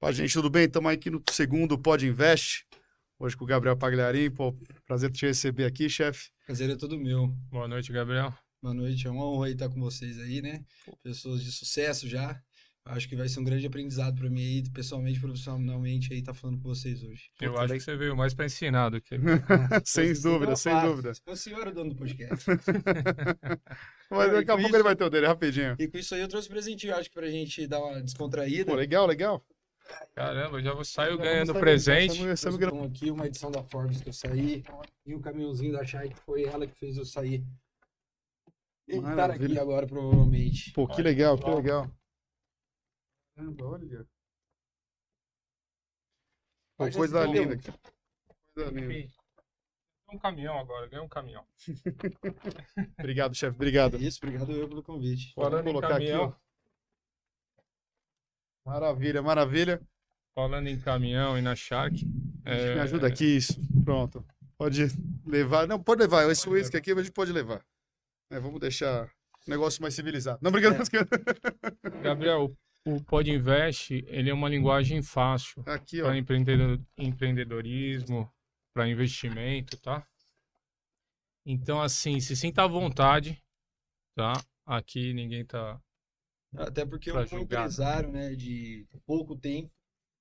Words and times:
Pá, 0.00 0.10
gente, 0.10 0.32
tudo 0.32 0.48
bem? 0.48 0.64
Estamos 0.64 0.90
aqui 0.90 1.10
no 1.10 1.22
segundo 1.30 1.78
Pod 1.78 2.06
Invest. 2.06 2.64
Hoje 3.18 3.36
com 3.36 3.44
o 3.44 3.46
Gabriel 3.46 3.76
Pagliarim. 3.76 4.30
Pô, 4.30 4.56
prazer 4.86 5.10
te 5.10 5.26
receber 5.26 5.66
aqui, 5.66 5.90
chefe. 5.90 6.30
Prazer 6.46 6.70
é 6.70 6.74
todo 6.74 6.98
meu. 6.98 7.26
Boa 7.50 7.68
noite, 7.68 7.92
Gabriel. 7.92 8.32
Boa 8.62 8.72
noite, 8.72 9.06
é 9.06 9.10
uma 9.10 9.30
honra 9.30 9.50
estar 9.50 9.68
com 9.68 9.78
vocês 9.78 10.18
aí, 10.18 10.40
né? 10.40 10.64
Pessoas 11.02 11.44
de 11.44 11.52
sucesso 11.52 12.08
já. 12.08 12.40
Acho 12.86 13.06
que 13.10 13.14
vai 13.14 13.28
ser 13.28 13.40
um 13.40 13.44
grande 13.44 13.66
aprendizado 13.66 14.18
para 14.18 14.30
mim 14.30 14.40
aí, 14.40 14.70
pessoalmente, 14.70 15.20
profissionalmente, 15.20 16.14
aí, 16.14 16.20
estar 16.20 16.32
tá 16.32 16.38
falando 16.38 16.56
com 16.62 16.68
vocês 16.70 17.02
hoje. 17.02 17.24
Eu 17.38 17.58
acho 17.58 17.74
que 17.74 17.80
você 17.80 17.94
veio 17.94 18.16
mais 18.16 18.32
para 18.32 18.46
ensinar 18.46 18.88
do 18.88 19.02
que. 19.02 19.16
sem 19.84 20.14
dúvida, 20.14 20.56
sem 20.56 20.80
dúvida. 20.80 21.12
O 21.26 21.36
senhor 21.36 21.66
é 21.66 21.70
o 21.70 21.74
dono 21.74 21.90
do 21.90 21.96
podcast. 21.96 22.46
Mas 24.10 24.32
daqui 24.32 24.50
a 24.50 24.54
pouco 24.54 24.62
isso... 24.62 24.76
ele 24.76 24.82
vai 24.82 24.96
ter 24.96 25.04
o 25.04 25.10
dele, 25.10 25.26
rapidinho. 25.26 25.76
E 25.78 25.86
com 25.86 25.98
isso 25.98 26.14
aí 26.14 26.22
eu 26.22 26.28
trouxe 26.28 26.48
um 26.48 26.52
presentinho, 26.52 26.96
acho 26.96 27.10
que 27.10 27.14
pra 27.14 27.28
gente 27.28 27.66
dar 27.66 27.80
uma 27.80 28.00
descontraída. 28.00 28.64
Pô, 28.64 28.74
legal, 28.74 29.06
legal. 29.06 29.44
Caramba, 30.14 30.62
já 30.62 30.84
saio 30.84 31.18
ganhando 31.18 31.54
presente. 31.54 32.22
Estamos 32.28 32.60
aqui 32.62 33.10
uma 33.10 33.26
edição 33.26 33.50
da 33.50 33.62
Forbes 33.62 34.00
que 34.00 34.08
eu 34.08 34.12
saí 34.12 34.62
e 35.06 35.14
um 35.14 35.20
caminhãozinho 35.20 35.72
da 35.72 35.84
Shai 35.84 36.08
que 36.08 36.20
foi 36.20 36.44
ela 36.44 36.66
que 36.66 36.74
fez 36.74 36.96
eu 36.96 37.04
sair. 37.04 37.44
Ele 38.86 39.02
tá 39.02 39.26
aqui 39.26 39.58
agora, 39.58 39.86
provavelmente. 39.86 40.72
Pô, 40.72 40.86
que 40.86 41.00
legal, 41.00 41.38
que 41.38 41.48
legal. 41.48 41.90
Caramba, 43.36 43.64
olha. 43.64 44.06
Pô, 46.76 46.90
coisa 46.90 47.24
linda, 47.24 47.56
cara. 47.56 47.78
Coisa 48.54 48.70
linda. 48.70 49.08
Um 50.12 50.18
caminhão 50.18 50.58
agora, 50.58 50.88
ganhei 50.88 51.04
um 51.04 51.08
caminhão. 51.08 51.46
obrigado, 52.98 53.32
chefe, 53.34 53.54
obrigado. 53.54 53.96
Isso, 53.96 54.18
obrigado 54.22 54.50
eu 54.50 54.68
pelo 54.68 54.82
convite. 54.82 55.32
Falando 55.34 55.62
colocar 55.62 55.88
caminhão, 55.90 56.24
aqui, 56.24 56.34
ó. 56.36 56.49
Maravilha, 58.70 59.20
maravilha. 59.20 59.80
Falando 60.32 60.68
em 60.68 60.78
caminhão 60.78 61.36
e 61.36 61.42
na 61.42 61.56
Shark. 61.56 62.06
É... 62.44 62.74
Me 62.74 62.80
ajuda 62.80 63.08
aqui, 63.08 63.24
isso. 63.24 63.60
Pronto. 63.84 64.24
Pode 64.56 64.86
levar. 65.26 65.66
Não, 65.66 65.82
pode 65.82 66.02
levar. 66.02 66.30
Esse 66.30 66.48
uísque 66.48 66.76
aqui 66.76 66.92
a 66.92 66.96
gente 66.96 67.10
pode 67.10 67.32
levar. 67.32 67.64
É, 68.30 68.38
vamos 68.38 68.60
deixar 68.60 69.06
o 69.44 69.50
negócio 69.50 69.82
mais 69.82 69.94
civilizado. 69.94 70.38
Não, 70.40 70.50
obrigado. 70.50 70.76
É. 70.76 70.80
Gabriel, 72.00 72.56
o 72.86 73.02
Pod 73.02 73.28
Invest, 73.28 74.04
ele 74.06 74.30
é 74.30 74.34
uma 74.34 74.48
linguagem 74.48 75.02
fácil 75.02 75.64
para 75.64 76.16
empreendedor, 76.16 76.80
empreendedorismo, 76.96 78.32
para 78.72 78.88
investimento, 78.88 79.76
tá? 79.78 80.06
Então, 81.44 81.82
assim, 81.82 82.20
se 82.20 82.36
sinta 82.36 82.62
à 82.62 82.68
vontade, 82.68 83.42
tá? 84.14 84.32
Aqui 84.64 85.12
ninguém 85.12 85.44
tá 85.44 85.80
até 86.56 86.84
porque 86.84 87.10
eu 87.10 87.26
sou 87.26 87.38
um 87.38 87.42
empresário, 87.42 88.10
né, 88.10 88.34
de 88.34 88.86
pouco 89.06 89.36
tempo. 89.36 89.70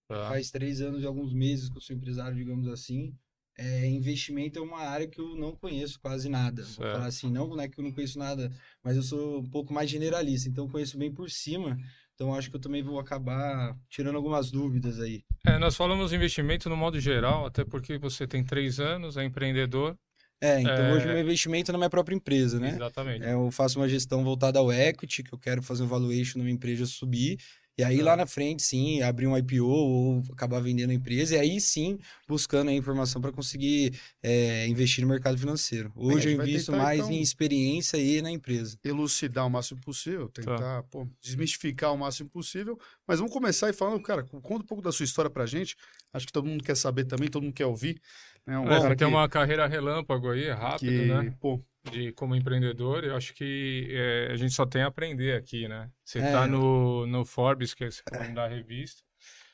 Tá. 0.08 0.30
Faz 0.30 0.50
três 0.50 0.82
anos 0.82 1.04
e 1.04 1.06
alguns 1.06 1.34
meses 1.34 1.70
que 1.70 1.78
eu 1.78 1.82
sou 1.82 1.96
empresário, 1.96 2.36
digamos 2.36 2.68
assim. 2.68 3.16
É, 3.58 3.86
investimento 3.88 4.58
é 4.58 4.62
uma 4.62 4.80
área 4.80 5.08
que 5.08 5.20
eu 5.20 5.36
não 5.36 5.56
conheço 5.56 6.00
quase 6.00 6.30
nada. 6.30 6.64
Certo. 6.64 6.78
Vou 6.78 6.92
falar 6.92 7.06
assim, 7.08 7.32
não, 7.32 7.48
não 7.48 7.62
é 7.62 7.68
que 7.68 7.80
eu 7.80 7.84
não 7.84 7.92
conheço 7.92 8.18
nada, 8.18 8.52
mas 8.84 8.96
eu 8.96 9.04
sou 9.04 9.40
um 9.40 9.50
pouco 9.50 9.74
mais 9.74 9.90
generalista, 9.90 10.50
então 10.50 10.68
conheço 10.70 10.98
bem 10.98 11.14
por 11.14 11.30
cima. 11.30 11.78
Então 12.16 12.34
acho 12.34 12.50
que 12.50 12.56
eu 12.56 12.62
também 12.62 12.82
vou 12.82 13.00
acabar 13.00 13.78
tirando 13.90 14.16
algumas 14.16 14.50
dúvidas 14.50 15.00
aí. 15.00 15.24
É, 15.46 15.58
nós 15.60 15.76
falamos 15.76 16.12
investimento 16.12 16.70
no 16.70 16.76
modo 16.76 17.00
geral, 17.00 17.46
até 17.46 17.64
porque 17.64 17.98
você 17.98 18.26
tem 18.26 18.44
três 18.44 18.80
anos, 18.80 19.16
é 19.16 19.24
empreendedor, 19.24 19.98
é, 20.42 20.62
então 20.62 20.74
é... 20.74 20.94
hoje 20.94 21.06
o 21.06 21.10
meu 21.10 21.20
investimento 21.20 21.72
é 21.72 21.74
na 21.74 21.78
minha 21.78 21.90
própria 21.90 22.16
empresa, 22.16 22.60
né? 22.60 22.76
Exatamente. 22.76 23.26
É, 23.26 23.34
eu 23.34 23.52
faço 23.52 23.80
uma 23.80 23.90
gestão 23.90 24.24
voltada 24.24 24.60
ao 24.60 24.72
equity, 24.72 25.24
que 25.24 25.34
eu 25.34 25.38
quero 25.38 25.62
fazer 25.62 25.84
um 25.84 25.88
valuation 25.88 26.40
numa 26.40 26.50
empresa 26.50 26.86
subir. 26.86 27.38
E 27.80 27.84
aí, 27.84 28.02
lá 28.02 28.14
na 28.14 28.26
frente, 28.26 28.62
sim, 28.62 29.02
abrir 29.02 29.26
um 29.26 29.38
IPO 29.38 29.66
ou 29.66 30.22
acabar 30.34 30.60
vendendo 30.60 30.90
a 30.90 30.94
empresa. 30.94 31.38
E 31.38 31.40
aí, 31.40 31.62
sim, 31.62 31.98
buscando 32.28 32.68
a 32.68 32.74
informação 32.74 33.22
para 33.22 33.32
conseguir 33.32 33.98
é, 34.22 34.68
investir 34.68 35.02
no 35.02 35.10
mercado 35.10 35.38
financeiro. 35.38 35.90
Hoje 35.96 36.28
eu 36.28 36.34
invisto 36.34 36.74
tentar, 36.74 36.84
mais 36.84 37.00
então, 37.00 37.12
em 37.14 37.22
experiência 37.22 37.96
e 37.96 38.22
na 38.22 38.30
empresa. 38.30 38.78
Elucidar 38.84 39.48
o 39.48 39.50
máximo 39.50 39.80
possível, 39.80 40.28
tentar 40.28 40.58
tá. 40.58 40.84
pô, 40.92 41.08
desmistificar 41.22 41.94
o 41.94 41.98
máximo 41.98 42.30
possível. 42.30 42.78
Mas 43.08 43.20
vamos 43.20 43.32
começar 43.32 43.70
e 43.70 43.74
falando, 43.74 44.02
cara, 44.02 44.24
conta 44.24 44.62
um 44.62 44.68
pouco 44.68 44.84
da 44.84 44.92
sua 44.92 45.06
história 45.06 45.32
pra 45.32 45.46
gente. 45.46 45.78
Acho 46.12 46.28
que 46.28 46.34
todo 46.34 46.50
mundo 46.50 46.62
quer 46.62 46.76
saber 46.76 47.06
também, 47.06 47.30
todo 47.30 47.44
mundo 47.44 47.54
quer 47.54 47.66
ouvir. 47.66 48.02
Né? 48.50 48.58
Um 48.58 48.68
é, 48.68 48.88
tem 48.90 48.98
que... 48.98 49.06
uma 49.06 49.30
carreira 49.30 49.68
relâmpago 49.68 50.32
aí, 50.32 50.50
rápido, 50.50 50.90
que, 50.92 51.06
né? 51.06 51.36
Pô, 51.40 51.64
de 51.92 52.12
como 52.14 52.36
empreendedor, 52.36 53.04
eu 53.04 53.16
acho 53.16 53.34
que 53.36 53.88
é, 53.92 54.30
a 54.32 54.36
gente 54.36 54.56
só 54.56 54.66
tem 54.66 54.82
a 54.82 54.88
aprender 54.88 55.36
aqui, 55.38 55.68
né? 55.68 55.88
Você 56.04 56.18
é. 56.18 56.32
tá 56.32 56.48
no, 56.48 57.06
no 57.06 57.24
Forbes, 57.24 57.76
que 57.76 57.84
é 57.84 57.88
o 57.88 58.34
da 58.34 58.48
revista. 58.48 59.04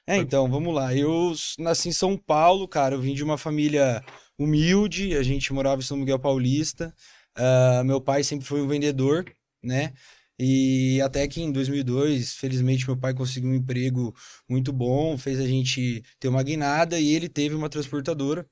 É, 0.07 0.15
então, 0.17 0.49
vamos 0.49 0.73
lá. 0.73 0.95
Eu 0.95 1.33
nasci 1.59 1.89
em 1.89 1.91
São 1.91 2.15
Paulo, 2.15 2.67
cara. 2.67 2.95
Eu 2.95 3.01
vim 3.01 3.13
de 3.13 3.23
uma 3.23 3.37
família 3.37 4.03
humilde. 4.39 5.17
A 5.17 5.23
gente 5.23 5.51
morava 5.51 5.81
em 5.81 5.83
São 5.83 5.97
Miguel 5.97 6.19
Paulista. 6.19 6.93
Uh, 7.37 7.83
meu 7.83 7.99
pai 7.99 8.23
sempre 8.23 8.45
foi 8.45 8.61
um 8.61 8.67
vendedor, 8.67 9.25
né? 9.61 9.93
E 10.39 11.01
até 11.01 11.27
que 11.27 11.41
em 11.41 11.51
2002, 11.51 12.33
felizmente, 12.35 12.85
meu 12.85 12.95
pai 12.95 13.13
conseguiu 13.13 13.49
um 13.49 13.55
emprego 13.55 14.13
muito 14.47 14.71
bom, 14.71 15.17
fez 15.17 15.39
a 15.39 15.47
gente 15.47 16.03
ter 16.19 16.27
uma 16.27 16.43
guinada 16.43 16.99
e 16.99 17.13
ele 17.13 17.27
teve 17.27 17.55
uma 17.55 17.69
transportadora, 17.69 18.45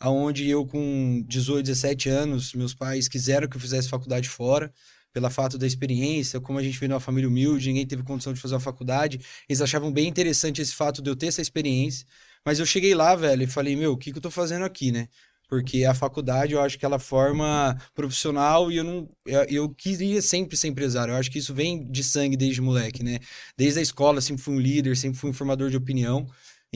aonde 0.00 0.48
eu 0.48 0.66
com 0.66 1.24
18, 1.26 1.66
17 1.66 2.08
anos, 2.08 2.54
meus 2.54 2.74
pais 2.74 3.08
quiseram 3.08 3.48
que 3.48 3.56
eu 3.56 3.60
fizesse 3.60 3.88
faculdade 3.88 4.28
fora, 4.28 4.72
pela 5.12 5.30
fato 5.30 5.56
da 5.56 5.66
experiência, 5.66 6.40
como 6.40 6.58
a 6.58 6.62
gente 6.62 6.78
veio 6.78 6.90
numa 6.90 7.00
família 7.00 7.28
humilde, 7.28 7.68
ninguém 7.68 7.86
teve 7.86 8.02
condição 8.02 8.34
de 8.34 8.40
fazer 8.40 8.54
uma 8.54 8.60
faculdade, 8.60 9.18
eles 9.48 9.62
achavam 9.62 9.90
bem 9.90 10.06
interessante 10.06 10.60
esse 10.60 10.74
fato 10.74 11.00
de 11.00 11.08
eu 11.08 11.16
ter 11.16 11.28
essa 11.28 11.40
experiência, 11.40 12.06
mas 12.44 12.58
eu 12.58 12.66
cheguei 12.66 12.94
lá, 12.94 13.16
velho, 13.16 13.42
e 13.42 13.46
falei, 13.46 13.74
meu, 13.74 13.92
o 13.92 13.96
que, 13.96 14.12
que 14.12 14.18
eu 14.18 14.22
tô 14.22 14.30
fazendo 14.30 14.64
aqui, 14.64 14.92
né? 14.92 15.08
porque 15.48 15.84
a 15.84 15.94
faculdade 15.94 16.52
eu 16.52 16.60
acho 16.60 16.78
que 16.78 16.84
ela 16.84 16.98
forma 16.98 17.76
profissional 17.94 18.70
e 18.70 18.76
eu 18.76 18.84
não 18.84 19.08
eu, 19.24 19.44
eu, 19.44 19.68
queria 19.70 20.20
sempre 20.20 20.56
ser 20.56 20.68
empresário. 20.68 21.12
Eu 21.12 21.16
acho 21.18 21.30
que 21.30 21.38
isso 21.38 21.54
vem 21.54 21.88
de 21.90 22.02
sangue 22.02 22.36
desde 22.36 22.60
moleque, 22.60 23.02
né? 23.02 23.18
Desde 23.56 23.78
a 23.78 23.82
escola 23.82 24.20
sempre 24.20 24.42
fui 24.42 24.54
um 24.54 24.60
líder, 24.60 24.96
sempre 24.96 25.18
fui 25.18 25.30
um 25.30 25.32
formador 25.32 25.70
de 25.70 25.76
opinião. 25.76 26.26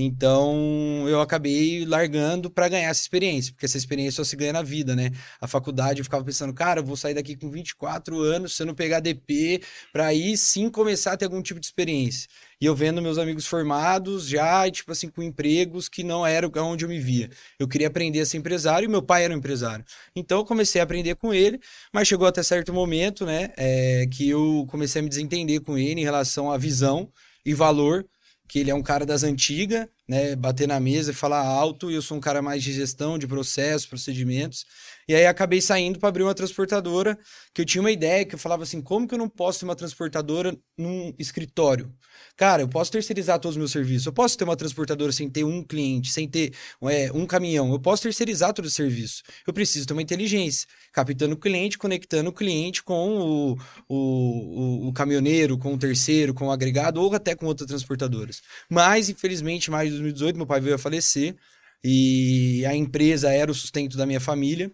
Então, 0.03 1.05
eu 1.09 1.21
acabei 1.21 1.85
largando 1.85 2.51
para 2.51 2.69
ganhar 2.69 2.89
essa 2.89 3.03
experiência, 3.03 3.53
porque 3.53 3.67
essa 3.67 3.77
experiência 3.77 4.17
só 4.17 4.25
se 4.25 4.35
ganha 4.35 4.55
na 4.55 4.63
vida, 4.63 4.97
né? 4.97 5.11
A 5.39 5.47
faculdade 5.47 6.01
eu 6.01 6.05
ficava 6.05 6.25
pensando, 6.25 6.55
cara, 6.55 6.81
eu 6.81 6.85
vou 6.85 6.97
sair 6.97 7.13
daqui 7.13 7.37
com 7.37 7.51
24 7.51 8.19
anos, 8.19 8.57
se 8.57 8.63
eu 8.63 8.67
não 8.67 8.75
pegar 8.75 9.01
DP, 9.01 9.63
para 9.93 10.07
aí 10.07 10.37
sim 10.39 10.71
começar 10.71 11.13
a 11.13 11.17
ter 11.19 11.27
algum 11.27 11.43
tipo 11.43 11.61
de 11.61 11.67
experiência. 11.67 12.29
E 12.59 12.65
eu 12.65 12.75
vendo 12.75 13.03
meus 13.03 13.19
amigos 13.19 13.47
formados 13.47 14.27
já, 14.27 14.71
tipo 14.71 14.91
assim, 14.91 15.09
com 15.09 15.23
empregos 15.23 15.89
que 15.89 16.03
não 16.03 16.27
era 16.27 16.49
onde 16.63 16.85
eu 16.85 16.89
me 16.89 16.99
via. 16.99 17.29
Eu 17.59 17.69
queria 17.69 17.89
aprender 17.89 18.21
a 18.21 18.27
ser 18.27 18.39
empresário 18.39 18.87
e 18.87 18.89
meu 18.89 19.03
pai 19.03 19.25
era 19.25 19.35
um 19.35 19.37
empresário. 19.39 19.85
Então 20.17 20.39
eu 20.39 20.45
comecei 20.45 20.81
a 20.81 20.85
aprender 20.85 21.15
com 21.17 21.33
ele, 21.35 21.61
mas 21.93 22.09
chegou 22.09 22.27
até 22.27 22.43
certo 22.43 22.73
momento, 22.73 23.27
né, 23.27 23.51
é, 23.57 24.07
que 24.11 24.29
eu 24.29 24.67
comecei 24.71 25.01
a 25.01 25.03
me 25.03 25.09
desentender 25.09 25.61
com 25.61 25.77
ele 25.77 26.01
em 26.01 26.05
relação 26.05 26.51
à 26.51 26.57
visão 26.57 27.11
e 27.45 27.55
valor 27.55 28.07
que 28.51 28.59
ele 28.59 28.71
é 28.71 28.75
um 28.75 28.83
cara 28.83 29.07
das 29.07 29.23
antigas, 29.23 29.87
né? 30.09 30.35
Bater 30.35 30.67
na 30.67 30.81
mesa 30.81 31.13
e 31.13 31.15
falar 31.15 31.39
alto, 31.39 31.89
e 31.89 31.95
eu 31.95 32.03
sou 32.03 32.17
um 32.17 32.21
cara 32.21 32.43
mais 32.43 32.65
de 32.65 32.73
gestão, 32.73 33.17
de 33.17 33.25
processos, 33.25 33.87
procedimentos. 33.87 34.67
E 35.11 35.15
aí 35.17 35.27
acabei 35.27 35.61
saindo 35.61 35.99
para 35.99 36.09
abrir 36.09 36.23
uma 36.23 36.33
transportadora, 36.33 37.19
que 37.53 37.61
eu 37.61 37.65
tinha 37.65 37.83
uma 37.83 37.91
ideia, 37.91 38.25
que 38.25 38.37
eu 38.37 38.39
falava 38.39 38.63
assim, 38.63 38.81
como 38.81 39.09
que 39.09 39.15
eu 39.15 39.19
não 39.19 39.29
posso 39.29 39.59
ter 39.59 39.65
uma 39.65 39.75
transportadora 39.75 40.57
num 40.79 41.13
escritório? 41.19 41.93
Cara, 42.37 42.63
eu 42.63 42.69
posso 42.69 42.93
terceirizar 42.93 43.41
todos 43.41 43.57
os 43.57 43.59
meus 43.59 43.73
serviços. 43.73 44.07
Eu 44.07 44.13
posso 44.13 44.39
ter 44.39 44.45
uma 44.45 44.55
transportadora 44.55 45.11
sem 45.11 45.29
ter 45.29 45.43
um 45.43 45.65
cliente, 45.65 46.13
sem 46.13 46.29
ter 46.29 46.55
é, 46.85 47.11
um 47.13 47.27
caminhão. 47.27 47.73
Eu 47.73 47.81
posso 47.81 48.05
terceirizar 48.05 48.53
todo 48.53 48.67
o 48.67 48.71
serviço. 48.71 49.25
Eu 49.45 49.53
preciso 49.53 49.85
ter 49.85 49.95
uma 49.95 50.03
inteligência, 50.03 50.69
captando 50.93 51.35
o 51.35 51.37
cliente, 51.37 51.77
conectando 51.77 52.31
o 52.31 52.33
cliente 52.33 52.81
com 52.81 53.19
o, 53.19 53.59
o, 53.89 54.87
o, 54.87 54.89
o 54.91 54.93
caminhoneiro, 54.93 55.59
com 55.59 55.75
o 55.75 55.79
terceiro, 55.79 56.33
com 56.33 56.47
o 56.47 56.53
agregado 56.53 57.03
ou 57.03 57.13
até 57.13 57.35
com 57.35 57.47
outras 57.47 57.67
transportadoras. 57.67 58.43
Mas, 58.71 59.09
infelizmente, 59.09 59.67
em 59.67 59.71
maio 59.73 59.89
de 59.89 59.97
2018, 59.97 60.37
meu 60.37 60.47
pai 60.47 60.61
veio 60.61 60.77
a 60.77 60.79
falecer 60.79 61.35
e 61.83 62.65
a 62.65 62.77
empresa 62.77 63.33
era 63.33 63.51
o 63.51 63.55
sustento 63.55 63.97
da 63.97 64.07
minha 64.07 64.21
família. 64.21 64.71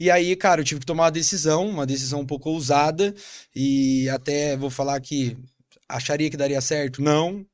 E 0.00 0.10
aí, 0.10 0.34
cara, 0.34 0.62
eu 0.62 0.64
tive 0.64 0.80
que 0.80 0.86
tomar 0.86 1.04
uma 1.04 1.10
decisão, 1.10 1.68
uma 1.68 1.84
decisão 1.84 2.20
um 2.20 2.26
pouco 2.26 2.48
ousada, 2.48 3.14
e 3.54 4.08
até 4.08 4.56
vou 4.56 4.70
falar 4.70 4.98
que 4.98 5.36
acharia 5.86 6.30
que 6.30 6.38
daria 6.38 6.60
certo? 6.62 7.02
Não. 7.02 7.44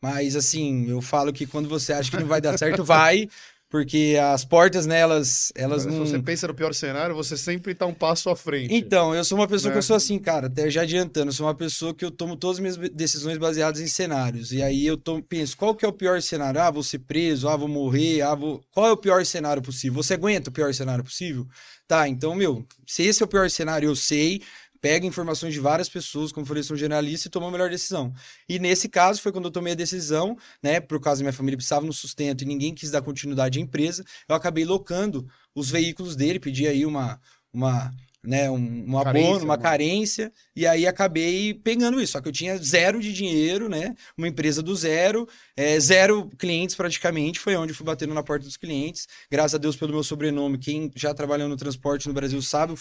Mas 0.00 0.36
assim, 0.36 0.88
eu 0.88 1.02
falo 1.02 1.32
que 1.32 1.46
quando 1.46 1.68
você 1.68 1.92
acha 1.92 2.08
que 2.08 2.16
não 2.16 2.28
vai 2.28 2.40
dar 2.40 2.56
certo, 2.56 2.84
vai. 2.86 3.28
Porque 3.76 4.16
as 4.18 4.42
portas, 4.42 4.86
né, 4.86 5.00
elas, 5.00 5.52
elas 5.54 5.84
não... 5.84 5.92
Se 5.92 6.12
você 6.12 6.18
pensa 6.18 6.48
no 6.48 6.54
pior 6.54 6.72
cenário, 6.72 7.14
você 7.14 7.36
sempre 7.36 7.74
tá 7.74 7.84
um 7.84 7.92
passo 7.92 8.30
à 8.30 8.34
frente. 8.34 8.72
Então, 8.72 9.14
eu 9.14 9.22
sou 9.22 9.36
uma 9.36 9.46
pessoa 9.46 9.68
né? 9.68 9.74
que 9.74 9.78
eu 9.80 9.82
sou 9.82 9.96
assim, 9.96 10.18
cara, 10.18 10.46
até 10.46 10.70
já 10.70 10.80
adiantando, 10.80 11.28
eu 11.28 11.32
sou 11.34 11.44
uma 11.44 11.54
pessoa 11.54 11.92
que 11.92 12.02
eu 12.02 12.10
tomo 12.10 12.36
todas 12.36 12.56
as 12.56 12.60
minhas 12.60 12.90
decisões 12.94 13.36
baseadas 13.36 13.82
em 13.82 13.86
cenários. 13.86 14.50
E 14.50 14.62
aí 14.62 14.86
eu 14.86 14.96
tomo, 14.96 15.22
penso, 15.22 15.54
qual 15.58 15.74
que 15.74 15.84
é 15.84 15.88
o 15.88 15.92
pior 15.92 16.22
cenário? 16.22 16.58
Ah, 16.58 16.70
vou 16.70 16.82
ser 16.82 17.00
preso, 17.00 17.50
ah, 17.50 17.56
vou 17.56 17.68
morrer, 17.68 18.22
ah, 18.22 18.34
vou... 18.34 18.62
Qual 18.72 18.86
é 18.86 18.92
o 18.92 18.96
pior 18.96 19.22
cenário 19.26 19.60
possível? 19.60 20.02
Você 20.02 20.14
aguenta 20.14 20.48
o 20.48 20.52
pior 20.52 20.72
cenário 20.72 21.04
possível? 21.04 21.46
Tá, 21.86 22.08
então, 22.08 22.34
meu, 22.34 22.64
se 22.86 23.02
esse 23.02 23.22
é 23.22 23.26
o 23.26 23.28
pior 23.28 23.50
cenário, 23.50 23.90
eu 23.90 23.94
sei, 23.94 24.40
pega 24.86 25.04
informações 25.04 25.52
de 25.52 25.58
várias 25.58 25.88
pessoas, 25.88 26.30
como 26.30 26.46
falei, 26.46 26.62
sou 26.62 26.76
generalista, 26.76 27.26
e 27.26 27.30
toma 27.30 27.48
a 27.48 27.50
melhor 27.50 27.68
decisão. 27.68 28.14
E 28.48 28.56
nesse 28.56 28.88
caso 28.88 29.20
foi 29.20 29.32
quando 29.32 29.46
eu 29.46 29.50
tomei 29.50 29.72
a 29.72 29.76
decisão, 29.76 30.38
né? 30.62 30.78
Por 30.78 31.00
causa 31.00 31.18
da 31.18 31.24
minha 31.24 31.32
família 31.32 31.56
precisava 31.56 31.84
no 31.84 31.92
sustento 31.92 32.42
e 32.42 32.44
ninguém 32.44 32.72
quis 32.72 32.92
dar 32.92 33.02
continuidade 33.02 33.58
à 33.58 33.62
empresa, 33.62 34.04
eu 34.28 34.36
acabei 34.36 34.64
locando 34.64 35.26
os 35.56 35.68
veículos 35.68 36.14
dele, 36.14 36.38
pedi 36.38 36.68
aí 36.68 36.86
uma, 36.86 37.20
uma 37.52 37.92
né, 38.26 38.50
um, 38.50 38.56
um 38.56 39.02
carência, 39.02 39.28
abono, 39.28 39.44
uma 39.44 39.58
carência, 39.58 40.32
e 40.54 40.66
aí 40.66 40.86
acabei 40.86 41.54
pegando 41.54 42.00
isso. 42.00 42.12
Só 42.12 42.20
que 42.20 42.28
eu 42.28 42.32
tinha 42.32 42.56
zero 42.58 43.00
de 43.00 43.12
dinheiro, 43.12 43.68
né? 43.68 43.94
Uma 44.16 44.28
empresa 44.28 44.62
do 44.62 44.74
zero, 44.74 45.28
é, 45.56 45.78
zero 45.78 46.28
clientes 46.38 46.74
praticamente, 46.74 47.38
foi 47.38 47.56
onde 47.56 47.72
eu 47.72 47.76
fui 47.76 47.86
batendo 47.86 48.12
na 48.12 48.22
porta 48.22 48.44
dos 48.44 48.56
clientes. 48.56 49.06
Graças 49.30 49.54
a 49.54 49.58
Deus 49.58 49.76
pelo 49.76 49.92
meu 49.92 50.02
sobrenome, 50.02 50.58
quem 50.58 50.90
já 50.94 51.14
trabalhou 51.14 51.48
no 51.48 51.56
transporte 51.56 52.08
no 52.08 52.14
Brasil 52.14 52.40
sabe 52.42 52.74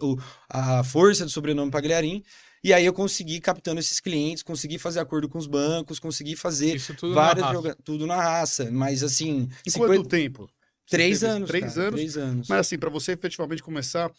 o, 0.00 0.18
a 0.48 0.84
força 0.84 1.24
do 1.24 1.30
sobrenome 1.30 1.70
Pagliarim. 1.70 2.22
E 2.64 2.72
aí 2.72 2.86
eu 2.86 2.92
consegui 2.92 3.40
captando 3.40 3.80
esses 3.80 3.98
clientes, 3.98 4.42
consegui 4.42 4.78
fazer 4.78 5.00
acordo 5.00 5.28
com 5.28 5.36
os 5.36 5.48
bancos, 5.48 5.98
consegui 5.98 6.36
fazer 6.36 6.80
tudo 6.96 7.12
várias 7.12 7.44
na 7.44 7.74
tudo 7.74 8.06
na 8.06 8.16
raça. 8.16 8.70
Mas 8.70 9.02
assim. 9.02 9.48
E 9.66 9.70
50... 9.70 9.94
quanto 9.94 10.08
tempo? 10.08 10.48
Três 10.88 11.24
anos. 11.24 11.48
Três 11.48 11.74
cara, 11.74 11.88
anos. 11.88 11.94
Três 11.94 12.16
anos. 12.16 12.48
Mas 12.48 12.58
assim, 12.60 12.78
para 12.78 12.90
você 12.90 13.12
efetivamente 13.12 13.62
começar 13.62 14.12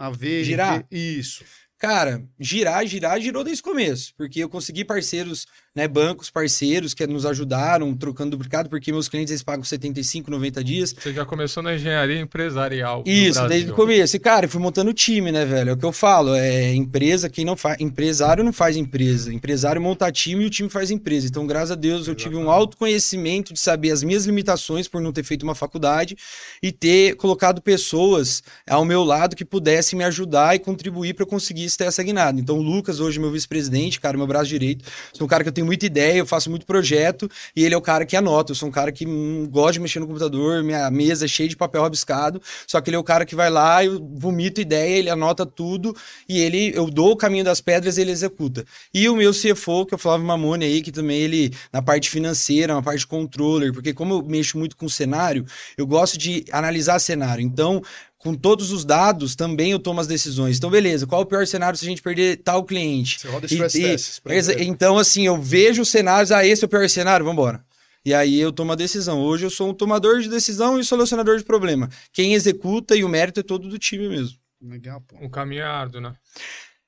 a 0.00 0.10
ver. 0.10 0.44
Girar? 0.44 0.86
Ver... 0.90 1.18
Isso. 1.18 1.44
Cara, 1.80 2.22
girar, 2.38 2.86
girar, 2.86 3.18
girou 3.18 3.42
desde 3.42 3.62
o 3.62 3.64
começo, 3.64 4.12
porque 4.14 4.40
eu 4.40 4.50
consegui 4.50 4.84
parceiros, 4.84 5.46
né, 5.74 5.88
bancos 5.88 6.28
parceiros 6.28 6.92
que 6.92 7.06
nos 7.06 7.24
ajudaram, 7.24 7.96
trocando 7.96 8.32
duplicado, 8.32 8.68
porque 8.68 8.92
meus 8.92 9.08
clientes 9.08 9.30
eles 9.30 9.42
pagam 9.42 9.64
75, 9.64 10.30
90 10.30 10.62
dias. 10.62 10.92
Você 10.92 11.14
já 11.14 11.24
começou 11.24 11.62
na 11.62 11.74
engenharia 11.74 12.20
empresarial. 12.20 13.02
Isso, 13.06 13.48
desde 13.48 13.70
o 13.70 13.74
começo. 13.74 14.14
E, 14.14 14.18
cara, 14.18 14.44
eu 14.44 14.50
fui 14.50 14.60
montando 14.60 14.92
time, 14.92 15.32
né, 15.32 15.46
velho? 15.46 15.70
É 15.70 15.72
o 15.72 15.76
que 15.78 15.86
eu 15.86 15.90
falo, 15.90 16.34
é 16.34 16.74
empresa, 16.74 17.30
quem 17.30 17.46
não 17.46 17.56
faz. 17.56 17.80
Empresário 17.80 18.44
não 18.44 18.52
faz 18.52 18.76
empresa. 18.76 19.32
Empresário 19.32 19.80
monta 19.80 20.12
time 20.12 20.44
e 20.44 20.46
o 20.48 20.50
time 20.50 20.68
faz 20.68 20.90
empresa. 20.90 21.28
Então, 21.28 21.46
graças 21.46 21.70
a 21.70 21.76
Deus, 21.76 22.06
eu 22.06 22.14
tive 22.14 22.36
um 22.36 22.50
autoconhecimento 22.50 23.54
de 23.54 23.58
saber 23.58 23.90
as 23.90 24.02
minhas 24.02 24.26
limitações 24.26 24.86
por 24.86 25.00
não 25.00 25.14
ter 25.14 25.22
feito 25.22 25.44
uma 25.44 25.54
faculdade 25.54 26.14
e 26.62 26.70
ter 26.72 27.16
colocado 27.16 27.62
pessoas 27.62 28.42
ao 28.68 28.84
meu 28.84 29.02
lado 29.02 29.34
que 29.34 29.46
pudessem 29.46 29.96
me 29.96 30.04
ajudar 30.04 30.54
e 30.54 30.58
contribuir 30.58 31.14
para 31.14 31.22
eu 31.22 31.26
conseguir 31.26 31.69
ter 31.76 31.84
essa 31.84 32.02
guinada. 32.02 32.40
Então, 32.40 32.58
o 32.58 32.62
Lucas, 32.62 33.00
hoje, 33.00 33.18
meu 33.18 33.30
vice-presidente, 33.30 34.00
cara, 34.00 34.16
meu 34.16 34.26
braço 34.26 34.48
direito, 34.48 34.84
sou 35.12 35.26
um 35.26 35.28
cara 35.28 35.42
que 35.42 35.48
eu 35.48 35.52
tenho 35.52 35.66
muita 35.66 35.86
ideia, 35.86 36.18
eu 36.18 36.26
faço 36.26 36.50
muito 36.50 36.66
projeto, 36.66 37.30
e 37.54 37.64
ele 37.64 37.74
é 37.74 37.78
o 37.78 37.80
cara 37.80 38.04
que 38.04 38.16
anota. 38.16 38.52
Eu 38.52 38.56
sou 38.56 38.68
um 38.68 38.72
cara 38.72 38.92
que 38.92 39.06
hum, 39.06 39.46
gosta 39.50 39.74
de 39.74 39.80
mexer 39.80 40.00
no 40.00 40.06
computador, 40.06 40.62
minha 40.62 40.90
mesa 40.90 41.24
é 41.24 41.28
cheia 41.28 41.48
de 41.48 41.56
papel 41.56 41.82
rabiscado, 41.82 42.40
só 42.66 42.80
que 42.80 42.90
ele 42.90 42.96
é 42.96 42.98
o 42.98 43.04
cara 43.04 43.24
que 43.24 43.34
vai 43.34 43.50
lá, 43.50 43.84
eu 43.84 44.00
vomito 44.14 44.60
ideia, 44.60 44.98
ele 44.98 45.10
anota 45.10 45.44
tudo, 45.46 45.94
e 46.28 46.40
ele, 46.40 46.72
eu 46.74 46.90
dou 46.90 47.12
o 47.12 47.16
caminho 47.16 47.44
das 47.44 47.60
pedras 47.60 47.98
ele 47.98 48.10
executa. 48.10 48.64
E 48.92 49.08
o 49.08 49.16
meu 49.16 49.32
CFO, 49.32 49.86
que 49.86 49.94
é 49.94 49.96
o 49.96 49.98
Flávio 49.98 50.26
Mamone 50.26 50.64
aí, 50.64 50.82
que 50.82 50.92
também 50.92 51.18
ele, 51.18 51.52
na 51.72 51.82
parte 51.82 52.10
financeira, 52.10 52.74
na 52.74 52.82
parte 52.82 53.06
controller, 53.06 53.72
porque 53.72 53.92
como 53.92 54.14
eu 54.14 54.22
mexo 54.22 54.58
muito 54.58 54.76
com 54.76 54.88
cenário, 54.88 55.44
eu 55.76 55.86
gosto 55.86 56.18
de 56.18 56.44
analisar 56.52 56.98
cenário. 56.98 57.42
Então, 57.42 57.82
com 58.20 58.34
todos 58.34 58.70
os 58.70 58.84
dados, 58.84 59.34
também 59.34 59.72
eu 59.72 59.78
tomo 59.78 60.00
as 60.00 60.06
decisões. 60.06 60.58
Então, 60.58 60.70
beleza, 60.70 61.06
qual 61.06 61.22
é 61.22 61.24
o 61.24 61.26
pior 61.26 61.46
cenário 61.46 61.78
se 61.78 61.84
a 61.86 61.88
gente 61.88 62.02
perder 62.02 62.36
tal 62.36 62.62
cliente? 62.64 63.18
Você 63.18 63.28
roda 63.28 63.46
stress 63.46 63.78
e, 63.78 63.82
tests. 63.82 64.20
E, 64.48 64.64
então, 64.64 64.98
assim, 64.98 65.26
eu 65.26 65.40
vejo 65.40 65.82
os 65.82 65.88
cenários, 65.88 66.30
ah, 66.30 66.46
esse 66.46 66.62
é 66.62 66.66
o 66.66 66.68
pior 66.68 66.86
cenário, 66.88 67.24
vamos 67.24 67.40
embora. 67.40 67.64
E 68.04 68.12
aí 68.12 68.38
eu 68.38 68.52
tomo 68.52 68.72
a 68.72 68.76
decisão. 68.76 69.20
Hoje 69.20 69.44
eu 69.44 69.50
sou 69.50 69.70
um 69.70 69.74
tomador 69.74 70.20
de 70.20 70.28
decisão 70.28 70.78
e 70.78 70.84
solucionador 70.84 71.38
de 71.38 71.44
problema. 71.44 71.88
Quem 72.12 72.34
executa 72.34 72.94
e 72.94 73.04
o 73.04 73.08
mérito 73.08 73.40
é 73.40 73.42
todo 73.42 73.68
do 73.68 73.78
time 73.78 74.08
mesmo. 74.08 74.36
Legal, 74.62 75.00
pô. 75.00 75.16
O 75.24 75.30
caminho 75.30 75.62
é 75.62 75.66
árduo, 75.66 76.00
né? 76.00 76.14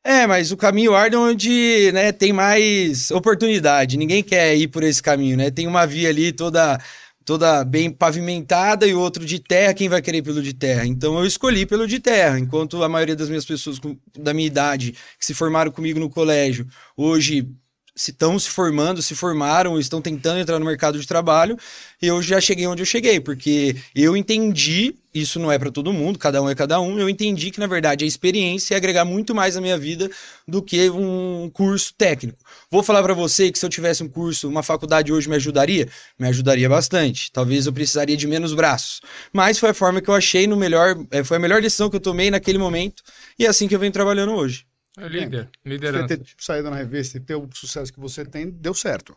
É, 0.05 0.26
mas 0.26 0.52
o 0.52 0.56
caminho 0.56 0.94
árduo 0.94 1.20
é 1.20 1.31
onde 1.31 1.90
né, 1.93 2.12
tem 2.12 2.32
mais 2.32 3.11
oportunidade. 3.11 3.96
Ninguém 3.96 4.23
quer 4.23 4.55
ir 4.56 4.69
por 4.69 4.82
esse 4.82 5.02
caminho, 5.02 5.37
né? 5.37 5.50
Tem 5.50 5.67
uma 5.67 5.87
via 5.87 6.08
ali 6.08 6.32
toda 6.32 6.78
toda 7.24 7.64
bem 7.64 7.90
pavimentada 7.90 8.86
e 8.86 8.94
outro 8.94 9.24
de 9.24 9.38
terra, 9.38 9.74
quem 9.74 9.88
vai 9.88 10.02
querer 10.02 10.22
pelo 10.22 10.42
de 10.42 10.52
terra? 10.52 10.86
Então 10.86 11.19
eu 11.19 11.26
escolhi 11.26 11.66
pelo 11.66 11.86
de 11.86 11.98
terra, 11.98 12.38
enquanto 12.38 12.82
a 12.82 12.88
maioria 12.88 13.16
das 13.16 13.28
minhas 13.28 13.44
pessoas 13.44 13.80
da 14.19 14.34
minha 14.34 14.46
idade 14.46 14.92
que 15.19 15.24
se 15.24 15.34
formaram 15.34 15.70
comigo 15.70 15.98
no 15.98 16.10
colégio, 16.10 16.66
hoje 16.96 17.48
se 17.94 18.10
estão 18.10 18.38
se 18.38 18.48
formando, 18.48 19.02
se 19.02 19.14
formaram, 19.14 19.78
estão 19.78 20.00
tentando 20.00 20.40
entrar 20.40 20.58
no 20.58 20.64
mercado 20.64 20.98
de 20.98 21.06
trabalho, 21.06 21.58
eu 22.00 22.22
já 22.22 22.40
cheguei 22.40 22.66
onde 22.66 22.82
eu 22.82 22.86
cheguei, 22.86 23.20
porque 23.20 23.76
eu 23.94 24.16
entendi, 24.16 24.94
isso 25.14 25.38
não 25.38 25.52
é 25.52 25.58
para 25.58 25.70
todo 25.70 25.92
mundo, 25.92 26.18
cada 26.18 26.42
um 26.42 26.48
é 26.48 26.54
cada 26.54 26.80
um, 26.80 26.98
eu 26.98 27.08
entendi 27.08 27.50
que 27.50 27.60
na 27.60 27.66
verdade 27.66 28.04
a 28.04 28.08
experiência 28.08 28.74
ia 28.74 28.78
agregar 28.78 29.04
muito 29.04 29.34
mais 29.34 29.56
na 29.56 29.60
minha 29.60 29.76
vida 29.76 30.10
do 30.48 30.62
que 30.62 30.88
um 30.88 31.50
curso 31.52 31.92
técnico. 31.94 32.38
Vou 32.70 32.82
falar 32.82 33.02
para 33.02 33.12
você 33.12 33.52
que 33.52 33.58
se 33.58 33.66
eu 33.66 33.70
tivesse 33.70 34.02
um 34.02 34.08
curso, 34.08 34.48
uma 34.48 34.62
faculdade 34.62 35.12
hoje 35.12 35.28
me 35.28 35.36
ajudaria? 35.36 35.86
Me 36.18 36.28
ajudaria 36.28 36.68
bastante. 36.68 37.30
Talvez 37.30 37.66
eu 37.66 37.72
precisaria 37.72 38.16
de 38.16 38.26
menos 38.26 38.54
braços. 38.54 39.00
Mas 39.32 39.58
foi 39.58 39.70
a 39.70 39.74
forma 39.74 40.00
que 40.00 40.08
eu 40.08 40.14
achei 40.14 40.46
no 40.46 40.56
melhor, 40.56 40.96
é, 41.10 41.22
foi 41.22 41.36
a 41.36 41.40
melhor 41.40 41.60
decisão 41.60 41.90
que 41.90 41.96
eu 41.96 42.00
tomei 42.00 42.30
naquele 42.30 42.58
momento 42.58 43.02
e 43.38 43.44
é 43.44 43.48
assim 43.48 43.68
que 43.68 43.74
eu 43.74 43.78
venho 43.78 43.92
trabalhando 43.92 44.32
hoje. 44.32 44.64
É 44.96 45.08
líder, 45.08 45.48
liderança. 45.64 46.08
Você 46.08 46.16
ter 46.18 46.34
saído 46.38 46.70
na 46.70 46.76
revista 46.76 47.16
e 47.16 47.20
ter 47.20 47.34
o 47.34 47.48
sucesso 47.52 47.92
que 47.92 48.00
você 48.00 48.24
tem, 48.24 48.50
deu 48.50 48.74
certo. 48.74 49.16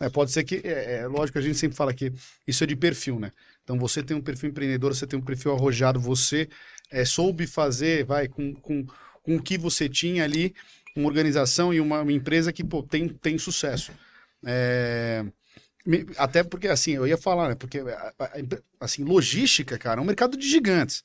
É, 0.00 0.08
pode 0.08 0.32
ser 0.32 0.42
que, 0.42 0.60
é, 0.64 0.96
é, 0.96 1.06
lógico, 1.06 1.38
a 1.38 1.42
gente 1.42 1.56
sempre 1.56 1.76
fala 1.76 1.94
que 1.94 2.12
isso 2.46 2.64
é 2.64 2.66
de 2.66 2.74
perfil, 2.74 3.20
né? 3.20 3.30
Então 3.62 3.78
você 3.78 4.02
tem 4.02 4.16
um 4.16 4.20
perfil 4.20 4.50
empreendedor, 4.50 4.94
você 4.94 5.06
tem 5.06 5.18
um 5.18 5.22
perfil 5.22 5.52
arrojado, 5.52 6.00
você 6.00 6.48
é, 6.90 7.04
soube 7.04 7.46
fazer, 7.46 8.04
vai, 8.04 8.26
com, 8.26 8.52
com, 8.54 8.84
com 9.22 9.36
o 9.36 9.42
que 9.42 9.56
você 9.56 9.88
tinha 9.88 10.24
ali, 10.24 10.52
uma 10.96 11.06
organização 11.06 11.72
e 11.72 11.80
uma, 11.80 12.02
uma 12.02 12.12
empresa 12.12 12.52
que 12.52 12.64
pô, 12.64 12.82
tem, 12.82 13.08
tem 13.08 13.38
sucesso. 13.38 13.92
É, 14.44 15.24
até 16.16 16.42
porque, 16.42 16.68
assim, 16.68 16.92
eu 16.92 17.06
ia 17.06 17.16
falar, 17.16 17.50
né? 17.50 17.54
Porque, 17.54 17.80
assim, 18.80 19.04
logística, 19.04 19.78
cara, 19.78 20.00
é 20.00 20.02
um 20.02 20.06
mercado 20.06 20.36
de 20.36 20.48
gigantes. 20.48 21.04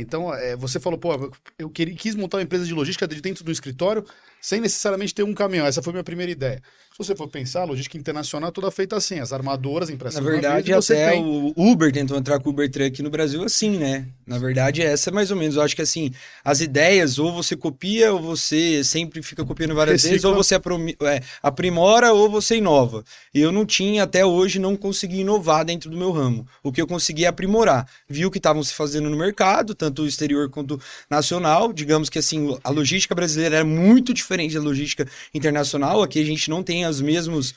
Então, 0.00 0.32
é, 0.34 0.56
você 0.56 0.80
falou, 0.80 0.98
pô, 0.98 1.30
eu 1.58 1.70
queria, 1.70 1.94
quis 1.94 2.14
montar 2.14 2.38
uma 2.38 2.42
empresa 2.42 2.64
de 2.64 2.74
logística 2.74 3.06
de 3.06 3.20
dentro 3.20 3.44
do 3.44 3.52
escritório 3.52 4.04
sem 4.44 4.60
necessariamente 4.60 5.14
ter 5.14 5.22
um 5.22 5.32
caminhão. 5.32 5.66
Essa 5.66 5.80
foi 5.80 5.90
a 5.90 5.94
minha 5.94 6.04
primeira 6.04 6.30
ideia. 6.30 6.60
Se 6.92 6.98
você 6.98 7.16
for 7.16 7.26
pensar, 7.26 7.62
a 7.62 7.64
logística 7.64 7.96
internacional 7.96 8.50
é 8.50 8.52
toda 8.52 8.70
feita 8.70 8.94
assim, 8.94 9.18
as 9.18 9.32
armadoras, 9.32 9.88
impressas 9.88 10.22
Na 10.22 10.30
verdade, 10.30 10.72
até 10.72 11.12
tem... 11.12 11.24
o 11.24 11.52
Uber 11.56 11.90
tentou 11.90 12.16
entrar 12.16 12.38
com 12.38 12.50
o 12.50 12.52
Uber 12.52 12.70
Truck 12.70 13.02
no 13.02 13.10
Brasil 13.10 13.42
assim, 13.42 13.78
né? 13.78 14.06
Na 14.26 14.38
verdade, 14.38 14.82
essa 14.82 15.08
é 15.10 15.12
mais 15.12 15.30
ou 15.30 15.36
menos. 15.36 15.56
Eu 15.56 15.62
acho 15.62 15.74
que 15.74 15.82
assim, 15.82 16.12
as 16.44 16.60
ideias, 16.60 17.18
ou 17.18 17.32
você 17.32 17.56
copia, 17.56 18.12
ou 18.12 18.20
você 18.20 18.84
sempre 18.84 19.22
fica 19.22 19.44
copiando 19.44 19.74
várias 19.74 20.02
Recicla. 20.02 20.10
vezes, 20.10 20.24
ou 20.24 20.34
você 20.34 20.54
é, 20.54 21.22
aprimora, 21.42 22.12
ou 22.12 22.30
você 22.30 22.58
inova. 22.58 23.02
E 23.34 23.40
eu 23.40 23.50
não 23.50 23.64
tinha, 23.64 24.04
até 24.04 24.24
hoje, 24.24 24.58
não 24.58 24.76
consegui 24.76 25.20
inovar 25.20 25.64
dentro 25.64 25.90
do 25.90 25.96
meu 25.96 26.12
ramo. 26.12 26.46
O 26.62 26.70
que 26.70 26.80
eu 26.80 26.86
consegui 26.86 27.24
é 27.24 27.28
aprimorar. 27.28 27.88
Viu 28.08 28.28
o 28.28 28.30
que 28.30 28.38
estavam 28.38 28.62
se 28.62 28.74
fazendo 28.74 29.08
no 29.08 29.16
mercado, 29.16 29.74
tanto 29.74 30.02
o 30.02 30.06
exterior 30.06 30.48
quanto 30.50 30.78
nacional. 31.10 31.72
Digamos 31.72 32.08
que 32.08 32.18
assim, 32.20 32.56
a 32.62 32.70
logística 32.70 33.14
brasileira 33.14 33.56
era 33.56 33.64
muito 33.64 34.14
diferente 34.14 34.33
da 34.36 34.60
logística 34.60 35.06
internacional. 35.32 36.02
Aqui 36.02 36.20
a 36.20 36.24
gente 36.24 36.50
não 36.50 36.62
tem 36.62 36.86
os 36.86 37.00
mesmos 37.00 37.54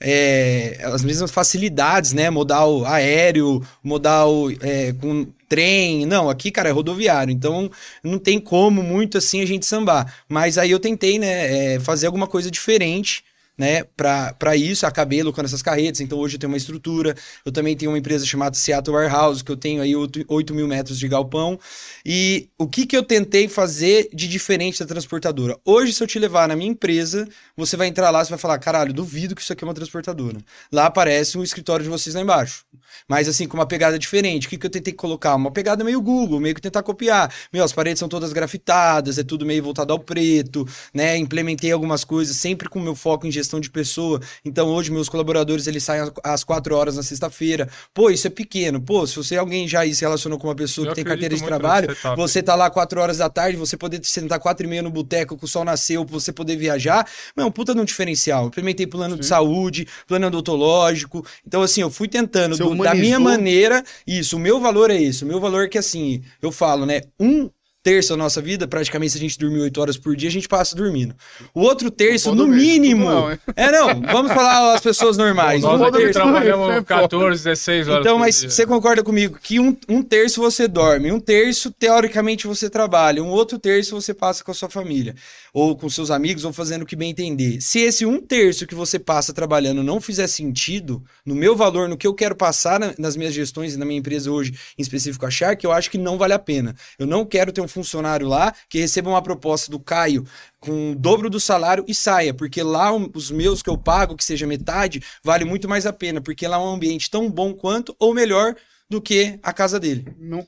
é, 0.00 0.78
as 0.84 1.02
mesmas 1.02 1.30
facilidades, 1.30 2.12
né? 2.12 2.30
Modal 2.30 2.84
aéreo, 2.84 3.62
modal 3.82 4.50
é, 4.60 4.92
com 4.92 5.26
trem. 5.48 6.06
Não, 6.06 6.30
aqui, 6.30 6.50
cara, 6.50 6.68
é 6.68 6.72
rodoviário. 6.72 7.32
Então, 7.32 7.70
não 8.02 8.18
tem 8.18 8.38
como 8.38 8.82
muito 8.82 9.18
assim 9.18 9.40
a 9.40 9.46
gente 9.46 9.66
sambar. 9.66 10.14
Mas 10.28 10.58
aí 10.58 10.70
eu 10.70 10.78
tentei, 10.78 11.18
né, 11.18 11.74
é, 11.74 11.80
fazer 11.80 12.06
alguma 12.06 12.26
coisa 12.26 12.50
diferente 12.50 13.24
né, 13.58 13.82
para 13.96 14.54
isso, 14.56 14.86
acabei 14.86 15.20
alocando 15.20 15.46
essas 15.46 15.62
carretas, 15.62 16.00
então 16.00 16.16
hoje 16.16 16.36
eu 16.36 16.38
tenho 16.38 16.52
uma 16.52 16.56
estrutura, 16.56 17.16
eu 17.44 17.50
também 17.50 17.76
tenho 17.76 17.90
uma 17.90 17.98
empresa 17.98 18.24
chamada 18.24 18.56
Seattle 18.56 18.96
Warehouse, 18.96 19.42
que 19.42 19.50
eu 19.50 19.56
tenho 19.56 19.82
aí 19.82 19.96
8, 19.96 20.24
8 20.28 20.54
mil 20.54 20.68
metros 20.68 20.96
de 20.96 21.08
galpão, 21.08 21.58
e 22.06 22.48
o 22.56 22.68
que 22.68 22.86
que 22.86 22.96
eu 22.96 23.02
tentei 23.02 23.48
fazer 23.48 24.08
de 24.14 24.28
diferente 24.28 24.78
da 24.78 24.86
transportadora? 24.86 25.58
Hoje, 25.64 25.92
se 25.92 26.02
eu 26.02 26.06
te 26.06 26.18
levar 26.20 26.46
na 26.46 26.54
minha 26.54 26.70
empresa, 26.70 27.28
você 27.56 27.76
vai 27.76 27.88
entrar 27.88 28.10
lá, 28.10 28.24
você 28.24 28.30
vai 28.30 28.38
falar, 28.38 28.58
caralho, 28.58 28.92
duvido 28.92 29.34
que 29.34 29.42
isso 29.42 29.52
aqui 29.52 29.64
é 29.64 29.66
uma 29.66 29.74
transportadora. 29.74 30.38
Lá 30.70 30.86
aparece 30.86 31.36
um 31.36 31.42
escritório 31.42 31.82
de 31.82 31.90
vocês 31.90 32.14
lá 32.14 32.20
embaixo, 32.20 32.64
mas 33.08 33.28
assim, 33.28 33.46
com 33.46 33.56
uma 33.56 33.66
pegada 33.66 33.98
diferente, 33.98 34.46
o 34.46 34.50
que 34.50 34.58
que 34.58 34.66
eu 34.66 34.70
tentei 34.70 34.92
colocar? 34.92 35.34
Uma 35.34 35.50
pegada 35.50 35.84
meio 35.84 36.00
Google, 36.00 36.40
meio 36.40 36.54
que 36.54 36.60
tentar 36.60 36.82
copiar, 36.82 37.32
meu, 37.52 37.64
as 37.64 37.72
paredes 37.72 37.98
são 37.98 38.08
todas 38.08 38.32
grafitadas, 38.32 39.18
é 39.18 39.22
tudo 39.22 39.46
meio 39.46 39.62
voltado 39.62 39.92
ao 39.92 39.98
preto, 39.98 40.66
né, 40.92 41.16
implementei 41.16 41.72
algumas 41.72 42.04
coisas, 42.04 42.36
sempre 42.36 42.68
com 42.68 42.80
meu 42.80 42.94
foco 42.94 43.26
em 43.26 43.30
gestão 43.30 43.60
de 43.60 43.70
pessoa. 43.70 44.20
Então 44.44 44.68
hoje 44.68 44.90
meus 44.90 45.08
colaboradores 45.08 45.66
eles 45.66 45.82
saem 45.82 46.10
às 46.24 46.44
quatro 46.44 46.74
horas 46.76 46.96
na 46.96 47.02
sexta-feira. 47.02 47.68
Pô, 47.92 48.10
isso 48.10 48.26
é 48.26 48.30
pequeno. 48.30 48.80
Pô, 48.80 49.06
se 49.06 49.16
você 49.16 49.36
alguém 49.36 49.66
já 49.66 49.82
se 49.92 50.00
relacionou 50.00 50.38
com 50.38 50.48
uma 50.48 50.54
pessoa 50.54 50.86
Eu 50.86 50.90
que 50.90 50.96
tem 50.96 51.04
carteira 51.04 51.34
de 51.34 51.42
trabalho, 51.42 51.88
você 52.16 52.42
tá 52.42 52.54
lá 52.54 52.70
quatro 52.70 53.00
horas 53.00 53.18
da 53.18 53.28
tarde, 53.28 53.56
você 53.56 53.76
poder 53.76 54.00
sentar 54.04 54.38
quatro 54.38 54.66
e 54.66 54.68
meia 54.68 54.82
no 54.82 54.90
boteco 54.90 55.36
com 55.36 55.46
o 55.46 55.48
sol 55.48 55.64
nasceu, 55.64 56.04
você 56.04 56.32
poder 56.32 56.56
viajar, 56.56 57.06
é 57.36 57.44
um 57.44 57.50
puta 57.50 57.74
de 57.74 57.80
um 57.80 57.84
diferencial. 57.84 58.46
Implementei 58.46 58.86
plano 58.86 59.14
Sim. 59.14 59.20
de 59.20 59.26
saúde, 59.26 59.88
plano 60.06 60.26
odontológico. 60.26 61.24
Então 61.46 61.62
assim, 61.62 61.80
eu 61.80 61.90
fui 61.90 62.08
tentando 62.08 62.56
do, 62.56 62.77
da 62.84 62.94
minha 62.94 63.18
maneira, 63.20 63.82
isso, 64.06 64.36
o 64.36 64.40
meu 64.40 64.60
valor 64.60 64.90
é 64.90 64.96
isso. 64.96 65.24
O 65.24 65.28
meu 65.28 65.40
valor 65.40 65.64
é 65.64 65.68
que 65.68 65.78
assim, 65.78 66.22
eu 66.40 66.52
falo, 66.52 66.86
né, 66.86 67.02
um 67.18 67.50
terço 67.88 68.10
da 68.10 68.18
nossa 68.18 68.42
vida, 68.42 68.68
praticamente 68.68 69.12
se 69.12 69.18
a 69.18 69.20
gente 69.20 69.38
dormir 69.38 69.60
8 69.60 69.80
horas 69.80 69.96
por 69.96 70.14
dia, 70.14 70.28
a 70.28 70.32
gente 70.32 70.46
passa 70.46 70.76
dormindo. 70.76 71.14
O 71.54 71.62
outro 71.62 71.90
terço, 71.90 72.34
no 72.34 72.46
mínimo. 72.46 73.06
Não, 73.06 73.30
é, 73.56 73.72
não, 73.72 74.02
vamos 74.02 74.30
falar 74.30 74.74
as 74.74 74.82
pessoas 74.82 75.16
normais. 75.16 75.62
Nós 75.62 75.80
aqui 75.80 75.96
terço, 75.96 76.12
trabalhamos 76.12 76.84
14, 76.84 77.44
16 77.44 77.88
horas. 77.88 78.00
Então, 78.02 78.18
mas 78.18 78.44
você 78.44 78.66
concorda 78.66 79.02
comigo 79.02 79.38
que 79.42 79.58
um, 79.58 79.74
um 79.88 80.02
terço 80.02 80.38
você 80.38 80.68
dorme, 80.68 81.10
um 81.10 81.18
terço, 81.18 81.70
teoricamente, 81.70 82.46
você 82.46 82.68
trabalha, 82.68 83.24
um 83.24 83.28
outro 83.28 83.58
terço 83.58 83.94
você 83.94 84.12
passa 84.12 84.44
com 84.44 84.50
a 84.50 84.54
sua 84.54 84.68
família, 84.68 85.14
ou 85.54 85.74
com 85.74 85.88
seus 85.88 86.10
amigos, 86.10 86.44
ou 86.44 86.52
fazendo 86.52 86.82
o 86.82 86.86
que 86.86 86.94
bem 86.94 87.10
entender. 87.10 87.58
Se 87.62 87.78
esse 87.78 88.04
um 88.04 88.20
terço 88.20 88.66
que 88.66 88.74
você 88.74 88.98
passa 88.98 89.32
trabalhando 89.32 89.82
não 89.82 89.98
fizer 89.98 90.26
sentido, 90.26 91.02
no 91.24 91.34
meu 91.34 91.56
valor, 91.56 91.88
no 91.88 91.96
que 91.96 92.06
eu 92.06 92.12
quero 92.12 92.36
passar 92.36 92.78
na, 92.78 92.92
nas 92.98 93.16
minhas 93.16 93.32
gestões 93.32 93.74
e 93.74 93.78
na 93.78 93.86
minha 93.86 93.98
empresa 93.98 94.30
hoje, 94.30 94.52
em 94.76 94.82
específico 94.82 95.24
a 95.24 95.30
Shark, 95.30 95.64
eu 95.64 95.72
acho 95.72 95.90
que 95.90 95.96
não 95.96 96.18
vale 96.18 96.34
a 96.34 96.38
pena. 96.38 96.76
Eu 96.98 97.06
não 97.06 97.24
quero 97.24 97.50
ter 97.50 97.62
um 97.62 97.68
funcionário 97.78 98.26
lá 98.26 98.52
que 98.68 98.78
receba 98.78 99.10
uma 99.10 99.22
proposta 99.22 99.70
do 99.70 99.78
Caio 99.78 100.26
com 100.58 100.92
o 100.92 100.94
dobro 100.96 101.30
do 101.30 101.38
salário 101.38 101.84
e 101.86 101.94
saia, 101.94 102.34
porque 102.34 102.62
lá 102.62 102.92
os 102.92 103.30
meus 103.30 103.62
que 103.62 103.70
eu 103.70 103.78
pago, 103.78 104.16
que 104.16 104.24
seja 104.24 104.46
metade, 104.46 105.02
vale 105.22 105.44
muito 105.44 105.68
mais 105.68 105.86
a 105.86 105.92
pena, 105.92 106.20
porque 106.20 106.46
lá 106.46 106.56
é 106.56 106.60
um 106.60 106.74
ambiente 106.74 107.10
tão 107.10 107.30
bom 107.30 107.54
quanto 107.54 107.94
ou 107.98 108.12
melhor 108.12 108.56
do 108.90 109.00
que 109.00 109.38
a 109.42 109.52
casa 109.52 109.78
dele. 109.78 110.12
Não, 110.18 110.46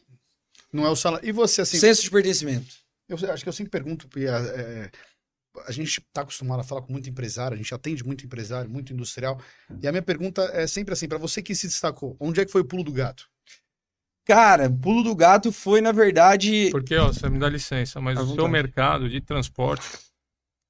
não 0.73 0.87
é 0.87 0.91
o 0.91 0.97
salário. 0.97 1.29
E 1.29 1.33
você, 1.33 1.61
assim. 1.61 1.79
Senso 1.79 2.03
de 2.03 2.11
pertencimento. 2.11 2.75
Eu 3.09 3.17
acho 3.33 3.43
que 3.43 3.49
eu 3.49 3.53
sempre 3.53 3.71
pergunto, 3.71 4.09
é, 4.17 4.25
é, 4.25 4.91
a 5.67 5.73
gente 5.73 5.99
está 5.99 6.23
acostumado 6.23 6.61
a 6.61 6.65
falar 6.65 6.83
com 6.83 6.93
muito 6.93 7.09
empresário, 7.09 7.55
a 7.55 7.57
gente 7.57 7.75
atende 7.75 8.05
muito 8.05 8.25
empresário, 8.25 8.71
muito 8.71 8.93
industrial. 8.93 9.41
E 9.83 9.87
a 9.87 9.93
minha 9.93 10.03
pergunta 10.03 10.43
é 10.53 10.67
sempre 10.67 10.93
assim: 10.95 11.09
para 11.09 11.19
você 11.19 11.43
que 11.43 11.55
se 11.55 11.67
destacou, 11.67 12.17
onde 12.21 12.41
é 12.41 12.45
que 12.45 12.53
foi 12.53 12.61
o 12.61 12.65
pulo 12.65 12.85
do 12.85 12.93
gato? 12.93 13.29
Cara, 14.31 14.71
pulo 14.71 15.03
do 15.03 15.13
gato 15.13 15.51
foi, 15.51 15.81
na 15.81 15.91
verdade. 15.91 16.69
Porque, 16.71 16.95
ó, 16.95 17.09
você 17.09 17.29
me 17.29 17.37
dá 17.37 17.49
licença, 17.49 18.01
mas 18.01 18.17
o 18.17 18.33
seu 18.33 18.47
mercado 18.47 19.09
de 19.09 19.21
transporte, 19.21 19.89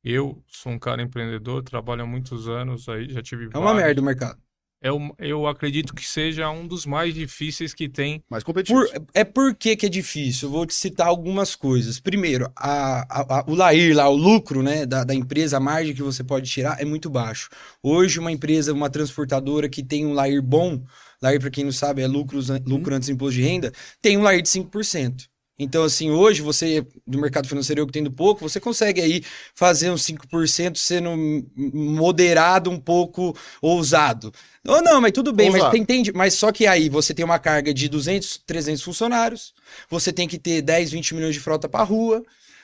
eu 0.02 0.42
sou 0.48 0.72
um 0.72 0.78
cara 0.78 1.02
empreendedor, 1.02 1.62
trabalho 1.62 2.04
há 2.04 2.06
muitos 2.06 2.48
anos 2.48 2.88
aí, 2.88 3.10
já 3.10 3.20
tive. 3.20 3.50
É 3.52 3.58
uma 3.58 3.66
vários. 3.66 3.82
merda 3.82 4.00
o 4.00 4.04
mercado. 4.04 4.40
Eu, 4.82 5.14
é 5.18 5.28
eu 5.28 5.46
acredito 5.46 5.94
que 5.94 6.06
seja 6.06 6.50
um 6.50 6.66
dos 6.66 6.86
mais 6.86 7.14
difíceis 7.14 7.74
que 7.74 7.88
tem. 7.88 8.22
Mais 8.30 8.42
competitivo. 8.42 8.80
Por, 8.80 9.06
é 9.12 9.24
porque 9.24 9.76
que 9.76 9.86
é 9.86 9.88
difícil. 9.88 10.48
Eu 10.48 10.52
vou 10.52 10.66
te 10.66 10.72
citar 10.72 11.06
algumas 11.06 11.54
coisas. 11.54 12.00
Primeiro, 12.00 12.50
a, 12.56 13.00
a, 13.00 13.40
a, 13.40 13.44
o 13.46 13.54
LAIR 13.54 13.94
lá, 13.94 14.08
o 14.08 14.16
lucro 14.16 14.62
né, 14.62 14.86
da, 14.86 15.04
da 15.04 15.14
empresa, 15.14 15.58
a 15.58 15.60
margem 15.60 15.94
que 15.94 16.02
você 16.02 16.24
pode 16.24 16.50
tirar 16.50 16.80
é 16.80 16.84
muito 16.84 17.10
baixo. 17.10 17.50
Hoje, 17.82 18.18
uma 18.18 18.32
empresa, 18.32 18.72
uma 18.72 18.88
transportadora 18.88 19.68
que 19.68 19.82
tem 19.82 20.06
um 20.06 20.14
LAIR 20.14 20.42
bom, 20.42 20.82
LAIR, 21.22 21.40
para 21.40 21.50
quem 21.50 21.64
não 21.64 21.72
sabe, 21.72 22.00
é 22.00 22.06
lucros, 22.06 22.48
lucro 22.64 22.90
uhum. 22.90 22.96
antes 22.96 23.08
do 23.08 23.12
imposto 23.12 23.34
de 23.34 23.42
renda, 23.42 23.72
tem 24.00 24.16
um 24.16 24.22
LAIR 24.22 24.40
de 24.40 24.48
5%. 24.48 25.29
Então, 25.62 25.84
assim, 25.84 26.10
hoje 26.10 26.40
você, 26.40 26.86
do 27.06 27.20
mercado 27.20 27.46
financeiro, 27.46 27.82
eu 27.82 27.86
que 27.86 27.92
tendo 27.92 28.10
pouco, 28.10 28.40
você 28.40 28.58
consegue 28.58 28.98
aí 28.98 29.22
fazer 29.54 29.90
uns 29.90 30.02
5% 30.02 30.76
sendo 30.76 31.10
moderado, 31.54 32.70
um 32.70 32.80
pouco 32.80 33.36
ousado. 33.60 34.32
Ou 34.66 34.82
não, 34.82 35.02
mas 35.02 35.12
tudo 35.12 35.34
bem, 35.34 35.48
Ousado. 35.50 35.66
mas 35.66 35.80
entende? 35.80 36.12
Mas 36.14 36.32
só 36.32 36.50
que 36.50 36.66
aí 36.66 36.88
você 36.88 37.12
tem 37.12 37.26
uma 37.26 37.38
carga 37.38 37.74
de 37.74 37.90
200, 37.90 38.38
300 38.46 38.82
funcionários, 38.82 39.52
você 39.90 40.10
tem 40.10 40.26
que 40.26 40.38
ter 40.38 40.62
10, 40.62 40.92
20 40.92 41.14
milhões 41.14 41.34
de 41.34 41.40
frota 41.40 41.68
para 41.68 41.84
rua, 41.84 42.22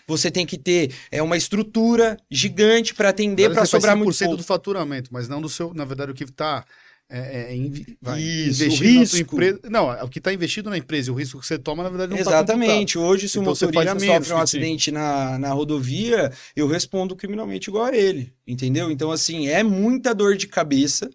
você 0.08 0.30
tem 0.30 0.46
que 0.46 0.56
ter 0.56 0.94
é, 1.10 1.22
uma 1.22 1.36
estrutura 1.36 2.16
gigante 2.30 2.94
para 2.94 3.10
atender, 3.10 3.52
para 3.52 3.66
sobrar 3.66 3.94
muito 3.94 4.16
pouco. 4.18 4.36
do 4.38 4.42
faturamento, 4.42 5.10
mas 5.12 5.28
não 5.28 5.42
do 5.42 5.50
seu, 5.50 5.74
na 5.74 5.84
verdade, 5.84 6.12
o 6.12 6.14
que 6.14 6.24
está 6.24 6.64
é, 7.08 7.54
é, 7.54 7.70
vai, 8.02 8.20
Isso, 8.20 8.64
investido 8.64 8.98
na 8.98 9.06
sua 9.06 9.18
empresa. 9.20 9.60
Não, 9.70 9.92
é 9.92 10.02
o 10.02 10.08
que 10.08 10.18
está 10.18 10.32
investido 10.32 10.68
na 10.68 10.76
empresa 10.76 11.08
e 11.08 11.12
o 11.12 11.14
risco 11.14 11.38
que 11.38 11.46
você 11.46 11.56
toma, 11.56 11.84
na 11.84 11.88
verdade, 11.88 12.10
não 12.10 12.18
está 12.18 12.32
Exatamente. 12.32 12.98
Hoje, 12.98 13.28
se 13.28 13.38
então, 13.38 13.52
o 13.52 13.54
motorista 13.54 14.00
sofre 14.00 14.32
um 14.32 14.38
acidente 14.38 14.90
na, 14.90 15.38
na 15.38 15.52
rodovia, 15.52 16.32
eu 16.56 16.66
respondo 16.66 17.14
criminalmente 17.14 17.70
igual 17.70 17.84
a 17.84 17.96
ele, 17.96 18.32
entendeu? 18.46 18.90
Então, 18.90 19.12
assim, 19.12 19.48
é 19.48 19.62
muita 19.62 20.12
dor 20.12 20.36
de 20.36 20.48
cabeça 20.48 21.08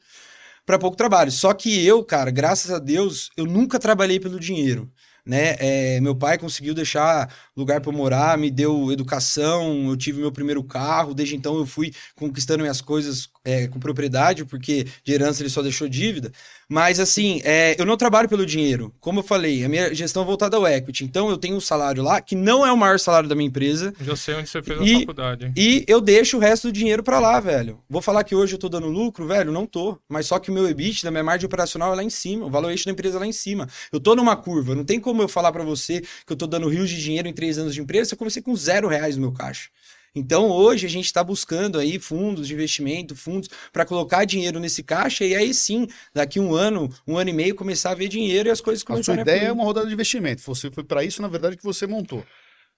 para 0.65 0.79
pouco 0.79 0.95
trabalho. 0.95 1.31
Só 1.31 1.53
que 1.53 1.86
eu, 1.86 2.03
cara, 2.05 2.31
graças 2.31 2.71
a 2.71 2.79
Deus, 2.79 3.29
eu 3.36 3.45
nunca 3.45 3.77
trabalhei 3.77 4.19
pelo 4.19 4.39
dinheiro 4.39 4.89
né? 5.25 5.56
É, 5.60 6.00
meu 6.01 6.16
pai 6.16 6.38
conseguiu 6.38 6.74
deixar 6.74 7.34
lugar 7.56 7.82
para 7.82 7.92
morar, 7.92 8.38
me 8.38 8.50
deu 8.50 8.92
educação, 8.92 9.90
eu 9.90 9.98
tive 9.98 10.20
meu 10.20 10.32
primeiro 10.32 10.63
carro, 10.63 11.13
desde 11.13 11.36
então 11.36 11.58
eu 11.58 11.66
fui 11.66 11.94
conquistando 12.16 12.62
minhas 12.62 12.82
coisas 12.82 13.30
é, 13.44 13.68
com 13.68 13.80
propriedade, 13.80 14.46
porque 14.46 14.86
de 15.04 15.13
herança 15.13 15.42
ele 15.42 15.50
só 15.50 15.62
deixou 15.62 15.88
dívida. 15.88 16.32
Mas, 16.72 17.01
assim, 17.01 17.42
é, 17.44 17.75
eu 17.78 17.86
não 17.86 17.98
trabalho 17.98 18.30
pelo 18.30 18.46
dinheiro. 18.46 18.94
Como 19.01 19.20
eu 19.20 19.24
falei, 19.24 19.66
a 19.66 19.68
minha 19.68 19.94
gestão 19.94 20.24
é 20.24 20.25
voltada 20.25 20.56
ao 20.56 20.66
equity. 20.66 21.04
Então, 21.04 21.30
eu 21.30 21.38
tenho 21.38 21.58
um 21.58 21.60
salário 21.60 22.01
lá 22.01 22.22
que 22.22 22.34
não 22.34 22.66
é 22.66 22.72
o 22.72 22.78
maior 22.78 22.98
salário 22.98 23.28
da 23.28 23.36
minha 23.36 23.50
empresa. 23.50 23.94
Já 24.00 24.16
sei 24.16 24.36
onde 24.36 24.48
você 24.48 24.63
fez 24.63 24.80
e, 24.80 24.96
a 24.96 25.00
faculdade. 25.01 25.51
E 25.58 25.84
eu 25.86 26.00
deixo 26.00 26.38
o 26.38 26.40
resto 26.40 26.70
do 26.70 26.72
dinheiro 26.72 27.04
para 27.04 27.20
lá, 27.20 27.42
velho. 27.42 27.82
Vou 27.90 28.01
falar 28.01 28.24
que 28.24 28.34
hoje 28.34 28.56
eu 28.56 28.58
tô 28.58 28.70
dando 28.70 28.88
lucro, 28.88 29.28
velho? 29.28 29.51
Não 29.51 29.66
tô. 29.66 30.00
Mas 30.08 30.28
só 30.28 30.40
que 30.40 30.50
o 30.50 30.54
meu 30.54 30.66
EBIT, 30.66 31.04
da 31.04 31.12
minha 31.12 31.25
margem 31.25 31.46
operacional 31.46 31.92
é 31.92 31.96
lá 31.98 32.04
em 32.06 32.10
cima. 32.10 32.46
O 32.46 32.50
valuation 32.50 32.86
da 32.86 32.94
empresa 32.94 33.18
é 33.18 33.20
lá 33.20 33.28
em 33.28 33.34
cima. 33.34 33.68
Eu 33.92 34.00
tô 34.00 34.16
numa 34.16 34.38
curva. 34.38 34.74
Não 34.74 34.86
tem 34.86 34.98
como 34.98 35.22
eu 35.22 35.28
falar 35.28 35.51
para 35.51 35.66
você 35.66 36.00
que 36.25 36.32
eu 36.32 36.38
tô 36.38 36.48
dando 36.48 36.70
rios 36.70 36.90
de 36.90 37.04
dinheiro 37.04 37.28
em 37.28 37.34
três 37.34 37.58
anos 37.58 37.74
de 37.74 37.82
empresa. 37.82 38.13
Eu 38.13 38.18
comecei 38.18 38.42
com 38.42 38.56
zero 38.56 38.88
reais 38.88 39.18
no 39.18 39.24
meu 39.24 39.34
caixa. 39.34 39.70
Então 40.13 40.50
hoje 40.50 40.86
a 40.86 40.89
gente 40.89 41.06
está 41.06 41.24
buscando 41.24 41.80
aí 41.80 41.98
fundos 41.98 42.48
de 42.48 42.53
investimento, 42.53 43.15
fundos 43.15 43.50
para 43.72 43.86
colocar 43.86 44.25
dinheiro 44.25 44.60
nesse 44.60 44.84
caixa 44.84 45.25
e 45.25 45.34
aí 45.34 45.53
sim, 45.53 45.88
daqui 46.13 46.39
um 46.39 46.53
ano, 46.53 46.89
um 47.08 47.18
ano 47.18 47.30
e 47.30 47.34
meio, 47.34 47.56
começar 47.56 47.91
a 47.91 47.96
ver 47.96 48.10
dinheiro 48.10 48.50
e 48.50 48.51
as 48.51 48.60
coisas 48.60 48.84
começarem 48.84 49.22
a 49.22 49.25
sua 49.25 49.34
ideia 49.34 49.48
a 49.48 49.50
é 49.50 49.53
uma 49.53 49.63
rodada 49.63 49.88
de 49.88 49.94
investimento. 49.94 50.41
Você 50.41 50.70
foi 50.70 50.84
para 50.84 51.03
isso, 51.03 51.22
na 51.22 51.30
verdade, 51.30 51.56
que 51.56 51.63
você 51.63 51.88
montou. 51.88 52.25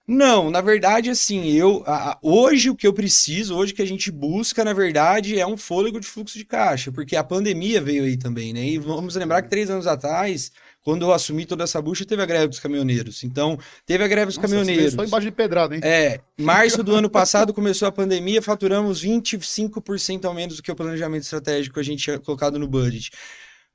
Não, 0.06 0.52
na 0.52 0.60
verdade, 0.60 1.10
assim, 1.10 1.50
eu 1.54 1.82
a, 1.88 2.20
hoje 2.22 2.70
o 2.70 2.76
que 2.76 2.86
eu 2.86 2.94
preciso, 2.94 3.56
hoje 3.56 3.74
que 3.74 3.82
a 3.82 3.88
gente 3.88 4.12
busca, 4.12 4.62
na 4.64 4.74
verdade, 4.74 5.40
é 5.40 5.48
um 5.48 5.56
fôlego 5.56 5.98
de 5.98 6.06
fluxo 6.06 6.38
de 6.38 6.44
caixa, 6.44 6.92
porque 6.92 7.16
a 7.16 7.24
pandemia 7.24 7.80
veio 7.80 8.04
aí 8.04 8.18
também, 8.18 8.52
né? 8.52 8.66
E 8.66 8.78
vamos 8.78 9.16
lembrar 9.16 9.42
que 9.42 9.50
três 9.50 9.70
anos 9.70 9.88
atrás 9.88 10.52
quando 10.84 11.04
eu 11.04 11.14
assumi 11.14 11.46
toda 11.46 11.64
essa 11.64 11.82
bucha, 11.82 12.06
teve 12.06 12.22
a 12.22 12.26
greve 12.26 12.48
dos 12.48 12.60
caminhoneiros. 12.60 13.24
Então, 13.24 13.58
teve 13.86 14.04
a 14.04 14.08
greve 14.08 14.28
dos 14.28 14.36
Nossa, 14.36 14.48
caminhoneiros. 14.48 14.94
Só 14.94 15.04
embaixo 15.04 15.26
de 15.26 15.32
pedrada, 15.32 15.76
hein? 15.76 15.82
É. 15.84 16.20
Março 16.38 16.84
do 16.84 16.94
ano 16.94 17.10
passado 17.10 17.54
começou 17.54 17.88
a 17.88 17.92
pandemia, 17.92 18.42
faturamos 18.42 19.04
25% 19.04 20.26
ao 20.26 20.34
menos 20.34 20.58
do 20.58 20.64
que 20.64 20.72
o 20.72 20.76
planejamento 20.76 21.24
estratégico 21.24 21.76
que 21.76 21.80
a 21.80 21.84
gente 21.84 22.04
tinha 22.04 22.20
colocado 22.20 22.60
no 22.60 22.68
budget. 22.68 23.12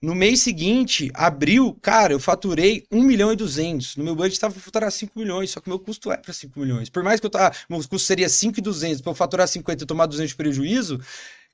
No 0.00 0.14
mês 0.14 0.42
seguinte, 0.42 1.10
abril, 1.12 1.76
cara, 1.82 2.12
eu 2.12 2.20
faturei 2.20 2.84
1 2.92 3.02
milhão 3.02 3.32
e 3.32 3.36
200. 3.36 3.96
No 3.96 4.04
meu 4.04 4.14
budget 4.14 4.34
estava 4.34 4.54
para 4.54 4.62
faturar 4.62 4.92
5 4.92 5.18
milhões, 5.18 5.50
só 5.50 5.60
que 5.60 5.68
meu 5.68 5.78
custo 5.78 6.12
é 6.12 6.16
para 6.16 6.32
5 6.32 6.60
milhões. 6.60 6.88
Por 6.88 7.02
mais 7.02 7.18
que 7.18 7.26
eu 7.26 7.30
tava, 7.30 7.52
meu 7.68 7.78
custo 7.78 7.98
seria 7.98 8.28
5 8.28 8.60
e 8.60 8.62
200, 8.62 9.00
para 9.00 9.10
eu 9.10 9.14
faturar 9.14 9.48
50 9.48 9.82
e 9.82 9.86
tomar 9.86 10.06
200 10.06 10.30
de 10.30 10.36
prejuízo, 10.36 11.00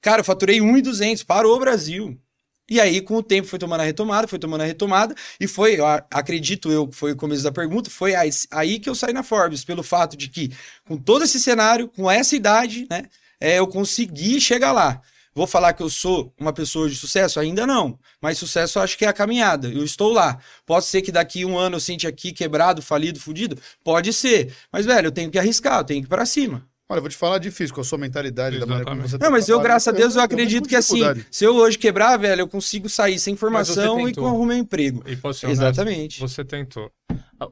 cara, 0.03 0.21
eu 0.21 0.25
faturei 0.25 0.61
1 0.61 0.77
e 0.77 0.83
200, 0.83 1.23
parou 1.23 1.57
o 1.57 1.59
Brasil. 1.61 2.21
E 2.69 2.81
aí, 2.81 3.01
com 3.01 3.17
o 3.17 3.23
tempo, 3.23 3.47
foi 3.47 3.59
tomando 3.59 3.81
a 3.81 3.85
retomada, 3.85 4.27
foi 4.27 4.39
tomando 4.39 4.63
a 4.63 4.65
retomada, 4.65 5.15
e 5.39 5.47
foi, 5.47 5.79
eu 5.79 5.87
acredito 5.87 6.71
eu, 6.71 6.91
foi 6.91 7.13
o 7.13 7.17
começo 7.17 7.43
da 7.43 7.53
pergunta, 7.53 7.91
foi 7.91 8.15
aí 8.51 8.79
que 8.79 8.89
eu 8.89 8.95
saí 8.95 9.13
na 9.13 9.23
Forbes, 9.23 9.65
pelo 9.65 9.83
fato 9.83 10.17
de 10.17 10.29
que, 10.29 10.51
com 10.87 10.97
todo 10.97 11.25
esse 11.25 11.39
cenário, 11.39 11.89
com 11.89 12.11
essa 12.11 12.35
idade, 12.35 12.87
né, 12.91 13.05
é, 13.39 13.59
eu 13.59 13.67
consegui 13.67 14.41
chegar 14.41 14.73
lá. 14.73 15.03
Vou 15.35 15.47
falar 15.49 15.73
que 15.73 15.83
eu 15.83 15.91
sou 15.91 16.33
uma 16.39 16.53
pessoa 16.53 16.89
de 16.89 16.95
sucesso? 16.95 17.41
Ainda 17.41 17.67
não. 17.67 17.99
Mas 18.23 18.39
sucesso 18.39 18.79
eu 18.79 18.83
acho 18.83 18.97
que 18.97 19.05
é 19.05 19.09
a 19.09 19.13
caminhada. 19.13 19.69
Eu 19.69 19.85
estou 19.85 20.13
lá. 20.13 20.39
Pode 20.65 20.87
ser 20.87 21.03
que 21.03 21.11
daqui 21.11 21.45
um 21.45 21.59
ano 21.59 21.77
eu 21.77 21.81
sente 21.81 22.07
aqui 22.07 22.33
quebrado, 22.33 22.81
falido, 22.81 23.19
fudido? 23.19 23.61
Pode 23.83 24.13
ser. 24.13 24.55
Mas, 24.71 24.87
velho, 24.87 25.09
eu 25.09 25.13
tenho 25.13 25.31
que 25.33 25.39
arriscar, 25.39 25.81
eu 25.81 25.85
tenho 25.85 26.01
que 26.03 26.07
ir 26.07 26.09
pra 26.09 26.25
cima. 26.25 26.65
Olha, 26.89 26.99
eu 26.99 27.03
vou 27.03 27.09
te 27.09 27.17
falar 27.17 27.39
difícil 27.39 27.75
com 27.75 27.81
a 27.81 27.85
sua 27.85 27.97
mentalidade 27.97 28.57
Exatamente. 28.57 28.85
da 28.85 28.91
maneira 28.91 29.09
como 29.09 29.09
você 29.09 29.25
Não, 29.25 29.31
mas 29.31 29.49
eu, 29.49 29.59
graças 29.59 29.89
a 29.89 29.93
Deus, 29.97 30.15
eu, 30.15 30.21
eu 30.21 30.25
acredito 30.25 30.69
que 30.69 30.77
assim, 30.77 31.01
se 31.31 31.45
eu 31.45 31.57
hoje 31.57 31.79
quebrar, 31.79 32.19
velho, 32.19 32.43
eu 32.43 32.49
consigo 32.49 32.89
sair 32.91 33.19
sem 33.19 33.35
formação 33.37 34.07
e 34.07 34.15
com 34.15 34.27
arrumar 34.27 34.57
emprego. 34.57 35.03
E 35.07 35.17
posso 35.17 35.47
Exatamente. 35.47 36.21
Você 36.21 36.45
tentou. 36.45 36.91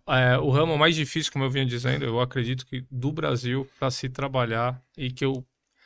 É, 0.09 0.39
o 0.39 0.51
ramo 0.51 0.77
mais 0.77 0.95
difícil, 0.95 1.33
como 1.33 1.45
eu 1.45 1.51
vinha 1.51 1.65
dizendo, 1.65 2.05
eu 2.05 2.21
acredito 2.21 2.67
que 2.67 2.85
do 2.91 3.11
Brasil 3.11 3.67
para 3.79 3.91
se 3.91 4.09
trabalhar 4.09 4.81
e 4.97 5.11
que 5.11 5.25
eu 5.25 5.45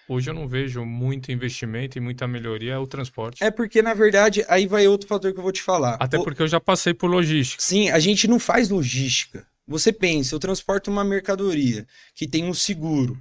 Hoje 0.08 0.30
eu 0.30 0.34
não 0.34 0.46
vejo 0.46 0.84
muito 0.84 1.32
investimento 1.32 1.98
e 1.98 2.00
muita 2.00 2.28
melhoria 2.28 2.74
é 2.74 2.78
o 2.78 2.86
transporte. 2.86 3.42
É 3.42 3.50
porque, 3.50 3.82
na 3.82 3.92
verdade, 3.92 4.44
aí 4.48 4.64
vai 4.64 4.86
outro 4.86 5.08
fator 5.08 5.32
que 5.32 5.38
eu 5.38 5.42
vou 5.42 5.50
te 5.50 5.62
falar. 5.62 5.96
Até 5.98 6.16
o... 6.16 6.22
porque 6.22 6.40
eu 6.40 6.46
já 6.46 6.60
passei 6.60 6.94
por 6.94 7.10
logística. 7.10 7.60
Sim, 7.60 7.90
a 7.90 7.98
gente 7.98 8.28
não 8.28 8.38
faz 8.38 8.68
logística. 8.68 9.44
Você 9.66 9.92
pensa, 9.92 10.32
eu 10.32 10.38
transporto 10.38 10.92
uma 10.92 11.02
mercadoria 11.02 11.84
que 12.14 12.28
tem 12.28 12.44
um 12.44 12.54
seguro, 12.54 13.18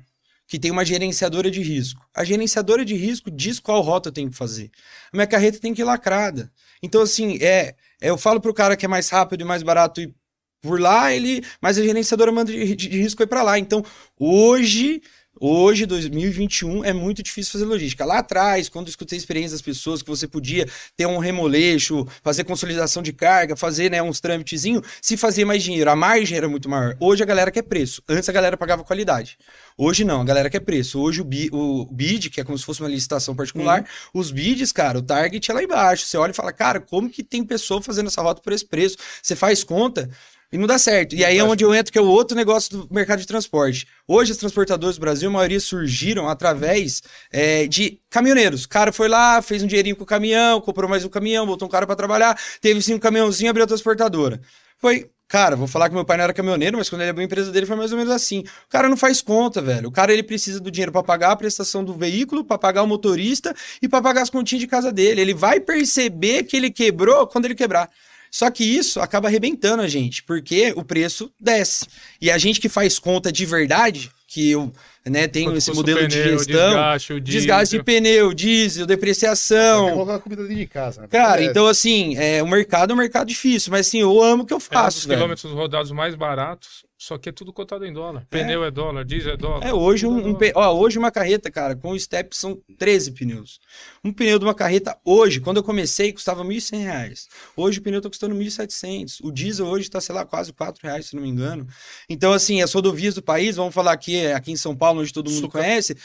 que 0.47 0.59
tem 0.59 0.71
uma 0.71 0.85
gerenciadora 0.85 1.49
de 1.49 1.61
risco. 1.61 2.05
A 2.13 2.23
gerenciadora 2.23 2.85
de 2.85 2.95
risco 2.95 3.31
diz 3.31 3.59
qual 3.59 3.81
rota 3.81 4.09
eu 4.09 4.13
tenho 4.13 4.29
que 4.29 4.37
fazer. 4.37 4.69
A 5.11 5.17
minha 5.17 5.27
carreta 5.27 5.59
tem 5.59 5.73
que 5.73 5.81
ir 5.81 5.85
lacrada. 5.85 6.51
Então, 6.81 7.01
assim, 7.01 7.37
é, 7.41 7.75
é 8.01 8.09
eu 8.09 8.17
falo 8.17 8.39
pro 8.39 8.53
cara 8.53 8.75
que 8.75 8.85
é 8.85 8.87
mais 8.87 9.09
rápido 9.09 9.41
e 9.41 9.45
mais 9.45 9.63
barato 9.63 10.01
ir 10.01 10.13
por 10.61 10.79
lá, 10.79 11.13
ele, 11.13 11.43
mas 11.61 11.77
a 11.77 11.83
gerenciadora 11.83 12.31
manda 12.31 12.51
de, 12.51 12.75
de, 12.75 12.89
de 12.89 13.01
risco 13.01 13.21
ir 13.21 13.27
para 13.27 13.43
lá. 13.43 13.57
Então, 13.57 13.83
hoje 14.19 15.01
Hoje, 15.39 15.85
2021, 15.85 16.85
é 16.85 16.93
muito 16.93 17.21
difícil 17.21 17.51
fazer 17.51 17.65
logística. 17.65 18.05
Lá 18.05 18.19
atrás, 18.19 18.69
quando 18.69 18.87
eu 18.87 18.89
escutei 18.89 19.17
a 19.17 19.19
experiência 19.19 19.51
das 19.51 19.61
pessoas, 19.61 20.01
que 20.01 20.07
você 20.07 20.27
podia 20.27 20.65
ter 20.95 21.05
um 21.05 21.17
remoleixo, 21.17 22.07
fazer 22.23 22.45
consolidação 22.45 23.03
de 23.03 23.11
carga, 23.11 23.55
fazer 23.55 23.91
né, 23.91 24.01
uns 24.01 24.21
trâmitezinhos, 24.21 24.87
se 25.01 25.17
fazia 25.17 25.45
mais 25.45 25.61
dinheiro. 25.61 25.89
A 25.89 25.95
margem 25.95 26.37
era 26.37 26.47
muito 26.47 26.69
maior. 26.69 26.95
Hoje 27.01 27.21
a 27.21 27.25
galera 27.25 27.51
quer 27.51 27.63
preço. 27.63 28.01
Antes 28.07 28.29
a 28.29 28.31
galera 28.31 28.55
pagava 28.55 28.83
qualidade. 28.83 29.37
Hoje 29.77 30.05
não, 30.05 30.21
a 30.21 30.23
galera 30.23 30.49
quer 30.49 30.61
preço. 30.61 30.99
Hoje 31.01 31.19
o, 31.19 31.25
bi, 31.25 31.49
o 31.51 31.85
bid, 31.91 32.29
que 32.29 32.39
é 32.39 32.43
como 32.43 32.57
se 32.57 32.63
fosse 32.63 32.79
uma 32.79 32.89
licitação 32.89 33.35
particular, 33.35 33.81
uhum. 33.81 34.21
os 34.21 34.31
bids, 34.31 34.71
cara, 34.71 34.99
o 34.99 35.01
target 35.01 35.51
é 35.51 35.53
lá 35.53 35.61
embaixo. 35.61 36.05
Você 36.05 36.17
olha 36.17 36.31
e 36.31 36.33
fala, 36.33 36.53
cara, 36.53 36.79
como 36.79 37.09
que 37.09 37.23
tem 37.23 37.43
pessoa 37.43 37.81
fazendo 37.81 38.07
essa 38.07 38.21
rota 38.21 38.41
por 38.41 38.53
esse 38.53 38.65
preço? 38.65 38.95
Você 39.21 39.35
faz 39.35 39.65
conta, 39.65 40.09
e 40.55 40.57
não 40.57 40.65
dá 40.65 40.79
certo. 40.79 41.13
E 41.13 41.25
aí 41.25 41.37
é 41.37 41.43
onde 41.43 41.65
eu 41.65 41.75
entro, 41.75 41.91
que 41.91 41.99
é 41.99 42.01
o 42.01 42.07
outro 42.07 42.35
negócio 42.35 42.77
do 42.77 42.87
mercado 42.93 43.19
de 43.19 43.27
transporte. 43.27 43.85
Hoje, 44.07 44.31
os 44.31 44.37
transportadores 44.37 44.95
do 44.95 45.01
Brasil, 45.01 45.29
a 45.29 45.33
maioria 45.33 45.59
surgiram 45.59 46.29
através 46.29 47.03
é, 47.31 47.67
de 47.67 47.99
caminhoneiros. 48.09 48.63
O 48.63 48.69
cara 48.69 48.93
foi 48.93 49.09
lá, 49.09 49.41
fez 49.41 49.61
um 49.61 49.67
dinheirinho 49.67 49.97
com 49.97 50.03
o 50.03 50.07
caminhão, 50.07 50.61
comprou 50.61 50.89
mais 50.89 51.03
um 51.03 51.09
caminhão, 51.09 51.45
botou 51.45 51.67
um 51.67 51.71
cara 51.71 51.85
para 51.85 51.95
trabalhar, 51.95 52.39
teve 52.61 52.81
sim 52.81 52.93
um 52.93 52.99
caminhãozinho, 52.99 53.49
abriu 53.49 53.65
a 53.65 53.67
transportadora. 53.67 54.39
Foi 54.77 55.09
Cara, 55.27 55.55
vou 55.55 55.67
falar 55.67 55.89
que 55.89 55.95
meu 55.95 56.05
pai 56.05 56.17
não 56.17 56.23
era 56.25 56.33
caminhoneiro, 56.33 56.77
mas 56.77 56.87
quando 56.87 57.01
ele 57.01 57.09
abriu 57.09 57.23
a 57.23 57.25
empresa 57.25 57.51
dele 57.51 57.65
foi 57.65 57.75
mais 57.75 57.91
ou 57.91 57.97
menos 57.97 58.13
assim. 58.13 58.41
O 58.41 58.69
cara 58.69 58.87
não 58.87 58.95
faz 58.95 59.23
conta, 59.23 59.59
velho. 59.59 59.89
O 59.89 59.91
cara 59.91 60.13
ele 60.13 60.21
precisa 60.21 60.59
do 60.59 60.69
dinheiro 60.69 60.91
para 60.91 61.01
pagar 61.01 61.31
a 61.31 61.35
prestação 61.35 61.83
do 61.83 61.95
veículo, 61.95 62.45
para 62.45 62.59
pagar 62.59 62.83
o 62.83 62.87
motorista 62.87 63.53
e 63.81 63.87
para 63.89 64.03
pagar 64.03 64.21
as 64.21 64.29
continhas 64.29 64.61
de 64.61 64.67
casa 64.67 64.91
dele. 64.91 65.21
Ele 65.21 65.33
vai 65.33 65.59
perceber 65.59 66.43
que 66.43 66.55
ele 66.55 66.69
quebrou 66.69 67.25
quando 67.25 67.45
ele 67.45 67.55
quebrar. 67.55 67.89
Só 68.35 68.51
que 68.51 68.65
isso 68.65 68.99
acaba 68.99 69.29
arrebentando 69.29 69.81
a 69.81 69.87
gente, 69.87 70.21
porque 70.21 70.73
o 70.75 70.83
preço 70.83 71.31
desce. 71.39 71.87
E 72.19 72.29
a 72.29 72.37
gente 72.37 72.59
que 72.59 72.67
faz 72.67 72.99
conta 72.99 73.31
de 73.31 73.45
verdade, 73.45 74.11
que 74.27 74.51
eu 74.51 74.73
né, 75.05 75.25
tenho 75.25 75.51
Quanto 75.51 75.57
esse 75.57 75.71
modelo 75.71 75.99
pneu, 75.99 76.09
de 76.09 76.21
gestão, 76.21 76.67
desgaste, 76.67 77.19
desgaste 77.21 77.77
de 77.77 77.83
pneu, 77.83 78.33
diesel, 78.33 78.85
depreciação. 78.85 79.89
colocar 79.91 80.15
a 80.15 80.19
comida 80.19 80.41
dentro 80.41 80.57
de 80.57 80.67
casa. 80.67 81.03
Né? 81.03 81.07
Cara, 81.07 81.41
é. 81.41 81.45
então 81.45 81.65
assim, 81.65 82.17
é, 82.17 82.43
o 82.43 82.47
mercado 82.47 82.91
é 82.91 82.93
um 82.93 82.97
mercado 82.97 83.25
difícil, 83.25 83.71
mas 83.71 83.87
assim, 83.87 84.01
eu 84.01 84.21
amo 84.21 84.43
o 84.43 84.45
que 84.45 84.53
eu 84.53 84.59
faço. 84.59 84.97
É 84.97 85.05
um 85.05 85.07
dos 85.07 85.15
quilômetros 85.15 85.53
rodados 85.53 85.91
mais 85.91 86.13
baratos 86.13 86.83
só 86.97 87.17
que 87.17 87.27
é 87.27 87.31
tudo 87.31 87.51
cotado 87.51 87.85
em 87.85 87.91
dólar. 87.91 88.25
É. 88.31 88.37
Pneu 88.37 88.63
é 88.63 88.71
dólar, 88.71 89.03
diesel 89.03 89.33
é 89.33 89.37
dólar. 89.37 89.67
É, 89.67 89.73
hoje, 89.73 90.07
um, 90.07 90.29
um, 90.29 90.37
ó, 90.55 90.73
hoje 90.73 90.97
uma 90.97 91.11
carreta, 91.11 91.51
cara, 91.51 91.75
com 91.75 91.91
o 91.91 91.99
step 91.99 92.35
são 92.35 92.57
13 92.77 93.11
pneus. 93.11 93.59
Um 94.03 94.13
pneu 94.13 94.39
de 94.39 94.45
uma 94.45 94.55
carreta, 94.55 94.97
hoje, 95.03 95.41
quando 95.41 95.57
eu 95.57 95.63
comecei, 95.63 96.13
custava 96.13 96.41
R$ 96.41 96.49
1.100. 96.49 97.27
Hoje 97.55 97.79
o 97.79 97.81
pneu 97.81 98.01
tá 98.01 98.07
custando 98.07 98.33
R$ 98.33 98.45
1.700. 98.45 99.19
O 99.23 99.31
diesel 99.31 99.65
hoje 99.65 99.89
tá, 99.89 99.99
sei 99.99 100.15
lá, 100.15 100.25
quase 100.25 100.51
R$ 100.51 100.73
reais, 100.81 101.07
se 101.07 101.15
não 101.15 101.23
me 101.23 101.29
engano. 101.29 101.67
Então, 102.09 102.31
assim, 102.31 102.61
as 102.61 102.71
rodovias 102.71 103.13
do 103.13 103.21
país, 103.21 103.57
vamos 103.57 103.73
falar 103.73 103.91
aqui, 103.91 104.27
aqui 104.27 104.51
em 104.53 104.57
São 104.57 104.75
Paulo, 104.75 105.01
onde 105.01 105.11
todo 105.11 105.29
mundo 105.29 105.41
Suca. 105.41 105.59
conhece, 105.59 105.97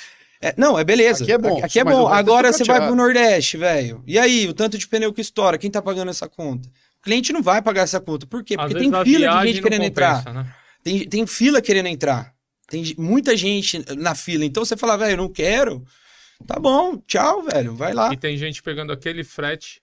é, 0.43 0.55
não, 0.57 0.79
é 0.79 0.83
beleza. 0.83 1.23
Aqui 1.23 1.33
é 1.33 1.39
bom. 1.39 1.63
Aqui, 1.63 1.79
é 1.79 1.85
bom. 1.85 2.09
Agora 2.09 2.53
você 2.53 2.65
vai 2.65 2.85
pro 2.85 2.97
Nordeste, 2.97 3.59
velho. 3.59 4.03
E 4.07 4.19
aí, 4.19 4.49
o 4.49 4.55
tanto 4.55 4.79
de 4.79 4.89
pneu 4.89 5.13
que 5.13 5.21
estoura, 5.21 5.59
quem 5.59 5.71
tá 5.71 5.83
pagando 5.83 6.11
essa 6.11 6.29
conta? 6.29 6.69
O 6.99 7.03
cliente 7.03 7.33
não 7.33 7.43
vai 7.43 7.63
pagar 7.63 7.83
essa 7.83 8.01
conta. 8.01 8.27
Por 8.27 8.43
quê? 8.43 8.57
Porque 8.57 8.75
tem 8.75 8.91
fila 8.91 9.41
de 9.41 9.47
gente 9.49 9.63
querendo 9.63 9.83
compensa, 9.83 10.21
entrar. 10.21 10.35
Né? 10.35 10.55
Tem, 10.83 11.09
tem 11.09 11.27
fila 11.27 11.61
querendo 11.61 11.87
entrar. 11.87 12.35
Tem 12.69 12.95
muita 12.97 13.37
gente 13.37 13.85
na 13.97 14.15
fila. 14.15 14.45
Então 14.45 14.65
você 14.65 14.77
fala, 14.77 14.97
velho, 14.97 15.13
eu 15.13 15.17
não 15.17 15.29
quero. 15.29 15.85
Tá 16.47 16.59
bom, 16.59 16.97
tchau, 17.07 17.43
velho. 17.43 17.75
Vai 17.75 17.93
lá. 17.93 18.13
E 18.13 18.17
tem 18.17 18.37
gente 18.37 18.63
pegando 18.63 18.93
aquele 18.93 19.25
frete 19.25 19.83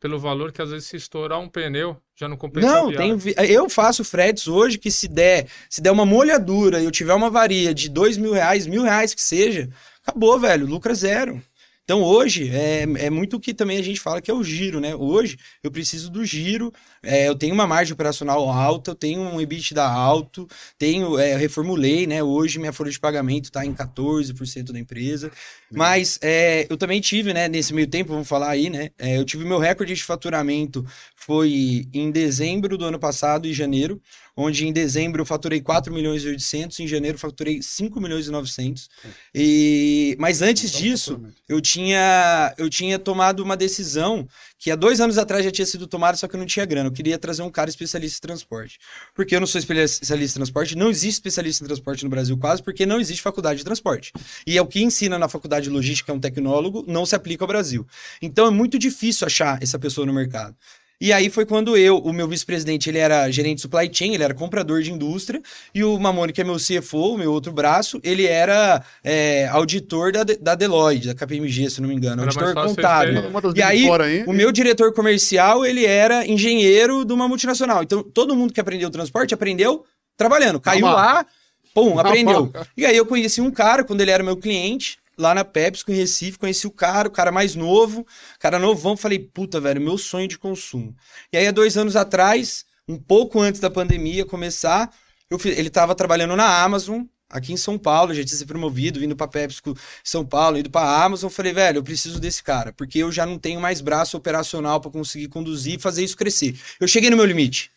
pelo 0.00 0.18
valor 0.18 0.52
que 0.52 0.62
às 0.62 0.70
vezes 0.70 0.86
se 0.86 0.96
estourar 0.96 1.40
um 1.40 1.48
pneu 1.48 1.96
já 2.14 2.28
não 2.28 2.36
compensa. 2.36 2.66
Não, 2.66 2.92
tem, 2.92 3.16
eu 3.48 3.68
faço 3.68 4.04
fretes 4.04 4.46
hoje 4.46 4.78
que 4.78 4.90
se 4.90 5.08
der, 5.08 5.48
se 5.68 5.80
der 5.80 5.90
uma 5.90 6.06
molhadura 6.06 6.80
e 6.80 6.84
eu 6.84 6.90
tiver 6.90 7.14
uma 7.14 7.26
avaria 7.26 7.74
de 7.74 7.88
dois 7.88 8.16
mil 8.16 8.32
reais, 8.32 8.66
mil 8.66 8.82
reais 8.82 9.12
que 9.12 9.22
seja, 9.22 9.68
acabou, 10.02 10.38
velho, 10.38 10.66
lucro 10.66 10.92
é 10.92 10.94
zero. 10.94 11.42
Então 11.88 12.02
hoje 12.02 12.50
é, 12.50 12.82
é 13.06 13.08
muito 13.08 13.38
o 13.38 13.40
que 13.40 13.54
também 13.54 13.78
a 13.78 13.82
gente 13.82 13.98
fala 13.98 14.20
que 14.20 14.30
é 14.30 14.34
o 14.34 14.44
giro, 14.44 14.78
né? 14.78 14.94
Hoje 14.94 15.38
eu 15.62 15.70
preciso 15.70 16.10
do 16.10 16.22
giro, 16.22 16.70
é, 17.02 17.26
eu 17.26 17.34
tenho 17.34 17.54
uma 17.54 17.66
margem 17.66 17.94
operacional 17.94 18.46
alta, 18.50 18.90
eu 18.90 18.94
tenho 18.94 19.22
um 19.22 19.40
EBITDA 19.40 19.82
alto, 19.82 20.46
tenho, 20.76 21.18
é, 21.18 21.34
reformulei, 21.34 22.06
né? 22.06 22.22
Hoje 22.22 22.58
minha 22.58 22.74
folha 22.74 22.90
de 22.90 23.00
pagamento 23.00 23.44
está 23.44 23.64
em 23.64 23.72
14% 23.72 24.70
da 24.70 24.78
empresa. 24.78 25.32
Mas 25.72 26.18
é, 26.20 26.66
eu 26.68 26.76
também 26.76 27.00
tive, 27.00 27.32
né, 27.32 27.48
nesse 27.48 27.72
meio 27.72 27.86
tempo, 27.86 28.12
vamos 28.12 28.28
falar 28.28 28.50
aí, 28.50 28.68
né? 28.68 28.90
É, 28.98 29.16
eu 29.16 29.24
tive 29.24 29.46
meu 29.46 29.58
recorde 29.58 29.94
de 29.94 30.04
faturamento 30.04 30.84
foi 31.28 31.86
em 31.92 32.10
dezembro 32.10 32.78
do 32.78 32.86
ano 32.86 32.98
passado, 32.98 33.46
em 33.46 33.52
janeiro, 33.52 34.00
onde 34.40 34.68
em 34.68 34.72
dezembro 34.72 35.20
eu 35.20 35.26
faturei 35.26 35.60
4 35.60 35.92
milhões 35.92 36.22
e 36.22 36.28
800, 36.28 36.78
em 36.78 36.86
janeiro 36.86 37.16
eu 37.16 37.18
faturei 37.18 37.60
5 37.60 38.00
milhões 38.00 38.28
e 38.28 38.30
900. 38.30 38.88
E... 39.34 40.16
Mas 40.20 40.40
antes 40.40 40.70
então, 40.70 40.80
disso, 40.80 41.20
eu 41.48 41.60
tinha, 41.60 42.54
eu 42.56 42.70
tinha 42.70 43.00
tomado 43.00 43.40
uma 43.40 43.56
decisão 43.56 44.28
que 44.56 44.70
há 44.70 44.76
dois 44.76 45.00
anos 45.00 45.18
atrás 45.18 45.44
já 45.44 45.50
tinha 45.50 45.66
sido 45.66 45.88
tomada, 45.88 46.16
só 46.16 46.28
que 46.28 46.36
eu 46.36 46.38
não 46.38 46.46
tinha 46.46 46.64
grana. 46.64 46.88
Eu 46.88 46.92
queria 46.92 47.18
trazer 47.18 47.42
um 47.42 47.50
cara 47.50 47.68
especialista 47.68 48.18
em 48.18 48.28
transporte. 48.28 48.78
Porque 49.12 49.34
eu 49.34 49.40
não 49.40 49.46
sou 49.46 49.58
especialista 49.58 50.38
em 50.38 50.40
transporte, 50.40 50.76
não 50.76 50.88
existe 50.88 51.14
especialista 51.14 51.64
em 51.64 51.66
transporte 51.66 52.04
no 52.04 52.10
Brasil 52.10 52.38
quase, 52.38 52.62
porque 52.62 52.86
não 52.86 53.00
existe 53.00 53.20
faculdade 53.20 53.58
de 53.58 53.64
transporte. 53.64 54.12
E 54.46 54.56
é 54.56 54.62
o 54.62 54.66
que 54.66 54.80
ensina 54.80 55.18
na 55.18 55.28
faculdade 55.28 55.64
de 55.64 55.70
logística, 55.70 56.12
é 56.12 56.14
um 56.14 56.20
tecnólogo, 56.20 56.84
não 56.86 57.04
se 57.04 57.16
aplica 57.16 57.42
ao 57.42 57.48
Brasil. 57.48 57.84
Então 58.22 58.46
é 58.46 58.50
muito 58.50 58.78
difícil 58.78 59.26
achar 59.26 59.60
essa 59.60 59.80
pessoa 59.80 60.06
no 60.06 60.12
mercado. 60.12 60.54
E 61.00 61.12
aí 61.12 61.30
foi 61.30 61.46
quando 61.46 61.76
eu, 61.76 61.98
o 61.98 62.12
meu 62.12 62.26
vice-presidente, 62.26 62.90
ele 62.90 62.98
era 62.98 63.30
gerente 63.30 63.56
de 63.56 63.62
supply 63.62 63.88
chain, 63.92 64.14
ele 64.14 64.24
era 64.24 64.34
comprador 64.34 64.82
de 64.82 64.92
indústria, 64.92 65.40
e 65.72 65.84
o 65.84 65.96
Mamone, 65.96 66.32
que 66.32 66.40
é 66.40 66.44
meu 66.44 66.56
CFO, 66.56 67.16
meu 67.16 67.32
outro 67.32 67.52
braço, 67.52 68.00
ele 68.02 68.26
era 68.26 68.82
é, 69.04 69.46
auditor 69.48 70.10
da, 70.10 70.24
da 70.24 70.56
Deloitte, 70.56 71.06
da 71.06 71.14
KPMG, 71.14 71.70
se 71.70 71.80
não 71.80 71.88
me 71.88 71.94
engano, 71.94 72.22
era 72.22 72.30
auditor 72.30 72.52
contábil. 72.54 73.22
E 73.54 73.62
aí, 73.62 73.88
aí, 73.88 74.24
o 74.26 74.32
meu 74.32 74.50
diretor 74.50 74.92
comercial, 74.92 75.64
ele 75.64 75.86
era 75.86 76.26
engenheiro 76.26 77.04
de 77.04 77.12
uma 77.12 77.28
multinacional. 77.28 77.84
Então, 77.84 78.02
todo 78.02 78.34
mundo 78.34 78.52
que 78.52 78.60
aprendeu 78.60 78.90
transporte 78.90 79.32
aprendeu 79.32 79.84
trabalhando. 80.16 80.58
Caiu 80.58 80.86
lá, 80.86 81.24
pum, 81.72 81.96
aprendeu. 82.00 82.52
E 82.76 82.84
aí 82.84 82.96
eu 82.96 83.06
conheci 83.06 83.40
um 83.40 83.52
cara, 83.52 83.84
quando 83.84 84.00
ele 84.00 84.10
era 84.10 84.24
meu 84.24 84.36
cliente, 84.36 84.98
lá 85.18 85.34
na 85.34 85.44
Pepsi, 85.44 85.84
em 85.88 85.94
Recife, 85.94 86.38
conheci 86.38 86.66
o 86.66 86.70
cara, 86.70 87.08
o 87.08 87.10
cara 87.10 87.32
mais 87.32 87.54
novo, 87.54 88.06
cara 88.38 88.58
novão, 88.58 88.96
falei, 88.96 89.18
puta, 89.18 89.60
velho, 89.60 89.80
meu 89.80 89.98
sonho 89.98 90.28
de 90.28 90.38
consumo. 90.38 90.94
E 91.32 91.36
aí, 91.36 91.46
há 91.46 91.50
dois 91.50 91.76
anos 91.76 91.96
atrás, 91.96 92.64
um 92.86 92.96
pouco 92.96 93.40
antes 93.40 93.60
da 93.60 93.68
pandemia 93.68 94.24
começar, 94.24 94.90
eu, 95.28 95.38
ele 95.44 95.68
estava 95.68 95.94
trabalhando 95.94 96.36
na 96.36 96.62
Amazon, 96.62 97.02
aqui 97.28 97.52
em 97.52 97.56
São 97.56 97.76
Paulo, 97.76 98.14
já 98.14 98.24
tinha 98.24 98.38
se 98.38 98.46
promovido, 98.46 99.00
vindo 99.00 99.16
para 99.16 99.28
Pepsi 99.28 99.60
São 100.02 100.24
Paulo, 100.24 100.58
indo 100.58 100.70
para 100.70 101.04
Amazon, 101.04 101.28
falei, 101.28 101.52
velho, 101.52 101.78
eu 101.78 101.82
preciso 101.82 102.18
desse 102.20 102.42
cara, 102.42 102.72
porque 102.72 102.98
eu 102.98 103.12
já 103.12 103.26
não 103.26 103.38
tenho 103.38 103.60
mais 103.60 103.80
braço 103.80 104.16
operacional 104.16 104.80
para 104.80 104.90
conseguir 104.90 105.28
conduzir 105.28 105.74
e 105.74 105.78
fazer 105.78 106.04
isso 106.04 106.16
crescer. 106.16 106.58
Eu 106.80 106.88
cheguei 106.88 107.10
no 107.10 107.16
meu 107.16 107.26
limite. 107.26 107.70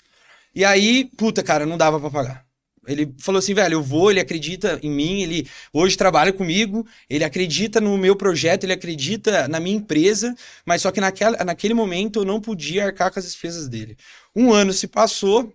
E 0.53 0.63
aí, 0.65 1.09
puta, 1.17 1.41
cara, 1.43 1.65
não 1.65 1.77
dava 1.77 1.99
para 1.99 2.11
pagar. 2.11 2.50
Ele 2.87 3.13
falou 3.19 3.37
assim, 3.37 3.53
velho, 3.53 3.75
eu 3.75 3.83
vou, 3.83 4.09
ele 4.09 4.19
acredita 4.19 4.79
em 4.81 4.89
mim, 4.89 5.21
ele 5.21 5.47
hoje 5.71 5.95
trabalha 5.95 6.33
comigo, 6.33 6.85
ele 7.07 7.23
acredita 7.23 7.79
no 7.79 7.95
meu 7.95 8.15
projeto, 8.15 8.63
ele 8.63 8.73
acredita 8.73 9.47
na 9.47 9.59
minha 9.59 9.77
empresa, 9.77 10.33
mas 10.65 10.81
só 10.81 10.91
que 10.91 10.99
naquela, 10.99 11.43
naquele 11.43 11.75
momento 11.75 12.21
eu 12.21 12.25
não 12.25 12.41
podia 12.41 12.85
arcar 12.85 13.11
com 13.11 13.19
as 13.19 13.25
despesas 13.25 13.67
dele. 13.67 13.95
Um 14.35 14.51
ano 14.51 14.73
se 14.73 14.87
passou, 14.87 15.53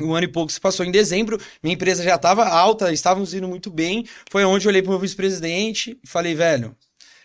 um 0.00 0.14
ano 0.14 0.24
e 0.24 0.28
pouco 0.28 0.52
se 0.52 0.60
passou 0.60 0.86
em 0.86 0.92
dezembro, 0.92 1.40
minha 1.60 1.74
empresa 1.74 2.04
já 2.04 2.14
estava 2.14 2.46
alta, 2.48 2.92
estávamos 2.92 3.34
indo 3.34 3.48
muito 3.48 3.68
bem, 3.68 4.06
foi 4.30 4.44
onde 4.44 4.66
eu 4.66 4.70
olhei 4.70 4.80
para 4.80 4.90
o 4.90 4.92
meu 4.92 5.00
vice-presidente 5.00 5.98
e 6.02 6.08
falei, 6.08 6.36
velho, 6.36 6.76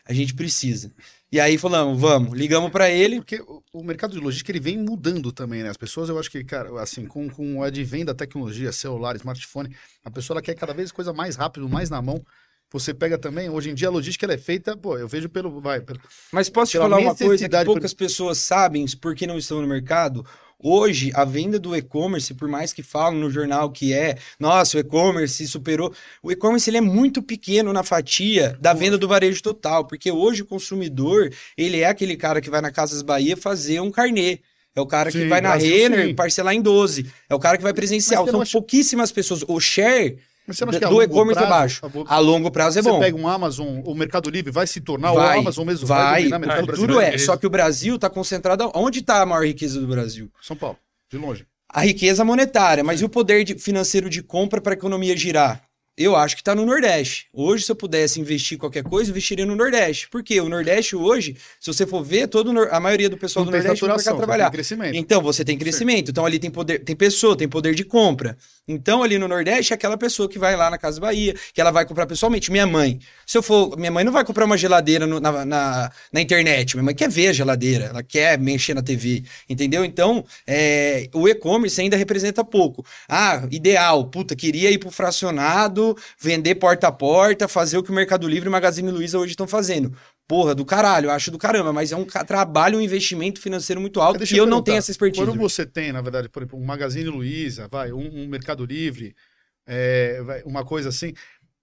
a 0.04 0.14
gente 0.14 0.34
precisa. 0.34 0.92
E 1.36 1.40
aí 1.42 1.58
falamos, 1.58 2.00
vamos, 2.00 2.32
ligamos 2.32 2.72
para 2.72 2.90
ele. 2.90 3.18
Porque 3.18 3.44
o 3.74 3.84
mercado 3.84 4.14
de 4.14 4.20
logística 4.22 4.54
ele 4.54 4.60
vem 4.62 4.78
mudando 4.78 5.34
também, 5.34 5.64
né? 5.64 5.70
As 5.70 5.76
pessoas, 5.76 6.08
eu 6.08 6.18
acho 6.18 6.32
que, 6.32 6.42
cara, 6.46 6.82
assim, 6.82 7.06
com, 7.06 7.30
com 7.30 7.58
o 7.58 7.62
advento 7.62 8.06
da 8.06 8.14
tecnologia, 8.14 8.72
celular, 8.72 9.18
smartphone, 9.18 9.76
a 10.02 10.10
pessoa 10.10 10.36
ela 10.36 10.42
quer 10.42 10.56
cada 10.56 10.74
vez 10.74 10.94
coisa 10.94 11.12
mais 11.12 11.36
rápido, 11.36 11.68
mais 11.68 11.90
na 11.90 12.02
mão. 12.02 12.24
Você 12.72 12.94
pega 12.94 13.18
também, 13.18 13.50
hoje 13.50 13.70
em 13.70 13.74
dia 13.74 13.90
a 13.90 13.92
logística 13.92 14.26
ela 14.26 14.34
é 14.34 14.38
feita, 14.38 14.78
pô, 14.78 14.98
eu 14.98 15.10
vejo 15.10 15.28
pelo. 15.28 15.60
Vai, 15.60 15.82
pelo 15.82 16.00
Mas 16.32 16.48
posso 16.48 16.72
te 16.72 16.78
falar 16.78 17.00
uma 17.00 17.14
coisa 17.14 17.50
que 17.50 17.66
poucas 17.66 17.94
por... 17.94 17.98
pessoas 17.98 18.38
sabem 18.38 18.86
por 19.02 19.14
que 19.14 19.28
não 19.28 19.38
estão 19.38 19.62
no 19.62 19.68
mercado? 19.68 20.26
Hoje, 20.62 21.12
a 21.14 21.26
venda 21.26 21.60
do 21.60 21.76
e-commerce, 21.76 22.34
por 22.34 22.48
mais 22.48 22.72
que 22.72 22.82
falam 22.82 23.20
no 23.20 23.30
jornal 23.30 23.70
que 23.70 23.94
é, 23.94 24.18
nossa, 24.40 24.78
o 24.78 24.80
e-commerce 24.80 25.48
superou. 25.48 25.94
O 26.24 26.32
e-commerce 26.32 26.70
ele 26.70 26.78
é 26.78 26.82
muito 26.82 27.22
pequeno 27.22 27.74
na 27.74 27.84
fatia 27.84 28.58
da 28.60 28.74
venda 28.74 28.98
do 28.98 29.08
varejo 29.08 29.44
total, 29.44 29.86
porque 29.86 30.12
hoje 30.12 30.42
o 30.42 30.46
consumidor, 30.46 31.32
ele 31.58 31.82
é 31.82 31.88
aquele 31.88 32.16
cara 32.16 32.40
que 32.40 32.50
vai 32.50 32.62
na 32.62 32.72
Casas 32.72 33.02
Bahia 33.02 33.36
fazer 33.36 33.82
um 33.82 33.92
carnê. 33.92 34.40
É 34.76 34.82
o 34.82 34.86
cara 34.86 35.10
sim, 35.10 35.20
que 35.20 35.28
vai 35.28 35.40
na 35.40 35.56
Renner 35.56 36.14
parcelar 36.16 36.54
em 36.54 36.62
12. 36.62 37.06
É 37.30 37.36
o 37.36 37.40
cara 37.40 37.58
que 37.58 37.64
vai 37.64 37.74
presencial. 37.74 38.28
São 38.28 38.44
pouquíssimas 38.46 39.12
pessoas. 39.12 39.44
O 39.48 39.60
share 39.60 40.18
do 40.90 41.02
e-commerce 41.02 41.44
é 41.44 41.48
baixo. 41.48 41.82
A 42.08 42.20
longo 42.20 42.52
prazo 42.52 42.80
é 42.80 42.82
você 42.82 42.90
bom. 42.90 42.98
Você 42.98 43.06
pega 43.06 43.18
um 43.18 43.28
Amazon, 43.28 43.82
o 43.84 43.96
Mercado 43.96 44.30
Livre 44.30 44.52
vai 44.52 44.68
se 44.68 44.80
tornar 44.80 45.12
vai, 45.12 45.38
o 45.38 45.40
Amazon 45.42 45.66
mesmo? 45.66 45.88
Vai, 45.88 46.30
vai 46.30 46.30
dominar 46.30 46.66
tudo 46.66 47.00
é. 47.00 47.18
Só 47.18 47.36
que 47.36 47.48
o 47.48 47.50
Brasil 47.50 47.96
está 47.96 48.10
concentrado... 48.10 48.72
Onde 48.74 49.00
está 49.00 49.22
a 49.22 49.26
maior 49.26 49.46
riqueza 49.46 49.80
do 49.80 49.88
Brasil? 49.88 50.30
São 50.42 50.56
Paulo, 50.56 50.78
de 51.10 51.18
longe. 51.18 51.46
A 51.70 51.82
riqueza 51.82 52.24
monetária, 52.24 52.84
mas 52.84 53.02
e 53.02 53.06
o 53.06 53.10
poder 53.10 53.44
de, 53.44 53.56
financeiro 53.56 54.10
de 54.10 54.22
compra 54.22 54.62
para 54.62 54.74
a 54.74 54.78
economia 54.78 55.18
girar? 55.18 55.62
Eu 55.98 56.14
acho 56.14 56.36
que 56.36 56.42
está 56.42 56.54
no 56.54 56.66
Nordeste. 56.66 57.28
Hoje, 57.32 57.64
se 57.64 57.72
eu 57.72 57.76
pudesse 57.76 58.20
investir 58.20 58.58
qualquer 58.58 58.84
coisa, 58.84 59.12
investiria 59.12 59.46
no 59.46 59.56
Nordeste. 59.56 60.10
Porque 60.10 60.42
o 60.42 60.50
Nordeste 60.50 60.94
hoje, 60.94 61.38
se 61.58 61.72
você 61.72 61.88
for 61.88 62.04
ver, 62.04 62.28
todo, 62.28 62.52
a 62.70 62.80
maioria 62.82 63.10
do 63.10 63.18
pessoal 63.18 63.46
não 63.46 63.52
do 63.52 63.58
Nordeste 63.58 63.86
vai 63.86 64.18
trabalhar. 64.18 64.52
Crescimento. 64.52 64.94
Então, 64.94 65.22
você 65.22 65.46
tem 65.46 65.58
crescimento. 65.58 66.08
Sim. 66.08 66.12
Então, 66.12 66.26
ali 66.26 66.38
tem 66.38 66.52
poder, 66.52 66.80
tem 66.80 66.98
pessoa, 66.98 67.38
tem 67.38 67.48
poder 67.48 67.74
de 67.74 67.86
compra. 67.86 68.38
Então, 68.68 69.04
ali 69.04 69.20
no 69.20 69.28
Nordeste, 69.28 69.74
é 69.74 69.76
aquela 69.76 69.96
pessoa 69.96 70.28
que 70.28 70.40
vai 70.40 70.56
lá 70.56 70.72
na 70.72 70.78
Casa 70.78 71.00
Bahia, 71.00 71.36
que 71.54 71.62
ela 71.62 71.70
vai 71.70 71.86
comprar 71.86 72.08
pessoalmente. 72.08 72.52
Minha 72.52 72.66
mãe. 72.66 73.00
Se 73.26 73.38
eu 73.38 73.44
for. 73.44 73.78
Minha 73.78 73.92
mãe 73.92 74.04
não 74.04 74.12
vai 74.12 74.26
comprar 74.26 74.46
uma 74.46 74.58
geladeira 74.58 75.06
no, 75.06 75.20
na, 75.20 75.46
na, 75.46 75.92
na, 76.12 76.22
internet. 76.22 76.76
Minha 76.76 76.86
mãe 76.86 76.96
quer 76.96 77.10
ver 77.10 77.28
a 77.28 77.34
geladeira, 77.34 77.86
ela 77.86 78.02
quer 78.02 78.40
mexer 78.40 78.74
na 78.74 78.82
TV. 78.82 79.24
Entendeu? 79.48 79.86
Então, 79.86 80.26
é, 80.48 81.08
o 81.14 81.28
e-commerce 81.28 81.80
ainda 81.80 81.96
representa 81.96 82.44
pouco. 82.44 82.84
Ah, 83.08 83.44
ideal. 83.52 84.06
Puta, 84.06 84.36
queria 84.36 84.72
ir 84.72 84.80
pro 84.80 84.90
fracionado 84.90 85.96
vender 86.20 86.56
porta 86.56 86.88
a 86.88 86.92
porta, 86.92 87.48
fazer 87.48 87.78
o 87.78 87.84
que 87.84 87.92
o 87.92 87.94
Mercado 87.94 88.28
Livre 88.28 88.48
e 88.48 88.50
o 88.50 88.52
Magazine 88.52 88.90
Luiza 88.90 89.20
hoje 89.20 89.32
estão 89.32 89.48
fazendo. 89.48 89.96
Porra, 90.28 90.56
do 90.56 90.66
caralho, 90.66 91.08
eu 91.08 91.12
acho 91.12 91.30
do 91.30 91.38
caramba, 91.38 91.72
mas 91.72 91.92
é 91.92 91.96
um 91.96 92.06
trabalho, 92.06 92.80
um 92.80 92.82
investimento 92.82 93.40
financeiro 93.40 93.80
muito 93.80 94.02
alto 94.02 94.24
e 94.24 94.32
eu, 94.32 94.46
eu 94.46 94.46
não 94.48 94.62
tenho 94.62 94.78
essa 94.78 94.90
expertise. 94.90 95.24
Quando 95.24 95.38
você 95.38 95.66
tem, 95.66 95.92
na 95.92 96.02
verdade, 96.02 96.30
por 96.30 96.42
exemplo, 96.42 96.60
um 96.60 96.66
Magazine 96.66 97.08
Luiza, 97.10 97.68
vai, 97.68 97.92
um, 97.92 98.24
um 98.24 98.28
Mercado 98.28 98.66
Livre, 98.66 99.16
é, 99.68 100.22
vai, 100.24 100.42
uma 100.42 100.66
coisa 100.66 100.90
assim, 100.90 101.14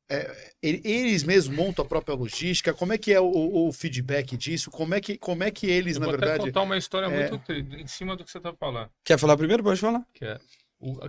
é, 0.08 0.52
eles 0.62 1.24
mesmos 1.24 1.56
montam 1.56 1.84
a 1.84 1.88
própria 1.88 2.14
logística? 2.14 2.74
Como 2.74 2.92
é 2.92 2.98
que 2.98 3.12
é 3.12 3.20
o, 3.20 3.66
o, 3.66 3.72
feedback 3.72 4.36
disso? 4.36 4.70
Como 4.70 4.94
é 4.94 5.00
que, 5.00 5.16
como 5.16 5.42
é 5.42 5.50
que 5.50 5.66
eles, 5.66 5.96
eu 5.96 6.02
na 6.02 6.08
verdade. 6.08 6.38
Vou 6.38 6.46
contar 6.46 6.62
uma 6.62 6.76
história 6.76 7.06
é... 7.06 7.30
muito 7.30 7.52
em 7.52 7.86
cima 7.86 8.14
do 8.14 8.22
que 8.22 8.30
você 8.30 8.38
está 8.38 8.52
falando. 8.52 8.90
Quer 9.04 9.18
falar 9.18 9.36
primeiro? 9.36 9.62
Pode 9.62 9.80
falar. 9.80 10.06
Quer. 10.12 10.38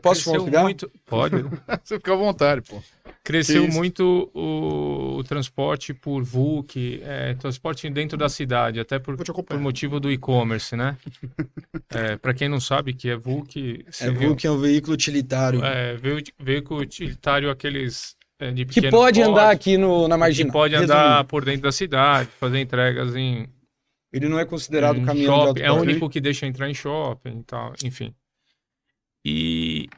Posso 0.02 0.26
compartilhar? 0.26 0.62
Muito... 0.62 0.92
Pode. 1.06 1.36
Você 1.84 1.96
fica 1.96 2.14
à 2.14 2.16
vontade, 2.16 2.62
pô. 2.62 2.82
Cresceu 3.24 3.68
muito 3.68 4.30
o, 4.34 5.18
o, 5.18 5.24
transporte 5.24 5.94
por 5.94 6.24
VUC, 6.24 7.02
é, 7.04 7.34
transporte 7.36 7.90
dentro 7.90 8.18
da 8.18 8.30
cidade, 8.30 8.80
até 8.80 9.00
por, 9.00 9.16
por 9.18 9.60
motivo 9.60 10.00
do 10.00 10.12
e-commerce, 10.12 10.76
né? 10.76 10.98
é, 11.90 12.18
Para 12.18 12.34
quem 12.34 12.48
não 12.48 12.60
sabe 12.60 12.94
que 12.94 13.10
é 13.10 13.16
VUC... 13.16 13.86
É, 14.00 14.12
VUC 14.12 14.46
é 14.46 14.52
um 14.52 14.60
veículo 14.60 14.94
utilitário. 14.94 15.64
É, 15.64 15.98
veículo 16.40 16.82
utilitário 16.82 17.50
aqueles 17.50 18.16
é, 18.40 18.52
de 18.52 18.66
Que 18.66 18.90
pode 18.90 19.22
andar 19.22 19.50
aqui 19.50 19.78
no, 19.78 20.08
na 20.08 20.18
marginal. 20.18 20.52
Que 20.52 20.54
pode 20.54 20.76
andar 20.76 21.04
Resumindo. 21.04 21.28
por 21.30 21.46
dentro 21.46 21.62
da 21.64 21.72
cidade, 21.72 22.30
fazer 22.40 22.60
entregas 22.60 23.16
em... 23.16 23.48
Ele 24.12 24.30
não 24.30 24.38
é 24.38 24.46
considerado 24.46 25.02
caminhão 25.02 25.48
shopping, 25.48 25.62
É 25.62 25.72
o 25.72 25.76
único 25.76 26.08
que 26.08 26.22
deixa 26.22 26.46
entrar 26.46 26.70
em 26.70 26.74
shopping 26.76 27.40
e 27.40 27.44
tal, 27.44 27.74
enfim. 27.84 28.14
E 29.26 29.90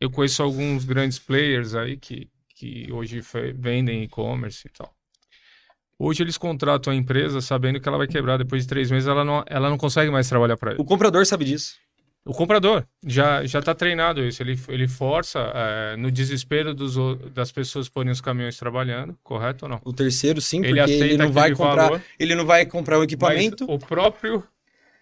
eu 0.00 0.10
conheço 0.10 0.42
alguns 0.42 0.84
grandes 0.84 1.18
players 1.18 1.74
aí 1.74 1.96
que, 1.96 2.28
que 2.54 2.90
hoje 2.90 3.20
vendem 3.54 4.02
e-commerce 4.02 4.66
e 4.66 4.70
tal. 4.70 4.92
Hoje 5.98 6.22
eles 6.22 6.38
contratam 6.38 6.92
a 6.92 6.96
empresa 6.96 7.42
sabendo 7.42 7.78
que 7.78 7.86
ela 7.86 7.98
vai 7.98 8.06
quebrar 8.06 8.38
depois 8.38 8.62
de 8.62 8.68
três 8.68 8.90
meses, 8.90 9.06
ela 9.06 9.22
não, 9.22 9.44
ela 9.46 9.68
não 9.68 9.76
consegue 9.76 10.10
mais 10.10 10.26
trabalhar 10.26 10.56
para 10.56 10.72
ele. 10.72 10.80
O 10.80 10.84
comprador 10.84 11.26
sabe 11.26 11.44
disso. 11.44 11.74
O 12.24 12.32
comprador 12.32 12.86
já 13.04 13.44
já 13.46 13.58
está 13.60 13.74
treinado 13.74 14.22
isso. 14.22 14.42
Ele, 14.42 14.58
ele 14.68 14.86
força 14.86 15.38
é, 15.54 15.96
no 15.96 16.10
desespero 16.10 16.74
dos, 16.74 16.96
das 17.32 17.50
pessoas 17.50 17.88
porem 17.88 18.10
os 18.10 18.20
caminhões 18.20 18.56
trabalhando, 18.58 19.18
correto 19.22 19.64
ou 19.64 19.70
não? 19.70 19.80
O 19.84 19.92
terceiro 19.92 20.40
sim, 20.40 20.62
porque 20.62 20.78
ele, 20.78 20.92
ele 20.92 21.16
não 21.16 21.32
vai 21.32 21.50
comprar, 21.50 21.84
valor, 21.84 22.02
ele 22.18 22.34
não 22.34 22.44
vai 22.44 22.66
comprar 22.66 22.98
o 22.98 23.02
equipamento. 23.02 23.64
o 23.70 23.78
próprio 23.78 24.42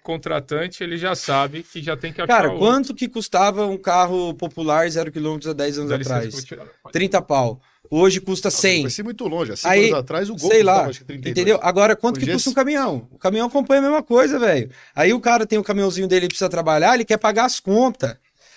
contratante, 0.09 0.83
ele 0.83 0.97
já 0.97 1.15
sabe 1.15 1.63
que 1.63 1.83
já 1.83 1.95
tem 1.95 2.11
que 2.11 2.23
achar 2.23 2.27
Cara, 2.27 2.57
quanto 2.57 2.95
que 2.95 3.07
custava 3.07 3.67
um 3.67 3.77
carro 3.77 4.33
popular 4.33 4.89
zero 4.89 5.13
quilômetros 5.13 5.51
há 5.51 5.53
10 5.53 5.81
anos 5.81 5.93
atrás? 5.93 6.47
30 6.91 7.21
pau. 7.21 7.61
Hoje 7.91 8.19
custa 8.19 8.51
100. 8.51 8.83
Vai 8.83 8.91
ser 8.91 9.03
muito 9.03 9.29
longe. 9.29 9.53
Há 9.53 9.57
5 9.57 9.69
anos 9.69 9.93
atrás 9.93 10.31
o 10.31 10.37
Gol 10.37 10.51
sei 10.51 10.63
lá, 10.63 10.91
Entendeu? 11.11 11.59
Agora, 11.63 11.95
quanto 11.95 12.17
Hoje 12.17 12.25
que 12.25 12.33
custa 12.33 12.49
um 12.49 12.55
caminhão? 12.55 13.07
O 13.11 13.19
caminhão 13.19 13.49
acompanha 13.49 13.81
a 13.81 13.83
mesma 13.83 14.03
coisa, 14.03 14.39
velho. 14.39 14.71
Aí 14.95 15.13
o 15.13 15.21
cara 15.21 15.47
tem 15.47 15.59
o 15.59 15.63
caminhãozinho 15.63 16.09
dele, 16.09 16.27
precisa 16.27 16.49
trabalhar, 16.49 16.95
ele 16.95 17.05
quer 17.05 17.19
pagar 17.19 17.45
as 17.45 17.61
contas. 17.61 18.17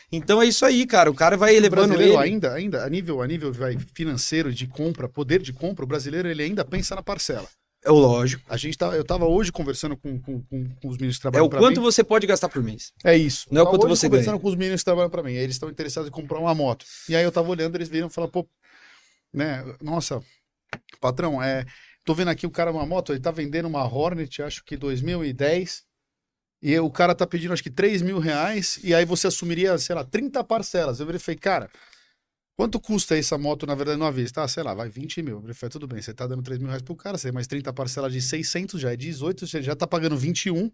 Então 0.10 0.42
é 0.42 0.46
isso 0.46 0.66
aí, 0.66 0.86
cara. 0.86 1.12
O 1.12 1.14
cara 1.14 1.36
vai 1.36 1.54
elevando 1.54 2.02
ele. 2.02 2.16
ainda, 2.16 2.54
ainda 2.54 2.86
a 2.86 2.90
nível, 2.90 3.22
a 3.22 3.28
nível 3.28 3.52
vai, 3.52 3.78
financeiro 3.94 4.54
de 4.54 4.68
compra, 4.68 5.10
poder 5.10 5.42
de 5.42 5.52
compra, 5.52 5.84
o 5.84 5.88
brasileiro 5.88 6.30
ele 6.30 6.44
ainda 6.44 6.64
pensa 6.64 6.96
na 6.96 7.02
parcela. 7.02 7.48
É 7.84 7.92
o 7.92 7.96
lógico. 7.96 8.44
A 8.48 8.58
gente 8.58 8.78
tá, 8.78 8.96
eu 8.96 9.02
estava 9.02 9.26
hoje 9.26 9.52
conversando 9.52 9.98
com, 9.98 10.20
com, 10.20 10.42
com, 10.44 10.70
com 10.76 10.88
os 10.88 10.98
meninos 10.98 11.16
que 11.16 11.22
trabalham 11.22 11.50
para 11.50 11.60
mim. 11.60 11.66
É 11.66 11.68
o 11.68 11.72
quanto 11.72 11.82
você 11.82 12.04
pode 12.04 12.28
gastar 12.28 12.48
por 12.48 12.62
mês. 12.62 12.94
É 13.04 13.18
isso. 13.18 13.48
Não 13.50 13.62
é 13.62 13.64
o 13.64 13.68
quanto 13.68 13.88
você 13.88 14.08
ganha. 14.08 14.20
conversando 14.20 14.40
com 14.40 14.48
os 14.48 14.56
meninos 14.56 14.82
que 14.82 14.86
trabalham 14.86 15.10
para 15.10 15.24
mim. 15.24 15.34
Eles 15.34 15.56
estão 15.56 15.70
interessados 15.70 16.08
em 16.08 16.12
comprar 16.12 16.40
uma 16.40 16.54
moto. 16.54 16.86
E 17.10 17.16
aí 17.16 17.24
eu 17.24 17.30
estava 17.30 17.50
olhando, 17.50 17.76
eles 17.76 17.90
viram 17.90 18.08
e 18.08 18.12
falaram, 18.12 18.32
pô, 18.32 18.48
né, 19.34 19.64
nossa, 19.82 20.22
patrão, 21.00 21.42
é, 21.42 21.66
tô 22.06 22.14
vendo 22.14 22.30
aqui 22.30 22.46
o 22.46 22.52
cara 22.52 22.72
uma 22.72 22.86
moto, 22.86 23.14
ele 23.14 23.20
tá 23.20 23.32
vendendo 23.32 23.68
uma 23.68 23.84
Hornet, 23.84 24.44
acho 24.44 24.64
que 24.64 24.78
2010. 24.78 25.84
E 26.62 26.80
o 26.80 26.92
cara 26.92 27.16
tá 27.16 27.26
pedindo 27.26 27.54
acho 27.54 27.64
que 27.64 27.72
3 27.72 28.04
mil 28.04 28.20
reais, 28.20 28.80
e 28.84 28.94
aí 28.94 29.04
você 29.04 29.26
assumiria, 29.26 29.76
sei 29.80 29.96
lá, 29.96 30.04
30 30.04 30.44
parcelas. 30.44 31.00
Eu 31.00 31.20
falei, 31.20 31.40
cara, 31.40 31.72
Quanto 32.62 32.80
custa 32.80 33.18
essa 33.18 33.40
moto, 33.40 33.66
na 33.66 33.74
verdade, 33.74 33.98
numa 33.98 34.12
vez? 34.12 34.32
Tá, 34.32 34.48
sei 34.48 34.62
lá, 34.62 34.72
vai 34.76 34.88
20 34.88 35.24
mil. 35.24 35.44
Eu 35.48 35.56
falei, 35.56 35.72
tudo 35.72 35.88
bem, 35.88 36.00
você 36.00 36.14
tá 36.14 36.28
dando 36.28 36.44
3 36.44 36.60
mil 36.60 36.68
reais 36.68 36.84
pro 36.84 36.96
cara, 36.96 37.18
você 37.18 37.32
mais 37.32 37.48
30 37.48 37.74
parcelas 37.74 38.14
de 38.14 38.22
600, 38.22 38.80
já 38.80 38.94
é 38.94 38.96
18, 38.96 39.48
você 39.48 39.64
já 39.64 39.76
tá 39.76 39.88
pagando 39.88 40.16
21. 40.16 40.72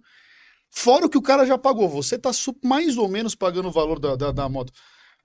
Fora 0.69 1.05
o 1.05 1.09
que 1.09 1.17
o 1.17 1.21
cara 1.21 1.45
já 1.45 1.57
pagou, 1.57 1.87
você 1.87 2.17
tá 2.17 2.29
mais 2.61 2.97
ou 2.97 3.07
menos 3.07 3.35
pagando 3.35 3.69
o 3.69 3.71
valor 3.71 4.01
da, 4.01 4.17
da, 4.17 4.33
da 4.33 4.49
moto. 4.49 4.73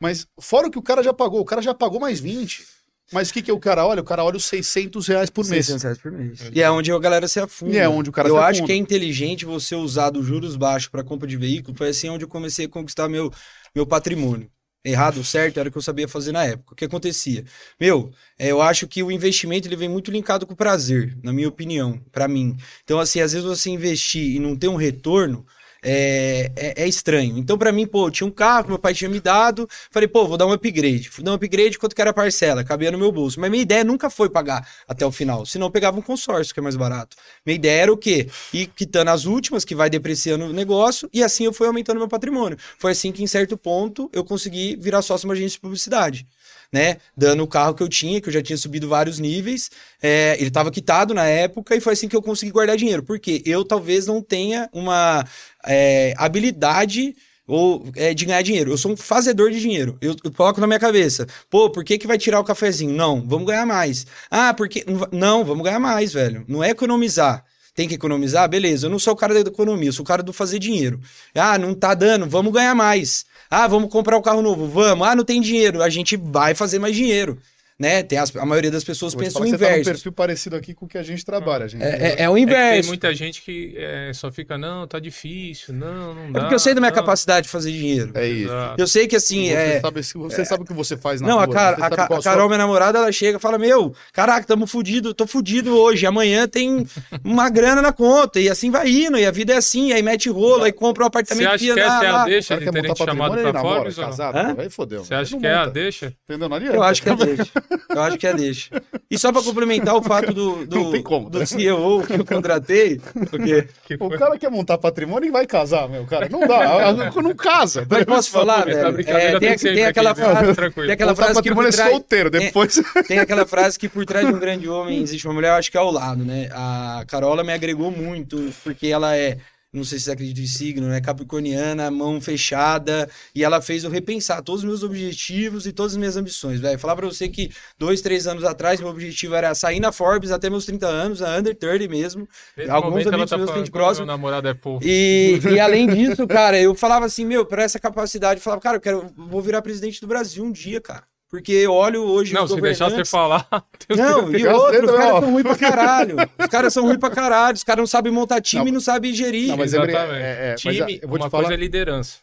Mas 0.01 0.25
fora 0.39 0.69
o 0.69 0.71
que 0.71 0.79
o 0.79 0.83
cara 0.83 1.03
já 1.03 1.13
pagou, 1.13 1.41
o 1.41 1.45
cara 1.45 1.61
já 1.61 1.75
pagou 1.75 1.99
mais 1.99 2.21
20. 2.21 2.65
Mas 3.13 3.31
o 3.31 3.33
que, 3.33 3.43
que 3.43 3.51
o 3.51 3.59
cara 3.59 3.85
olha? 3.85 4.01
O 4.01 4.05
cara 4.05 4.23
olha 4.23 4.37
os 4.37 4.45
600 4.45 5.09
reais 5.09 5.31
por 5.31 5.45
600 5.45 5.51
mês. 5.51 5.67
600 5.67 5.83
reais 5.83 5.99
por 5.99 6.13
mês. 6.13 6.51
E 6.55 6.63
é 6.63 6.71
onde 6.71 6.93
a 6.93 6.99
galera 7.01 7.27
se 7.27 7.41
afunda. 7.41 7.75
E 7.75 7.79
é 7.79 7.89
onde 7.89 8.09
o 8.09 8.13
cara 8.13 8.29
eu 8.29 8.35
se 8.35 8.39
afunda. 8.39 8.51
Acho 8.51 8.65
que 8.65 8.71
é 8.71 8.77
inteligente 8.77 9.45
você 9.45 9.75
usar 9.75 10.11
dos 10.11 10.25
juros 10.25 10.55
baixos 10.55 10.89
para 10.89 11.03
compra 11.03 11.27
de 11.27 11.37
veículo. 11.37 11.77
Foi 11.77 11.89
assim 11.89 12.09
onde 12.09 12.25
eu 12.25 12.29
comecei 12.29 12.67
a 12.67 12.69
conquistar 12.69 13.09
meu, 13.09 13.33
meu 13.75 13.85
patrimônio 13.85 14.49
errado, 14.85 15.23
certo, 15.25 15.59
era 15.59 15.69
o 15.69 15.73
que 15.73 15.79
eu 15.79 15.83
sabia 15.83 16.09
fazer 16.09 16.33
na 16.33 16.45
época. 16.45 16.73
O 16.73 16.77
que 16.77 16.85
acontecia? 16.85 17.45
Meu, 17.81 18.13
é, 18.39 18.49
eu 18.49 18.61
acho 18.61 18.87
que 18.87 19.03
o 19.03 19.11
investimento 19.11 19.69
ele 19.69 19.77
vem 19.77 19.89
muito 19.89 20.11
linkado 20.11 20.47
com 20.47 20.55
o 20.55 20.57
prazer, 20.57 21.17
na 21.23 21.33
minha 21.33 21.49
opinião, 21.49 22.01
para 22.11 22.27
mim. 22.27 22.57
Então, 22.85 22.99
assim, 22.99 23.21
às 23.21 23.33
vezes 23.33 23.47
você 23.47 23.71
investir 23.71 24.37
e 24.37 24.39
não 24.39 24.57
ter 24.57 24.69
um 24.69 24.77
retorno, 24.77 25.47
é, 25.83 26.53
é, 26.55 26.85
é, 26.85 26.89
estranho. 26.89 27.37
Então, 27.37 27.59
para 27.59 27.73
mim, 27.73 27.87
pô, 27.87 28.11
tinha 28.11 28.27
um 28.27 28.31
carro 28.31 28.69
meu 28.69 28.79
pai 28.79 28.95
tinha 28.95 29.11
me 29.11 29.21
dado. 29.21 29.69
Falei, 29.91 30.09
pô, 30.09 30.27
vou 30.27 30.37
dar 30.37 30.47
um 30.47 30.53
upgrade. 30.53 31.11
Vou 31.11 31.25
dar 31.25 31.33
um 31.33 31.35
upgrade 31.35 31.79
quanto 31.79 31.95
que 31.95 32.01
era 32.01 32.11
a 32.11 32.15
parcela, 32.15 32.63
cabia 32.63 32.91
no 32.91 32.99
meu 32.99 33.11
bolso. 33.11 33.41
Mas 33.41 33.51
minha 33.51 33.63
ideia 33.63 33.83
nunca 33.83 34.09
foi 34.09 34.31
pagar 34.31 34.67
até 34.87 35.05
o 35.05 35.11
final. 35.11 35.45
Senão 35.45 35.67
eu 35.67 35.71
pegava 35.71 35.99
um 35.99 36.03
consórcio, 36.03 36.55
que 36.55 36.61
é 36.61 36.63
mais 36.63 36.77
barato. 36.77 37.17
Minha 37.45 37.57
ideia 37.57 37.83
era 37.83 37.93
o 37.93 37.97
quê? 37.97 38.29
Ir 38.53 38.67
quitando 38.69 39.09
as 39.09 39.25
últimas, 39.25 39.65
que 39.65 39.75
vai 39.75 39.91
depreciando 39.91 40.47
o 40.47 40.53
negócio, 40.53 41.09
e 41.13 41.23
assim 41.23 41.45
eu 41.45 41.53
fui 41.53 41.67
aumentando 41.67 41.99
meu 41.99 42.09
patrimônio. 42.09 42.57
Foi 42.79 42.93
assim 42.93 43.11
que, 43.11 43.23
em 43.23 43.27
certo 43.27 43.57
ponto, 43.57 44.09
eu 44.13 44.25
consegui 44.25 44.77
virar 44.77 45.03
sócio 45.03 45.23
de 45.23 45.27
uma 45.27 45.35
agência 45.35 45.57
de 45.57 45.61
publicidade 45.61 46.27
né? 46.73 46.97
Dando 47.15 47.43
o 47.43 47.47
carro 47.47 47.75
que 47.75 47.83
eu 47.83 47.89
tinha, 47.89 48.21
que 48.21 48.29
eu 48.29 48.33
já 48.33 48.43
tinha 48.43 48.57
subido 48.57 48.89
vários 48.89 49.19
níveis. 49.19 49.71
É, 50.03 50.35
ele 50.39 50.49
estava 50.49 50.71
quitado 50.71 51.13
na 51.13 51.27
época 51.27 51.77
e 51.77 51.81
foi 51.81 51.93
assim 51.93 52.09
que 52.09 52.17
eu 52.17 52.23
consegui 52.23 52.51
guardar 52.51 52.77
dinheiro. 52.77 53.03
Porque 53.03 53.43
eu 53.45 53.63
talvez 53.63 54.07
não 54.07 54.23
tenha 54.23 54.69
uma 54.73 55.25
é, 55.67 56.15
habilidade 56.17 57.15
ou 57.47 57.85
é, 57.97 58.15
de 58.15 58.25
ganhar 58.25 58.43
dinheiro. 58.43 58.71
Eu 58.71 58.79
sou 58.79 58.93
um 58.93 58.97
fazedor 58.97 59.51
de 59.51 59.61
dinheiro. 59.61 59.97
Eu, 60.01 60.15
eu, 60.25 60.33
coloco 60.33 60.61
na 60.61 60.67
minha 60.67 60.79
cabeça, 60.79 61.27
pô, 61.51 61.71
por 61.71 61.85
que, 61.85 61.99
que 61.99 62.07
vai 62.07 62.19
tirar 62.19 62.41
o 62.41 62.45
cafezinho? 62.45 62.95
Não, 62.95 63.27
vamos 63.27 63.47
ganhar 63.47 63.67
mais. 63.67 64.07
Ah, 64.31 64.55
porque. 64.55 64.85
Não, 65.11 65.45
vamos 65.45 65.65
ganhar 65.65 65.81
mais, 65.81 66.13
velho. 66.13 66.45
Não 66.49 66.63
é 66.63 66.71
economizar. 66.71 67.45
Tem 67.75 67.89
que 67.89 67.95
economizar? 67.95 68.49
Beleza. 68.49 68.87
Eu 68.87 68.91
não 68.91 68.99
sou 68.99 69.15
o 69.15 69.17
cara 69.17 69.33
da 69.33 69.49
economia, 69.49 69.89
eu 69.89 69.93
sou 69.93 70.05
o 70.05 70.07
cara 70.07 70.23
do 70.23 70.33
fazer 70.33 70.59
dinheiro. 70.59 71.01
Ah, 71.35 71.59
não 71.59 71.75
tá 71.75 71.95
dando, 71.95 72.29
vamos 72.29 72.53
ganhar 72.53 72.75
mais. 72.75 73.25
Ah, 73.51 73.67
vamos 73.67 73.91
comprar 73.91 74.17
um 74.17 74.23
carro 74.23 74.43
novo, 74.43 74.67
vamos. 74.67 75.07
Ah, 75.07 75.17
não 75.17 75.25
tem 75.25 75.41
dinheiro, 75.41 75.83
a 75.83 75.89
gente 75.89 76.17
vai 76.17 76.55
fazer 76.55 76.79
mais 76.79 76.95
dinheiro 76.95 77.39
né? 77.83 78.01
Tem 78.05 78.17
as, 78.17 78.35
a 78.37 78.47
maioria 78.47 78.71
das 78.71 78.85
pessoas 78.85 79.13
pensa 79.13 79.41
o 79.41 79.45
inverso. 79.45 79.59
Você 79.59 79.75
tá 79.75 79.91
um 79.91 79.93
perfil 79.93 80.13
parecido 80.13 80.57
aqui 80.57 80.73
com 80.73 80.87
o 80.87 80.89
que 80.89 80.97
a 80.97 81.03
gente 81.03 81.25
trabalha, 81.25 81.67
gente. 81.67 81.83
É, 81.83 82.15
é, 82.21 82.23
é 82.23 82.31
o 82.31 82.39
inverso. 82.39 82.79
É 82.79 82.81
tem 82.81 82.87
muita 82.87 83.13
gente 83.13 83.43
que 83.43 83.75
é, 83.77 84.13
só 84.15 84.31
fica, 84.31 84.57
não, 84.57 84.87
tá 84.87 85.01
difícil, 85.01 85.75
não, 85.75 86.15
não 86.15 86.31
dá. 86.31 86.39
É 86.39 86.43
porque 86.43 86.55
eu 86.55 86.61
sei 86.61 86.75
da 86.75 86.81
minha 86.81 86.91
não. 86.91 86.97
capacidade 86.97 87.47
de 87.47 87.51
fazer 87.51 87.73
dinheiro. 87.73 88.13
É 88.15 88.29
isso. 88.29 88.53
Eu 88.79 88.87
sei 88.87 89.09
que 89.09 89.17
assim. 89.17 89.49
Você, 89.49 89.55
é, 89.55 89.81
sabe, 89.81 90.03
você 90.03 90.45
sabe 90.45 90.63
o 90.63 90.67
que 90.67 90.73
você 90.73 90.97
faz 90.97 91.21
na 91.21 91.27
Não, 91.27 91.35
rua, 91.35 91.45
a, 91.45 91.49
cara, 91.49 91.77
a, 91.81 91.87
a, 91.87 92.19
a 92.19 92.23
Carol, 92.23 92.47
minha 92.47 92.59
namorada, 92.59 92.99
ela 92.99 93.11
chega 93.11 93.39
e 93.39 93.41
fala: 93.41 93.59
Meu, 93.59 93.93
caraca, 94.13 94.47
tamo 94.47 94.65
fudido, 94.69 95.13
tô 95.13 95.27
fudido 95.27 95.77
hoje. 95.77 96.07
Amanhã 96.07 96.47
tem 96.47 96.87
uma 97.25 97.51
grana 97.51 97.83
na 97.83 97.93
conta. 97.93 98.39
E 98.39 98.49
assim 98.49 98.71
vai 98.71 98.89
indo, 98.89 99.19
e 99.19 99.27
a 99.27 99.33
vida 99.33 99.55
é 99.55 99.57
assim. 99.57 99.93
Aí 99.93 100.03
mete 100.03 100.31
rolo, 100.31 100.63
aí 100.63 100.73
compra 100.73 101.03
um 101.03 101.07
apartamento. 101.09 101.49
Você 101.49 101.67
acha 101.67 101.75
que 101.75 101.81
essa 101.81 102.05
é 102.05 102.09
a 102.09 102.25
deixa 102.25 102.57
de 102.59 102.71
terem 102.71 102.95
chamado 102.95 103.37
pra 103.37 103.61
fora? 103.61 103.93
Casado, 103.93 104.61
aí 104.61 104.71
fodeu. 104.71 105.05
Você 105.05 105.15
acha 105.15 105.37
que 105.37 105.47
é 105.47 105.55
a 105.55 105.67
deixa? 105.67 106.13
Entendeu, 106.29 106.49
Eu 106.73 106.83
acho 106.85 107.03
que 107.03 107.09
é 107.09 107.13
a 107.13 107.17
deixa. 107.17 107.53
Eu 107.89 108.03
acho 108.03 108.19
que 108.19 108.27
é 108.27 108.35
deixa. 108.35 108.83
E 109.11 109.19
só 109.19 109.33
para 109.33 109.43
complementar 109.43 109.95
o 109.95 110.03
fato 110.03 110.33
do, 110.33 110.67
do, 110.67 110.77
não 110.77 110.91
tem 110.91 111.03
como, 111.03 111.29
do 111.31 111.47
CEO 111.47 112.03
que 112.03 112.15
eu 112.15 112.25
contratei. 112.25 113.01
Porque... 113.31 113.69
O 113.99 114.11
cara 114.11 114.39
quer 114.39 114.51
montar 114.51 114.79
patrimônio 114.79 115.29
e 115.29 115.31
vai 115.31 115.47
casar, 115.47 115.89
meu 115.89 116.05
cara. 116.07 116.29
Não 116.29 116.41
dá. 116.47 116.93
não 116.93 117.35
casa. 117.35 117.87
Mas 117.89 118.05
posso 118.05 118.31
falar, 118.31 118.65
velho? 118.65 119.01
É, 119.07 119.39
tem, 119.39 119.57
tem, 119.57 119.85
aquela 119.85 120.15
frase, 120.15 120.55
tem 120.75 120.91
aquela 120.93 121.15
frase 121.15 121.43
que 121.43 121.55
por 121.55 121.69
trás, 121.71 121.79
é 121.79 121.91
solteiro, 121.91 122.31
depois... 122.31 122.75
Tem, 122.75 123.03
tem 123.05 123.19
aquela 123.19 123.47
frase 123.47 123.79
que 123.79 123.89
por 123.89 124.05
trás 124.05 124.27
de 124.27 124.33
um 124.33 124.39
grande 124.39 124.69
homem 124.69 125.03
existe 125.03 125.27
uma 125.27 125.35
mulher, 125.35 125.49
eu 125.49 125.55
acho 125.55 125.71
que 125.71 125.77
é 125.77 125.81
ao 125.81 125.91
lado, 125.91 126.25
né? 126.25 126.49
A 126.53 127.05
Carola 127.07 127.45
me 127.45 127.53
agregou 127.53 127.91
muito, 127.91 128.53
porque 128.65 128.89
ela 128.89 129.17
é 129.17 129.39
não 129.73 129.85
sei 129.85 129.99
se 129.99 130.05
você 130.05 130.11
acredita 130.13 130.41
em 130.43 130.47
signo, 130.47 130.87
né? 130.87 131.01
Capricorniana, 131.01 131.91
mão 131.91 132.21
fechada, 132.21 133.09
e 133.35 133.43
ela 133.43 133.63
fez 133.63 133.85
eu 133.85 133.91
repensar 133.91 134.43
todos 134.43 134.63
os 134.63 134.69
meus 134.69 134.83
objetivos 134.83 135.67
e 135.67 135.73
todas 135.73 135.93
as 135.93 135.97
minhas 135.97 136.15
ambições, 136.15 136.61
velho. 136.61 136.79
Falar 136.79 136.95
pra 136.95 137.07
você 137.07 137.27
que 137.27 137.51
dois, 137.79 138.03
três 138.03 138.27
anos 138.27 138.45
atrás, 138.45 138.81
meu 138.81 138.91
objetivo 138.91 139.35
era 139.35 139.55
sair 139.55 139.81
na 139.81 139.91
Forbes 139.91 140.31
até 140.31 140.51
meus 140.51 140.67
30 140.67 140.87
anos, 140.87 141.23
a 141.23 141.39
Under 141.39 141.55
30 141.55 141.89
mesmo. 141.89 142.29
Nesse 142.55 142.71
Alguns 142.71 143.07
amigos 143.07 143.31
tá 143.31 143.39
meus. 143.39 143.51
Meu 143.99 144.07
namorado 144.07 144.47
é 144.47 144.55
fofo. 144.55 144.87
E, 144.87 145.41
e 145.51 145.59
além 145.61 145.87
disso, 145.87 146.27
cara, 146.27 146.61
eu 146.61 146.75
falava 146.75 147.07
assim, 147.07 147.25
meu, 147.25 147.47
pra 147.47 147.63
essa 147.63 147.81
capacidade, 147.81 148.41
eu 148.41 148.45
falava, 148.45 148.61
cara, 148.61 148.77
eu 148.77 148.81
quero, 148.81 149.11
vou 149.17 149.41
virar 149.41 149.63
presidente 149.63 150.03
do 150.03 150.07
Brasil 150.07 150.45
um 150.45 150.53
dia, 150.53 150.83
cara. 150.83 151.05
Porque 151.33 151.53
eu 151.53 151.73
olho 151.73 152.03
hoje. 152.03 152.35
Não, 152.35 152.47
se 152.47 152.61
deixar 152.61 152.91
você 152.91 153.07
falar. 153.07 153.49
Não, 153.89 154.31
e 154.37 154.47
outro, 154.47 154.85
os 154.85 154.93
caras 154.93 155.21
são 155.21 155.31
ruins 155.31 155.43
pra 155.43 155.57
caralho. 155.57 156.17
Os 156.39 156.47
caras 156.47 156.75
são 156.75 156.85
ruins 156.85 156.99
pra 156.99 157.11
caralho. 157.11 157.55
Os 157.55 157.65
caras 157.65 157.81
não 157.81 157.87
sabem 157.87 158.13
montar 158.13 158.43
time 158.43 158.69
e 158.69 158.73
não 158.73 158.81
sabem 158.81 159.15
gerir. 159.15 159.49
Não, 159.49 159.57
mas 159.57 159.73
Exatamente. 159.73 160.23
É, 160.23 160.51
é, 160.51 160.55
time, 160.57 160.79
mas, 160.79 161.03
uma 161.05 161.31
coisa 161.31 161.31
falar... 161.31 161.53
é 161.55 161.57
liderança. 161.57 162.19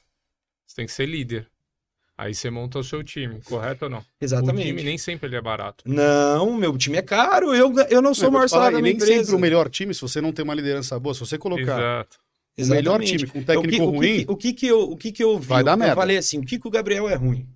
Você 0.67 0.75
tem 0.75 0.85
que 0.85 0.91
ser 0.91 1.07
líder. 1.07 1.47
Aí 2.15 2.35
você 2.35 2.51
monta 2.51 2.77
o 2.77 2.83
seu 2.83 3.03
time, 3.03 3.41
correto 3.45 3.85
ou 3.85 3.91
não? 3.91 4.05
Exatamente. 4.21 4.65
O 4.65 4.67
time 4.67 4.83
nem 4.83 4.97
sempre 4.99 5.27
ele 5.27 5.37
é 5.37 5.41
barato. 5.41 5.83
Não, 5.87 6.53
meu 6.53 6.77
time 6.77 6.97
é 6.97 7.01
caro. 7.01 7.55
Eu, 7.55 7.73
eu 7.89 8.03
não 8.03 8.13
sou 8.13 8.29
o 8.29 8.31
maior 8.31 8.47
salário 8.47 8.77
da 8.77 8.81
minha 8.83 8.93
nem 8.93 9.01
sempre 9.01 9.33
o 9.33 9.39
melhor 9.39 9.69
time, 9.69 9.91
se 9.91 10.01
você 10.01 10.21
não 10.21 10.31
tem 10.31 10.45
uma 10.45 10.53
liderança 10.53 10.99
boa, 10.99 11.15
se 11.15 11.21
você 11.21 11.35
colocar 11.35 12.07
Exato. 12.55 12.71
o 12.71 12.75
melhor 12.75 13.01
time 13.01 13.25
com 13.25 13.39
um 13.39 13.43
técnico 13.43 13.85
o 13.85 13.91
que, 13.91 13.97
ruim... 13.97 13.97
O 13.97 14.01
que, 14.01 14.25
o 14.27 14.37
que, 14.37 14.53
que, 14.53 14.67
eu, 14.67 14.81
o 14.81 14.97
que, 14.97 15.11
que 15.11 15.23
eu 15.23 15.39
vi? 15.39 15.47
Vai 15.47 15.63
dar 15.63 15.71
eu, 15.71 15.77
merda. 15.77 15.93
Eu 15.93 15.97
falei 15.97 16.17
assim, 16.17 16.37
o 16.37 16.45
que, 16.45 16.59
que 16.59 16.67
o 16.67 16.71
Gabriel 16.71 17.09
é 17.09 17.15
ruim? 17.15 17.47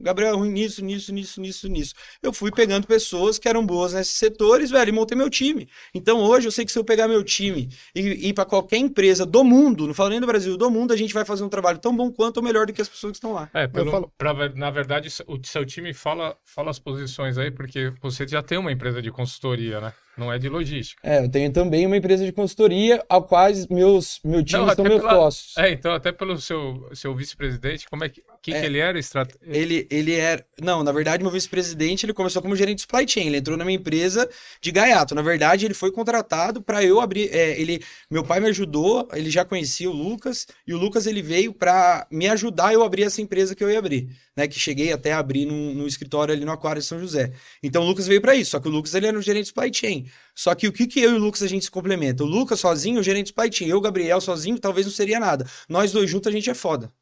O 0.00 0.04
Gabriel 0.04 0.34
é 0.34 0.36
ruim 0.36 0.52
nisso, 0.52 0.84
nisso, 0.84 1.12
nisso, 1.12 1.40
nisso, 1.40 1.68
nisso. 1.68 1.94
Eu 2.22 2.32
fui 2.32 2.52
pegando 2.52 2.86
pessoas 2.86 3.36
que 3.36 3.48
eram 3.48 3.66
boas 3.66 3.92
nesses 3.92 4.14
setores, 4.14 4.70
velho, 4.70 4.90
e 4.90 4.92
montei 4.92 5.18
meu 5.18 5.28
time. 5.28 5.68
Então 5.92 6.20
hoje 6.20 6.46
eu 6.46 6.52
sei 6.52 6.64
que 6.64 6.70
se 6.70 6.78
eu 6.78 6.84
pegar 6.84 7.08
meu 7.08 7.24
time 7.24 7.68
e 7.92 8.28
ir 8.28 8.32
para 8.32 8.44
qualquer 8.44 8.76
empresa 8.76 9.26
do 9.26 9.42
mundo, 9.42 9.88
não 9.88 9.94
falo 9.94 10.10
nem 10.10 10.20
do 10.20 10.26
Brasil, 10.26 10.56
do 10.56 10.70
mundo, 10.70 10.92
a 10.92 10.96
gente 10.96 11.12
vai 11.12 11.24
fazer 11.24 11.42
um 11.42 11.48
trabalho 11.48 11.78
tão 11.78 11.96
bom 11.96 12.12
quanto 12.12 12.36
ou 12.36 12.44
melhor 12.44 12.64
do 12.64 12.72
que 12.72 12.80
as 12.80 12.88
pessoas 12.88 13.10
que 13.10 13.16
estão 13.16 13.32
lá. 13.32 13.50
É, 13.52 13.66
pelo, 13.66 13.90
falo... 13.90 14.12
pra, 14.16 14.32
na 14.50 14.70
verdade, 14.70 15.08
o 15.26 15.44
seu 15.44 15.66
time 15.66 15.92
fala, 15.92 16.36
fala 16.44 16.70
as 16.70 16.78
posições 16.78 17.36
aí, 17.36 17.50
porque 17.50 17.92
você 18.00 18.24
já 18.24 18.40
tem 18.40 18.56
uma 18.56 18.70
empresa 18.70 19.02
de 19.02 19.10
consultoria, 19.10 19.80
né? 19.80 19.92
Não 20.18 20.32
é 20.32 20.38
de 20.38 20.48
logística. 20.48 21.00
É, 21.04 21.24
eu 21.24 21.28
tenho 21.28 21.52
também 21.52 21.86
uma 21.86 21.96
empresa 21.96 22.24
de 22.24 22.32
consultoria, 22.32 23.04
ao 23.08 23.22
quais 23.22 23.68
meus, 23.68 24.18
meu 24.24 24.44
time 24.44 24.66
não, 24.66 24.74
são 24.74 24.84
meus 24.84 25.00
pela, 25.00 25.12
sócios. 25.12 25.56
É, 25.56 25.70
então, 25.70 25.92
até 25.92 26.10
pelo 26.10 26.40
seu, 26.40 26.88
seu 26.92 27.14
vice-presidente, 27.14 27.86
como 27.88 28.02
é 28.02 28.08
que, 28.08 28.20
que, 28.42 28.52
é, 28.52 28.60
que 28.60 28.66
ele 28.66 28.78
era? 28.78 28.98
Estrat... 28.98 29.30
Ele, 29.40 29.86
ele 29.88 30.14
era... 30.14 30.44
Não, 30.60 30.82
na 30.82 30.90
verdade, 30.90 31.22
meu 31.22 31.30
vice-presidente, 31.30 32.04
ele 32.04 32.12
começou 32.12 32.42
como 32.42 32.56
gerente 32.56 32.78
de 32.78 32.82
supply 32.82 33.08
chain. 33.08 33.28
Ele 33.28 33.36
entrou 33.36 33.56
na 33.56 33.64
minha 33.64 33.78
empresa 33.78 34.28
de 34.60 34.72
gaiato. 34.72 35.14
Na 35.14 35.22
verdade, 35.22 35.64
ele 35.64 35.74
foi 35.74 35.92
contratado 35.92 36.60
para 36.60 36.82
eu 36.82 37.00
abrir... 37.00 37.32
É, 37.32 37.58
ele, 37.60 37.80
meu 38.10 38.24
pai 38.24 38.40
me 38.40 38.48
ajudou, 38.48 39.08
ele 39.12 39.30
já 39.30 39.44
conhecia 39.44 39.88
o 39.88 39.92
Lucas, 39.92 40.48
e 40.66 40.74
o 40.74 40.78
Lucas, 40.78 41.06
ele 41.06 41.22
veio 41.22 41.52
para 41.52 42.08
me 42.10 42.28
ajudar 42.28 42.72
eu 42.72 42.82
abrir 42.82 43.04
essa 43.04 43.22
empresa 43.22 43.54
que 43.54 43.62
eu 43.62 43.70
ia 43.70 43.78
abrir. 43.78 44.08
Né, 44.36 44.46
que 44.46 44.58
cheguei 44.58 44.92
até 44.92 45.12
a 45.12 45.18
abrir 45.18 45.46
no, 45.46 45.74
no 45.74 45.86
escritório 45.86 46.32
ali 46.32 46.44
no 46.44 46.52
Aquário 46.52 46.80
de 46.80 46.86
São 46.86 47.00
José. 47.00 47.32
Então, 47.60 47.82
o 47.82 47.86
Lucas 47.86 48.06
veio 48.06 48.20
para 48.20 48.36
isso. 48.36 48.52
Só 48.52 48.60
que 48.60 48.68
o 48.68 48.70
Lucas, 48.70 48.94
ele 48.94 49.06
era 49.06 49.18
o 49.18 49.22
gerente 49.22 49.44
de 49.44 49.48
supply 49.48 49.70
chain. 49.72 50.07
Só 50.34 50.54
que 50.54 50.68
o 50.68 50.72
que, 50.72 50.86
que 50.86 51.00
eu 51.00 51.12
e 51.12 51.14
o 51.14 51.18
Lucas 51.18 51.42
a 51.42 51.48
gente 51.48 51.64
se 51.64 51.70
complementa? 51.70 52.22
O 52.22 52.26
Lucas 52.26 52.60
sozinho, 52.60 53.00
o 53.00 53.02
gerente 53.02 53.32
do 53.32 53.40
Spy 53.40 53.50
Team. 53.50 53.70
Eu, 53.70 53.78
o 53.78 53.80
Gabriel, 53.80 54.20
sozinho, 54.20 54.58
talvez 54.58 54.86
não 54.86 54.92
seria 54.92 55.18
nada. 55.18 55.46
Nós 55.68 55.92
dois 55.92 56.08
juntos, 56.10 56.28
a 56.28 56.32
gente 56.32 56.48
é 56.48 56.54
foda. 56.54 56.92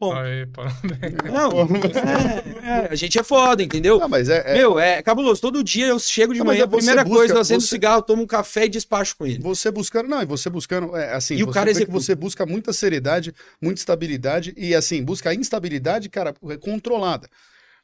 Bom. 0.00 0.14
Aí, 0.14 0.46
não, 1.30 1.60
é, 1.60 2.86
é, 2.86 2.88
a 2.90 2.94
gente 2.94 3.18
é 3.18 3.22
foda, 3.22 3.62
entendeu? 3.62 3.98
Não, 3.98 4.08
mas 4.08 4.30
é, 4.30 4.42
é... 4.46 4.54
Meu, 4.54 4.80
é 4.80 5.02
cabuloso. 5.02 5.42
Todo 5.42 5.62
dia 5.62 5.88
eu 5.88 5.98
chego 5.98 6.32
de 6.32 6.38
não, 6.38 6.46
manhã, 6.46 6.64
a 6.64 6.68
primeira 6.68 7.04
busca, 7.04 7.18
coisa, 7.18 7.34
eu 7.34 7.40
acendo 7.40 7.60
você... 7.60 7.68
cigarro, 7.68 8.00
tomo 8.00 8.22
um 8.22 8.26
café 8.26 8.64
e 8.64 8.70
despacho 8.70 9.14
com 9.14 9.26
ele. 9.26 9.40
Você 9.40 9.70
buscando, 9.70 10.08
não, 10.08 10.22
e 10.22 10.24
você 10.24 10.48
buscando, 10.48 10.96
é, 10.96 11.12
assim, 11.12 11.36
e 11.36 11.42
o 11.42 11.48
cara 11.50 11.74
que 11.74 11.84
você 11.84 12.14
busca 12.14 12.46
muita 12.46 12.72
seriedade, 12.72 13.34
muita 13.60 13.78
estabilidade 13.78 14.54
e, 14.56 14.74
assim, 14.74 15.04
busca 15.04 15.28
a 15.28 15.34
instabilidade, 15.34 16.08
cara, 16.08 16.34
é 16.48 16.56
controlada. 16.56 17.28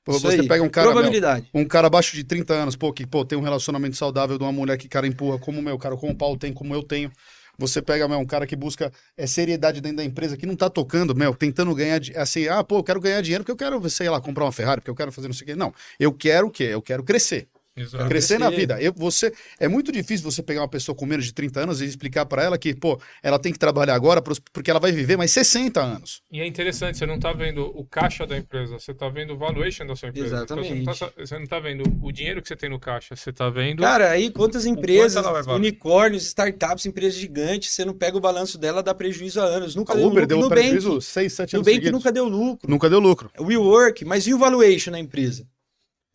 Você 0.07 0.29
aí. 0.29 0.49
pega 0.49 0.63
um 0.63 0.69
cara, 0.69 0.89
Probabilidade. 0.89 1.49
Meu, 1.53 1.65
um 1.65 1.67
cara 1.67 1.89
abaixo 1.89 2.15
de 2.15 2.23
30 2.23 2.55
anos, 2.55 2.77
pô, 2.77 2.93
que 2.93 3.05
pô, 3.05 3.25
tem 3.25 3.37
um 3.37 3.43
relacionamento 3.43 3.97
saudável 3.97 4.39
de 4.39 4.45
uma 4.45 4.53
mulher 4.53 4.77
que 4.79 4.89
cara 4.89 5.07
empurra 5.07 5.39
como 5.39 5.59
o 5.59 5.63
meu, 5.63 5.77
cara, 5.79 5.97
como 5.97 6.13
o 6.13 6.17
Paulo 6.17 6.39
tem, 6.39 6.53
como 6.53 6.75
eu 6.75 6.83
tenho. 6.83 7.11
Você 7.59 7.81
pega, 7.81 8.07
meu, 8.07 8.19
um 8.19 8.27
cara 8.27 8.47
que 8.47 8.55
busca 8.55 8.93
é, 9.17 9.27
seriedade 9.27 9.81
dentro 9.81 9.97
da 9.97 10.05
empresa, 10.05 10.37
que 10.37 10.47
não 10.47 10.55
tá 10.55 10.69
tocando, 10.69 11.15
meu, 11.15 11.35
tentando 11.35 11.75
ganhar, 11.75 12.01
assim, 12.17 12.47
ah, 12.49 12.63
pô, 12.63 12.79
eu 12.79 12.85
quero 12.85 13.01
ganhar 13.01 13.21
dinheiro 13.23 13.43
porque 13.43 13.53
eu 13.53 13.57
quero, 13.57 13.89
sei 13.89 14.09
lá, 14.11 14.21
comprar 14.21 14.45
uma 14.45 14.53
Ferrari, 14.53 14.81
porque 14.81 14.91
eu 14.91 14.95
quero 14.95 15.11
fazer 15.11 15.27
não 15.27 15.35
sei 15.35 15.45
o 15.45 15.47
quê. 15.49 15.57
Não, 15.57 15.73
eu 15.99 16.13
quero 16.13 16.49
o 16.49 16.51
quê? 16.51 16.65
Eu 16.65 16.83
quero 16.83 17.03
crescer. 17.03 17.49
Exato. 17.77 18.09
Crescer 18.09 18.39
na 18.39 18.49
vida. 18.49 18.81
Eu, 18.81 18.93
você, 18.97 19.31
é 19.61 19.69
muito 19.69 19.93
difícil 19.93 20.31
você 20.31 20.43
pegar 20.43 20.63
uma 20.63 20.69
pessoa 20.69 20.97
com 20.97 21.05
menos 21.05 21.27
de 21.27 21.35
30 21.35 21.61
anos 21.61 21.81
e 21.83 21.85
explicar 21.85 22.25
para 22.25 22.43
ela 22.43 22.57
que, 22.57 22.75
pô, 22.75 22.99
ela 23.23 23.39
tem 23.39 23.53
que 23.53 23.59
trabalhar 23.59 23.95
agora 23.95 24.23
porque 24.23 24.71
ela 24.71 24.81
vai 24.81 24.93
viver 24.93 25.19
mais 25.19 25.31
60 25.31 25.81
anos. 25.81 26.23
E 26.33 26.41
é 26.41 26.47
interessante, 26.47 26.97
você 26.97 27.05
não 27.05 27.19
tá 27.19 27.33
vendo 27.35 27.67
o 27.75 27.85
caixa 27.85 28.27
da 28.27 28.37
empresa, 28.37 28.79
você 28.79 28.95
tá 28.95 29.09
vendo 29.11 29.35
o 29.35 29.37
valuation 29.37 29.87
da 29.87 29.95
sua 29.95 30.09
empresa. 30.09 30.37
Exatamente. 30.37 30.73
Então, 30.73 30.95
você, 30.95 31.05
não 31.05 31.11
tá, 31.11 31.23
você, 31.23 31.39
não 31.39 31.47
tá, 31.47 31.61
vendo 31.61 31.85
o 32.03 32.11
dinheiro 32.11 32.41
que 32.41 32.49
você 32.49 32.57
tem 32.57 32.71
no 32.71 32.81
caixa, 32.81 33.15
você 33.15 33.31
tá 33.31 33.51
vendo. 33.51 33.83
Cara, 33.83 34.11
aí 34.11 34.31
quantas 34.31 34.65
empresas, 34.65 35.25
unicórnios, 35.47 36.27
startups, 36.27 36.87
empresas 36.87 37.19
gigantes, 37.19 37.73
você 37.73 37.85
não 37.85 37.93
pega 37.93 38.17
o 38.17 38.21
balanço 38.21 38.57
dela, 38.57 38.83
dá 38.83 38.95
prejuízo 38.95 39.39
há 39.41 39.45
anos. 39.45 39.75
Nunca 39.75 39.93
a 39.93 39.97
deu 39.97 40.07
Uber 40.07 40.23
lucro. 40.23 40.27
deu 40.29 40.41
Nubank, 40.41 40.61
prejuízo 40.61 41.01
6, 41.03 41.33
7 41.33 41.57
anos. 41.57 41.67
Nubank 41.67 41.75
seguidos. 41.75 41.93
nunca 41.93 42.13
deu 42.13 42.27
lucro. 42.27 42.71
Nunca 42.71 42.89
deu 42.89 43.01
lucro. 43.01 43.31
WeWork, 43.39 44.05
mas 44.07 44.27
e 44.27 44.33
o 44.33 44.39
valuation 44.39 44.91
na 44.93 44.99
empresa? 44.99 45.47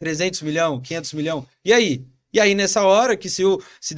300 0.01 0.41
milhão, 0.41 0.81
500 0.81 1.13
milhão. 1.13 1.45
E 1.63 1.71
aí? 1.71 2.03
E 2.33 2.39
aí, 2.39 2.55
nessa 2.55 2.81
hora, 2.83 3.15
que 3.15 3.29
se 3.29 3.43
eu 3.43 3.61
se 3.79 3.93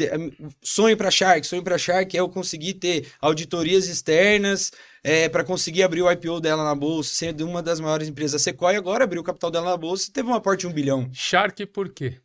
sonho 0.61 0.97
para 0.97 1.09
Shark, 1.09 1.47
sonho 1.47 1.63
para 1.63 1.77
Shark 1.77 2.17
é 2.17 2.19
eu 2.19 2.27
conseguir 2.27 2.73
ter 2.73 3.07
auditorias 3.21 3.87
externas 3.87 4.71
é, 5.01 5.29
para 5.29 5.45
conseguir 5.45 5.83
abrir 5.83 6.01
o 6.01 6.11
IPO 6.11 6.41
dela 6.41 6.63
na 6.63 6.75
bolsa, 6.75 7.13
sendo 7.13 7.47
uma 7.47 7.61
das 7.61 7.79
maiores 7.79 8.07
empresas. 8.07 8.41
A 8.41 8.43
Sequoia 8.43 8.77
agora 8.77 9.05
abriu 9.05 9.21
o 9.21 9.23
capital 9.23 9.49
dela 9.49 9.69
na 9.69 9.77
bolsa 9.77 10.09
e 10.09 10.11
teve 10.11 10.27
um 10.27 10.33
aporte 10.33 10.61
de 10.61 10.67
um 10.67 10.73
bilhão. 10.73 11.09
Shark 11.13 11.65
por 11.67 11.87
quê? 11.89 12.17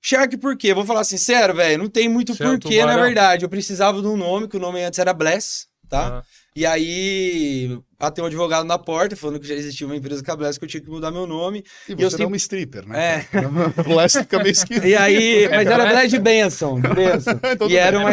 Shark 0.00 0.36
por 0.36 0.56
quê? 0.56 0.72
Vou 0.72 0.84
falar 0.84 1.02
sincero, 1.02 1.54
velho, 1.54 1.82
não 1.82 1.88
tem 1.88 2.08
muito 2.08 2.34
certo, 2.34 2.62
porquê, 2.62 2.84
na 2.84 2.96
verdade. 2.96 3.44
Eu 3.44 3.48
precisava 3.48 4.00
de 4.00 4.06
um 4.06 4.16
nome, 4.16 4.46
que 4.46 4.56
o 4.56 4.60
nome 4.60 4.84
antes 4.84 5.00
era 5.00 5.12
Bless, 5.12 5.66
tá? 5.88 6.18
Ah. 6.18 6.24
E 6.54 6.66
aí, 6.66 7.78
bateu 7.98 8.24
um 8.24 8.26
advogado 8.26 8.66
na 8.66 8.78
porta, 8.78 9.16
falando 9.16 9.40
que 9.40 9.46
já 9.46 9.54
existia 9.54 9.86
uma 9.86 9.96
empresa 9.96 10.22
Cabless 10.22 10.58
que 10.58 10.66
eu 10.66 10.68
tinha 10.68 10.82
que 10.82 10.90
mudar 10.90 11.10
meu 11.10 11.26
nome. 11.26 11.64
E, 11.88 11.92
e 11.92 11.94
você 11.94 12.04
eu 12.04 12.10
sempre... 12.10 12.24
é 12.24 12.26
uma 12.26 12.36
stripper, 12.36 12.86
né? 12.86 13.26
É. 13.32 13.82
Bless 13.82 14.18
fica 14.18 14.38
meio 14.38 14.52
esquisito. 14.52 14.86
E 14.86 14.94
aí, 14.94 15.48
mas 15.48 15.66
era 15.66 15.86
Bless 15.86 16.10
de 16.10 16.18
Benson, 16.18 16.80
de 16.80 16.88
Benson. 16.88 17.40
e 17.70 17.76
era 17.76 17.98
uma... 17.98 18.10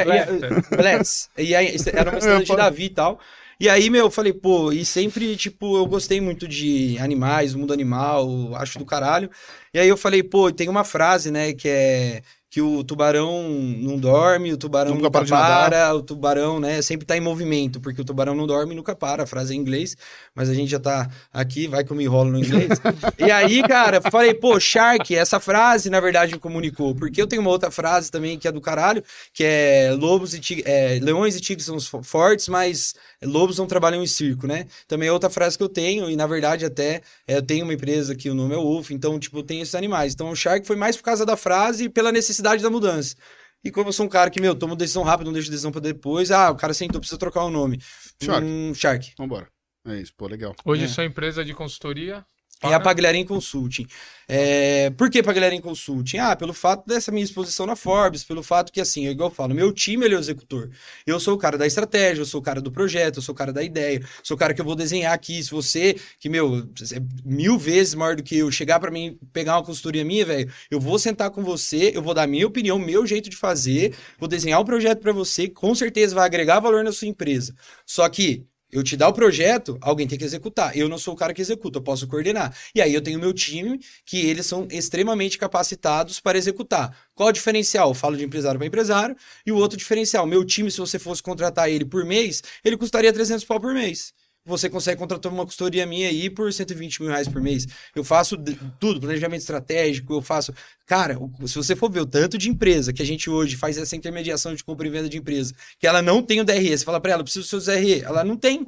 Bless. 0.70 1.30
E 1.38 1.54
aí, 1.54 1.76
era 1.92 2.12
uma 2.12 2.18
estrela 2.18 2.44
de 2.46 2.56
Davi 2.56 2.86
e 2.86 2.90
tal. 2.90 3.20
E 3.60 3.68
aí, 3.68 3.90
meu, 3.90 4.06
eu 4.06 4.12
falei, 4.12 4.32
pô, 4.32 4.72
e 4.72 4.86
sempre, 4.86 5.36
tipo, 5.36 5.76
eu 5.76 5.86
gostei 5.86 6.22
muito 6.22 6.48
de 6.48 6.98
animais, 6.98 7.54
mundo 7.54 7.74
animal, 7.74 8.56
acho 8.56 8.80
do 8.80 8.86
caralho. 8.86 9.30
E 9.74 9.80
aí 9.80 9.90
eu 9.90 9.98
falei, 9.98 10.24
pô, 10.24 10.50
tem 10.50 10.70
uma 10.70 10.86
frase, 10.86 11.30
né, 11.30 11.52
que 11.52 11.68
é 11.68 12.22
que 12.50 12.62
o 12.62 12.84
tubarão 12.84 13.48
não 13.48 14.00
dorme, 14.00 14.52
o 14.52 14.58
tubarão 14.58 14.96
nunca, 14.96 15.04
nunca 15.04 15.28
para, 15.28 15.94
o 15.94 16.02
tubarão, 16.02 16.60
né, 16.60 16.82
sempre 16.82 17.06
tá 17.06 17.16
em 17.16 17.22
movimento, 17.22 17.80
porque 17.80 18.02
o 18.02 18.04
tubarão 18.04 18.34
não 18.34 18.48
dorme 18.48 18.74
e 18.74 18.76
nunca 18.76 18.96
para, 18.96 19.24
a 19.24 19.28
frase 19.28 19.54
é 19.54 19.56
em 19.56 19.60
inglês, 19.60 19.96
mas 20.34 20.50
a 20.50 20.54
gente 20.56 20.72
já 20.72 20.80
tá 20.80 21.08
aqui, 21.32 21.68
vai 21.68 21.84
que 21.84 21.92
eu 21.92 21.96
me 21.96 22.06
enrolo 22.06 22.32
no 22.32 22.40
inglês. 22.40 22.70
e 23.20 23.30
aí, 23.30 23.62
cara, 23.62 24.02
falei, 24.02 24.34
pô, 24.34 24.60
Shark, 24.60 25.16
essa 25.16 25.40
frase, 25.40 25.92
na 25.92 26.00
verdade, 26.00 26.34
me 26.34 26.40
comunicou, 26.40 26.96
porque 26.96 27.22
eu 27.22 27.28
tenho 27.28 27.44
uma 27.44 27.52
outra 27.52 27.70
frase 27.70 28.10
também 28.10 28.40
que 28.40 28.48
é 28.48 28.52
do 28.52 28.60
caralho, 28.60 29.04
que 29.32 29.44
é 29.44 29.96
lobos 29.96 30.34
e 30.34 30.40
tigres, 30.40 30.66
é, 30.66 31.00
leões 31.00 31.36
e 31.36 31.42
tigres 31.42 31.68
são 31.68 31.80
fortes, 32.02 32.48
mas 32.48 32.96
lobos 33.22 33.60
não 33.60 33.68
trabalham 33.68 34.04
em 34.04 34.08
circo, 34.08 34.48
né? 34.48 34.66
Também 34.88 35.08
é 35.08 35.12
outra 35.12 35.30
frase 35.30 35.56
que 35.56 35.64
eu 35.64 35.70
tenho, 35.70 36.10
e 36.10 36.16
na 36.16 36.26
verdade 36.26 36.66
até, 36.66 37.02
é, 37.28 37.38
eu 37.38 37.44
tenho 37.44 37.64
uma 37.64 37.74
empresa 37.76 38.16
que 38.16 38.28
o 38.28 38.34
nome 38.34 38.56
é 38.56 38.58
Wolf, 38.58 38.90
então, 38.90 39.20
tipo, 39.20 39.44
tenho 39.44 39.62
esses 39.62 39.76
animais. 39.76 40.14
Então, 40.14 40.32
o 40.32 40.36
Shark 40.36 40.66
foi 40.66 40.76
mais 40.76 40.98
por 40.98 41.04
causa 41.04 41.24
da 41.24 41.38
frase 41.38 41.84
e 41.84 41.90
pela 41.90 42.12
necessidade 42.12 42.39
necessidade 42.40 42.64
da 42.64 42.70
mudança. 42.70 43.16
E 43.64 43.70
como 43.70 43.90
eu 43.90 43.94
sou 43.94 44.06
um 44.06 44.10
cara 44.10 44.30
que, 44.30 44.40
meu, 44.40 44.56
tomo 44.56 44.76
decisão 44.76 45.04
rápida, 45.04 45.26
não 45.26 45.34
deixo 45.34 45.50
decisão 45.50 45.72
pra 45.72 45.82
depois, 45.82 46.32
ah, 46.32 46.50
o 46.50 46.56
cara 46.56 46.74
sentou, 46.74 47.00
precisa 47.00 47.20
trocar 47.20 47.44
o 47.44 47.50
nome. 47.50 47.80
Shark. 48.22 48.46
Um 48.46 48.74
Shark. 48.74 49.14
Vambora. 49.18 49.48
É 49.86 49.96
isso, 50.00 50.14
pô, 50.16 50.28
legal. 50.28 50.56
Hoje 50.64 50.86
é. 50.86 50.88
sua 50.88 51.06
empresa 51.06 51.44
de 51.44 51.54
consultoria? 51.54 52.26
É 52.62 52.74
a 52.74 52.80
Pagliarim 52.80 53.26
Consulting. 53.26 53.88
É, 54.28 54.90
por 54.92 55.10
que 55.10 55.24
Pagliarim 55.24 55.62
Consulting? 55.62 56.18
Ah, 56.18 56.36
pelo 56.36 56.54
fato 56.54 56.86
dessa 56.86 57.10
minha 57.10 57.24
exposição 57.24 57.66
na 57.66 57.76
Forbes, 57.76 58.24
pelo 58.24 58.44
fato 58.44 58.72
que, 58.72 58.82
assim, 58.82 59.08
é 59.08 59.12
igual 59.12 59.30
eu 59.30 59.34
falo, 59.34 59.56
meu 59.56 59.72
time 59.72 60.06
ele 60.06 60.14
é 60.14 60.18
o 60.18 60.20
executor. 60.20 60.70
Eu 61.08 61.20
sou 61.20 61.36
o 61.36 61.38
cara 61.38 61.58
da 61.58 61.66
estratégia, 61.66 62.22
eu 62.22 62.26
sou 62.26 62.42
o 62.42 62.44
cara 62.44 62.62
do 62.62 62.70
projeto, 62.70 63.18
eu 63.18 63.22
sou 63.22 63.34
o 63.34 63.36
cara 63.36 63.54
da 63.54 63.64
ideia, 63.64 64.06
sou 64.22 64.36
o 64.36 64.38
cara 64.38 64.54
que 64.54 64.60
eu 64.60 64.66
vou 64.66 64.76
desenhar 64.76 65.14
aqui. 65.14 65.42
Se 65.42 65.50
você, 65.50 65.96
que, 66.20 66.28
meu, 66.28 66.70
é 66.94 67.02
mil 67.24 67.58
vezes 67.58 67.96
maior 67.96 68.18
do 68.18 68.22
que 68.24 68.38
eu, 68.38 68.52
chegar 68.52 68.80
para 68.80 68.92
mim, 68.92 69.18
pegar 69.32 69.56
uma 69.56 69.64
consultoria 69.64 70.04
minha, 70.04 70.26
velho, 70.26 70.52
eu 70.70 70.80
vou 70.82 71.00
sentar 71.00 71.32
com 71.32 71.44
você, 71.44 71.92
eu 71.96 72.02
vou 72.02 72.14
dar 72.14 72.28
minha 72.28 72.46
opinião, 72.46 72.78
meu 72.78 73.08
jeito 73.08 73.30
de 73.30 73.38
fazer, 73.38 73.96
vou 74.20 74.28
desenhar 74.28 74.60
um 74.60 74.66
projeto 74.66 75.00
para 75.00 75.14
você, 75.14 75.48
com 75.48 75.74
certeza 75.74 76.14
vai 76.14 76.26
agregar 76.26 76.60
valor 76.60 76.84
na 76.84 76.92
sua 76.92 77.08
empresa. 77.08 77.56
Só 77.86 78.08
que 78.10 78.46
eu 78.72 78.84
te 78.84 78.96
dar 78.96 79.08
o 79.10 79.14
projeto, 79.14 79.78
alguém 79.82 80.08
tem 80.08 80.18
que 80.18 80.24
executar. 80.24 80.76
Eu 80.78 80.88
não 80.88 80.98
sou 80.98 81.14
o 81.14 81.18
cara 81.18 81.34
que 81.34 81.42
executa, 81.42 81.80
eu 81.80 81.84
posso 81.84 82.08
coordenar. 82.08 82.56
E 82.74 82.82
aí 82.82 82.94
eu 82.94 83.02
tenho 83.02 83.20
meu 83.20 83.34
time, 83.34 83.80
que 84.06 84.26
eles 84.28 84.46
são 84.46 84.68
extremamente 84.72 85.38
capacitados 85.38 86.20
para 86.20 86.38
executar. 86.38 86.96
Qual 87.16 87.30
o 87.30 87.32
diferencial? 87.32 87.90
Eu 87.90 87.96
falo 87.96 88.16
de 88.16 88.24
empresário 88.24 88.60
para 88.60 88.68
empresário. 88.68 89.16
E 89.46 89.52
o 89.52 89.58
outro 89.58 89.78
diferencial, 89.78 90.26
meu 90.26 90.46
time, 90.46 90.70
se 90.70 90.80
você 90.80 91.00
fosse 91.00 91.24
contratar 91.24 91.70
ele 91.70 91.86
por 91.86 92.06
mês, 92.06 92.42
ele 92.64 92.78
custaria 92.78 93.12
300 93.12 93.44
pau 93.46 93.60
por 93.60 93.74
mês 93.74 94.14
você 94.50 94.70
consegue 94.70 95.00
contratar 95.00 95.32
uma 95.32 95.46
consultoria 95.46 95.86
minha 95.86 96.10
aí 96.10 96.30
por 96.30 96.52
120 96.52 97.02
mil 97.02 97.12
reais 97.12 97.28
por 97.28 97.42
mês. 97.42 97.68
Eu 97.96 98.04
faço 98.04 98.38
tudo, 98.80 99.00
planejamento 99.00 99.42
estratégico, 99.42 100.14
eu 100.14 100.22
faço. 100.22 100.54
Cara, 100.86 101.18
se 101.46 101.56
você 101.56 101.76
for 101.76 101.90
ver 101.90 102.02
o 102.02 102.06
tanto 102.06 102.38
de 102.38 102.50
empresa 102.50 102.92
que 102.92 103.02
a 103.02 103.06
gente 103.06 103.30
hoje 103.30 103.56
faz 103.56 103.78
essa 103.78 103.96
intermediação 103.96 104.54
de 104.54 104.64
compra 104.64 104.88
e 104.88 104.90
venda 104.90 105.08
de 105.08 105.18
empresa, 105.18 105.54
que 105.80 105.88
ela 105.88 106.02
não 106.02 106.22
tem 106.22 106.42
o 106.42 106.44
DRE, 106.44 106.78
você 106.78 106.84
fala 106.84 107.00
para 107.00 107.14
ela, 107.14 107.24
preciso 107.24 107.46
do 107.46 107.62
seu 107.62 107.74
DRE, 107.74 108.02
ela 108.02 108.24
não 108.24 108.36
tem. 108.36 108.68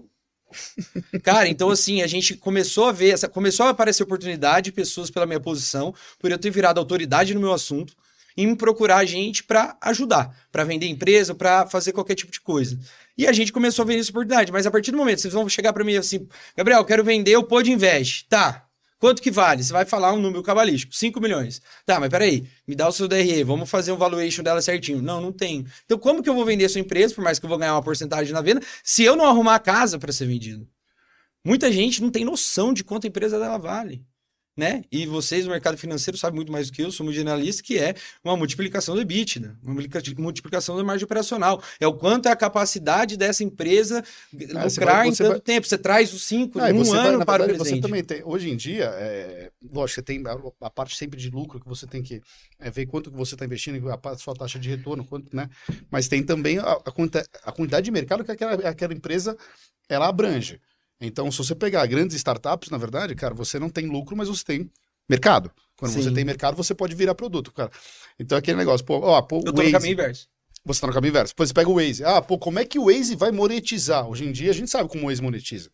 Cara, 1.23 1.47
então 1.47 1.69
assim, 1.69 2.01
a 2.01 2.07
gente 2.07 2.35
começou 2.35 2.85
a 2.85 2.91
ver, 2.91 3.11
essa, 3.11 3.27
começou 3.27 3.65
a 3.65 3.69
aparecer 3.69 4.03
oportunidade 4.03 4.65
de 4.65 4.71
pessoas 4.71 5.09
pela 5.09 5.25
minha 5.25 5.39
posição, 5.39 5.93
por 6.19 6.31
eu 6.31 6.37
ter 6.37 6.51
virado 6.51 6.79
autoridade 6.79 7.33
no 7.33 7.39
meu 7.39 7.53
assunto, 7.53 7.95
e 8.35 8.45
me 8.45 8.55
procurar 8.55 8.97
a 8.97 9.05
gente 9.05 9.43
para 9.43 9.77
ajudar, 9.81 10.35
para 10.51 10.63
vender 10.63 10.87
empresa, 10.87 11.35
para 11.35 11.67
fazer 11.67 11.91
qualquer 11.91 12.15
tipo 12.15 12.31
de 12.31 12.39
coisa. 12.39 12.79
E 13.21 13.27
a 13.27 13.31
gente 13.31 13.53
começou 13.53 13.83
a 13.83 13.85
ver 13.85 13.99
essa 13.99 14.09
oportunidade. 14.09 14.51
Mas 14.51 14.65
a 14.65 14.71
partir 14.71 14.89
do 14.89 14.97
momento, 14.97 15.21
vocês 15.21 15.31
vão 15.31 15.47
chegar 15.47 15.71
para 15.73 15.83
mim 15.83 15.95
assim, 15.95 16.27
Gabriel, 16.57 16.83
quero 16.83 17.03
vender 17.03 17.37
o 17.37 17.43
Pod 17.43 17.71
Invest. 17.71 18.25
Tá. 18.27 18.65
Quanto 18.97 19.21
que 19.21 19.29
vale? 19.29 19.63
Você 19.63 19.71
vai 19.71 19.85
falar 19.85 20.11
um 20.11 20.19
número 20.19 20.41
cabalístico, 20.41 20.95
5 20.95 21.21
milhões. 21.21 21.61
Tá, 21.85 21.99
mas 21.99 22.09
peraí, 22.09 22.47
me 22.67 22.73
dá 22.73 22.87
o 22.87 22.91
seu 22.91 23.07
DRE, 23.07 23.43
vamos 23.43 23.69
fazer 23.69 23.91
um 23.91 23.95
valuation 23.95 24.41
dela 24.41 24.59
certinho. 24.59 25.03
Não, 25.03 25.21
não 25.21 25.31
tem. 25.31 25.67
Então, 25.85 25.99
como 25.99 26.23
que 26.23 26.29
eu 26.29 26.33
vou 26.33 26.43
vender 26.43 26.65
a 26.65 26.69
sua 26.69 26.81
empresa, 26.81 27.13
por 27.13 27.23
mais 27.23 27.37
que 27.37 27.45
eu 27.45 27.49
vou 27.49 27.59
ganhar 27.59 27.75
uma 27.75 27.83
porcentagem 27.83 28.33
na 28.33 28.41
venda, 28.41 28.59
se 28.83 29.03
eu 29.03 29.15
não 29.15 29.25
arrumar 29.25 29.53
a 29.53 29.59
casa 29.59 29.99
para 29.99 30.11
ser 30.11 30.25
vendido? 30.25 30.67
Muita 31.45 31.71
gente 31.71 32.01
não 32.01 32.09
tem 32.09 32.25
noção 32.25 32.73
de 32.73 32.83
quanto 32.83 33.05
a 33.05 33.07
empresa 33.07 33.37
dela 33.37 33.59
vale 33.59 34.03
né? 34.55 34.83
E 34.91 35.05
vocês, 35.05 35.45
no 35.45 35.51
mercado 35.51 35.77
financeiro, 35.77 36.17
sabem 36.17 36.35
muito 36.35 36.51
mais 36.51 36.67
do 36.67 36.73
que 36.73 36.81
eu, 36.81 36.91
somos 36.91 37.15
generalistas, 37.15 37.61
que 37.61 37.77
é 37.77 37.95
uma 38.23 38.35
multiplicação 38.35 38.95
do 38.95 39.01
EBITDA, 39.01 39.57
uma 39.63 39.81
multiplicação 40.17 40.75
da 40.75 40.83
margem 40.83 41.05
operacional. 41.05 41.61
É 41.79 41.87
o 41.87 41.93
quanto 41.93 42.27
é 42.27 42.31
a 42.31 42.35
capacidade 42.35 43.15
dessa 43.15 43.43
empresa 43.43 44.03
ah, 44.55 44.65
lucrar 44.65 44.97
vai, 44.97 45.07
em 45.07 45.13
tanto 45.13 45.29
vai... 45.29 45.39
tempo. 45.39 45.67
Você 45.67 45.77
traz 45.77 46.13
os 46.13 46.23
cinco, 46.23 46.59
ah, 46.59 46.65
um 46.65 46.93
ano 46.93 47.17
vai, 47.17 47.25
para 47.25 47.45
verdade, 47.45 47.53
o 47.53 47.63
presente. 47.63 47.75
Você 47.75 47.81
também 47.81 48.03
tem, 48.03 48.21
hoje 48.23 48.49
em 48.49 48.57
dia, 48.57 48.85
é, 48.85 49.51
lógico, 49.71 49.95
você 49.95 50.01
tem 50.01 50.23
a, 50.27 50.67
a, 50.67 50.69
parte 50.69 50.97
sempre 50.97 51.19
de 51.19 51.29
lucro 51.29 51.59
que 51.59 51.67
você 51.67 51.87
tem 51.87 52.03
que 52.03 52.21
é, 52.59 52.69
ver 52.69 52.85
quanto 52.85 53.09
que 53.09 53.17
você 53.17 53.35
está 53.35 53.45
investindo, 53.45 53.89
a, 53.89 53.99
a, 54.03 54.17
sua 54.17 54.33
taxa 54.33 54.59
de 54.59 54.69
retorno, 54.69 55.05
quanto, 55.05 55.33
né? 55.35 55.49
Mas 55.89 56.07
tem 56.07 56.21
também 56.23 56.59
a, 56.59 56.73
a, 56.73 56.91
a 57.45 57.51
quantidade 57.51 57.85
de 57.85 57.91
mercado 57.91 58.23
que 58.23 58.31
aquela, 58.31 58.53
aquela 58.67 58.93
empresa 58.93 59.37
ela 59.87 60.07
abrange. 60.07 60.59
Então, 61.01 61.31
se 61.31 61.37
você 61.39 61.55
pegar 61.55 61.85
grandes 61.87 62.15
startups, 62.15 62.69
na 62.69 62.77
verdade, 62.77 63.15
cara, 63.15 63.33
você 63.33 63.57
não 63.57 63.69
tem 63.69 63.87
lucro, 63.87 64.15
mas 64.15 64.29
você 64.29 64.43
tem 64.43 64.71
mercado. 65.09 65.51
Quando 65.75 65.93
Sim. 65.93 66.03
você 66.03 66.11
tem 66.11 66.23
mercado, 66.23 66.55
você 66.55 66.75
pode 66.75 66.93
virar 66.93 67.15
produto, 67.15 67.51
cara. 67.51 67.71
Então, 68.19 68.37
aquele 68.37 68.57
negócio, 68.57 68.85
pô, 68.85 68.99
ó, 68.99 69.21
pô, 69.21 69.37
Eu 69.43 69.51
tô 69.51 69.57
Waze, 69.57 69.71
no 69.71 69.79
caminho 69.79 69.93
inverso. 69.93 70.27
Você 70.63 70.79
tá 70.79 70.87
no 70.87 70.93
caminho 70.93 71.09
inverso. 71.09 71.33
Depois 71.33 71.49
você 71.49 71.53
pega 71.53 71.69
o 71.69 71.75
Waze. 71.75 72.03
Ah, 72.05 72.21
pô, 72.21 72.37
como 72.37 72.59
é 72.59 72.65
que 72.65 72.77
o 72.77 72.85
Waze 72.85 73.15
vai 73.15 73.31
monetizar? 73.31 74.07
Hoje 74.07 74.25
em 74.25 74.31
dia, 74.31 74.51
a 74.51 74.53
gente 74.53 74.69
sabe 74.69 74.87
como 74.87 75.03
o 75.03 75.07
Waze 75.07 75.21
monetiza. 75.21 75.71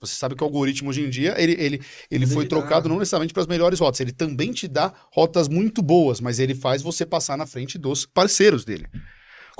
Você 0.00 0.14
sabe 0.16 0.34
que 0.34 0.42
o 0.42 0.46
algoritmo 0.46 0.90
hoje 0.90 1.02
em 1.02 1.08
dia, 1.08 1.34
ele, 1.38 1.52
ele, 1.52 1.80
ele 2.10 2.26
foi 2.26 2.44
trocado 2.44 2.88
não 2.88 2.98
necessariamente 2.98 3.32
para 3.32 3.42
as 3.42 3.46
melhores 3.46 3.78
rotas. 3.78 4.00
Ele 4.00 4.10
também 4.10 4.50
te 4.50 4.66
dá 4.66 4.92
rotas 5.12 5.48
muito 5.48 5.80
boas, 5.80 6.20
mas 6.20 6.40
ele 6.40 6.56
faz 6.56 6.82
você 6.82 7.06
passar 7.06 7.38
na 7.38 7.46
frente 7.46 7.78
dos 7.78 8.04
parceiros 8.04 8.64
dele. 8.64 8.88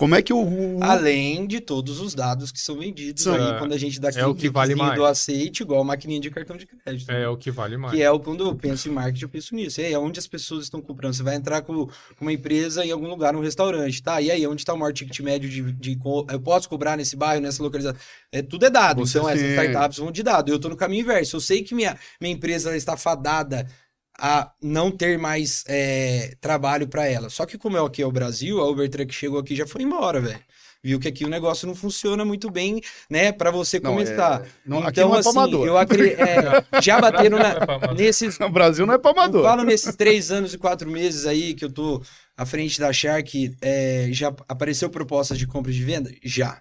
Como 0.03 0.17
é 0.17 0.21
que 0.21 0.33
o. 0.33 0.83
Além 0.83 1.47
de 1.47 1.61
todos 1.61 2.01
os 2.01 2.13
dados 2.13 2.51
que 2.51 2.59
são 2.59 2.77
vendidos 2.77 3.25
aí, 3.29 3.41
é, 3.41 3.59
quando 3.61 3.73
a 3.73 3.79
gente 3.79 4.01
dá 4.01 4.11
é 4.11 4.27
o 4.27 4.35
que 4.35 4.51
vale 4.51 4.75
mais. 4.75 4.97
do 4.97 5.05
aceite, 5.05 5.63
igual 5.63 5.81
a 5.81 5.85
maquininha 5.85 6.19
de 6.19 6.29
cartão 6.29 6.57
de 6.57 6.67
crédito. 6.67 7.09
É, 7.09 7.21
né? 7.21 7.29
o 7.29 7.37
que 7.37 7.53
vale 7.53 7.77
mais. 7.77 7.95
Que 7.95 8.03
é 8.03 8.11
o, 8.11 8.19
quando 8.19 8.45
eu 8.45 8.53
penso 8.53 8.89
em 8.89 8.91
marketing, 8.91 9.27
eu 9.27 9.29
penso 9.29 9.55
nisso. 9.55 9.81
E 9.81 9.85
aí, 9.85 9.97
onde 9.97 10.19
as 10.19 10.27
pessoas 10.27 10.65
estão 10.65 10.83
comprando? 10.83 11.15
Você 11.15 11.23
vai 11.23 11.37
entrar 11.37 11.63
com, 11.63 11.87
com 11.87 11.93
uma 12.21 12.33
empresa 12.33 12.85
em 12.85 12.91
algum 12.91 13.07
lugar, 13.07 13.33
num 13.33 13.43
restaurante, 13.43 14.03
tá? 14.03 14.21
E 14.21 14.29
aí, 14.29 14.45
onde 14.45 14.63
está 14.63 14.75
o 14.75 14.77
maior 14.77 14.93
ticket 14.93 15.21
médio 15.21 15.49
de, 15.49 15.71
de, 15.71 15.97
Eu 16.33 16.41
posso 16.41 16.69
cobrar 16.69 16.97
nesse 16.97 17.15
bairro, 17.15 17.41
nessa 17.41 17.63
localização? 17.63 17.97
É, 18.33 18.43
tudo 18.43 18.67
é 18.67 18.71
dado. 18.71 19.07
Você 19.07 19.19
então, 19.19 19.31
sim. 19.31 19.37
essas 19.37 19.51
startups 19.51 19.99
vão 19.99 20.11
de 20.11 20.25
dado. 20.25 20.51
Eu 20.51 20.57
estou 20.57 20.69
no 20.69 20.77
caminho 20.77 21.03
inverso. 21.03 21.37
Eu 21.37 21.41
sei 21.41 21.63
que 21.63 21.77
minha, 21.77 21.97
minha 22.21 22.35
empresa 22.35 22.77
está 22.77 22.97
fadada 22.97 23.69
a 24.19 24.53
não 24.63 24.91
ter 24.91 25.19
mais 25.19 25.65
é, 25.67 26.35
trabalho 26.41 26.87
para 26.89 27.07
ela. 27.07 27.31
Só 27.31 27.47
que 27.47 27.59
como 27.59 27.77
é 27.77 27.85
aqui 27.85 28.03
é 28.03 28.07
o 28.07 28.13
Brasil, 28.13 28.61
a 28.61 28.69
Uber 28.69 28.89
Truck 28.89 29.13
chegou 29.13 29.39
aqui 29.39 29.55
e 29.55 29.57
já 29.57 29.67
foi 29.67 29.83
embora, 29.83 30.21
velho 30.21 30.41
viu 30.83 30.99
que 30.99 31.07
aqui 31.07 31.25
o 31.25 31.29
negócio 31.29 31.67
não 31.67 31.75
funciona 31.75 32.25
muito 32.25 32.51
bem, 32.51 32.81
né, 33.09 33.31
para 33.31 33.51
você 33.51 33.79
não, 33.79 33.93
começar. 33.93 34.43
É... 34.43 34.49
Não, 34.67 34.89
então, 34.89 35.09
não 35.09 35.17
é 35.17 35.19
assim, 35.21 35.65
eu 35.65 35.79
acredito, 35.79 36.21
é, 36.21 36.83
já 36.83 37.01
bateram 37.01 37.39
na, 37.39 37.51
é 37.89 37.95
nesses... 37.95 38.39
No 38.39 38.51
Brasil 38.51 38.85
não 38.85 38.95
é 38.95 38.99
pra 38.99 39.13
amador. 39.13 39.43
Eu 39.43 39.49
falo 39.49 39.63
nesses 39.63 39.95
três 39.95 40.33
anos 40.33 40.53
e 40.53 40.59
quatro 40.59 40.91
meses 40.91 41.25
aí 41.25 41.55
que 41.55 41.65
eu 41.65 41.73
tô 41.73 42.03
à 42.37 42.45
frente 42.45 42.81
da 42.81 42.93
Shark, 42.93 43.55
é, 43.61 44.09
já 44.11 44.35
apareceu 44.49 44.91
propostas 44.91 45.39
de 45.39 45.47
compra 45.47 45.71
e 45.71 45.75
de 45.75 45.85
venda? 45.85 46.11
Já. 46.25 46.61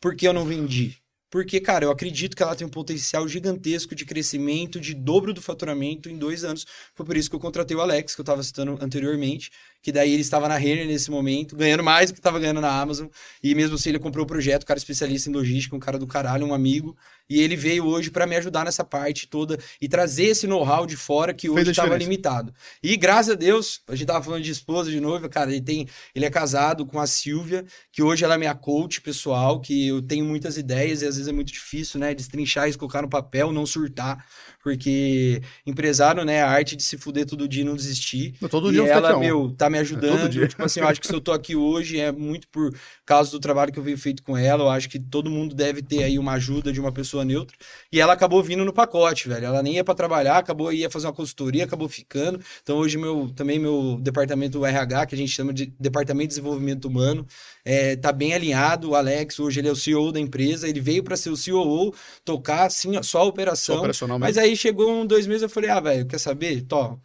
Por 0.00 0.16
que 0.16 0.26
eu 0.26 0.32
não 0.32 0.44
vendi? 0.44 0.96
Porque, 1.32 1.58
cara, 1.60 1.86
eu 1.86 1.90
acredito 1.90 2.36
que 2.36 2.42
ela 2.42 2.54
tem 2.54 2.66
um 2.66 2.70
potencial 2.70 3.26
gigantesco 3.26 3.94
de 3.94 4.04
crescimento, 4.04 4.78
de 4.78 4.92
dobro 4.92 5.32
do 5.32 5.40
faturamento 5.40 6.10
em 6.10 6.18
dois 6.18 6.44
anos. 6.44 6.66
Foi 6.94 7.06
por 7.06 7.16
isso 7.16 7.30
que 7.30 7.34
eu 7.34 7.40
contratei 7.40 7.74
o 7.74 7.80
Alex, 7.80 8.14
que 8.14 8.20
eu 8.20 8.22
estava 8.22 8.42
citando 8.42 8.76
anteriormente, 8.82 9.50
que 9.82 9.90
daí 9.90 10.12
ele 10.12 10.22
estava 10.22 10.48
na 10.48 10.56
Renner 10.56 10.86
nesse 10.86 11.10
momento, 11.10 11.56
ganhando 11.56 11.82
mais 11.82 12.10
do 12.10 12.14
que 12.14 12.20
estava 12.20 12.38
ganhando 12.38 12.60
na 12.60 12.70
Amazon. 12.70 13.08
E 13.42 13.52
mesmo 13.54 13.74
assim, 13.74 13.88
ele 13.88 13.98
comprou 13.98 14.24
o 14.24 14.26
projeto, 14.26 14.62
um 14.62 14.66
cara 14.66 14.78
especialista 14.78 15.28
em 15.28 15.32
logística, 15.32 15.74
um 15.74 15.80
cara 15.80 15.98
do 15.98 16.06
caralho, 16.06 16.46
um 16.46 16.54
amigo. 16.54 16.96
E 17.28 17.40
ele 17.40 17.56
veio 17.56 17.86
hoje 17.86 18.10
para 18.10 18.26
me 18.26 18.36
ajudar 18.36 18.64
nessa 18.64 18.84
parte 18.84 19.26
toda 19.26 19.58
e 19.80 19.88
trazer 19.88 20.24
esse 20.24 20.46
know-how 20.46 20.86
de 20.86 20.96
fora 20.96 21.34
que 21.34 21.48
hoje 21.48 21.70
estava 21.70 21.96
limitado. 21.96 22.54
E 22.82 22.96
graças 22.96 23.32
a 23.32 23.34
Deus, 23.34 23.80
a 23.88 23.94
gente 23.96 24.06
tava 24.06 24.22
falando 24.22 24.42
de 24.42 24.50
esposa 24.50 24.90
de 24.90 25.00
novo, 25.00 25.28
cara, 25.28 25.50
ele 25.50 25.60
tem, 25.60 25.88
ele 26.14 26.24
é 26.24 26.30
casado 26.30 26.86
com 26.86 27.00
a 27.00 27.06
Silvia, 27.06 27.64
que 27.90 28.02
hoje 28.02 28.24
ela 28.24 28.34
é 28.34 28.38
minha 28.38 28.54
coach 28.54 29.00
pessoal, 29.00 29.60
que 29.60 29.88
eu 29.88 30.02
tenho 30.02 30.24
muitas 30.24 30.56
ideias 30.56 31.02
e 31.02 31.06
às 31.06 31.16
vezes 31.16 31.28
é 31.28 31.32
muito 31.32 31.52
difícil, 31.52 31.98
né, 31.98 32.14
destrinchar 32.14 32.68
e 32.68 32.74
colocar 32.74 33.02
no 33.02 33.08
papel, 33.08 33.50
não 33.50 33.66
surtar 33.66 34.24
porque 34.62 35.42
empresário, 35.66 36.24
né, 36.24 36.42
a 36.42 36.48
arte 36.48 36.76
de 36.76 36.82
se 36.82 36.96
fuder 36.96 37.26
todo 37.26 37.48
dia 37.48 37.62
e 37.62 37.64
não 37.64 37.74
desistir. 37.74 38.34
Todo 38.48 38.70
e 38.70 38.74
dia 38.74 38.86
ela, 38.86 39.12
tá 39.12 39.18
meu, 39.18 39.50
tá 39.56 39.68
me 39.68 39.76
é 39.76 39.80
ajudando. 39.80 40.42
É 40.42 40.46
tipo 40.46 40.64
assim, 40.64 40.80
eu 40.80 40.86
acho 40.86 41.00
que 41.00 41.06
se 41.06 41.14
eu 41.14 41.20
tô 41.20 41.32
aqui 41.32 41.56
hoje 41.56 41.98
é 41.98 42.12
muito 42.12 42.46
por 42.48 42.72
causa 43.04 43.30
do 43.30 43.40
trabalho 43.40 43.72
que 43.72 43.78
eu 43.78 43.82
venho 43.82 43.98
feito 43.98 44.22
com 44.22 44.36
ela. 44.36 44.64
Eu 44.64 44.70
acho 44.70 44.88
que 44.88 45.00
todo 45.00 45.30
mundo 45.30 45.54
deve 45.54 45.82
ter 45.82 46.04
aí 46.04 46.18
uma 46.18 46.32
ajuda 46.32 46.72
de 46.72 46.80
uma 46.80 46.92
pessoa 46.92 47.24
neutra. 47.24 47.56
E 47.90 48.00
ela 48.00 48.12
acabou 48.12 48.42
vindo 48.42 48.64
no 48.64 48.72
pacote, 48.72 49.28
velho. 49.28 49.46
Ela 49.46 49.62
nem 49.62 49.74
ia 49.74 49.84
para 49.84 49.94
trabalhar, 49.94 50.38
acabou 50.38 50.72
ia 50.72 50.88
fazer 50.88 51.08
uma 51.08 51.12
consultoria, 51.12 51.64
acabou 51.64 51.88
ficando. 51.88 52.40
Então 52.62 52.76
hoje 52.76 52.96
meu 52.96 53.32
também 53.34 53.58
meu 53.58 53.98
departamento 54.00 54.64
RH, 54.64 55.06
que 55.06 55.14
a 55.14 55.18
gente 55.18 55.32
chama 55.32 55.52
de 55.52 55.72
Departamento 55.78 56.28
de 56.28 56.34
Desenvolvimento 56.36 56.86
Humano, 56.86 57.26
é, 57.64 57.96
tá 57.96 58.12
bem 58.12 58.34
alinhado. 58.34 58.90
O 58.90 58.94
Alex 58.94 59.38
hoje 59.38 59.60
ele 59.60 59.68
é 59.68 59.72
o 59.72 59.76
CEO 59.76 60.12
da 60.12 60.20
empresa, 60.20 60.68
ele 60.68 60.80
veio 60.80 61.02
para 61.02 61.16
ser 61.16 61.30
o 61.30 61.36
COO, 61.36 61.94
tocar 62.24 62.66
assim 62.66 63.00
só 63.02 63.20
a 63.20 63.24
operação. 63.24 63.92
Só 63.92 64.18
mas 64.18 64.38
aí 64.38 64.56
chegou 64.56 64.90
um 64.90 65.06
dois 65.06 65.26
meses 65.26 65.42
eu 65.42 65.48
falei, 65.48 65.70
ah, 65.70 65.80
velho, 65.80 66.06
quer 66.06 66.18
saber? 66.18 66.62
Tó, 66.62 66.98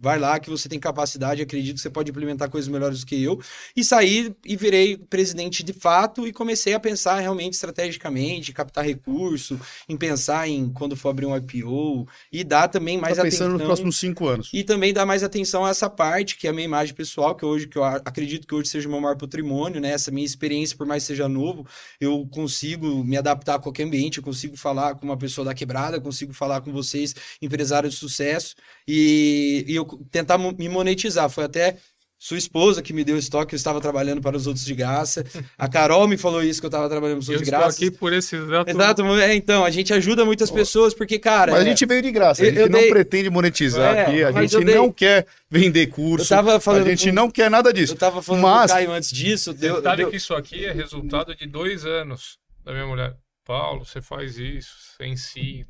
Vai 0.00 0.16
lá 0.16 0.38
que 0.38 0.48
você 0.48 0.68
tem 0.68 0.78
capacidade, 0.78 1.42
acredito 1.42 1.76
que 1.76 1.82
você 1.82 1.90
pode 1.90 2.10
implementar 2.10 2.48
coisas 2.48 2.68
melhores 2.68 3.00
do 3.00 3.06
que 3.06 3.20
eu. 3.20 3.40
E 3.74 3.82
saí 3.82 4.32
e 4.44 4.54
virei 4.54 4.96
presidente 4.96 5.64
de 5.64 5.72
fato 5.72 6.24
e 6.24 6.32
comecei 6.32 6.72
a 6.72 6.78
pensar 6.78 7.18
realmente 7.18 7.54
estrategicamente, 7.54 8.52
captar 8.52 8.84
recurso, 8.84 9.58
em 9.88 9.96
pensar 9.96 10.48
em 10.48 10.70
quando 10.70 10.94
for 10.94 11.08
abrir 11.08 11.26
um 11.26 11.36
IPO 11.36 12.06
e 12.32 12.44
dar 12.44 12.68
também 12.68 12.96
mais 12.96 13.16
tá 13.16 13.24
pensando 13.24 13.56
atenção. 13.56 13.58
nos 13.58 13.66
próximos 13.66 13.96
cinco 13.98 14.28
anos. 14.28 14.50
E 14.52 14.62
também 14.62 14.92
dar 14.92 15.04
mais 15.04 15.24
atenção 15.24 15.64
a 15.64 15.70
essa 15.70 15.90
parte, 15.90 16.36
que 16.36 16.46
é 16.46 16.50
a 16.50 16.52
minha 16.52 16.64
imagem 16.64 16.94
pessoal, 16.94 17.34
que 17.34 17.44
hoje, 17.44 17.66
que 17.66 17.76
eu 17.76 17.82
acredito 17.82 18.46
que 18.46 18.54
hoje 18.54 18.68
seja 18.68 18.86
o 18.86 18.92
meu 18.92 19.00
maior 19.00 19.16
patrimônio, 19.16 19.80
né? 19.80 19.90
Essa 19.90 20.12
minha 20.12 20.24
experiência, 20.24 20.76
por 20.76 20.86
mais 20.86 21.02
que 21.02 21.08
seja 21.08 21.28
novo, 21.28 21.66
eu 22.00 22.24
consigo 22.30 23.02
me 23.02 23.16
adaptar 23.16 23.56
a 23.56 23.58
qualquer 23.58 23.82
ambiente, 23.82 24.18
eu 24.18 24.24
consigo 24.24 24.56
falar 24.56 24.94
com 24.94 25.04
uma 25.04 25.16
pessoa 25.16 25.44
da 25.44 25.54
quebrada, 25.54 25.96
eu 25.96 26.00
consigo 26.00 26.32
falar 26.32 26.60
com 26.60 26.72
vocês, 26.72 27.16
empresários 27.42 27.94
de 27.94 27.98
sucesso, 27.98 28.54
e, 28.86 29.64
e 29.66 29.74
eu 29.74 29.87
tentar 30.10 30.38
me 30.38 30.68
monetizar. 30.68 31.28
Foi 31.30 31.44
até 31.44 31.76
Sua 32.20 32.36
esposa 32.36 32.82
que 32.82 32.92
me 32.92 33.04
deu 33.04 33.16
estoque, 33.16 33.54
eu 33.54 33.56
estava 33.56 33.80
trabalhando 33.80 34.20
para 34.20 34.36
os 34.36 34.48
outros 34.48 34.64
de 34.64 34.74
graça. 34.74 35.24
A 35.56 35.68
Carol 35.68 36.08
me 36.08 36.16
falou 36.16 36.42
isso 36.42 36.60
que 36.60 36.66
eu 36.66 36.68
estava 36.68 36.88
trabalhando 36.88 37.18
para 37.18 37.22
os 37.22 37.28
outros 37.28 37.44
de 37.44 37.50
graça. 37.50 37.66
Eu 37.66 37.70
estou 37.70 37.86
aqui 37.86 37.96
por 37.96 38.12
esse 38.12 38.34
exato... 38.34 38.70
Exato, 38.70 39.02
é, 39.20 39.34
então, 39.36 39.64
a 39.64 39.70
gente 39.70 39.94
ajuda 39.94 40.24
muitas 40.24 40.50
pessoas 40.50 40.92
porque, 40.92 41.16
cara... 41.16 41.52
Mas 41.52 41.60
é... 41.60 41.62
a 41.62 41.68
gente 41.68 41.86
veio 41.86 42.02
de 42.02 42.10
graça, 42.10 42.42
a 42.42 42.46
gente 42.46 42.68
não 42.68 42.80
dei... 42.80 42.90
pretende 42.90 43.30
monetizar 43.30 43.96
é, 43.96 44.02
aqui, 44.02 44.24
a 44.24 44.32
gente 44.32 44.64
dei... 44.64 44.74
não 44.74 44.90
quer 44.90 45.28
vender 45.48 45.86
curso, 45.86 46.24
eu 46.24 46.36
tava 46.36 46.58
falando 46.58 46.88
a 46.88 46.90
gente 46.90 47.08
com... 47.08 47.14
não 47.14 47.30
quer 47.30 47.48
nada 47.48 47.72
disso. 47.72 47.92
Eu 47.92 47.98
tava 47.98 48.20
falando 48.20 48.42
mas... 48.42 48.72
com 48.72 48.76
o 48.76 48.80
Caio 48.80 48.90
antes 48.90 49.12
disso... 49.12 49.54
Deu, 49.54 49.76
Detalhe 49.76 49.98
deu... 49.98 50.10
que 50.10 50.16
isso 50.16 50.34
aqui 50.34 50.64
é 50.64 50.72
resultado 50.72 51.36
de 51.36 51.46
dois 51.46 51.86
anos 51.86 52.36
da 52.64 52.72
minha 52.72 52.86
mulher. 52.86 53.14
Paulo, 53.44 53.84
você 53.84 54.02
faz 54.02 54.36
isso, 54.38 54.74
você 54.76 55.06
ensina, 55.06 55.66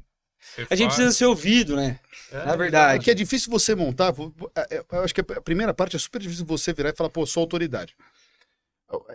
a 0.70 0.74
gente 0.74 0.88
precisa 0.88 1.12
ser 1.12 1.26
ouvido, 1.26 1.76
né? 1.76 1.98
É, 2.30 2.44
Na 2.44 2.56
verdade. 2.56 2.96
É 2.96 3.02
que 3.02 3.10
é 3.10 3.14
difícil 3.14 3.50
você 3.50 3.74
montar. 3.74 4.14
É, 4.54 4.76
é, 4.76 4.84
eu 4.92 5.02
acho 5.02 5.14
que 5.14 5.20
a 5.20 5.40
primeira 5.40 5.72
parte 5.72 5.96
é 5.96 5.98
super 5.98 6.20
difícil 6.20 6.44
você 6.44 6.72
virar 6.72 6.90
e 6.90 6.96
falar, 6.96 7.10
pô, 7.10 7.24
sou 7.26 7.42
autoridade. 7.42 7.94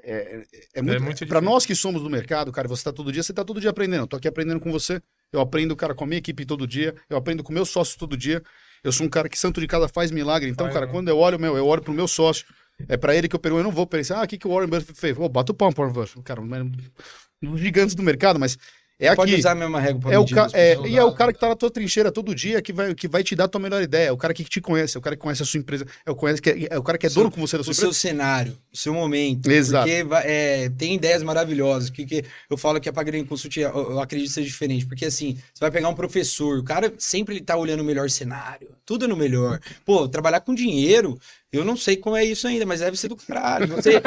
É, 0.04 0.14
é, 0.14 0.46
é 0.76 0.82
muito, 0.82 0.96
é 0.96 1.00
muito 1.00 1.28
para 1.28 1.42
nós 1.42 1.66
que 1.66 1.74
somos 1.74 2.04
do 2.04 2.10
mercado, 2.10 2.52
cara, 2.52 2.68
você 2.68 2.84
tá 2.84 2.94
todo 2.94 3.12
dia, 3.12 3.24
você 3.24 3.34
tá 3.34 3.44
todo 3.44 3.60
dia 3.60 3.72
aprendendo. 3.72 4.04
Eu 4.04 4.08
tô 4.08 4.18
aqui 4.18 4.28
aprendendo 4.28 4.60
com 4.60 4.72
você. 4.72 5.02
Eu 5.32 5.42
aprendo, 5.42 5.76
cara, 5.76 5.96
com 5.96 6.04
a 6.04 6.08
minha 6.08 6.20
equipe 6.20 6.46
todo 6.46 6.68
dia. 6.68 6.94
Eu 7.10 7.18
aprendo 7.18 7.44
com 7.44 7.52
o 7.52 7.54
meu 7.54 7.66
sócio 7.66 7.98
todo 7.98 8.16
dia. 8.16 8.44
Eu 8.84 8.92
sou 8.92 9.06
um 9.06 9.10
cara 9.10 9.28
que 9.28 9.40
santo 9.40 9.60
de 9.60 9.68
casa 9.68 9.88
faz 9.88 10.12
milagre. 10.12 10.50
Então, 10.50 10.72
cara, 10.72 10.86
quando 10.86 11.08
eu 11.08 11.18
olho, 11.18 11.40
meu, 11.40 11.58
eu 11.58 11.66
olho 11.66 11.82
pro 11.82 11.94
meu 11.94 12.08
sócio. 12.08 12.46
É 12.88 12.98
para 12.98 13.16
ele 13.16 13.28
que 13.28 13.36
eu 13.36 13.40
pergunto. 13.40 13.62
Eu 13.62 13.64
não 13.64 13.72
vou 13.72 13.88
pensar, 13.88 14.20
ah, 14.20 14.24
o 14.24 14.28
que, 14.28 14.38
que 14.38 14.48
o 14.48 14.52
Warren 14.52 14.68
Buffett 14.68 15.00
fez? 15.00 15.16
Vou, 15.16 15.28
bato 15.30 15.54
o 15.54 15.56
pau 15.56 15.72
pro 15.72 15.84
Warren 15.84 16.02
Buffett. 16.02 16.22
Cara, 16.24 16.42
um 16.42 17.58
gigantes 17.58 17.96
do 17.96 18.04
mercado, 18.04 18.40
mas 18.40 18.58
é 19.00 19.08
aqui. 19.08 19.16
Pode 19.16 19.36
usar 19.36 19.52
a 19.52 19.56
mesma 19.56 19.80
régua 19.80 20.14
é 20.14 20.20
o 20.20 20.26
ca... 20.26 20.48
é, 20.54 20.76
E 20.88 20.98
é 20.98 21.04
o 21.04 21.14
cara 21.14 21.34
que 21.34 21.40
tá 21.40 21.50
na 21.50 21.56
tua 21.56 21.70
trincheira 21.70 22.12
todo 22.12 22.34
dia 22.34 22.62
que 22.62 22.72
vai, 22.72 22.94
que 22.94 23.08
vai 23.08 23.24
te 23.24 23.36
dar 23.36 23.46
a 23.46 23.48
tua 23.48 23.60
melhor 23.60 23.82
ideia. 23.82 24.08
É 24.08 24.12
o 24.12 24.18
cara 24.18 24.34
que 24.34 24.44
te 24.44 24.62
conhece, 24.62 24.96
é 24.96 25.00
o 25.00 25.02
cara 25.02 25.16
que 25.16 25.22
conhece 25.22 25.42
a 25.44 25.46
sua 25.46 25.60
empresa, 25.60 25.86
é 26.06 26.12
o, 26.12 26.16
conhece, 26.16 26.42
que 26.42 26.50
é, 26.50 26.68
é 26.72 26.78
o 26.78 26.84
cara 26.84 26.98
que 26.98 27.08
é 27.08 27.10
dono 27.10 27.32
com 27.32 27.42
você 27.42 27.58
da 27.58 27.64
sua 27.64 27.72
o 27.72 27.74
empresa. 27.74 27.90
O 27.90 27.94
seu 27.94 28.10
cenário, 28.10 28.58
o 28.72 28.78
seu 28.78 28.94
momento. 28.94 29.52
Exato. 29.52 29.88
Porque 29.88 30.28
é, 30.28 30.70
tem 30.78 30.96
ideias 30.96 31.24
maravilhosas. 31.24 31.90
Que, 31.90 32.06
que 32.06 32.24
eu 32.50 32.58
falo 32.58 32.80
que 32.80 32.88
a 32.88 32.94
Pagani 32.94 33.26
Consult, 33.26 33.58
eu, 33.58 33.72
eu 33.72 34.00
acredito 34.00 34.32
ser 34.32 34.44
diferente. 34.44 34.86
Porque 34.86 35.06
assim, 35.06 35.36
você 35.54 35.60
vai 35.60 35.72
pegar 35.72 35.90
um 35.90 35.96
professor, 35.96 36.60
o 36.60 36.64
cara 36.64 36.94
sempre 36.98 37.36
ele 37.36 37.44
tá 37.44 37.58
olhando 37.58 37.82
o 37.82 37.84
melhor 37.86 38.10
cenário. 38.10 38.70
Tudo 38.86 39.06
é 39.06 39.08
no 39.08 39.16
melhor. 39.16 39.60
Pô, 39.86 40.08
trabalhar 40.08 40.42
com 40.42 40.54
dinheiro, 40.54 41.18
eu 41.54 41.64
não 41.64 41.78
sei 41.78 41.96
como 41.96 42.18
é 42.18 42.26
isso 42.26 42.48
ainda, 42.48 42.66
mas 42.66 42.80
deve 42.80 42.98
ser 42.98 43.08
do 43.08 43.16
caralho. 43.16 43.68
Você, 43.68 44.02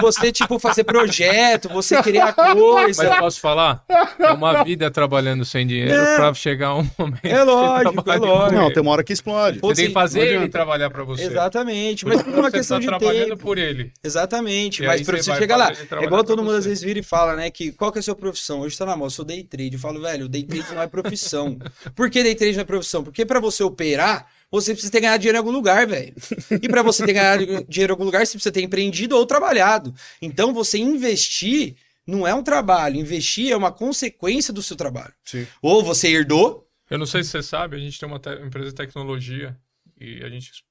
você 0.00 0.32
tipo, 0.32 0.58
fazer 0.58 0.84
projeto, 0.84 1.68
você 1.68 2.02
criar 2.02 2.32
coisa. 2.32 3.04
Mas 3.04 3.18
posso 3.18 3.40
falar? 3.40 3.84
É 4.18 4.32
uma 4.32 4.64
vida 4.64 4.90
trabalhando 4.90 5.44
sem 5.44 5.66
dinheiro 5.66 5.92
é. 5.92 6.16
pra 6.16 6.32
chegar 6.32 6.74
um 6.74 6.88
momento. 6.98 7.24
É 7.24 7.42
lógico, 7.44 8.10
é 8.10 8.16
lógico. 8.16 8.54
Não, 8.54 8.72
tem 8.72 8.82
uma 8.82 8.92
hora 8.92 9.04
que 9.04 9.12
explode. 9.12 9.58
Você 9.60 9.82
tem 9.82 9.86
que 9.88 9.92
fazer 9.92 10.20
ele 10.20 10.48
trabalhar 10.48 10.88
pra 10.88 11.04
você. 11.04 11.24
Exatamente. 11.24 12.06
Mas 12.06 12.20
é 12.26 12.30
uma 12.30 12.50
questão 12.50 12.78
tá 12.78 12.80
de 12.80 12.86
trabalhando 12.86 13.28
tempo. 13.30 13.42
por 13.42 13.58
ele. 13.58 13.92
Exatamente. 14.02 14.82
E 14.82 14.86
mas 14.86 15.02
pra 15.02 15.18
você, 15.18 15.34
chegar 15.36 15.56
lá. 15.56 15.72
É 15.72 16.04
igual 16.04 16.24
todo 16.24 16.42
mundo 16.42 16.56
às 16.56 16.64
vezes 16.64 16.82
vira 16.82 16.98
e 16.98 17.02
fala, 17.02 17.36
né? 17.36 17.50
Que 17.50 17.72
qual 17.72 17.92
que 17.92 17.98
é 17.98 18.00
a 18.00 18.02
sua 18.02 18.14
profissão? 18.14 18.60
Hoje 18.60 18.76
tá 18.76 18.86
na 18.86 18.96
moda, 18.96 19.06
eu 19.06 19.10
sou 19.10 19.24
day 19.24 19.42
trade. 19.42 19.74
Eu 19.74 19.78
falo, 19.80 20.00
velho, 20.00 20.28
day 20.28 20.42
trade 20.42 20.74
não 20.74 20.82
é 20.82 20.86
profissão. 20.86 21.58
Por 21.94 22.08
que 22.08 22.22
day 22.22 22.34
trade 22.34 22.54
não 22.54 22.62
é 22.62 22.64
profissão? 22.64 23.04
Porque 23.04 23.26
pra 23.26 23.40
você 23.40 23.62
operar 23.62 24.26
você 24.60 24.72
precisa 24.72 24.92
ter 24.92 25.00
ganhado 25.00 25.20
dinheiro 25.20 25.36
em 25.36 25.40
algum 25.40 25.50
lugar, 25.50 25.86
velho. 25.86 26.14
E 26.62 26.68
para 26.68 26.82
você 26.82 27.04
ter 27.04 27.14
ganhado 27.14 27.44
dinheiro 27.68 27.92
em 27.92 27.94
algum 27.94 28.04
lugar, 28.04 28.26
você 28.26 28.32
precisa 28.32 28.52
ter 28.52 28.62
empreendido 28.62 29.16
ou 29.16 29.26
trabalhado. 29.26 29.94
Então, 30.20 30.52
você 30.52 30.78
investir 30.78 31.74
não 32.06 32.26
é 32.26 32.34
um 32.34 32.42
trabalho. 32.42 32.96
Investir 32.96 33.50
é 33.50 33.56
uma 33.56 33.72
consequência 33.72 34.52
do 34.52 34.62
seu 34.62 34.76
trabalho. 34.76 35.14
Sim. 35.24 35.46
Ou 35.62 35.82
você 35.82 36.08
herdou. 36.08 36.68
Eu 36.90 36.98
não 36.98 37.06
sei 37.06 37.24
se 37.24 37.30
você 37.30 37.42
sabe, 37.42 37.76
a 37.76 37.78
gente 37.78 37.98
tem 37.98 38.06
uma 38.06 38.20
empresa 38.44 38.68
de 38.68 38.74
tecnologia 38.74 39.58
e 39.98 40.22
a 40.22 40.28
gente 40.28 40.62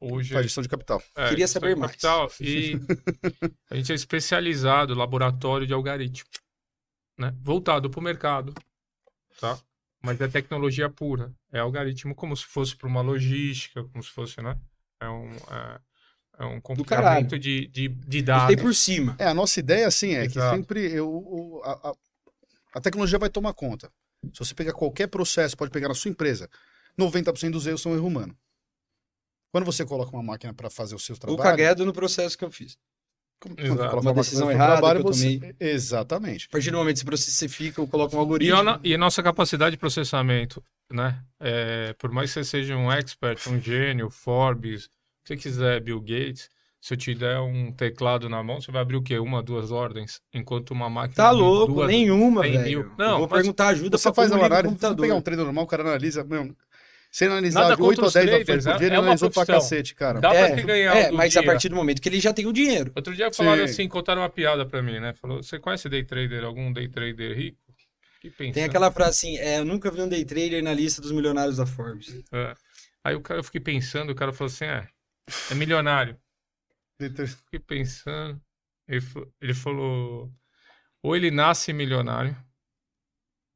hoje. 0.00 0.32
Faz 0.32 0.46
gestão 0.46 0.62
de 0.62 0.68
capital. 0.68 1.02
É, 1.16 1.28
Queria 1.30 1.48
saber 1.48 1.76
mais. 1.76 1.92
Capital, 1.92 2.30
e 2.40 2.78
a 3.70 3.74
gente 3.74 3.90
é 3.90 3.94
especializado, 3.94 4.94
laboratório 4.94 5.66
de 5.66 5.72
algoritmo, 5.72 6.28
né? 7.18 7.34
Voltado 7.42 7.90
para 7.90 8.00
o 8.00 8.02
mercado, 8.02 8.54
tá? 9.40 9.58
Mas 10.04 10.20
é 10.20 10.28
tecnologia 10.28 10.90
pura. 10.90 11.34
É 11.50 11.60
algoritmo 11.60 12.14
como 12.14 12.36
se 12.36 12.44
fosse 12.44 12.76
para 12.76 12.86
uma 12.86 13.00
logística, 13.00 13.82
como 13.84 14.04
se 14.04 14.10
fosse, 14.10 14.40
né? 14.42 14.54
É 15.00 15.08
um, 15.08 15.30
é, 15.30 15.80
é 16.40 16.44
um 16.44 16.60
comportamento 16.60 17.38
de, 17.38 17.66
de, 17.68 17.88
de 17.88 18.22
dados. 18.22 18.54
por 18.60 18.74
cima. 18.74 19.16
É, 19.18 19.26
a 19.26 19.32
nossa 19.32 19.58
ideia, 19.58 19.86
assim, 19.86 20.14
é 20.14 20.24
Exato. 20.24 20.50
que 20.50 20.56
sempre 20.56 20.92
eu, 20.92 21.60
a, 21.64 21.88
a, 21.88 21.94
a, 22.74 22.80
tecnologia 22.82 23.18
vai 23.18 23.30
tomar 23.30 23.54
conta. 23.54 23.90
Se 24.32 24.40
você 24.40 24.54
pegar 24.54 24.74
qualquer 24.74 25.06
processo, 25.06 25.56
pode 25.56 25.70
pegar 25.70 25.88
na 25.88 25.94
sua 25.94 26.10
empresa, 26.10 26.50
90% 26.98 27.52
dos 27.52 27.66
erros 27.66 27.80
são 27.80 27.94
erro 27.94 28.06
humano. 28.06 28.36
Quando 29.50 29.64
você 29.64 29.86
coloca 29.86 30.14
uma 30.14 30.22
máquina 30.22 30.52
para 30.52 30.68
fazer 30.68 30.94
o 30.94 30.98
seu 30.98 31.16
trabalho... 31.16 31.40
O 31.40 31.42
caguedo 31.42 31.86
no 31.86 31.94
processo 31.94 32.36
que 32.36 32.44
eu 32.44 32.50
fiz. 32.50 32.76
Exato. 33.56 34.00
Uma 34.00 34.14
decisão 34.14 34.50
errada 34.50 34.72
trabalho, 34.72 35.00
que 35.00 35.08
eu 35.08 35.12
você... 35.12 35.38
tomei. 35.38 35.54
Exatamente. 35.60 36.46
A 36.46 36.52
partir 36.52 36.70
do 36.70 36.76
momento 36.76 37.04
que 37.04 37.10
você 37.10 37.48
fica, 37.48 37.80
eu 37.80 37.86
coloco 37.86 38.16
um 38.16 38.18
algoritmo. 38.20 38.56
E 38.56 38.68
a, 38.68 38.80
e 38.84 38.94
a 38.94 38.98
nossa 38.98 39.22
capacidade 39.22 39.72
de 39.72 39.78
processamento, 39.78 40.62
né? 40.90 41.18
É, 41.40 41.94
por 41.98 42.10
mais 42.10 42.30
que 42.30 42.34
você 42.34 42.44
seja 42.44 42.76
um 42.76 42.90
expert, 42.90 43.48
um 43.48 43.60
gênio, 43.60 44.10
Forbes, 44.10 44.84
se 44.84 44.88
você 45.28 45.36
quiser 45.36 45.80
Bill 45.80 46.00
Gates, 46.00 46.48
se 46.84 46.92
eu 46.92 46.98
te 46.98 47.14
der 47.14 47.40
um 47.40 47.72
teclado 47.72 48.28
na 48.28 48.42
mão, 48.42 48.60
você 48.60 48.70
vai 48.70 48.82
abrir 48.82 48.96
o 48.96 49.02
quê? 49.02 49.18
Uma, 49.18 49.42
duas 49.42 49.70
ordens? 49.70 50.20
Enquanto 50.34 50.72
uma 50.72 50.90
máquina. 50.90 51.14
Tá 51.14 51.30
louco, 51.30 51.72
duas, 51.72 51.88
nenhuma, 51.88 52.42
velho. 52.42 52.60
Mil. 52.62 52.92
Não, 52.98 53.12
eu 53.12 53.18
vou 53.20 53.28
perguntar 53.28 53.68
ajuda 53.68 53.96
você 53.96 54.12
faz 54.12 54.30
a 54.30 54.38
horário. 54.38 54.70
Se 54.70 54.94
pegar 54.94 55.14
um 55.14 55.22
treino 55.22 55.44
normal, 55.44 55.64
o 55.64 55.66
cara 55.66 55.82
analisa. 55.82 56.22
Meu, 56.22 56.54
se 57.14 57.26
analisar 57.26 57.60
Nada 57.60 57.76
de 57.76 57.82
8 57.82 58.00
a 58.00 58.02
10 58.02 58.12
traders, 58.12 58.64
por 58.64 58.76
dia, 58.76 58.86
ele 58.88 58.96
é 58.96 58.98
analisou 58.98 59.30
pra 59.30 59.46
cacete, 59.46 59.94
cara. 59.94 60.18
Dá 60.20 60.34
é, 60.34 60.52
pra 60.52 60.62
ganhar 60.62 60.96
É, 60.96 61.10
mas 61.12 61.30
dia. 61.30 61.42
a 61.42 61.44
partir 61.44 61.68
do 61.68 61.76
momento 61.76 62.02
que 62.02 62.08
ele 62.08 62.18
já 62.18 62.32
tem 62.32 62.44
o 62.44 62.52
dinheiro. 62.52 62.90
Outro 62.92 63.14
dia 63.14 63.32
falaram 63.32 63.62
assim, 63.62 63.86
contaram 63.86 64.20
uma 64.20 64.28
piada 64.28 64.66
pra 64.66 64.82
mim, 64.82 64.98
né? 64.98 65.14
Falou, 65.14 65.40
você 65.40 65.56
conhece 65.60 65.88
day 65.88 66.02
trader, 66.02 66.42
algum 66.42 66.72
day 66.72 66.88
trader 66.88 67.36
rico? 67.36 67.56
Tem 68.52 68.64
aquela 68.64 68.90
frase 68.90 69.10
assim, 69.10 69.38
é, 69.38 69.60
eu 69.60 69.64
nunca 69.64 69.92
vi 69.92 70.00
um 70.00 70.08
day 70.08 70.24
trader 70.24 70.60
na 70.60 70.74
lista 70.74 71.00
dos 71.00 71.12
milionários 71.12 71.58
da 71.58 71.64
Forbes. 71.64 72.20
É. 72.32 72.52
Aí 73.04 73.14
o 73.14 73.20
cara, 73.20 73.38
eu 73.38 73.44
fiquei 73.44 73.60
pensando, 73.60 74.10
o 74.10 74.14
cara 74.16 74.32
falou 74.32 74.50
assim, 74.52 74.64
é, 74.64 74.88
é 75.52 75.54
milionário. 75.54 76.18
fiquei 76.98 77.60
pensando, 77.60 78.42
ele, 78.88 79.06
ele 79.40 79.54
falou, 79.54 80.32
ou 81.00 81.14
ele 81.14 81.30
nasce 81.30 81.72
milionário, 81.72 82.36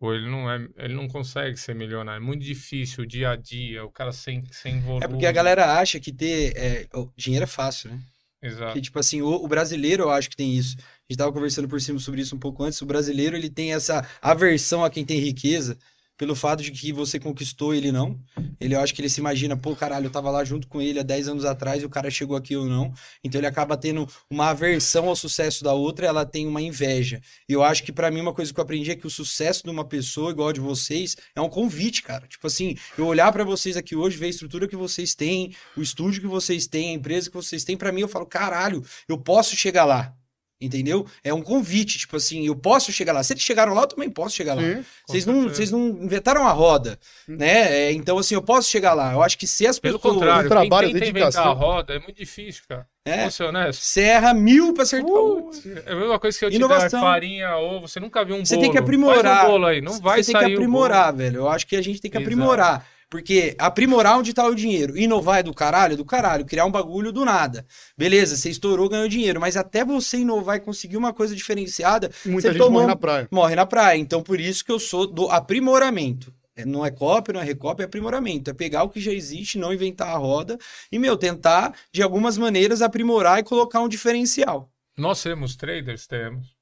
ou 0.01 0.15
ele 0.15 0.31
não 0.31 0.51
é, 0.51 0.69
ele 0.77 0.95
não 0.95 1.09
consegue 1.09 1.57
ser 1.57 1.75
milionário. 1.75 2.23
É 2.23 2.25
muito 2.25 2.45
difícil, 2.45 3.05
o 3.05 3.07
dia 3.07 3.31
a 3.31 3.37
dia, 3.37 3.85
o 3.85 3.91
cara 3.91 4.13
sem, 4.13 4.45
sem 4.51 4.81
volume. 4.81 5.05
É 5.05 5.09
porque 5.09 5.27
a 5.27 5.33
galera 5.33 5.79
acha 5.79 5.99
que 5.99 6.13
ter 6.13 6.57
é, 6.57 6.87
dinheiro 7.17 7.45
é 7.45 7.49
fácil, 7.49 7.91
né? 7.91 8.01
Exato. 8.41 8.73
Que, 8.73 8.81
tipo 8.81 8.99
assim, 8.99 9.21
o, 9.21 9.29
o, 9.29 9.49
brasileiro 9.49 10.05
eu 10.05 10.11
acho 10.11 10.31
que 10.31 10.37
tem 10.37 10.55
isso. 10.55 10.77
A 10.79 11.13
gente 11.13 11.19
tava 11.19 11.33
conversando 11.33 11.67
por 11.67 11.81
cima 11.81 11.99
sobre 11.99 12.21
isso 12.21 12.37
um 12.37 12.39
pouco 12.39 12.63
antes. 12.63 12.81
O 12.81 12.87
brasileiro, 12.87 13.37
ele 13.37 13.51
tem 13.51 13.75
essa 13.75 14.07
aversão 14.23 14.85
a 14.85 14.91
quem 14.91 15.05
tem 15.05 15.19
riqueza 15.19 15.77
pelo 16.19 16.35
fato 16.35 16.65
de 16.65 16.73
que 16.73 16.93
você 16.93 17.19
conquistou 17.19 17.73
ele 17.73 17.93
não. 17.93 18.19
Ele 18.61 18.75
eu 18.75 18.81
acho 18.81 18.93
que 18.93 19.01
ele 19.01 19.09
se 19.09 19.21
imagina, 19.21 19.57
pô, 19.57 19.75
caralho, 19.77 20.07
eu 20.07 20.11
tava 20.11 20.31
lá 20.31 20.45
junto 20.45 20.67
com 20.67 20.83
ele 20.83 20.99
há 20.99 21.03
10 21.05 21.29
anos 21.29 21.45
atrás 21.45 21.81
e 21.81 21.87
o 21.87 21.89
cara 21.89 22.11
chegou 22.11 22.37
aqui 22.37 22.57
ou 22.57 22.67
não. 22.67 22.93
Então 23.23 23.41
ele 23.41 23.47
acaba 23.47 23.77
tendo 23.77 24.07
uma 24.29 24.51
aversão 24.51 25.09
ao 25.09 25.15
sucesso 25.15 25.63
da 25.63 25.73
outra, 25.73 26.07
ela 26.07 26.27
tem 26.27 26.47
uma 26.47 26.61
inveja. 26.61 27.21
E 27.49 27.53
eu 27.53 27.63
acho 27.63 27.85
que 27.85 27.93
para 27.93 28.11
mim 28.11 28.21
uma 28.21 28.35
coisa 28.35 28.53
que 28.53 28.59
eu 28.59 28.65
aprendi 28.65 28.91
é 28.91 28.97
que 28.97 29.07
o 29.07 29.11
sucesso 29.11 29.63
de 29.63 29.71
uma 29.71 29.85
pessoa 29.85 30.33
igual 30.33 30.49
a 30.49 30.53
de 30.53 30.61
vocês 30.61 31.17
é 31.37 31.41
um 31.41 31.49
convite, 31.49 32.03
cara. 32.03 32.27
Tipo 32.27 32.49
assim, 32.49 32.75
eu 32.99 33.07
olhar 33.07 33.31
para 33.31 33.45
vocês 33.45 33.77
aqui 33.77 33.95
hoje, 33.95 34.17
ver 34.19 34.27
a 34.27 34.31
estrutura 34.31 34.67
que 34.67 34.77
vocês 34.77 35.15
têm, 35.15 35.55
o 35.77 35.81
estúdio 35.81 36.21
que 36.21 36.27
vocês 36.27 36.67
têm, 36.67 36.91
a 36.91 36.95
empresa 36.95 37.31
que 37.31 37.37
vocês 37.37 37.63
têm, 37.63 37.77
para 37.77 37.93
mim 37.93 38.01
eu 38.01 38.09
falo, 38.09 38.27
caralho, 38.27 38.85
eu 39.09 39.17
posso 39.17 39.55
chegar 39.55 39.85
lá. 39.85 40.18
Entendeu? 40.61 41.07
É 41.23 41.33
um 41.33 41.41
convite, 41.41 41.99
tipo 41.99 42.17
assim, 42.17 42.45
eu 42.47 42.57
posso 42.57 42.91
chegar 42.91 43.13
lá. 43.13 43.23
Se 43.23 43.33
eles 43.33 43.45
chegaram 43.45 43.75
lá, 43.75 43.83
eu 43.83 43.87
também 43.87 44.11
posso 44.11 44.35
chegar 44.35 44.55
lá. 44.55 44.63
Sim, 44.63 44.85
vocês, 45.07 45.25
não, 45.25 45.43
vocês 45.45 45.71
não 45.71 45.89
inventaram 45.89 46.45
a 46.45 46.51
roda, 46.51 46.99
hum. 47.29 47.37
né? 47.37 47.87
É, 47.87 47.93
então, 47.93 48.19
assim, 48.19 48.35
eu 48.35 48.43
posso 48.43 48.69
chegar 48.69 48.93
lá. 48.93 49.13
Eu 49.13 49.23
acho 49.23 49.39
que 49.39 49.47
se 49.47 49.67
as 49.67 49.79
Pelo 49.79 49.99
pessoas... 49.99 50.15
Pelo 50.15 50.27
contrário, 50.27 50.49
trabalho, 50.49 50.89
quem 50.89 50.95
tenta 50.95 51.11
inventar 51.11 51.47
a 51.47 51.51
roda 51.51 51.95
é 51.95 52.01
muito 52.01 52.17
difícil, 52.17 52.65
cara. 52.69 52.87
É, 53.05 53.23
Vou 53.23 53.31
ser 53.31 53.45
honesto. 53.45 53.81
Você 53.81 54.03
erra 54.03 54.35
mil 54.35 54.75
pra 54.75 54.83
acertar 54.83 55.11
uh, 55.11 55.51
É 55.87 55.93
a 55.93 55.97
mesma 55.97 56.19
coisa 56.19 56.39
que 56.39 56.45
eu 56.45 56.51
te 56.51 56.57
Inovação. 56.57 57.01
farinha, 57.01 57.57
ovo, 57.57 57.87
você 57.89 58.01
nunca 58.01 58.25
viu 58.25 58.35
um 58.35 58.39
bolo. 58.39 58.47
Você 58.47 58.59
tem 58.59 58.71
que 58.71 58.79
aprimorar. 58.79 59.23
Faz 59.23 59.49
um 59.49 59.53
bolo 59.53 59.67
aí, 59.67 59.81
não 59.81 60.01
vai 60.01 60.23
Você 60.23 60.33
tem 60.33 60.41
que 60.41 60.53
aprimorar, 60.55 61.15
velho. 61.15 61.37
Eu 61.37 61.49
acho 61.49 61.67
que 61.67 61.77
a 61.77 61.83
gente 61.83 62.01
tem 62.01 62.11
que 62.11 62.19
Exato. 62.19 62.33
aprimorar. 62.33 62.87
Porque 63.11 63.57
aprimorar 63.59 64.19
onde 64.19 64.35
tá 64.35 64.47
o 64.47 64.55
dinheiro, 64.55 64.99
inovar 64.99 65.39
é 65.39 65.43
do 65.43 65.55
caralho, 65.55 65.95
é 65.95 65.97
do 65.97 66.05
caralho, 66.05 66.45
criar 66.45 66.67
um 66.67 66.71
bagulho 66.71 67.11
do 67.11 67.25
nada. 67.25 67.65
Beleza, 67.97 68.37
você 68.37 68.51
estourou, 68.51 68.89
ganhou 68.89 69.09
dinheiro, 69.09 69.41
mas 69.41 69.57
até 69.57 69.83
você 69.85 70.19
inovar 70.19 70.57
e 70.57 70.61
conseguir 70.61 70.99
uma 70.99 71.13
coisa 71.13 71.35
diferenciada, 71.35 72.11
Muita 72.27 72.49
você 72.49 72.53
gente 72.53 72.59
tomou... 72.59 72.81
morre 72.81 72.87
na 72.87 72.97
praia. 72.97 73.29
Morre 73.31 73.55
na 73.57 73.65
praia. 73.67 73.99
Então 73.99 74.23
por 74.23 74.39
isso 74.39 74.65
que 74.65 74.71
eu 74.71 74.79
sou 74.79 75.07
do 75.07 75.31
aprimoramento. 75.31 76.33
É, 76.55 76.65
não 76.65 76.85
é 76.85 76.91
cópia, 76.91 77.33
não 77.33 77.41
é 77.41 77.45
recópia, 77.45 77.85
é 77.85 77.87
aprimoramento. 77.87 78.51
É 78.51 78.53
pegar 78.53 78.83
o 78.83 78.91
que 78.91 79.01
já 79.01 79.13
existe, 79.13 79.59
não 79.59 79.73
inventar 79.73 80.09
a 80.09 80.19
roda 80.19 80.59
e, 80.91 80.99
meu, 80.99 81.17
tentar, 81.17 81.73
de 81.93 82.03
algumas 82.03 82.37
maneiras, 82.37 82.83
aprimorar 82.83 83.39
e 83.39 83.45
colocar 83.45 83.81
um 83.81 83.89
diferencial. 83.89 84.69
Nós 84.99 85.23
temos 85.23 85.55
traders, 85.55 86.09
temos. 86.09 86.58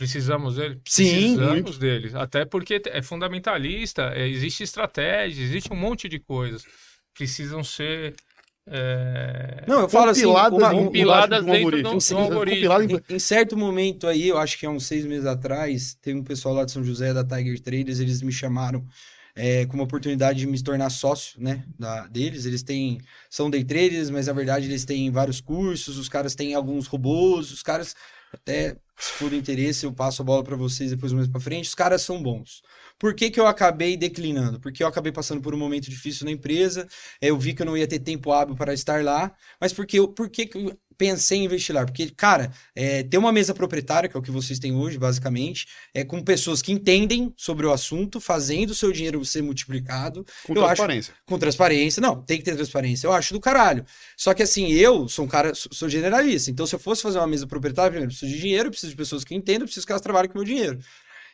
Precisamos 0.00 0.56
dele? 0.56 0.80
Sim, 0.88 1.10
Precisamos 1.10 1.52
muito. 1.52 1.78
deles. 1.78 2.14
Até 2.14 2.46
porque 2.46 2.80
é 2.86 3.02
fundamentalista, 3.02 4.14
é, 4.14 4.26
existe 4.26 4.62
estratégia, 4.62 5.42
existe 5.42 5.70
um 5.70 5.76
monte 5.76 6.08
de 6.08 6.18
coisas. 6.18 6.64
Precisam 7.12 7.62
ser 7.62 8.14
É... 8.66 9.62
Não, 9.68 9.80
eu 9.80 9.88
falo 9.90 10.10
assim, 10.10 10.24
uma, 10.24 10.50
compiladas 10.70 11.44
dentro 11.44 11.82
do, 11.82 12.16
algoritmo. 12.16 13.02
Em, 13.10 13.14
em, 13.16 13.18
certo 13.18 13.58
momento 13.58 14.06
aí, 14.06 14.28
eu 14.28 14.38
acho 14.38 14.58
que 14.58 14.64
há 14.64 14.70
uns 14.70 14.86
seis 14.86 15.04
meses 15.04 15.26
atrás, 15.26 15.98
tem 16.00 16.14
um 16.14 16.24
pessoal 16.24 16.54
lá 16.54 16.64
de 16.64 16.72
São 16.72 16.82
José, 16.82 17.12
da 17.12 17.22
Tiger 17.22 17.60
Traders, 17.60 18.00
eles 18.00 18.22
me 18.22 18.32
chamaram 18.32 18.86
é, 19.36 19.66
com 19.66 19.74
uma 19.74 19.84
oportunidade 19.84 20.38
de 20.38 20.46
me 20.46 20.62
tornar 20.62 20.88
sócio, 20.88 21.38
né, 21.38 21.62
da, 21.78 22.06
deles. 22.06 22.46
Eles 22.46 22.62
têm, 22.62 23.02
são 23.28 23.50
day 23.50 23.64
traders, 23.64 24.08
mas 24.08 24.28
na 24.28 24.32
verdade 24.32 24.64
eles 24.64 24.86
têm 24.86 25.10
vários 25.10 25.42
cursos, 25.42 25.98
os 25.98 26.08
caras 26.08 26.34
têm 26.34 26.54
alguns 26.54 26.86
robôs, 26.86 27.52
os 27.52 27.62
caras, 27.62 27.94
até 28.32 28.76
se 29.00 29.12
for 29.12 29.30
do 29.30 29.36
interesse, 29.36 29.86
eu 29.86 29.92
passo 29.92 30.20
a 30.20 30.24
bola 30.24 30.44
para 30.44 30.56
vocês 30.56 30.90
depois 30.90 31.12
mais 31.12 31.26
para 31.26 31.40
frente, 31.40 31.66
os 31.66 31.74
caras 31.74 32.02
são 32.02 32.22
bons. 32.22 32.62
Por 32.98 33.14
que, 33.14 33.30
que 33.30 33.40
eu 33.40 33.46
acabei 33.46 33.96
declinando? 33.96 34.60
Porque 34.60 34.82
eu 34.82 34.86
acabei 34.86 35.10
passando 35.10 35.40
por 35.40 35.54
um 35.54 35.58
momento 35.58 35.88
difícil 35.88 36.26
na 36.26 36.30
empresa, 36.30 36.86
eu 37.20 37.38
vi 37.38 37.54
que 37.54 37.62
eu 37.62 37.66
não 37.66 37.76
ia 37.76 37.88
ter 37.88 37.98
tempo 37.98 38.30
hábil 38.30 38.54
para 38.54 38.74
estar 38.74 39.02
lá, 39.02 39.34
mas 39.58 39.72
porque 39.72 39.98
eu, 39.98 40.08
por 40.08 40.28
que, 40.28 40.46
que 40.46 40.76
pensei 41.00 41.38
em 41.38 41.44
investir 41.46 41.74
lá? 41.74 41.86
Porque, 41.86 42.10
cara, 42.10 42.52
é, 42.76 43.02
ter 43.02 43.16
uma 43.16 43.32
mesa 43.32 43.54
proprietária, 43.54 44.06
que 44.06 44.14
é 44.14 44.20
o 44.20 44.22
que 44.22 44.30
vocês 44.30 44.58
têm 44.58 44.74
hoje, 44.74 44.98
basicamente, 44.98 45.66
é 45.94 46.04
com 46.04 46.22
pessoas 46.22 46.60
que 46.60 46.70
entendem 46.70 47.32
sobre 47.38 47.64
o 47.64 47.72
assunto, 47.72 48.20
fazendo 48.20 48.70
o 48.70 48.74
seu 48.74 48.92
dinheiro 48.92 49.24
ser 49.24 49.42
multiplicado. 49.42 50.26
Com 50.44 50.52
transparência. 50.52 51.14
Acho, 51.14 51.22
com 51.24 51.38
transparência. 51.38 52.02
Não, 52.02 52.22
tem 52.22 52.36
que 52.36 52.44
ter 52.44 52.54
transparência. 52.54 53.06
Eu 53.06 53.14
acho 53.14 53.32
do 53.32 53.40
caralho. 53.40 53.82
Só 54.14 54.34
que, 54.34 54.42
assim, 54.42 54.70
eu 54.72 55.08
sou 55.08 55.24
um 55.24 55.28
cara, 55.28 55.54
sou 55.54 55.88
generalista. 55.88 56.50
Então, 56.50 56.66
se 56.66 56.74
eu 56.74 56.78
fosse 56.78 57.00
fazer 57.00 57.16
uma 57.16 57.26
mesa 57.26 57.46
proprietária, 57.46 57.90
primeiro, 57.90 58.12
eu 58.12 58.14
preciso 58.14 58.30
de 58.30 58.38
dinheiro, 58.38 58.66
eu 58.66 58.70
preciso 58.70 58.90
de 58.90 58.96
pessoas 58.96 59.24
que 59.24 59.34
entendam, 59.34 59.62
eu 59.62 59.66
preciso 59.66 59.86
que 59.86 59.92
elas 59.92 60.02
trabalhem 60.02 60.28
com 60.28 60.38
o 60.38 60.42
meu 60.42 60.46
dinheiro. 60.46 60.78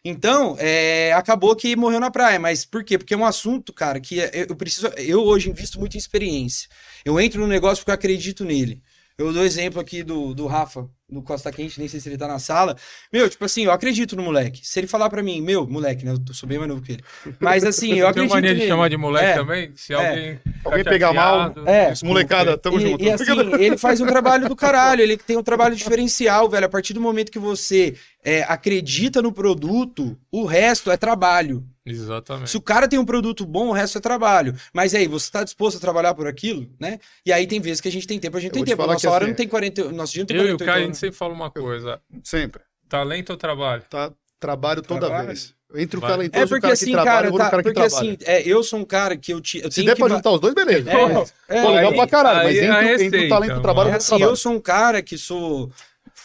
Então, 0.05 0.57
é, 0.61 1.13
acabou 1.15 1.57
que 1.57 1.75
morreu 1.75 1.99
na 1.99 2.13
praia. 2.13 2.39
Mas 2.39 2.65
por 2.65 2.85
quê? 2.85 2.97
Porque 2.97 3.13
é 3.13 3.17
um 3.17 3.25
assunto, 3.25 3.73
cara, 3.73 3.99
que 3.99 4.21
é, 4.21 4.47
eu 4.49 4.55
preciso. 4.55 4.87
Eu 4.97 5.25
hoje 5.25 5.51
invisto 5.51 5.81
muito 5.81 5.97
em 5.97 5.99
experiência. 5.99 6.69
Eu 7.05 7.19
entro 7.19 7.41
no 7.41 7.49
negócio 7.49 7.79
porque 7.79 7.91
eu 7.91 7.95
acredito 7.95 8.45
nele. 8.45 8.81
Eu 9.19 9.33
dou 9.33 9.47
exemplo 9.47 9.81
aqui 9.81 10.03
do, 10.03 10.35
do 10.35 10.47
Rafa, 10.47 10.87
do 11.09 11.23
Costa 11.23 11.51
Quente, 11.51 11.79
nem 11.79 11.89
sei 11.89 11.99
se 11.99 12.07
ele 12.07 12.19
tá 12.19 12.29
na 12.29 12.39
sala. 12.39 12.77
Meu, 13.11 13.31
tipo 13.31 13.47
assim, 13.47 13.65
eu 13.65 13.71
acredito 13.71 14.15
no 14.15 14.23
moleque. 14.23 14.61
Se 14.63 14.79
ele 14.79 14.87
falar 14.87 15.09
para 15.09 15.23
mim, 15.23 15.41
meu, 15.41 15.67
moleque, 15.67 16.05
né? 16.05 16.13
Eu 16.13 16.35
sou 16.35 16.47
bem 16.47 16.59
mais 16.59 16.69
novo 16.69 16.83
que 16.83 16.93
ele. 16.93 17.05
Mas 17.41 17.65
assim, 17.65 17.95
eu 17.95 18.07
acredito. 18.09 18.33
Tem 18.33 18.43
mania 18.43 18.53
nele. 18.53 18.65
de 18.65 18.69
chamar 18.69 18.91
de 18.91 18.99
moleque 18.99 19.27
é, 19.27 19.35
também? 19.35 19.73
Se 19.75 19.95
é. 19.95 19.97
alguém. 19.97 20.41
Alguém 20.63 20.85
pegar 20.85 21.15
mal, 21.15 21.55
é. 21.65 21.95
molecada, 22.05 22.59
tamo 22.59 22.79
e, 22.79 22.83
junto. 22.83 23.03
E 23.03 23.11
assim, 23.11 23.55
ele 23.59 23.79
faz 23.79 24.03
um 24.03 24.07
trabalho 24.07 24.51
do 24.51 24.57
caralho, 24.57 25.01
ele 25.01 25.17
tem 25.17 25.39
um 25.39 25.43
trabalho 25.43 25.75
diferencial, 25.75 26.51
velho. 26.51 26.67
A 26.67 26.69
partir 26.69 26.93
do 26.93 27.01
momento 27.01 27.33
que 27.33 27.39
você 27.39 27.97
é, 28.23 28.43
acredita 28.43 29.23
no 29.23 29.33
produto, 29.33 30.15
o 30.31 30.45
resto 30.45 30.91
é 30.91 30.97
trabalho. 30.99 31.65
Exatamente. 31.87 32.51
Se 32.51 32.57
o 32.57 32.61
cara 32.61 32.89
tem 32.89 32.99
um 32.99 33.05
produto 33.05 33.47
bom, 33.47 33.69
o 33.69 33.73
resto 33.73 33.99
é 33.99 34.01
trabalho. 34.01 34.55
Mas 34.73 34.95
aí, 34.95 35.07
você 35.07 35.27
está 35.27 35.45
disposto 35.45 35.77
a 35.77 35.81
trabalhar 35.81 36.15
por 36.15 36.27
aquilo, 36.27 36.69
né? 36.81 36.99
E 37.25 37.33
aí 37.33 37.47
tem 37.47 37.61
vezes 37.61 37.81
que 37.81 37.89
a 37.89 37.93
gente 37.93 38.07
tem 38.07 38.19
tempo, 38.19 38.37
a 38.37 38.41
gente 38.41 38.53
tem 38.53 38.65
tempo. 38.65 38.85
Nossa 38.85 39.09
hora 39.09 39.25
assim, 39.25 39.31
não 39.31 39.37
tem 39.37 39.47
40, 39.47 39.93
nosso 39.93 40.13
dia 40.13 40.23
não 40.23 40.27
tem 40.27 40.37
eu 40.37 40.43
48 40.43 40.61
Eu 40.61 40.67
e 40.67 40.69
o 40.69 40.73
Caio, 40.73 40.83
a 40.83 40.87
gente 40.87 40.99
sempre 40.99 41.17
fala 41.17 41.33
uma 41.33 41.51
coisa. 41.51 42.01
Sempre. 42.25 42.63
Talento 42.89 43.31
ou 43.31 43.37
trabalho? 43.37 43.83
Tá, 43.89 44.13
trabalho 44.41 44.83
toda 44.83 45.07
trabalho. 45.07 45.29
vez. 45.29 45.55
Entre 45.75 45.97
o 45.97 46.01
Vai. 46.01 46.11
talentoso 46.11 46.45
é 46.45 46.47
porque, 46.47 46.59
o 46.59 46.61
cara 46.61 46.73
assim, 46.75 46.85
que 46.87 46.93
trabalha, 46.93 47.31
cara, 47.33 47.39
tá, 47.39 47.51
cara 47.51 47.63
porque, 47.63 47.81
assim, 47.81 48.17
é, 48.25 48.49
eu 48.49 48.63
sou 48.63 48.79
um 48.79 48.85
cara 48.85 49.17
que 49.17 49.33
eu, 49.33 49.41
te, 49.41 49.59
eu 49.59 49.71
Se 49.71 49.83
der 49.83 49.97
pra 49.97 50.09
juntar 50.09 50.31
os 50.31 50.41
dois, 50.41 50.55
beleza. 50.55 50.89
É, 50.89 51.59
é, 51.59 51.63
Pô, 51.63 51.71
legal 51.71 51.91
aí, 51.91 51.97
pra 51.97 52.07
caralho, 52.07 52.45
mas 52.45 52.57
entre, 52.57 53.05
entre 53.05 53.27
o 53.27 53.29
talento 53.29 53.55
e 53.55 53.59
o 53.59 53.63
trabalho, 53.63 53.91
é, 53.91 53.95
assim, 53.95 54.21
eu 54.21 54.37
sou 54.37 54.53
um 54.53 54.61
cara 54.61 55.03
que 55.03 55.19
sou 55.19 55.71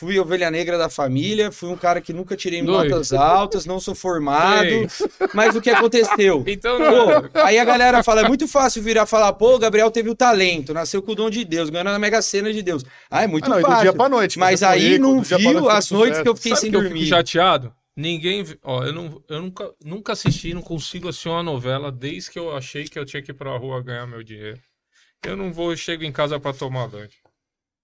fui 0.02 0.18
ovelha 0.18 0.50
negra 0.50 0.80
da 0.80 0.90
família, 0.90 1.52
fui 1.52 1.70
um 1.70 1.78
cara 1.78 2.02
que 2.02 2.12
nunca 2.12 2.36
tirei 2.36 2.64
Dois. 2.64 2.90
notas 2.90 3.14
altas, 3.14 3.68
não 3.68 3.80
sou 3.80 3.94
formado. 3.94 4.68
Mas 5.32 5.56
o 5.56 5.62
que 5.62 5.70
aconteceu? 5.70 6.44
Então. 6.48 6.80
Pô, 6.80 7.40
aí 7.40 7.60
a 7.60 7.64
galera 7.64 8.02
fala, 8.02 8.22
é 8.22 8.28
muito 8.28 8.48
fácil 8.48 8.82
virar 8.82 9.06
falar, 9.06 9.32
pô, 9.34 9.60
Gabriel 9.60 9.92
teve 9.92 10.10
o 10.10 10.16
talento, 10.16 10.74
nasceu 10.74 11.04
com 11.04 11.12
o 11.12 11.16
dom 11.16 11.30
de 11.30 11.46
Deus, 11.46 11.70
ganhou 11.70 11.84
na 11.84 12.00
Mega 12.00 12.20
Sena 12.20 12.52
de 12.52 12.64
Deus. 12.64 12.84
Ah, 13.12 13.22
é 13.22 13.28
muito 13.28 13.46
ah, 13.46 13.50
não, 13.50 13.62
fácil. 13.62 13.78
Do 13.78 13.82
dia 13.84 13.94
pra 13.94 14.10
noite. 14.10 14.40
Mas 14.40 14.64
aí 14.64 14.94
rico, 14.94 15.04
não 15.04 15.22
viu 15.22 15.70
as 15.70 15.92
noites 15.92 16.20
que 16.20 16.28
eu 16.28 16.36
fiquei 16.36 16.54
Sabe 16.54 16.62
sem 16.62 16.72
que 16.72 16.78
dormir. 16.78 16.90
Eu 16.90 16.98
fico 16.98 17.10
chateado? 17.10 17.72
Ninguém. 17.96 18.44
Ó, 18.64 18.84
eu, 18.84 18.94
não, 18.94 19.22
eu 19.30 19.40
nunca, 19.40 19.72
nunca 19.86 20.14
assisti, 20.14 20.52
não 20.52 20.64
consigo 20.64 21.10
assistir 21.10 21.30
uma 21.30 21.44
novela 21.44 21.92
desde 21.92 22.32
que 22.32 22.40
eu 22.40 22.58
achei 22.58 22.86
que 22.86 22.98
eu 22.98 23.06
tinha 23.06 23.22
que 23.22 23.30
ir 23.30 23.36
pra 23.36 23.56
rua 23.56 23.84
ganhar 23.84 24.08
meu 24.08 24.24
dinheiro. 24.24 24.60
Eu 25.24 25.38
não 25.38 25.54
vou, 25.54 25.72
eu 25.72 25.78
chego 25.78 26.04
em 26.04 26.12
casa 26.12 26.40
para 26.40 26.58
tomar 26.58 26.92
lanche. 26.92 27.21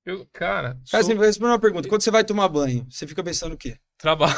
Eu, 0.07 0.25
cara. 0.31 0.77
Cara, 0.89 1.03
sou... 1.03 1.17
responder 1.17 1.51
uma 1.51 1.59
pergunta. 1.59 1.89
Quando 1.89 2.01
você 2.01 2.09
vai 2.09 2.23
tomar 2.23 2.47
banho, 2.47 2.87
você 2.89 3.05
fica 3.05 3.21
pensando 3.21 3.55
o 3.55 3.57
quê? 3.57 3.75
Trabalho. 3.97 4.33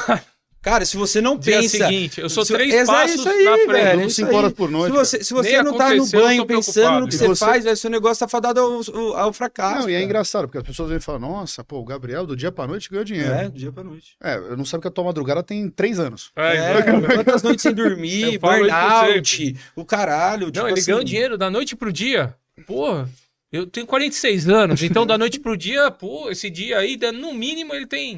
Cara, 0.63 0.83
se 0.83 0.97
você 0.97 1.21
não 1.21 1.37
Dia 1.39 1.59
pensa. 1.59 1.77
seguinte, 1.77 2.19
eu 2.19 2.27
sou 2.27 2.43
se, 2.43 2.51
três 2.51 2.87
passos 2.87 3.25
aí, 3.27 3.45
na 3.45 3.53
frente. 3.53 3.67
Velho, 3.67 4.09
cinco 4.09 4.35
horas 4.35 4.51
por 4.51 4.67
noite. 4.67 4.91
Se 4.91 4.97
você, 4.97 5.23
se 5.23 5.33
você 5.33 5.61
não 5.61 5.77
tá 5.77 5.93
no 5.93 6.07
banho 6.07 6.43
pensando 6.47 7.01
no 7.01 7.07
que 7.07 7.15
você, 7.15 7.35
faz, 7.35 7.63
velho, 7.65 7.77
seu 7.77 7.89
negócio 7.91 8.19
tá 8.19 8.27
fadado 8.27 8.59
ao, 8.59 9.15
ao, 9.15 9.31
fracasso. 9.31 9.81
Não, 9.83 9.89
e 9.91 9.93
é 9.93 10.01
engraçado, 10.01 10.47
porque 10.47 10.57
as 10.57 10.63
pessoas 10.63 10.89
vêm 10.89 10.99
falar, 10.99 11.19
nossa, 11.19 11.63
pô, 11.63 11.77
o 11.77 11.85
Gabriel 11.85 12.25
do 12.25 12.35
dia 12.35 12.51
pra 12.51 12.65
noite 12.65 12.89
ganhou 12.89 13.05
dinheiro. 13.05 13.31
É, 13.31 13.43
do 13.47 13.57
dia 13.57 13.71
pra 13.71 13.83
noite. 13.83 14.15
É, 14.23 14.37
eu 14.37 14.57
não 14.57 14.65
sabe 14.65 14.81
que 14.81 14.87
a 14.87 14.91
tua 14.91 15.03
madrugada 15.03 15.43
tem 15.43 15.69
três 15.69 15.99
anos. 15.99 16.31
É, 16.35 16.55
é 16.57 17.13
quantas 17.15 17.43
noites 17.43 17.61
sem 17.61 17.73
dormir, 17.75 18.39
burnout, 18.39 19.55
o 19.75 19.85
caralho. 19.85 20.47
Tipo 20.47 20.59
não, 20.61 20.67
ele 20.67 20.79
assim... 20.79 20.91
ganhou 20.91 21.03
dinheiro 21.03 21.37
da 21.37 21.51
noite 21.51 21.75
pro 21.75 21.93
dia. 21.93 22.35
Porra. 22.65 23.07
Eu 23.51 23.65
tenho 23.65 23.87
46 23.87 24.47
anos, 24.47 24.83
então 24.83 25.05
da 25.05 25.17
noite 25.17 25.39
pro 25.39 25.57
dia, 25.57 25.89
pô, 25.89 26.29
esse 26.29 26.49
dia 26.49 26.77
aí, 26.77 26.97
no 27.13 27.33
mínimo 27.33 27.73
ele 27.73 27.87
tem 27.87 28.17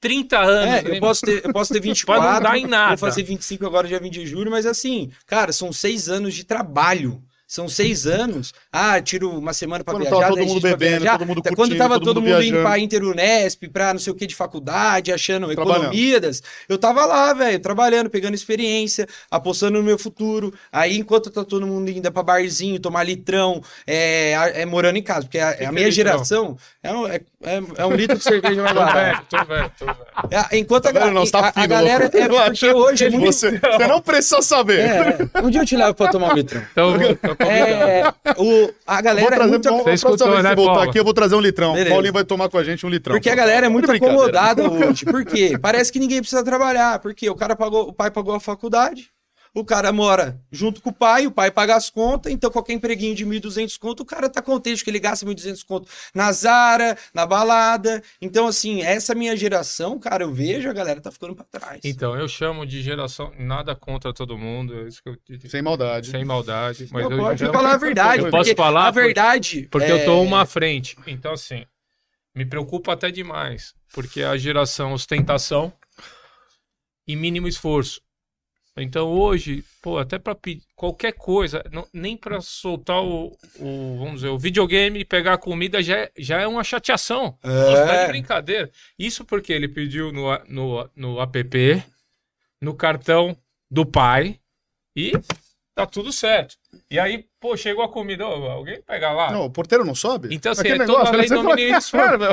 30 0.00 0.38
anos. 0.38 0.90
É, 0.90 0.96
eu 0.96 1.00
posso 1.00 1.22
ter, 1.22 1.44
eu 1.44 1.52
posso 1.52 1.72
ter 1.72 1.80
24. 1.80 2.22
Pode 2.22 2.34
não 2.34 2.42
dar 2.42 2.58
em 2.58 2.66
nada. 2.66 2.96
Vou 2.96 3.08
fazer 3.08 3.22
25 3.22 3.66
agora, 3.66 3.88
dia 3.88 3.98
20 3.98 4.12
de 4.12 4.26
julho, 4.26 4.50
mas 4.50 4.66
assim, 4.66 5.10
cara, 5.26 5.52
são 5.52 5.72
seis 5.72 6.08
anos 6.08 6.34
de 6.34 6.44
trabalho 6.44 7.22
são 7.48 7.66
seis 7.66 8.06
anos. 8.06 8.52
Ah, 8.70 9.00
tiro 9.00 9.30
uma 9.30 9.54
semana 9.54 9.82
para 9.82 9.98
viajar. 9.98 10.20
Tava 10.20 10.36
todo 10.36 10.46
mundo 10.46 10.60
bebendo, 10.60 11.04
todo 11.06 11.26
mundo 11.26 11.42
curtindo, 11.42 11.56
Quando 11.56 11.76
tava 11.78 11.94
todo, 11.94 12.04
todo 12.04 12.20
mundo, 12.20 12.34
mundo 12.34 12.44
indo 12.44 12.60
pra 12.60 12.78
Interunesp, 12.78 13.68
pra 13.72 13.94
não 13.94 13.98
sei 13.98 14.12
o 14.12 14.16
que 14.16 14.26
de 14.26 14.34
faculdade, 14.34 15.10
achando 15.10 15.50
economias, 15.50 16.42
eu 16.68 16.76
tava 16.76 17.06
lá, 17.06 17.32
velho, 17.32 17.58
trabalhando, 17.58 18.10
pegando 18.10 18.34
experiência, 18.34 19.08
apostando 19.30 19.78
no 19.78 19.82
meu 19.82 19.98
futuro. 19.98 20.52
Aí, 20.70 20.98
enquanto 20.98 21.30
tá 21.30 21.42
todo 21.42 21.66
mundo 21.66 21.88
indo 21.88 22.12
pra 22.12 22.22
barzinho, 22.22 22.78
tomar 22.78 23.02
litrão, 23.02 23.62
é, 23.86 24.60
é 24.60 24.66
morando 24.66 24.98
em 24.98 25.02
casa, 25.02 25.22
porque 25.22 25.38
a, 25.38 25.68
a 25.68 25.72
minha 25.72 25.90
geração 25.90 26.54
é 26.82 26.92
um, 26.92 27.06
é, 27.06 27.20
é, 27.42 27.62
é 27.78 27.86
um 27.86 27.94
litro 27.94 28.18
de 28.18 28.24
cerveja 28.24 28.62
mais 28.62 28.74
barato. 28.74 29.26
Tô 29.30 29.44
velho, 29.46 29.46
tô 29.46 29.54
velho, 29.54 29.72
tô 29.78 29.86
velho. 29.86 30.08
É, 30.30 30.58
enquanto 30.58 30.92
tá 30.92 31.04
a, 31.04 31.10
não, 31.10 31.26
tá 31.26 31.52
a, 31.54 31.62
a, 31.62 31.66
galera 31.66 32.10
é 32.12 32.44
porque 32.50 32.70
hoje 32.70 33.06
é 33.06 33.10
muito... 33.10 33.32
Você, 33.32 33.58
você 33.58 33.86
não 33.86 34.02
precisa 34.02 34.42
saber. 34.42 34.80
É, 34.80 35.18
um 35.42 35.48
dia 35.48 35.62
eu 35.62 35.66
te 35.66 35.76
levo 35.76 35.94
pra 35.94 36.08
tomar 36.08 36.32
um 36.32 36.34
litrão. 36.34 36.62
Então, 36.72 36.92
é, 37.40 38.14
o, 38.36 38.70
a 38.86 39.00
galera 39.00 39.36
trazer, 39.36 39.44
é 39.44 39.50
muito... 39.50 39.68
Você 39.70 39.90
escutou, 39.92 40.42
né, 40.42 40.54
voltar 40.54 40.84
aqui, 40.84 40.98
eu 40.98 41.04
vou 41.04 41.14
trazer 41.14 41.34
um 41.34 41.40
litrão. 41.40 41.72
Beleza. 41.72 41.90
Paulinho 41.90 42.12
vai 42.12 42.24
tomar 42.24 42.48
com 42.48 42.58
a 42.58 42.64
gente 42.64 42.84
um 42.84 42.88
litrão. 42.88 43.14
Porque 43.14 43.30
a 43.30 43.34
galera 43.34 43.66
é 43.66 43.68
muito 43.68 43.90
acomodada 43.90 44.70
hoje. 44.70 45.04
Por 45.04 45.24
quê? 45.24 45.58
Parece 45.60 45.92
que 45.92 45.98
ninguém 45.98 46.20
precisa 46.20 46.44
trabalhar. 46.44 46.98
Porque 46.98 47.28
o 47.28 47.34
cara 47.34 47.54
pagou, 47.56 47.88
o 47.88 47.92
pai 47.92 48.10
pagou 48.10 48.34
a 48.34 48.40
faculdade, 48.40 49.10
o 49.54 49.64
cara 49.64 49.92
mora 49.92 50.40
junto 50.50 50.80
com 50.80 50.90
o 50.90 50.92
pai, 50.92 51.26
o 51.26 51.30
pai 51.30 51.50
paga 51.50 51.76
as 51.76 51.90
contas, 51.90 52.32
então 52.32 52.50
qualquer 52.50 52.72
empreguinho 52.72 53.14
de 53.14 53.26
1.200 53.26 53.78
conto, 53.78 54.00
o 54.00 54.06
cara 54.06 54.28
tá 54.28 54.42
contente 54.42 54.84
que 54.84 54.90
ele 54.90 55.00
gasta 55.00 55.26
1.200 55.26 55.64
conto 55.64 55.88
na 56.14 56.30
Zara, 56.32 56.96
na 57.12 57.26
balada. 57.26 58.02
Então, 58.20 58.46
assim, 58.46 58.82
essa 58.82 59.14
minha 59.14 59.36
geração, 59.36 59.98
cara, 59.98 60.24
eu 60.24 60.32
vejo 60.32 60.68
a 60.68 60.72
galera 60.72 61.00
tá 61.00 61.10
ficando 61.10 61.34
pra 61.34 61.44
trás. 61.44 61.80
Então, 61.84 62.16
eu 62.16 62.28
chamo 62.28 62.66
de 62.66 62.82
geração, 62.82 63.32
nada 63.38 63.74
contra 63.74 64.12
todo 64.12 64.38
mundo. 64.38 64.74
É 64.80 64.88
isso 64.88 65.02
que 65.02 65.08
eu... 65.08 65.16
Sem 65.48 65.62
maldade. 65.62 66.10
Sem 66.10 66.24
maldade. 66.24 66.88
Mas 66.90 67.04
eu, 67.04 67.10
eu 67.10 67.18
pode 67.18 67.46
falar 67.46 67.72
a 67.72 67.76
verdade. 67.76 68.22
Eu 68.22 68.30
posso 68.30 68.54
falar 68.54 68.86
a 68.86 68.90
verdade. 68.90 69.68
Porque, 69.70 69.86
porque 69.86 69.92
é... 69.92 70.02
eu 70.02 70.04
tô 70.04 70.22
uma 70.22 70.46
frente. 70.46 70.96
Então, 71.06 71.32
assim, 71.32 71.64
me 72.34 72.44
preocupa 72.44 72.92
até 72.92 73.10
demais. 73.10 73.74
Porque 73.92 74.22
a 74.22 74.36
geração 74.36 74.92
ostentação 74.92 75.72
e 77.06 77.16
mínimo 77.16 77.48
esforço. 77.48 78.00
Então 78.82 79.08
hoje, 79.08 79.64
pô, 79.82 79.98
até 79.98 80.18
para 80.18 80.36
qualquer 80.74 81.12
coisa, 81.12 81.64
não, 81.72 81.86
nem 81.92 82.16
para 82.16 82.40
soltar 82.40 83.02
o, 83.02 83.36
o, 83.58 83.96
vamos 83.98 84.16
dizer, 84.16 84.28
o 84.28 84.38
videogame 84.38 85.00
e 85.00 85.04
pegar 85.04 85.34
a 85.34 85.38
comida 85.38 85.82
já 85.82 85.98
é, 85.98 86.12
já 86.16 86.40
é 86.40 86.46
uma 86.46 86.64
chateação. 86.64 87.38
É. 87.42 87.48
Nossa, 87.48 87.86
tá 87.86 88.02
de 88.02 88.08
brincadeira. 88.08 88.70
Isso 88.98 89.24
porque 89.24 89.52
ele 89.52 89.68
pediu 89.68 90.12
no, 90.12 90.26
no, 90.48 90.90
no 90.94 91.20
app, 91.20 91.82
no 92.60 92.74
cartão 92.74 93.36
do 93.70 93.84
pai 93.84 94.38
e 94.96 95.12
tá 95.78 95.86
tudo 95.86 96.12
certo. 96.12 96.56
E 96.90 96.98
aí, 96.98 97.24
pô, 97.38 97.56
chegou 97.56 97.84
a 97.84 97.88
comida, 97.88 98.24
alguém 98.24 98.82
pega 98.82 99.12
lá. 99.12 99.30
Não, 99.30 99.44
o 99.44 99.50
porteiro 99.50 99.84
não 99.84 99.94
sobe? 99.94 100.34
Então, 100.34 100.50
assim, 100.50 100.66
é 100.66 100.84
toda 100.84 101.08
a 101.08 101.12
lei 101.12 101.28
domínio 101.28 101.78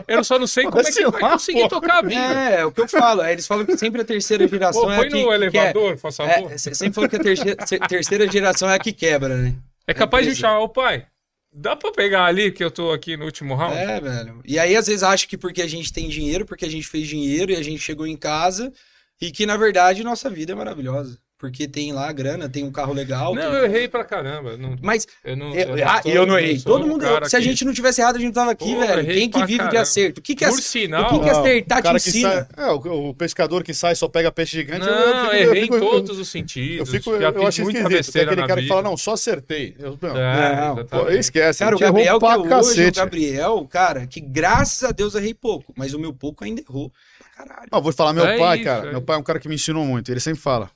Eu 0.08 0.24
só 0.24 0.39
não 0.39 0.48
sei 0.48 0.64
como 0.64 0.80
é 0.80 0.91
que 0.91 1.08
vai 1.12 1.32
conseguir 1.32 1.62
pô. 1.62 1.68
tocar 1.70 2.00
a 2.00 2.02
vida. 2.02 2.16
É, 2.16 2.62
é, 2.62 2.66
o 2.66 2.72
que 2.72 2.82
eu 2.82 2.88
falo. 2.88 3.22
É, 3.22 3.34
eles 3.34 3.46
falam 3.46 3.64
que 3.64 3.78
sempre 3.78 4.02
a 4.02 4.06
terceira 4.06 4.48
geração 4.48 4.82
pô, 4.86 4.91
é 4.91 4.96
põe 4.96 5.08
a 5.08 5.12
que... 5.12 5.24
no 5.24 5.32
elevador, 5.32 5.93
é, 5.93 5.98
faça 5.98 6.28
favor. 6.28 6.52
É, 6.52 6.58
sempre 6.58 6.93
falou 6.93 7.08
que 7.08 7.18
a 7.18 7.20
terceira, 7.20 7.56
terceira 7.88 8.32
geração 8.32 8.68
é 8.68 8.76
a 8.76 8.80
que 8.80 8.91
quebra, 8.91 9.38
né? 9.38 9.54
É 9.86 9.93
capaz 9.93 10.26
de 10.26 10.36
chamar 10.36 10.62
o 10.62 10.70
pai. 10.70 11.06
Dá 11.54 11.76
pra 11.76 11.91
pegar 11.91 12.26
ali 12.26 12.52
que 12.52 12.64
eu 12.64 12.72
tô 12.72 12.91
aqui 12.91 13.16
no 13.16 13.26
último 13.26 13.54
round? 13.54 13.78
É, 13.78 14.02
velho. 14.02 14.41
E 14.43 14.58
aí, 14.58 14.76
às 14.76 14.88
vezes, 14.88 15.04
acha 15.04 15.28
que 15.28 15.38
porque 15.38 15.62
a 15.62 15.68
gente 15.68 15.93
tem 15.93 16.10
dinheiro, 16.10 16.46
porque 16.46 16.66
a 16.66 16.70
gente 16.70 16.88
fez 16.88 17.08
dinheiro 17.08 17.52
e 17.52 17.56
a 17.56 17.62
gente 17.62 17.80
chegou 17.80 18.08
em 18.08 18.18
casa, 18.18 18.74
e 19.22 19.32
que, 19.32 19.46
na 19.46 19.56
verdade, 19.56 20.04
nossa 20.04 20.30
vida 20.32 20.52
é 20.52 20.56
maravilhosa. 20.56 21.20
Porque 21.38 21.68
tem 21.68 21.92
lá 21.92 22.08
a 22.08 22.14
grana, 22.14 22.48
tem 22.48 22.64
um 22.64 22.72
carro 22.72 22.94
legal. 22.94 23.36
Não, 23.36 23.42
tem... 23.42 23.60
eu 23.60 23.66
errei 23.66 23.88
pra 23.88 24.06
caramba. 24.06 24.58
Não, 24.58 24.76
mas 24.82 25.06
eu 25.24 25.36
não, 25.36 25.54
eu, 25.54 25.78
eu, 25.78 25.86
não, 25.86 26.02
tô, 26.02 26.10
eu 26.10 26.26
não 26.26 26.40
errei. 26.40 26.60
Todo 26.62 26.88
mundo. 26.88 27.06
Se 27.28 27.36
a 27.36 27.42
gente 27.42 27.66
não 27.66 27.74
tivesse 27.74 28.02
errado, 28.02 28.16
a 28.16 28.20
gente 28.20 28.28
não 28.28 28.34
tava 28.34 28.52
aqui, 28.52 28.74
Pô, 28.74 28.80
velho. 28.80 29.06
Quem 29.06 29.30
que 29.30 29.40
vive 29.40 29.58
caramba. 29.58 29.72
de 29.72 29.78
acerto? 29.78 30.20
O 30.20 30.24
que, 30.24 30.34
que, 30.34 30.46
é, 30.46 30.52
sinal, 30.52 31.06
o 31.06 31.20
que, 31.20 31.26
que 31.26 31.30
acertar 31.30 31.82
te 31.82 31.96
ensina? 31.96 32.48
Sai, 32.56 32.66
é, 32.66 32.72
o, 32.72 33.10
o, 33.10 33.14
pescador 33.14 33.64
que 33.64 33.74
sai 33.74 33.96
só 33.96 34.08
pega 34.08 34.32
peixe 34.32 34.58
gigante. 34.58 34.86
Não, 34.86 35.34
eu, 35.34 35.52
errei 35.52 35.64
fico, 35.64 35.76
em 35.76 35.80
todos 35.80 36.18
os 36.18 36.30
sentidos. 36.30 36.80
Eu, 36.80 36.86
fico, 36.86 37.12
eu 37.12 37.48
acho 37.48 37.62
esquisito. 37.62 38.14
Tem 38.14 38.22
aquele 38.24 38.42
cara 38.42 38.56
vida. 38.56 38.62
que 38.62 38.68
fala, 38.68 38.82
não, 38.82 38.96
só 38.96 39.14
acertei. 39.14 39.76
Eu, 39.78 39.98
não, 40.02 40.18
é, 40.18 40.76
não 40.76 40.86
pô, 40.86 41.10
esquece. 41.10 41.60
Cara, 41.60 41.76
o 41.76 41.80
Gabriel 41.80 42.20
que 42.20 42.26
hoje, 42.26 42.88
o 42.88 42.94
Gabriel, 42.94 43.68
cara, 43.70 44.08
que 44.08 44.22
graças 44.22 44.88
a 44.88 44.92
Deus 44.92 45.16
errei 45.16 45.34
pouco, 45.34 45.74
mas 45.76 45.94
o 45.94 46.00
meu 46.00 46.14
pouco 46.14 46.46
ainda 46.46 46.62
errou. 46.62 46.92
Caralho. 47.36 47.68
vou 47.84 47.92
falar, 47.92 48.14
meu 48.14 48.26
é 48.26 48.38
pai, 48.38 48.60
cara. 48.60 48.92
Meu 48.92 49.02
pai 49.02 49.18
é 49.18 49.20
um 49.20 49.24
cara 49.24 49.40
que 49.40 49.50
me 49.50 49.56
ensinou 49.56 49.84
muito. 49.84 50.10
Ele 50.10 50.22
sempre 50.22 50.42
fala 50.42 50.72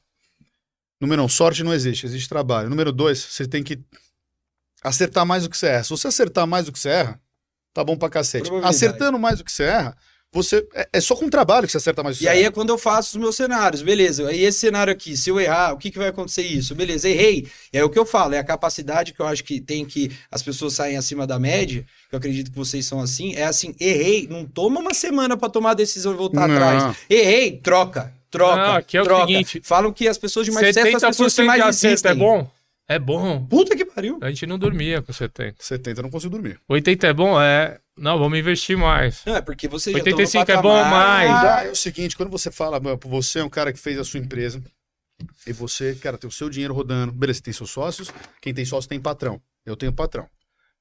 Número 1.00 1.24
um, 1.24 1.30
sorte 1.30 1.64
não 1.64 1.74
existe, 1.74 2.06
existe 2.06 2.28
trabalho. 2.28 2.70
Número 2.70 2.92
dois, 2.92 3.20
você 3.20 3.48
tem 3.48 3.64
que 3.64 3.80
acertar 4.84 5.26
mais 5.26 5.44
do 5.44 5.50
que 5.50 5.58
você 5.58 5.68
erra. 5.68 5.84
Se 5.84 5.90
você 5.90 6.08
acertar 6.08 6.46
mais 6.46 6.66
do 6.66 6.72
que 6.72 6.80
você 6.80 6.90
erra, 6.90 7.22
tá 7.74 7.84
bom 7.84 7.98
pra 7.98 8.10
cacete. 8.10 8.50
Acertando 8.64 9.18
mais 9.18 9.38
do 9.38 9.46
que 9.46 9.52
você 9.52 9.64
erra, 9.64 9.98
você 10.32 10.68
é, 10.76 10.90
é, 10.94 11.02
só 11.02 11.16
com 11.16 11.28
trabalho 11.28 11.66
que 11.66 11.72
você 11.72 11.78
acerta 11.78 12.04
mais. 12.04 12.22
E 12.22 12.28
aí 12.28 12.44
é 12.44 12.52
quando 12.52 12.70
eu 12.70 12.78
faço 12.78 13.18
os 13.18 13.22
meus 13.22 13.36
cenários, 13.36 13.82
beleza. 13.82 14.28
Aí 14.28 14.44
esse 14.44 14.60
cenário 14.60 14.94
aqui, 14.94 15.18
se 15.18 15.30
eu 15.30 15.40
errar, 15.40 15.74
o 15.74 15.78
que, 15.78 15.90
que 15.90 15.98
vai 15.98 16.10
acontecer 16.10 16.44
isso? 16.44 16.76
Beleza, 16.76 17.10
errei. 17.10 17.48
E 17.74 17.78
aí 17.78 17.84
o 17.84 17.90
que 17.90 17.98
eu 17.98 18.06
falo, 18.06 18.36
é 18.36 18.38
a 18.38 18.44
capacidade 18.44 19.14
que 19.14 19.20
eu 19.20 19.26
acho 19.26 19.44
que 19.44 19.60
tem 19.60 19.84
que 19.86 20.12
as 20.30 20.44
pessoas 20.44 20.74
saem 20.74 20.98
acima 20.98 21.26
da 21.26 21.40
média, 21.40 21.84
que 22.10 22.16
eu 22.16 22.18
acredito 22.18 22.52
que 22.52 22.58
vocês 22.58 22.86
são 22.86 23.00
assim, 23.00 23.34
é 23.36 23.44
assim, 23.44 23.74
errei, 23.80 24.28
não 24.30 24.46
toma 24.46 24.80
uma 24.80 24.94
semana 24.94 25.36
para 25.36 25.50
tomar 25.50 25.72
a 25.72 25.76
decisão 25.76 26.14
e 26.14 26.18
voltar 26.18 26.48
não. 26.48 26.56
atrás. 26.56 26.96
Errei, 27.10 27.58
troca. 27.58 28.14
Troca, 28.30 28.56
não, 28.56 28.76
aqui 28.76 28.98
é 28.98 29.04
troca. 29.04 29.24
o 29.24 29.28
seguinte. 29.28 29.62
Falam 29.64 29.92
que 29.92 30.08
as 30.08 30.18
pessoas 30.18 30.46
de 30.46 30.52
mais 30.52 30.68
sucesso 30.68 31.00
são 31.00 31.10
as 31.10 31.18
pessoas 31.18 31.36
que 31.36 31.44
mais 31.44 31.84
existem. 31.84 32.12
É 32.12 32.16
bom? 32.16 32.52
É 32.88 32.98
bom. 32.98 33.46
Puta 33.46 33.76
que 33.76 33.86
pariu. 33.86 34.18
A 34.20 34.30
gente 34.30 34.48
não 34.48 34.58
dormia 34.58 35.02
com 35.02 35.14
70. 35.14 35.58
70 35.60 36.00
eu 36.00 36.04
não 36.04 36.10
consigo 36.10 36.32
dormir. 36.32 36.60
80 36.68 37.08
é 37.08 37.14
bom? 37.14 37.40
É. 37.40 37.80
Não, 37.96 38.18
vamos 38.18 38.40
investir 38.40 38.78
mais. 38.78 39.22
Não, 39.26 39.36
é 39.36 39.42
porque 39.42 39.68
você 39.68 39.94
85 39.94 40.32
já 40.32 40.40
85 40.40 40.52
é 40.52 40.62
bom 40.62 40.84
mais. 40.90 41.32
Ah, 41.32 41.66
é 41.66 41.72
o 41.72 41.76
seguinte, 41.76 42.18
quando 42.18 42.30
você 42.30 42.50
fala, 42.50 42.80
você 43.04 43.40
é 43.40 43.44
um 43.44 43.50
cara 43.50 43.72
que 43.72 43.80
fez 43.80 44.00
a 44.00 44.04
sua 44.04 44.20
empresa 44.20 44.60
e 45.46 45.54
você, 45.54 45.96
cara, 45.96 46.18
tem 46.18 46.28
o 46.28 46.32
seu 46.32 46.50
dinheiro 46.50 46.74
rodando. 46.74 47.12
Beleza, 47.12 47.42
tem 47.42 47.54
seus 47.54 47.70
sócios. 47.70 48.12
Quem 48.42 48.54
tem 48.54 48.66
sócio 48.66 48.90
tem 48.90 49.00
patrão. 49.00 49.40
Eu 49.66 49.76
tenho 49.76 49.94
patrão. 49.94 50.28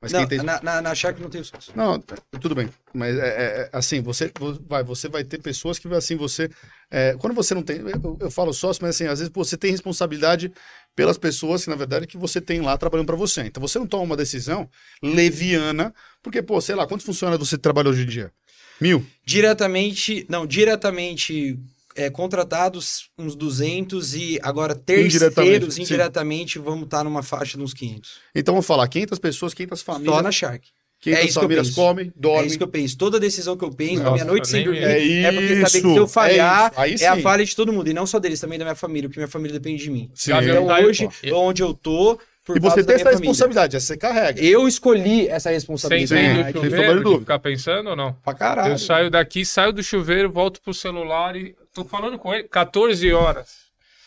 Mas 0.01 0.13
não, 0.13 0.27
tem... 0.27 0.39
na, 0.39 0.63
na, 0.63 0.81
na 0.81 0.95
Shark 0.95 1.21
não 1.21 1.29
tem 1.29 1.43
sócio. 1.43 1.73
Não, 1.75 1.99
tudo 2.41 2.55
bem. 2.55 2.71
Mas 2.95 3.17
é, 3.19 3.27
é, 3.27 3.61
é, 3.63 3.71
assim, 3.73 4.01
você 4.01 4.33
vai, 4.69 4.85
você 4.85 5.09
vai 5.09 5.25
ter 5.25 5.43
pessoas 5.43 5.77
que 5.79 5.89
assim 5.89 6.17
você. 6.17 6.49
É, 6.89 7.17
quando 7.19 7.35
você 7.35 7.53
não 7.53 7.63
tem. 7.63 7.79
Eu, 7.79 8.17
eu, 8.21 8.31
falo 8.31 8.53
sócio, 8.53 8.81
mas 8.83 8.95
assim, 8.95 9.07
às 9.07 9.19
vezes 9.19 9.33
você 9.35 9.57
tem 9.57 9.73
responsabilidade 9.73 10.53
pelas 10.95 11.19
pessoas 11.19 11.65
que, 11.65 11.71
na 11.71 11.75
verdade, 11.77 12.07
que 12.07 12.17
você 12.17 12.41
tem 12.41 12.61
lá 12.61 12.79
trabalhando 12.79 13.07
para 13.07 13.17
você. 13.17 13.43
Então 13.43 13.61
você 13.61 13.77
não 13.79 13.89
toma 13.89 14.05
uma 14.05 14.17
decisão 14.17 14.71
leviana, 15.03 15.93
porque, 16.23 16.41
pô, 16.43 16.61
sei 16.61 16.77
lá, 16.77 16.87
quantos 16.87 17.05
funcionários 17.05 17.49
você 17.49 17.59
trabalha 17.59 17.91
hoje 17.91 18.03
em 18.03 18.07
dia? 18.07 18.33
Mil? 18.81 19.05
Diretamente. 19.25 20.25
Não, 20.29 20.47
diretamente 20.47 21.59
é, 21.99 22.09
contratados 22.09 23.11
uns 23.19 23.35
200 23.35 24.15
e 24.15 24.39
agora 24.41 24.75
terceiros 24.75 25.77
indiretamente, 25.77 25.83
indiretamente 25.83 26.59
vamos 26.61 26.85
estar 26.85 26.99
tá 26.99 27.05
numa 27.05 27.25
faixa 27.25 27.59
de 27.59 27.65
uns 27.65 27.75
500. 27.75 28.11
Então 28.35 28.55
vamos 28.55 28.67
falar 28.67 28.87
500 28.87 29.19
pessoas, 29.19 29.53
500 29.53 29.83
famílias. 29.83 30.15
Só 30.15 30.23
na 30.23 30.31
Shark. 30.31 30.69
500 31.01 31.23
é 31.23 31.29
isso 31.29 31.41
famílias 31.41 31.71
que 31.71 31.81
eu 31.81 31.85
comem, 31.85 32.13
dormem. 32.17 32.43
É 32.43 32.47
isso 32.47 32.57
que 32.57 32.63
eu 32.63 32.69
penso. 32.69 32.97
Toda 32.99 33.21
decisão 33.21 33.57
que 33.57 33.65
eu 33.65 33.71
penso, 33.71 34.07
a 34.07 34.13
minha 34.13 34.25
noite 34.25 34.49
sem 34.49 34.65
dormir, 34.65 34.83
é, 34.83 34.99
isso, 34.99 35.27
é 35.27 35.33
porque 35.33 35.67
saber 35.67 35.83
que 35.83 35.93
se 35.93 35.97
eu 35.97 36.09
falhar, 36.09 36.73
é, 36.77 37.03
é, 37.03 37.07
a 37.07 37.21
falha 37.21 37.45
de 37.45 37.55
todo 37.55 37.73
mundo. 37.73 37.89
E 37.89 37.95
não 37.95 38.07
só 38.07 38.19
deles, 38.19 38.41
também 38.41 38.59
da 38.59 38.65
minha 38.65 38.75
família, 38.75 39.09
porque 39.09 39.21
minha 39.21 39.29
família 39.29 39.59
depende 39.59 39.83
de 39.83 39.91
mim. 39.91 40.11
Sim. 40.15 40.33
Então 40.33 40.67
hoje, 40.85 41.09
onde 41.33 41.63
eu 41.63 41.73
tô, 41.73 42.19
e 42.57 42.61
você 42.61 42.83
tem 42.83 42.97
essa 42.97 43.11
responsabilidade, 43.11 43.77
essa 43.77 43.87
você 43.87 43.97
carrega. 43.97 44.43
Eu 44.43 44.67
escolhi 44.67 45.29
essa 45.29 45.51
responsabilidade. 45.51 46.09
Sem 46.09 46.41
entende 46.41 46.59
o 46.59 46.65
chuveiro, 46.65 47.05
de 47.05 47.19
ficar 47.21 47.39
pensando 47.39 47.91
ou 47.91 47.97
não? 47.97 48.13
Pra 48.25 48.35
caralho. 48.35 48.73
Eu 48.73 48.79
saio 48.79 49.11
daqui, 49.11 49.45
saio 49.45 49.73
do 49.73 49.83
chuveiro, 49.83 50.31
volto 50.31 50.61
pro 50.63 50.73
celular 50.73 51.37
e 51.37 51.55
tô 51.83 51.89
falando 51.89 52.19
com 52.19 52.35
ele 52.35 52.45
14 52.45 53.13
horas 53.13 53.49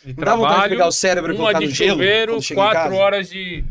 de 0.04 0.10
não 0.10 0.16
trabalho. 0.16 0.42
Dá 0.42 0.48
vontade 0.48 0.64
de 0.64 0.76
pegar 0.76 0.88
o 0.88 0.92
cérebro 0.92 1.34
e 1.34 1.38
uma 1.38 1.54
de 1.54 1.76
chuveiro, 1.76 2.40
4 2.54 2.96
horas 2.96 3.30
de 3.30 3.64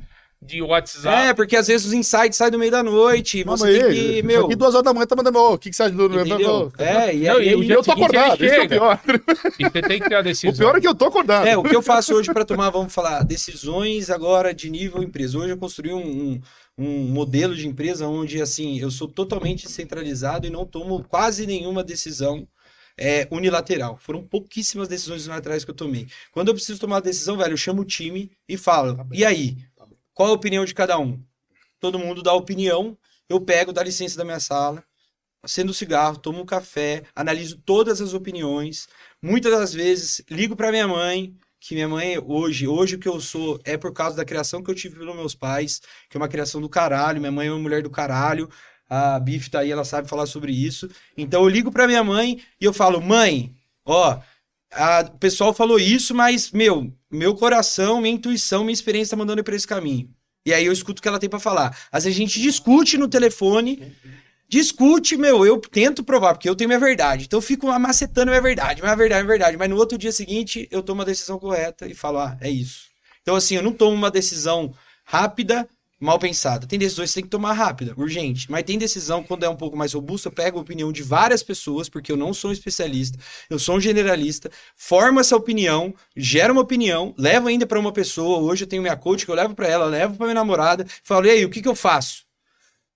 de 0.42 0.62
WhatsApp. 0.62 1.28
É, 1.28 1.34
porque 1.34 1.54
às 1.54 1.68
vezes 1.68 1.86
os 1.86 1.92
insights 1.92 2.38
saem 2.38 2.52
no 2.52 2.58
meio 2.58 2.70
da 2.70 2.82
noite. 2.82 3.44
Você 3.44 3.66
aí, 3.66 3.80
tem 3.82 3.92
que, 3.92 4.22
meu. 4.22 4.46
Aqui 4.46 4.56
duas 4.56 4.74
horas 4.74 4.84
da 4.84 4.94
manhã 4.94 5.06
tá 5.06 5.14
mandando, 5.14 5.38
o 5.38 5.58
que, 5.58 5.68
que 5.68 5.76
você 5.76 5.82
acha 5.82 5.94
do. 5.94 6.06
Entendeu? 6.06 6.72
É, 6.78 7.14
e, 7.14 7.24
não, 7.24 7.40
e, 7.40 7.66
e 7.66 7.70
eu 7.70 7.82
tô 7.82 7.92
acordado, 7.92 8.42
isso 8.42 8.54
é 8.54 8.62
o 8.62 8.68
pior. 8.68 9.00
E 9.58 9.64
você 9.64 9.82
tem 9.82 10.00
que 10.00 10.08
ter 10.08 10.14
a 10.14 10.22
decisão. 10.22 10.50
O 10.50 10.56
pior 10.56 10.76
é 10.76 10.80
que 10.80 10.88
eu 10.88 10.94
tô 10.94 11.06
acordado. 11.06 11.46
É, 11.46 11.56
o 11.58 11.62
que 11.62 11.76
eu 11.76 11.82
faço 11.82 12.14
hoje 12.14 12.32
para 12.32 12.44
tomar, 12.44 12.70
vamos 12.70 12.92
falar, 12.92 13.22
decisões 13.22 14.08
agora 14.08 14.54
de 14.54 14.70
nível 14.70 15.02
empresa. 15.02 15.36
Hoje 15.36 15.50
eu 15.50 15.58
construí 15.58 15.92
um, 15.92 15.98
um, 15.98 16.40
um 16.78 16.98
modelo 17.08 17.54
de 17.54 17.68
empresa 17.68 18.06
onde, 18.08 18.40
assim, 18.40 18.78
eu 18.80 18.90
sou 18.90 19.08
totalmente 19.08 19.70
centralizado 19.70 20.46
e 20.46 20.50
não 20.50 20.64
tomo 20.64 21.04
quase 21.04 21.46
nenhuma 21.46 21.84
decisão 21.84 22.48
é, 22.96 23.26
unilateral. 23.30 23.98
Foram 23.98 24.22
pouquíssimas 24.22 24.88
decisões 24.88 25.24
unilaterais 25.26 25.64
que 25.64 25.70
eu 25.70 25.74
tomei. 25.74 26.06
Quando 26.32 26.48
eu 26.48 26.54
preciso 26.54 26.80
tomar 26.80 26.96
uma 26.96 27.02
decisão, 27.02 27.36
velho, 27.36 27.52
eu 27.52 27.56
chamo 27.56 27.82
o 27.82 27.84
time 27.84 28.30
e 28.48 28.56
falo: 28.56 28.96
tá 28.96 29.06
e 29.12 29.24
aí? 29.24 29.58
Qual 30.14 30.30
a 30.30 30.34
opinião 30.34 30.64
de 30.64 30.74
cada 30.74 30.98
um? 30.98 31.22
Todo 31.78 31.98
mundo 31.98 32.22
dá 32.22 32.32
opinião, 32.34 32.96
eu 33.28 33.40
pego, 33.40 33.72
dá 33.72 33.82
licença 33.82 34.18
da 34.18 34.24
minha 34.24 34.40
sala, 34.40 34.84
acendo 35.42 35.70
o 35.70 35.74
cigarro, 35.74 36.18
tomo 36.18 36.42
um 36.42 36.46
café, 36.46 37.04
analiso 37.14 37.58
todas 37.64 38.00
as 38.00 38.12
opiniões. 38.12 38.86
Muitas 39.22 39.52
das 39.52 39.72
vezes 39.72 40.22
ligo 40.28 40.54
para 40.54 40.70
minha 40.70 40.86
mãe, 40.86 41.34
que 41.60 41.74
minha 41.74 41.88
mãe 41.88 42.18
hoje, 42.18 42.66
hoje 42.66 42.96
o 42.96 42.98
que 42.98 43.08
eu 43.08 43.20
sou 43.20 43.60
é 43.64 43.76
por 43.76 43.92
causa 43.92 44.16
da 44.16 44.24
criação 44.24 44.62
que 44.62 44.70
eu 44.70 44.74
tive 44.74 44.98
pelos 44.98 45.14
meus 45.14 45.34
pais, 45.34 45.80
que 46.08 46.16
é 46.16 46.20
uma 46.20 46.28
criação 46.28 46.60
do 46.60 46.68
caralho, 46.68 47.20
minha 47.20 47.30
mãe 47.30 47.48
é 47.48 47.52
uma 47.52 47.58
mulher 47.58 47.82
do 47.82 47.90
caralho. 47.90 48.48
A 48.90 49.20
Biff 49.20 49.48
tá 49.48 49.60
aí, 49.60 49.70
ela 49.70 49.84
sabe 49.84 50.08
falar 50.08 50.26
sobre 50.26 50.52
isso. 50.52 50.90
Então 51.16 51.44
eu 51.44 51.48
ligo 51.48 51.70
para 51.70 51.86
minha 51.86 52.02
mãe 52.02 52.42
e 52.60 52.64
eu 52.64 52.72
falo: 52.72 53.00
"Mãe, 53.00 53.54
ó, 53.86 54.18
a, 54.72 55.00
o 55.02 55.18
pessoal 55.18 55.54
falou 55.54 55.78
isso, 55.78 56.14
mas, 56.14 56.50
meu, 56.50 56.92
meu 57.10 57.34
coração, 57.34 58.00
minha 58.00 58.14
intuição, 58.14 58.64
minha 58.64 58.74
experiência 58.74 59.16
tá 59.16 59.16
mandando 59.16 59.40
ir 59.40 59.44
pra 59.44 59.54
esse 59.54 59.66
caminho. 59.66 60.10
E 60.44 60.52
aí 60.52 60.64
eu 60.64 60.72
escuto 60.72 61.00
o 61.00 61.02
que 61.02 61.08
ela 61.08 61.18
tem 61.18 61.28
para 61.28 61.38
falar. 61.38 61.76
Às 61.92 62.04
vezes 62.04 62.18
a 62.18 62.22
gente 62.22 62.40
discute 62.40 62.96
no 62.96 63.08
telefone, 63.08 63.94
discute, 64.48 65.16
meu, 65.16 65.44
eu 65.44 65.58
tento 65.60 66.02
provar, 66.02 66.34
porque 66.34 66.48
eu 66.48 66.56
tenho 66.56 66.68
minha 66.68 66.80
verdade. 66.80 67.26
Então 67.26 67.38
eu 67.38 67.42
fico 67.42 67.66
macetando 67.78 68.30
minha 68.30 68.40
verdade, 68.40 68.82
minha 68.82 68.96
verdade, 68.96 69.22
minha 69.22 69.32
verdade. 69.32 69.56
Mas 69.56 69.68
no 69.68 69.76
outro 69.76 69.98
dia 69.98 70.12
seguinte, 70.12 70.66
eu 70.70 70.82
tomo 70.82 71.02
a 71.02 71.04
decisão 71.04 71.38
correta 71.38 71.86
e 71.86 71.94
falo, 71.94 72.18
ah, 72.18 72.36
é 72.40 72.48
isso. 72.48 72.88
Então, 73.22 73.36
assim, 73.36 73.56
eu 73.56 73.62
não 73.62 73.72
tomo 73.72 73.94
uma 73.94 74.10
decisão 74.10 74.72
rápida 75.04 75.68
mal 76.00 76.18
pensada. 76.18 76.66
Tem 76.66 76.78
decisões 76.78 77.10
que 77.10 77.14
tem 77.16 77.24
que 77.24 77.30
tomar 77.30 77.52
rápida, 77.52 77.92
urgente. 77.96 78.50
Mas 78.50 78.64
tem 78.64 78.78
decisão, 78.78 79.22
quando 79.22 79.44
é 79.44 79.48
um 79.48 79.56
pouco 79.56 79.76
mais 79.76 79.92
robusta, 79.92 80.28
eu 80.28 80.32
pego 80.32 80.58
a 80.58 80.62
opinião 80.62 80.90
de 80.90 81.02
várias 81.02 81.42
pessoas, 81.42 81.88
porque 81.88 82.10
eu 82.10 82.16
não 82.16 82.32
sou 82.32 82.50
um 82.50 82.52
especialista, 82.52 83.18
eu 83.50 83.58
sou 83.58 83.76
um 83.76 83.80
generalista, 83.80 84.50
formo 84.74 85.20
essa 85.20 85.36
opinião, 85.36 85.94
gero 86.16 86.52
uma 86.52 86.62
opinião, 86.62 87.14
levo 87.18 87.48
ainda 87.48 87.66
para 87.66 87.78
uma 87.78 87.92
pessoa. 87.92 88.38
Hoje 88.38 88.64
eu 88.64 88.68
tenho 88.68 88.82
minha 88.82 88.96
coach 88.96 89.26
que 89.26 89.30
eu 89.30 89.36
levo 89.36 89.54
para 89.54 89.68
ela, 89.68 89.84
levo 89.86 90.16
para 90.16 90.26
minha 90.26 90.34
namorada, 90.34 90.86
falo, 91.04 91.26
e 91.26 91.30
aí, 91.30 91.44
o 91.44 91.50
que, 91.50 91.60
que 91.60 91.68
eu 91.68 91.74
faço? 91.74 92.29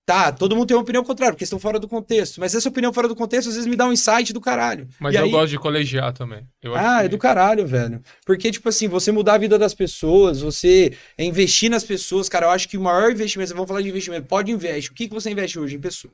Tá, 0.05 0.31
todo 0.31 0.55
mundo 0.55 0.67
tem 0.67 0.77
uma 0.77 0.83
opinião 0.83 1.03
contrária, 1.03 1.33
porque 1.33 1.43
estão 1.43 1.57
fora 1.57 1.79
do 1.79 1.87
contexto. 1.87 2.39
Mas 2.39 2.53
essa 2.53 2.69
opinião 2.69 2.93
fora 2.93 3.07
do 3.07 3.15
contexto, 3.15 3.47
às 3.47 3.55
vezes, 3.55 3.67
me 3.67 3.75
dá 3.75 3.87
um 3.87 3.91
insight 3.91 4.31
do 4.33 4.39
caralho. 4.39 4.87
Mas 4.99 5.15
e 5.15 5.17
eu 5.17 5.23
aí... 5.23 5.31
gosto 5.31 5.49
de 5.49 5.57
colegiar 5.57 6.13
também. 6.13 6.47
ah, 6.75 6.99
que... 6.99 7.05
é 7.05 7.09
do 7.09 7.17
caralho, 7.17 7.65
velho. 7.65 7.99
Porque, 8.23 8.51
tipo 8.51 8.69
assim, 8.69 8.87
você 8.87 9.11
mudar 9.11 9.33
a 9.33 9.37
vida 9.39 9.57
das 9.57 9.73
pessoas, 9.73 10.41
você 10.41 10.93
investir 11.17 11.71
nas 11.71 11.83
pessoas, 11.83 12.29
cara, 12.29 12.45
eu 12.45 12.51
acho 12.51 12.69
que 12.69 12.77
o 12.77 12.81
maior 12.81 13.11
investimento, 13.11 13.53
vamos 13.53 13.67
falar 13.67 13.81
de 13.81 13.89
investimento, 13.89 14.27
pode 14.27 14.51
investir. 14.51 14.91
O 14.91 14.93
que, 14.93 15.07
que 15.07 15.13
você 15.13 15.31
investe 15.31 15.57
hoje 15.57 15.75
em 15.75 15.79
pessoa? 15.79 16.13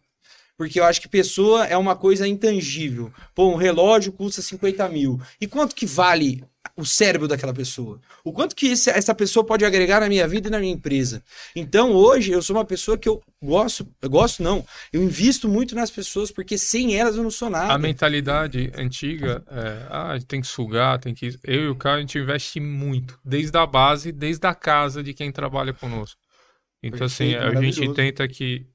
Porque 0.62 0.80
eu 0.80 0.84
acho 0.84 1.01
que 1.01 1.07
pessoa 1.07 1.66
é 1.66 1.76
uma 1.76 1.95
coisa 1.95 2.28
intangível. 2.28 3.12
Pô, 3.34 3.51
um 3.51 3.55
relógio 3.55 4.12
custa 4.12 4.43
50 4.43 4.88
mil. 4.89 5.20
E 5.41 5.47
quanto 5.47 5.76
que 5.76 5.88
vale 5.88 6.43
o 6.78 6.86
cérebro 6.86 7.28
daquela 7.28 7.51
pessoa. 7.51 7.99
O 8.24 8.32
quanto 8.32 8.55
que 8.55 8.68
esse, 8.68 8.88
essa 8.91 9.16
pessoa 9.16 9.43
pode 9.43 9.66
agregar 9.66 10.01
na 10.01 10.07
minha 10.07 10.28
vida 10.28 10.49
e 10.49 10.51
na 10.51 10.59
minha 10.59 10.72
empresa. 10.72 11.24
Então, 11.55 11.93
hoje, 11.93 12.32
eu 12.32 12.43
sou 12.43 12.55
uma 12.55 12.64
pessoa 12.64 12.95
que 12.95 13.09
eu 13.09 13.24
gosto, 13.41 13.88
eu 13.99 14.07
gosto 14.07 14.43
não, 14.43 14.64
eu 14.93 15.01
invisto 15.01 15.49
muito 15.49 15.74
nas 15.74 15.89
pessoas, 15.89 16.30
porque 16.30 16.59
sem 16.59 16.95
elas 16.95 17.16
eu 17.16 17.24
não 17.24 17.32
sou 17.32 17.49
nada. 17.49 17.74
A 17.74 17.80
mentalidade 17.80 18.72
antiga 18.76 19.43
é, 19.49 19.88
ah, 19.89 20.20
tem 20.28 20.41
que 20.41 20.47
sugar, 20.47 20.99
tem 20.99 21.16
que... 21.16 21.39
Eu 21.43 21.64
e 21.64 21.68
o 21.70 21.76
cara, 21.76 21.97
a 21.97 22.01
gente 22.01 22.20
investe 22.20 22.59
muito, 22.59 23.20
desde 23.26 23.57
a 23.57 23.66
base, 23.66 24.12
desde 24.12 24.45
a 24.45 24.53
casa 24.53 25.01
de 25.01 25.12
quem 25.12 25.32
trabalha 25.32 25.74
conosco. 25.74 26.22
Então, 26.84 27.07
assim, 27.07 27.34
a 27.34 27.59
gente 27.59 27.91
tenta 27.95 28.28
que... 28.28 28.70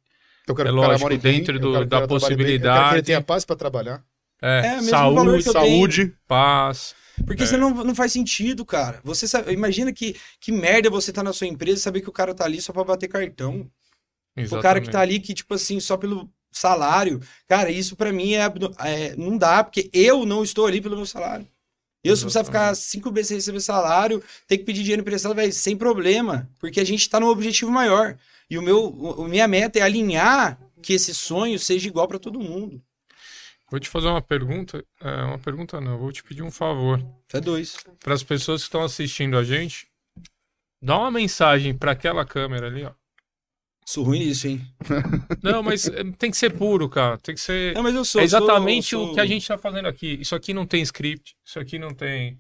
Eu 0.47 0.55
quero 0.55 0.69
é 0.69 0.73
que 0.73 0.77
lógico, 0.77 1.09
bem, 1.09 1.19
dentro 1.19 1.59
do, 1.59 1.85
da 1.85 2.07
possibilidade... 2.07 2.67
Eu 2.67 2.73
quero 2.75 2.89
que 2.89 2.95
ele 2.97 3.03
tenha 3.03 3.23
paz 3.23 3.45
para 3.45 3.57
trabalhar. 3.57 4.03
É, 4.41 4.77
é 4.77 4.83
saúde, 4.83 5.43
saúde, 5.43 6.15
paz... 6.27 6.95
Porque 7.25 7.45
é. 7.45 7.57
não, 7.57 7.71
não 7.71 7.95
faz 7.95 8.13
sentido, 8.13 8.65
cara. 8.65 9.01
Você 9.03 9.27
sabe, 9.27 9.53
imagina 9.53 9.93
que, 9.93 10.17
que 10.39 10.53
merda 10.53 10.91
você 10.91 11.13
tá 11.13 11.23
na 11.23 11.33
sua 11.33 11.47
empresa 11.47 11.79
e 11.79 11.83
saber 11.83 12.01
que 12.03 12.09
o 12.09 12.13
cara 12.13 12.35
tá 12.35 12.45
ali 12.45 12.61
só 12.61 12.73
pra 12.73 12.85
bater 12.85 13.09
cartão. 13.09 13.71
Exatamente. 14.37 14.59
O 14.59 14.63
cara 14.63 14.81
que 14.81 14.91
tá 14.91 15.01
ali 15.01 15.19
que, 15.19 15.33
tipo 15.33 15.55
assim, 15.55 15.81
só 15.81 15.97
pelo 15.97 16.31
salário. 16.51 17.21
Cara, 17.49 17.71
isso 17.71 17.97
para 17.97 18.13
mim 18.13 18.35
é, 18.35 18.45
é, 18.85 19.17
Não 19.17 19.39
dá, 19.39 19.65
porque 19.65 19.89
eu 19.93 20.27
não 20.27 20.43
estou 20.43 20.67
ali 20.67 20.81
pelo 20.81 20.97
meu 20.97 21.07
salário. 21.07 21.47
Eu, 22.05 22.15
se 22.15 22.23
precisar 22.23 22.45
ficar 22.45 22.75
cinco 22.77 23.11
meses 23.11 23.29
sem 23.29 23.37
receber 23.37 23.61
salário, 23.61 24.23
ter 24.47 24.59
que 24.59 24.65
pedir 24.65 24.83
dinheiro 24.83 25.01
emprestado, 25.01 25.35
velho, 25.35 25.53
sem 25.53 25.77
problema. 25.77 26.49
Porque 26.61 26.79
a 26.79 26.85
gente 26.85 27.09
tá 27.11 27.19
num 27.19 27.27
objetivo 27.27 27.71
maior. 27.71 28.17
E 28.49 28.59
o 28.59 28.63
meu, 28.63 28.89
o, 28.89 29.27
minha 29.29 29.49
meta 29.49 29.79
é 29.79 29.83
alinhar 29.83 30.59
que 30.83 30.93
esse 30.93 31.15
sonho 31.15 31.59
seja 31.59 31.89
igual 31.89 32.07
para 32.07 32.19
todo 32.19 32.41
mundo. 32.41 32.83
Vou 33.71 33.81
te 33.81 33.89
fazer 33.89 34.07
uma 34.07 34.23
pergunta. 34.23 34.85
É, 35.01 35.23
uma 35.25 35.39
pergunta 35.39 35.81
não, 35.81 35.99
vou 35.99 36.13
te 36.13 36.23
pedir 36.23 36.43
um 36.43 36.51
favor. 36.51 37.05
É 37.33 37.41
dois. 37.41 37.77
Para 37.99 38.15
as 38.15 38.23
pessoas 38.23 38.63
que 38.63 38.69
estão 38.69 38.83
assistindo 38.83 39.37
a 39.37 39.43
gente, 39.43 39.89
dá 40.81 40.97
uma 40.99 41.11
mensagem 41.11 41.75
para 41.77 41.93
aquela 41.93 42.25
câmera 42.25 42.69
ali, 42.69 42.85
ó. 42.85 42.93
Sou 43.85 44.03
ruim 44.03 44.19
nisso, 44.19 44.49
hein? 44.49 44.61
Não, 45.43 45.63
mas 45.63 45.87
eh, 45.87 46.03
tem 46.19 46.29
que 46.29 46.37
ser 46.37 46.51
puro, 46.51 46.89
cara. 46.89 47.17
Tem 47.19 47.37
que 47.37 47.41
ser. 47.41 47.73
Não, 47.73 47.85
mas 47.85 47.95
eu 47.95 48.05
sou. 48.05 48.21
É 48.21 48.25
exatamente 48.25 48.91
sou, 48.91 49.13
o 49.13 49.15
que 49.15 49.21
a 49.21 49.27
gente 49.27 49.47
tá 49.47 49.57
fazendo 49.57 49.87
aqui. 49.87 50.19
Isso 50.21 50.35
aqui 50.35 50.53
não 50.53 50.67
tem 50.67 50.83
script. 50.83 51.37
Isso 51.45 51.61
aqui 51.61 51.79
não 51.79 51.95
tem. 51.95 52.37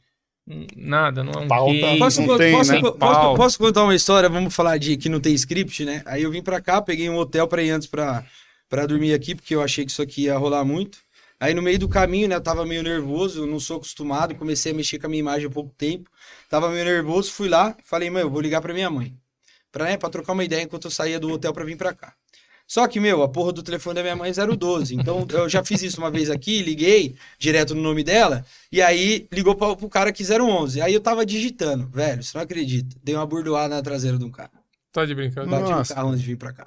Nada, 0.76 1.24
não 1.24 1.32
é 1.32 1.38
um 1.38 1.48
Pauta, 1.48 1.72
game, 1.72 1.98
posso, 1.98 2.22
não 2.22 2.38
tem, 2.38 2.56
posso, 2.56 2.72
né? 2.72 2.80
posso, 2.80 3.34
posso, 3.36 3.58
contar 3.58 3.82
uma 3.82 3.94
história? 3.94 4.28
Vamos 4.28 4.54
falar 4.54 4.78
de 4.78 4.96
que 4.96 5.08
não 5.08 5.20
tem 5.20 5.34
script, 5.34 5.84
né? 5.84 6.02
Aí 6.06 6.22
eu 6.22 6.30
vim 6.30 6.42
pra 6.42 6.60
cá, 6.60 6.80
peguei 6.80 7.10
um 7.10 7.16
hotel 7.16 7.48
pra 7.48 7.62
ir 7.62 7.70
antes 7.70 7.88
pra, 7.88 8.24
pra 8.68 8.86
dormir 8.86 9.12
aqui, 9.12 9.34
porque 9.34 9.54
eu 9.54 9.62
achei 9.62 9.84
que 9.84 9.90
isso 9.90 10.02
aqui 10.02 10.22
ia 10.22 10.38
rolar 10.38 10.64
muito. 10.64 10.98
Aí 11.40 11.52
no 11.52 11.60
meio 11.60 11.78
do 11.78 11.88
caminho, 11.88 12.28
né, 12.28 12.36
eu 12.36 12.40
tava 12.40 12.64
meio 12.64 12.82
nervoso, 12.82 13.42
eu 13.42 13.46
não 13.46 13.58
sou 13.58 13.76
acostumado, 13.78 14.34
comecei 14.36 14.72
a 14.72 14.74
mexer 14.74 14.98
com 14.98 15.06
a 15.06 15.10
minha 15.10 15.20
imagem 15.20 15.48
há 15.48 15.50
pouco 15.50 15.74
tempo. 15.76 16.08
Tava 16.48 16.70
meio 16.70 16.84
nervoso, 16.84 17.32
fui 17.32 17.48
lá, 17.48 17.76
falei, 17.84 18.08
mãe, 18.08 18.22
eu 18.22 18.30
vou 18.30 18.40
ligar 18.40 18.60
pra 18.60 18.72
minha 18.72 18.88
mãe 18.88 19.14
pra, 19.76 19.84
né, 19.84 19.96
pra 19.98 20.08
trocar 20.08 20.32
uma 20.32 20.44
ideia 20.44 20.62
enquanto 20.62 20.86
eu 20.86 20.90
saía 20.90 21.20
do 21.20 21.30
hotel 21.30 21.52
pra 21.52 21.64
vir 21.64 21.76
pra 21.76 21.92
cá. 21.92 22.14
Só 22.66 22.86
que, 22.88 22.98
meu, 22.98 23.22
a 23.22 23.28
porra 23.28 23.52
do 23.52 23.62
telefone 23.62 23.94
da 23.94 24.02
minha 24.02 24.16
mãe 24.16 24.30
é 24.30 24.56
012. 24.56 24.96
Então, 24.96 25.26
eu 25.30 25.48
já 25.48 25.64
fiz 25.64 25.82
isso 25.82 25.98
uma 25.98 26.10
vez 26.10 26.28
aqui, 26.28 26.62
liguei 26.62 27.14
direto 27.38 27.74
no 27.74 27.82
nome 27.82 28.02
dela, 28.02 28.44
e 28.72 28.82
aí 28.82 29.28
ligou 29.32 29.54
pra, 29.54 29.76
pro 29.76 29.88
cara 29.88 30.12
que 30.12 30.24
011. 30.24 30.80
Aí 30.80 30.92
eu 30.92 31.00
tava 31.00 31.24
digitando, 31.24 31.86
velho, 31.88 32.22
você 32.22 32.36
não 32.36 32.42
acredita. 32.42 32.96
Dei 33.02 33.14
uma 33.14 33.26
burdoada 33.26 33.76
na 33.76 33.82
traseira 33.82 34.18
de 34.18 34.24
um 34.24 34.30
cara. 34.30 34.50
Tá 34.92 35.04
de 35.04 35.14
brincadeira? 35.14 35.60
Bati 35.60 35.72
no 35.72 35.94
carro 35.94 36.08
antes 36.08 36.20
de 36.22 36.26
vir 36.26 36.36
pra 36.36 36.52
cá. 36.52 36.66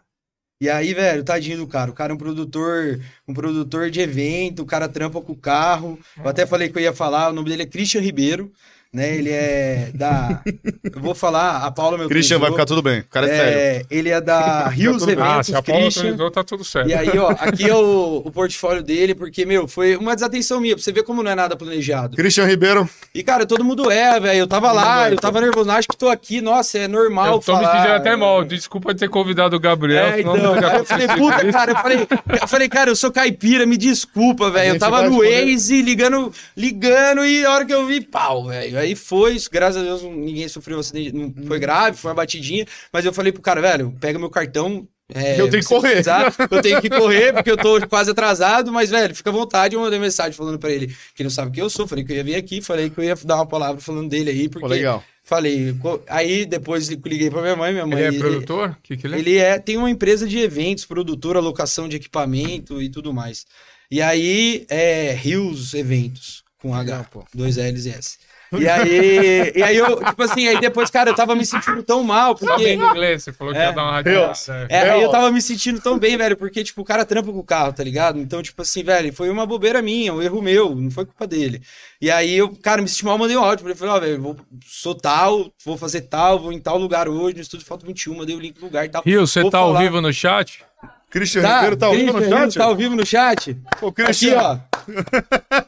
E 0.62 0.70
aí, 0.70 0.94
velho, 0.94 1.24
tadinho 1.24 1.58
do 1.58 1.68
cara. 1.68 1.90
O 1.90 1.94
cara 1.94 2.12
é 2.12 2.16
um 2.16 2.18
produtor, 2.18 3.00
um 3.28 3.34
produtor 3.34 3.90
de 3.90 4.02
evento, 4.02 4.62
o 4.62 4.66
cara 4.66 4.90
trampa 4.90 5.22
com 5.22 5.32
o 5.32 5.36
carro. 5.36 5.98
Eu 6.18 6.30
até 6.30 6.46
falei 6.46 6.68
que 6.68 6.78
eu 6.78 6.82
ia 6.82 6.94
falar, 6.94 7.30
o 7.30 7.34
nome 7.34 7.50
dele 7.50 7.64
é 7.64 7.66
Christian 7.66 8.02
Ribeiro 8.02 8.52
né? 8.92 9.16
Ele 9.16 9.30
é 9.30 9.92
da. 9.94 10.42
Eu 10.84 11.02
vou 11.02 11.14
falar, 11.14 11.64
a 11.64 11.72
Paula 11.72 11.98
meu 11.98 12.10
Christian 12.10 12.40
vai 12.40 12.50
ficar 12.52 12.66
tudo 12.66 12.82
bem. 12.82 13.02
O 13.02 13.06
cara 13.06 13.28
é, 13.28 13.30
é 13.30 13.38
sério. 13.38 13.88
Ele 13.92 14.10
é 14.10 14.20
da 14.20 14.68
Rios 14.70 15.04
Eventos. 15.04 15.24
Ah, 15.24 15.44
se 15.44 15.56
a 15.56 15.62
Paula 15.62 15.84
Christian. 15.84 16.30
tá 16.32 16.44
tudo 16.44 16.64
certo. 16.64 16.90
E 16.90 16.94
aí, 16.94 17.18
ó, 17.18 17.30
aqui 17.30 17.70
é 17.70 17.76
o, 17.76 18.24
o 18.26 18.32
portfólio 18.32 18.82
dele, 18.82 19.14
porque, 19.14 19.46
meu, 19.46 19.68
foi 19.68 19.96
uma 19.96 20.16
desatenção 20.16 20.60
minha, 20.60 20.76
pra 20.76 20.84
você 20.84 20.92
ver 20.92 21.04
como 21.04 21.22
não 21.22 21.32
é 21.32 21.36
nada 21.36 21.56
planejado. 21.56 22.18
Christian 22.18 22.46
Ribeiro. 22.46 22.90
E, 23.14 23.24
cara, 23.24 23.46
todo 23.46 23.64
mundo 23.64 23.92
é, 23.92 24.20
velho. 24.20 24.40
Eu 24.40 24.48
tava 24.48 24.72
lá, 24.72 25.10
eu 25.10 25.18
tava 25.18 25.40
nervoso, 25.42 25.70
acho 25.70 25.88
que 25.88 25.98
tô 25.98 26.10
aqui, 26.10 26.42
nossa, 26.42 26.80
é 26.80 26.88
normal. 26.88 27.28
Eu 27.28 27.40
tô 27.40 27.54
falar, 27.54 27.60
me 27.60 27.80
sentindo 27.80 27.96
até 27.96 28.16
mal. 28.16 28.44
Desculpa 28.44 28.96
ter 28.96 29.10
convidado 29.10 29.56
o 29.56 29.60
Gabriel. 29.60 30.08
É, 30.08 30.22
então, 30.22 30.36
eu 30.36 30.86
falei, 30.86 31.08
puta, 31.08 31.52
cara, 31.52 31.72
eu 31.72 31.76
falei, 31.76 32.08
eu 32.42 32.48
falei, 32.48 32.70
cara, 32.70 32.90
eu 32.90 32.96
sou 32.96 33.12
caipira, 33.12 33.66
me 33.66 33.78
desculpa, 33.78 34.50
velho. 34.50 34.74
Eu 34.74 34.80
tava 34.80 35.04
no 35.04 35.20
Waze 35.20 35.82
ligando, 35.82 36.32
ligando, 36.58 37.24
e 37.24 37.46
a 37.46 37.52
hora 37.52 37.66
que 37.66 37.74
eu 37.74 37.86
vi, 37.86 38.02
pau, 38.02 38.48
velho. 38.48 38.79
Aí 38.80 38.96
foi, 38.96 39.38
graças 39.52 39.82
a 39.82 39.86
Deus 39.86 40.04
ninguém 40.04 40.48
sofreu 40.48 40.80
acidente, 40.80 41.14
não 41.14 41.34
foi 41.46 41.58
uhum. 41.58 41.62
grave, 41.62 41.98
foi 41.98 42.10
uma 42.10 42.16
batidinha, 42.16 42.66
mas 42.92 43.06
eu 43.06 43.14
falei 43.14 43.32
pro 43.32 43.42
cara, 43.42 43.62
velho, 43.62 43.96
pega 44.00 44.18
meu 44.18 44.30
cartão, 44.30 44.88
é, 45.14 45.42
eu 45.42 45.50
tenho 45.50 45.64
que 45.64 45.70
correr. 45.70 45.90
Precisar, 45.90 46.36
eu 46.52 46.62
tenho 46.62 46.82
que 46.82 46.90
correr 46.90 47.34
porque 47.34 47.50
eu 47.50 47.58
tô 47.58 47.86
quase 47.88 48.12
atrasado, 48.12 48.72
mas, 48.72 48.92
velho, 48.92 49.16
fica 49.16 49.32
à 49.32 49.34
vontade. 49.34 49.76
Eu 49.76 49.82
mandei 49.82 49.98
mensagem 49.98 50.34
falando 50.34 50.60
pra 50.60 50.72
ele 50.72 50.96
que 51.16 51.24
não 51.24 51.32
sabe 51.32 51.52
quem 51.52 51.64
eu 51.64 51.70
sou. 51.70 51.88
Falei 51.88 52.04
que 52.04 52.12
eu 52.12 52.18
ia 52.18 52.24
vir 52.24 52.36
aqui, 52.36 52.62
falei 52.62 52.90
que 52.90 53.00
eu 53.00 53.04
ia 53.04 53.16
dar 53.24 53.38
uma 53.38 53.46
palavra 53.48 53.82
falando 53.82 54.08
dele 54.08 54.30
aí, 54.30 54.48
porque. 54.48 54.68
Pô, 54.68 54.68
legal. 54.68 55.04
Falei. 55.24 55.76
Aí 56.08 56.46
depois 56.46 56.88
liguei 56.88 57.30
pra 57.30 57.42
minha 57.42 57.56
mãe. 57.56 57.74
Minha 57.74 57.88
mãe 57.88 58.04
ele 58.04 58.18
é 58.18 58.20
produtor? 58.20 58.70
O 58.70 58.82
que, 58.84 58.98
que 58.98 59.08
ele 59.08 59.16
é? 59.16 59.20
Ele 59.20 59.38
é, 59.38 59.60
tem 59.60 59.78
uma 59.78 59.90
empresa 59.90 60.28
de 60.28 60.38
eventos, 60.38 60.86
produtor, 60.86 61.38
alocação 61.38 61.90
de 61.90 61.96
equipamento 61.96 62.82
e 62.82 62.90
tudo 62.90 63.12
mais. 63.12 63.46
E 63.92 64.04
aí 64.04 64.66
é 64.70 65.12
Rios 65.14 65.74
Eventos, 65.74 66.44
com 66.60 66.76
H, 66.76 67.06
pô, 67.06 67.26
dois 67.34 67.58
L's 67.58 67.86
e 67.88 67.90
S. 67.90 68.18
E 68.58 68.68
aí, 68.68 69.52
e 69.56 69.62
aí 69.62 69.78
eu, 69.78 70.04
tipo 70.04 70.24
assim, 70.24 70.48
aí 70.48 70.60
depois, 70.60 70.90
cara, 70.90 71.12
eu 71.12 71.16
tava 71.16 71.36
me 71.36 71.46
sentindo 71.46 71.84
tão 71.84 72.04
mal. 72.04 72.36
Porque... 72.36 72.52
Sabendo 72.52 72.86
inglês, 72.86 73.24
você 73.24 73.34
falou 73.34 73.54
que 73.54 73.60
é, 73.60 73.66
ia 73.66 73.72
dar 73.72 73.84
uma 73.84 73.92
radiada. 73.92 74.34
É, 74.70 74.90
aí 74.90 75.02
eu 75.02 75.12
tava 75.12 75.32
me 75.32 75.42
sentindo 75.42 75.80
tão 75.80 76.00
bem, 76.00 76.18
velho, 76.18 76.36
porque, 76.36 76.64
tipo, 76.64 76.82
o 76.82 76.86
cara 76.86 77.06
trampa 77.06 77.32
com 77.32 77.40
o 77.40 77.44
carro, 77.44 77.74
tá 77.74 77.84
ligado? 77.84 78.20
Então, 78.20 78.42
tipo 78.42 78.62
assim, 78.62 78.84
velho, 78.84 79.14
foi 79.14 79.30
uma 79.30 79.46
bobeira 79.46 79.82
minha, 79.82 80.14
um 80.14 80.22
erro 80.22 80.42
meu, 80.42 80.74
não 80.74 80.90
foi 80.90 81.06
culpa 81.06 81.28
dele. 81.28 81.62
E 82.02 82.10
aí 82.10 82.36
eu, 82.36 82.50
cara, 82.50 82.82
me 82.82 82.88
senti 82.88 83.06
mal, 83.06 83.18
mandei 83.18 83.38
um 83.38 83.44
áudio 83.44 83.64
pra 83.64 83.72
ele, 83.72 83.80
falei, 83.80 83.94
ó, 83.94 83.98
oh, 83.98 84.02
velho, 84.02 84.22
vou, 84.22 84.38
sou 84.66 84.96
tal, 84.96 85.52
vou 85.64 85.78
fazer 85.78 86.02
tal, 86.02 86.40
vou 86.40 86.52
em 86.52 86.60
tal 86.60 86.78
lugar 86.78 87.08
hoje, 87.08 87.36
no 87.36 87.42
estúdio 87.42 87.66
falta 87.66 87.86
21, 87.86 88.16
mandei 88.16 88.36
o 88.36 88.40
link 88.40 88.56
do 88.56 88.66
lugar 88.66 88.86
e 88.86 88.90
tal. 88.90 89.04
Rio, 89.06 89.26
você 89.26 89.44
tá 89.44 89.52
falar... 89.52 89.78
ao 89.78 89.84
vivo 89.84 90.02
no 90.02 90.12
chat? 90.12 90.64
Christian 91.10 91.42
tá, 91.42 91.56
Ribeiro 91.56 91.78
tá 91.78 91.86
ao 91.88 91.94
vivo 91.94 92.14
no 92.14 92.30
chat? 92.30 92.58
Tá 92.58 92.64
ao 92.66 92.76
vivo 92.76 92.96
no 92.96 93.06
chat. 93.06 93.58
Ô, 93.82 93.92
Christian. 93.92 94.40
Aqui, 94.40 94.60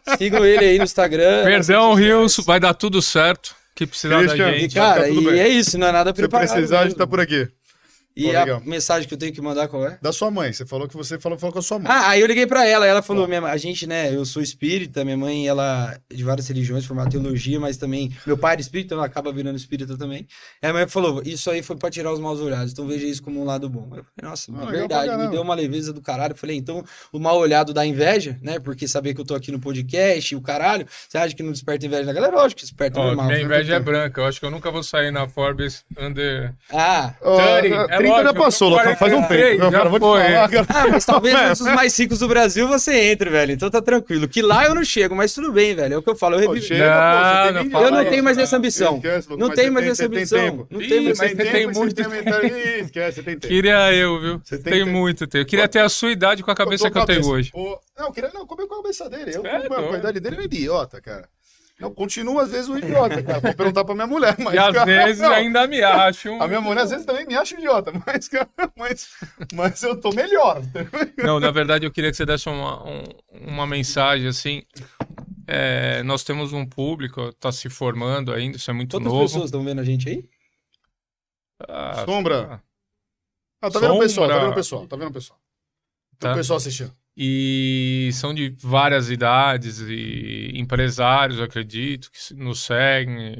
ó. 0.07 0.15
Sigam 0.17 0.45
ele 0.45 0.65
aí 0.65 0.77
no 0.77 0.83
Instagram. 0.83 1.43
Perdão, 1.43 1.93
Rios, 1.93 2.37
vai 2.45 2.59
dar 2.59 2.73
tudo 2.73 3.01
certo. 3.01 3.55
Que 3.73 3.87
precisar 3.87 4.19
Christian, 4.19 4.51
da 4.51 4.57
gente. 4.57 4.75
Cara, 4.75 5.01
tá 5.01 5.09
e 5.09 5.39
é 5.39 5.47
isso, 5.47 5.77
não 5.77 5.87
é 5.87 5.91
nada 5.91 6.13
preparado. 6.13 6.47
Se 6.47 6.53
precisar, 6.53 6.81
a 6.81 6.83
gente 6.83 6.95
tá 6.95 7.07
por 7.07 7.19
aqui. 7.19 7.47
E 8.21 8.31
Pô, 8.31 8.37
a 8.37 8.59
mensagem 8.59 9.07
que 9.07 9.13
eu 9.13 9.17
tenho 9.17 9.33
que 9.33 9.41
mandar 9.41 9.67
qual 9.67 9.87
é? 9.87 9.97
Da 9.99 10.13
sua 10.13 10.29
mãe. 10.29 10.53
Você 10.53 10.63
falou 10.63 10.87
que 10.87 10.95
você 10.95 11.17
falou, 11.17 11.39
falou 11.39 11.53
com 11.53 11.59
a 11.59 11.61
sua 11.61 11.79
mãe. 11.79 11.91
Ah, 11.91 12.09
aí 12.09 12.21
eu 12.21 12.27
liguei 12.27 12.45
pra 12.45 12.67
ela. 12.67 12.85
Ela 12.85 13.01
falou: 13.01 13.27
minha, 13.27 13.41
a 13.41 13.57
gente, 13.57 13.87
né? 13.87 14.13
Eu 14.13 14.23
sou 14.25 14.43
espírita. 14.43 15.03
Minha 15.03 15.17
mãe, 15.17 15.47
ela 15.47 15.99
é 16.09 16.15
de 16.15 16.23
várias 16.23 16.47
religiões, 16.47 16.85
formada 16.85 17.09
teologia, 17.09 17.59
mas 17.59 17.77
também. 17.77 18.15
Meu 18.25 18.37
pai 18.37 18.53
era 18.53 18.61
espírita, 18.61 18.93
ela 18.93 19.05
acaba 19.05 19.31
virando 19.31 19.55
espírita 19.55 19.97
também. 19.97 20.27
Aí 20.61 20.69
a 20.69 20.73
mãe 20.73 20.87
falou: 20.87 21.23
Isso 21.25 21.49
aí 21.49 21.63
foi 21.63 21.75
pra 21.75 21.89
tirar 21.89 22.13
os 22.13 22.19
maus 22.19 22.39
olhados. 22.39 22.71
Então 22.71 22.85
veja 22.85 23.07
isso 23.07 23.23
como 23.23 23.41
um 23.41 23.43
lado 23.43 23.67
bom. 23.67 23.85
Eu 23.85 24.03
falei: 24.03 24.05
Nossa, 24.21 24.51
ah, 24.55 24.65
verdade. 24.65 25.17
Me 25.17 25.27
deu 25.29 25.41
uma 25.41 25.55
leveza 25.55 25.91
do 25.91 26.01
caralho. 26.01 26.33
Eu 26.33 26.37
falei: 26.37 26.57
Então 26.57 26.83
o 27.11 27.19
mal 27.19 27.37
olhado 27.37 27.73
dá 27.73 27.83
inveja, 27.85 28.37
né? 28.41 28.59
Porque 28.59 28.87
saber 28.87 29.15
que 29.15 29.21
eu 29.21 29.25
tô 29.25 29.33
aqui 29.33 29.51
no 29.51 29.59
podcast 29.59 30.33
e 30.33 30.37
o 30.37 30.41
caralho. 30.41 30.85
Você 31.09 31.17
acha 31.17 31.35
que 31.35 31.41
não 31.41 31.51
desperta 31.51 31.85
inveja 31.85 32.05
na 32.05 32.13
galera? 32.13 32.35
Lógico 32.35 32.59
que 32.59 32.65
desperta 32.65 32.99
oh, 32.99 33.03
normal. 33.03 33.27
Minha 33.27 33.41
inveja 33.41 33.75
é 33.75 33.79
branca. 33.79 34.21
Eu 34.21 34.25
acho 34.25 34.39
que 34.39 34.45
eu 34.45 34.51
nunca 34.51 34.69
vou 34.69 34.83
sair 34.83 35.11
na 35.11 35.27
Forbes 35.27 35.83
under. 35.97 36.53
Ah, 36.71 37.15
oh, 37.21 37.37
30, 37.59 37.75
é 37.89 38.10
30 38.15 38.23
já 38.23 38.33
passou, 38.33 38.77
faz 38.97 39.13
um 39.13 39.23
tempo. 39.23 39.57
Já 39.57 39.71
cara, 39.71 39.89
vou 39.89 39.99
foi. 39.99 40.21
Falar, 40.21 40.49
cara. 40.49 40.65
Ah, 40.69 40.87
mas 40.87 41.05
talvez 41.05 41.35
um 41.35 41.63
dos 41.63 41.73
mais 41.73 41.97
ricos 41.97 42.19
do 42.19 42.27
Brasil 42.27 42.67
você 42.67 43.11
entre, 43.11 43.29
velho. 43.29 43.53
Então 43.53 43.69
tá 43.69 43.81
tranquilo. 43.81 44.27
Que 44.27 44.41
lá 44.41 44.65
eu 44.65 44.75
não 44.75 44.83
chego, 44.83 45.15
mas 45.15 45.33
tudo 45.33 45.51
bem, 45.51 45.75
velho. 45.75 45.95
É 45.95 45.97
o 45.97 46.01
que 46.01 46.09
eu 46.09 46.15
falo. 46.15 46.35
Eu, 46.35 46.39
revivo. 46.39 46.65
Chega, 46.65 47.51
não, 47.51 47.63
não 47.63 47.81
eu 47.83 47.91
não 47.91 48.05
tenho 48.05 48.23
mais 48.23 48.37
essa 48.37 48.57
ambição. 48.57 48.95
Esquece, 48.95 49.27
não 49.37 49.49
tenho 49.49 49.73
mais 49.73 49.87
essa 49.87 50.05
ambição. 50.05 50.67
Não 50.69 50.79
tenho 50.79 51.03
mais 51.03 51.19
essa 51.19 51.25
ambição. 51.25 51.51
Tem 51.51 51.67
muito. 51.67 52.01
Esquece, 52.81 53.23
tem 53.23 53.37
tempo. 53.37 53.47
Queria 53.47 53.93
eu, 53.93 54.19
viu? 54.19 54.41
Tem 54.63 54.85
muito 54.85 55.27
tempo. 55.27 55.45
Queria 55.45 55.67
ter 55.67 55.79
a 55.79 55.89
sua 55.89 56.11
idade 56.11 56.43
com 56.43 56.51
a 56.51 56.55
cabeça 56.55 56.89
que 56.89 56.97
eu 56.97 57.05
tenho 57.05 57.27
hoje. 57.27 57.51
Não, 57.97 58.11
queria 58.11 58.31
não, 58.33 58.47
comer 58.47 58.67
com 58.67 58.75
a 58.75 58.77
cabeça 58.77 59.09
dele. 59.09 59.35
Eu, 59.35 59.43
com 59.43 59.95
a 59.95 59.97
idade 59.97 60.19
dele, 60.19 60.37
é 60.39 60.43
idiota, 60.43 60.99
cara. 60.99 61.27
Não, 61.81 61.91
continua 61.91 62.43
às 62.43 62.51
vezes 62.51 62.69
um 62.69 62.77
idiota, 62.77 63.23
cara. 63.23 63.39
Vou 63.39 63.55
perguntar 63.55 63.83
pra 63.83 63.95
minha 63.95 64.05
mulher, 64.05 64.35
mas. 64.37 64.53
E 64.53 64.57
às 64.59 64.71
cara, 64.71 64.85
vezes 64.85 65.19
não. 65.19 65.31
ainda 65.31 65.65
me 65.65 65.81
acho. 65.81 66.29
Um... 66.29 66.39
A 66.39 66.47
minha 66.47 66.61
mulher 66.61 66.83
às 66.83 66.91
vezes 66.91 67.07
também 67.07 67.25
me 67.25 67.35
acha 67.35 67.55
idiota, 67.55 67.91
mas, 68.05 68.27
cara, 68.27 68.47
mas, 68.77 69.09
mas 69.51 69.81
eu 69.81 69.99
tô 69.99 70.11
melhor. 70.11 70.61
Não, 71.17 71.39
na 71.39 71.49
verdade 71.49 71.83
eu 71.83 71.91
queria 71.91 72.11
que 72.11 72.17
você 72.17 72.25
desse 72.25 72.47
uma, 72.47 72.87
um, 72.87 73.03
uma 73.47 73.65
mensagem 73.65 74.27
assim. 74.27 74.61
É, 75.47 76.03
nós 76.03 76.23
temos 76.23 76.53
um 76.53 76.65
público, 76.65 77.33
tá 77.33 77.51
se 77.51 77.67
formando 77.67 78.31
ainda, 78.31 78.57
isso 78.57 78.69
é 78.69 78.73
muito 78.73 78.91
Quantas 78.91 79.05
novo. 79.05 79.17
Quantas 79.17 79.31
pessoas 79.31 79.45
estão 79.45 79.63
vendo 79.63 79.81
a 79.81 79.83
gente 79.83 80.07
aí? 80.07 80.29
Ah, 81.67 82.05
Sombra. 82.05 82.63
Ah, 83.59 83.71
tá 83.71 83.79
vendo 83.79 83.95
o 83.95 83.99
pessoal, 83.99 84.27
tá 84.29 84.37
vendo 84.37 84.51
o 84.51 84.55
pessoal, 84.55 84.87
tá 84.87 84.95
vendo 84.95 85.09
o 85.09 85.13
pessoal. 85.13 85.39
Tá. 86.19 86.33
o 86.33 86.35
pessoal 86.35 86.57
assistindo. 86.57 86.95
E 87.15 88.09
são 88.13 88.33
de 88.33 88.55
várias 88.61 89.09
idades 89.09 89.79
e 89.81 90.51
empresários, 90.55 91.41
acredito, 91.41 92.09
que 92.11 92.33
nos 92.33 92.61
seguem, 92.61 93.35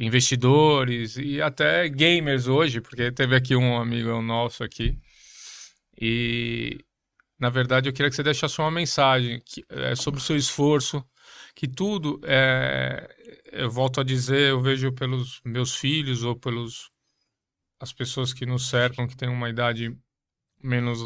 investidores 0.00 1.16
e 1.18 1.40
até 1.42 1.88
gamers 1.88 2.46
hoje, 2.48 2.80
porque 2.80 3.12
teve 3.12 3.36
aqui 3.36 3.54
um 3.54 3.78
amigo 3.78 4.20
nosso 4.22 4.64
aqui. 4.64 4.98
E 6.00 6.78
na 7.38 7.50
verdade 7.50 7.88
eu 7.88 7.92
queria 7.92 8.10
que 8.10 8.16
você 8.16 8.22
deixasse 8.22 8.58
uma 8.60 8.70
mensagem 8.70 9.42
que, 9.44 9.64
é, 9.68 9.94
sobre 9.94 10.20
o 10.20 10.22
seu 10.22 10.36
esforço, 10.36 11.04
que 11.54 11.68
tudo 11.68 12.20
é, 12.24 13.08
eu 13.52 13.70
volto 13.70 14.00
a 14.00 14.04
dizer, 14.04 14.50
eu 14.50 14.60
vejo 14.60 14.92
pelos 14.92 15.40
meus 15.44 15.74
filhos 15.76 16.22
ou 16.22 16.36
pelos 16.36 16.90
as 17.80 17.92
pessoas 17.92 18.32
que 18.32 18.46
nos 18.46 18.68
cercam 18.68 19.06
que 19.06 19.16
têm 19.16 19.28
uma 19.28 19.50
idade 19.50 19.94
menos 20.62 21.00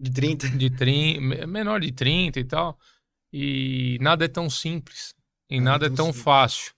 de 0.00 0.10
30. 0.10 0.48
De 0.48 0.70
30, 0.70 1.46
menor 1.46 1.80
de 1.80 1.92
30 1.92 2.40
e 2.40 2.44
tal. 2.44 2.78
E 3.32 3.98
nada 4.00 4.24
é 4.24 4.28
tão 4.28 4.48
simples. 4.48 5.14
E 5.48 5.60
nada 5.60 5.86
é 5.86 5.90
tão 5.90 6.12
fácil, 6.12 6.72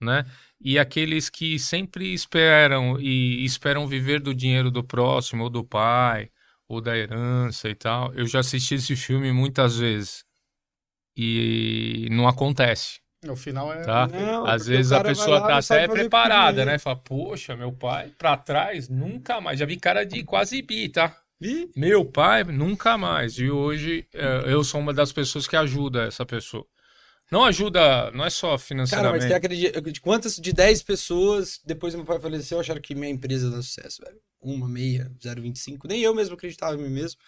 né? 0.00 0.24
E 0.60 0.78
aqueles 0.78 1.28
que 1.28 1.58
sempre 1.58 2.12
esperam 2.14 3.00
e 3.00 3.44
esperam 3.44 3.86
viver 3.86 4.20
do 4.20 4.34
dinheiro 4.34 4.70
do 4.70 4.84
próximo, 4.84 5.44
ou 5.44 5.50
do 5.50 5.64
pai, 5.64 6.30
ou 6.68 6.80
da 6.80 6.96
herança 6.96 7.68
e 7.68 7.74
tal. 7.74 8.14
Eu 8.14 8.26
já 8.26 8.40
assisti 8.40 8.76
esse 8.76 8.94
filme 8.94 9.32
muitas 9.32 9.78
vezes. 9.78 10.24
E 11.16 12.06
não 12.10 12.28
acontece. 12.28 13.00
No 13.24 13.36
final 13.36 13.72
é. 13.72 13.82
Tá? 13.82 14.06
Não, 14.08 14.46
Às 14.46 14.66
vezes 14.66 14.92
a 14.92 15.02
pessoa 15.02 15.40
tá 15.40 15.58
até 15.58 15.88
preparada, 15.88 16.64
né? 16.64 16.78
Fala, 16.78 16.96
poxa, 16.96 17.56
meu 17.56 17.72
pai, 17.72 18.12
pra 18.18 18.36
trás, 18.36 18.88
nunca 18.88 19.40
mais. 19.40 19.58
Já 19.58 19.66
vi 19.66 19.76
cara 19.76 20.04
de 20.04 20.22
quase 20.22 20.60
bi, 20.62 20.88
tá? 20.88 21.21
E? 21.46 21.70
Meu 21.76 22.04
pai, 22.04 22.44
nunca 22.44 22.96
mais. 22.96 23.38
E 23.38 23.50
hoje 23.50 24.06
é, 24.14 24.44
eu 24.46 24.62
sou 24.62 24.80
uma 24.80 24.92
das 24.92 25.12
pessoas 25.12 25.46
que 25.46 25.56
ajuda 25.56 26.04
essa 26.04 26.24
pessoa. 26.24 26.66
Não 27.32 27.44
ajuda, 27.44 28.10
não 28.10 28.26
é 28.26 28.30
só 28.30 28.58
financeiramente. 28.58 29.20
Cara, 29.20 29.22
mas 29.22 29.26
tem 29.26 29.34
acredita, 29.34 29.80
de 29.80 30.00
quantas 30.02 30.36
de 30.36 30.52
10 30.52 30.82
pessoas, 30.82 31.60
depois 31.64 31.94
meu 31.94 32.04
pai 32.04 32.20
faleceu, 32.20 32.60
acharam 32.60 32.80
que 32.80 32.94
minha 32.94 33.10
empresa 33.10 33.50
dá 33.50 33.62
sucesso, 33.62 34.02
velho? 34.04 34.18
Uma, 34.38 34.68
meia, 34.68 35.10
0,25. 35.18 35.88
Nem 35.88 36.02
eu 36.02 36.14
mesmo 36.14 36.34
acreditava 36.34 36.74
em 36.74 36.82
mim 36.82 36.90
mesmo. 36.90 37.18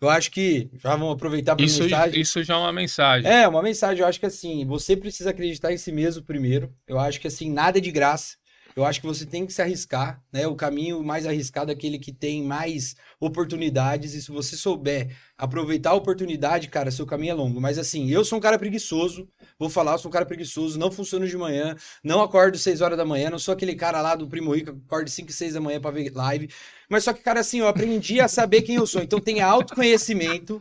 Eu 0.00 0.10
acho 0.10 0.30
que 0.30 0.68
já 0.74 0.90
vamos 0.90 1.14
aproveitar 1.14 1.56
para 1.56 1.64
isso, 1.64 1.82
mensagem. 1.82 2.20
Isso 2.20 2.42
já 2.42 2.54
é 2.54 2.58
uma 2.58 2.72
mensagem. 2.72 3.30
É, 3.30 3.48
uma 3.48 3.62
mensagem. 3.62 4.02
Eu 4.02 4.06
acho 4.06 4.20
que 4.20 4.26
assim, 4.26 4.66
você 4.66 4.94
precisa 4.94 5.30
acreditar 5.30 5.72
em 5.72 5.78
si 5.78 5.90
mesmo 5.90 6.22
primeiro. 6.22 6.70
Eu 6.86 6.98
acho 6.98 7.18
que 7.18 7.28
assim, 7.28 7.50
nada 7.50 7.78
é 7.78 7.80
de 7.80 7.90
graça. 7.90 8.36
Eu 8.76 8.84
acho 8.84 9.00
que 9.00 9.06
você 9.06 9.24
tem 9.24 9.46
que 9.46 9.52
se 9.52 9.62
arriscar, 9.62 10.20
né? 10.32 10.46
O 10.48 10.56
caminho 10.56 11.02
mais 11.02 11.26
arriscado 11.26 11.70
é 11.70 11.74
aquele 11.74 11.98
que 11.98 12.12
tem 12.12 12.42
mais 12.42 12.96
oportunidades. 13.20 14.14
E 14.14 14.22
se 14.22 14.32
você 14.32 14.56
souber 14.56 15.16
aproveitar 15.38 15.90
a 15.90 15.94
oportunidade, 15.94 16.68
cara, 16.68 16.90
seu 16.90 17.06
caminho 17.06 17.30
é 17.30 17.34
longo. 17.34 17.60
Mas 17.60 17.78
assim, 17.78 18.10
eu 18.10 18.24
sou 18.24 18.38
um 18.38 18.40
cara 18.40 18.58
preguiçoso. 18.58 19.28
Vou 19.58 19.70
falar, 19.70 19.92
eu 19.92 19.98
sou 19.98 20.08
um 20.08 20.12
cara 20.12 20.26
preguiçoso, 20.26 20.78
não 20.78 20.90
funciono 20.90 21.26
de 21.28 21.36
manhã, 21.36 21.76
não 22.02 22.20
acordo 22.20 22.58
6 22.58 22.80
horas 22.80 22.98
da 22.98 23.04
manhã, 23.04 23.30
não 23.30 23.38
sou 23.38 23.54
aquele 23.54 23.76
cara 23.76 24.00
lá 24.00 24.16
do 24.16 24.26
Primo 24.26 24.52
Rico 24.52 24.72
que 24.72 24.80
acorda 24.86 25.08
5 25.08 25.30
e 25.30 25.32
6 25.32 25.54
da 25.54 25.60
manhã 25.60 25.80
para 25.80 25.92
ver 25.92 26.12
live. 26.12 26.48
Mas 26.88 27.04
só 27.04 27.12
que, 27.12 27.22
cara, 27.22 27.40
assim, 27.40 27.60
eu 27.60 27.68
aprendi 27.68 28.20
a 28.20 28.28
saber 28.28 28.62
quem 28.62 28.76
eu 28.76 28.86
sou. 28.86 29.02
Então 29.02 29.20
tenha 29.20 29.46
autoconhecimento, 29.46 30.60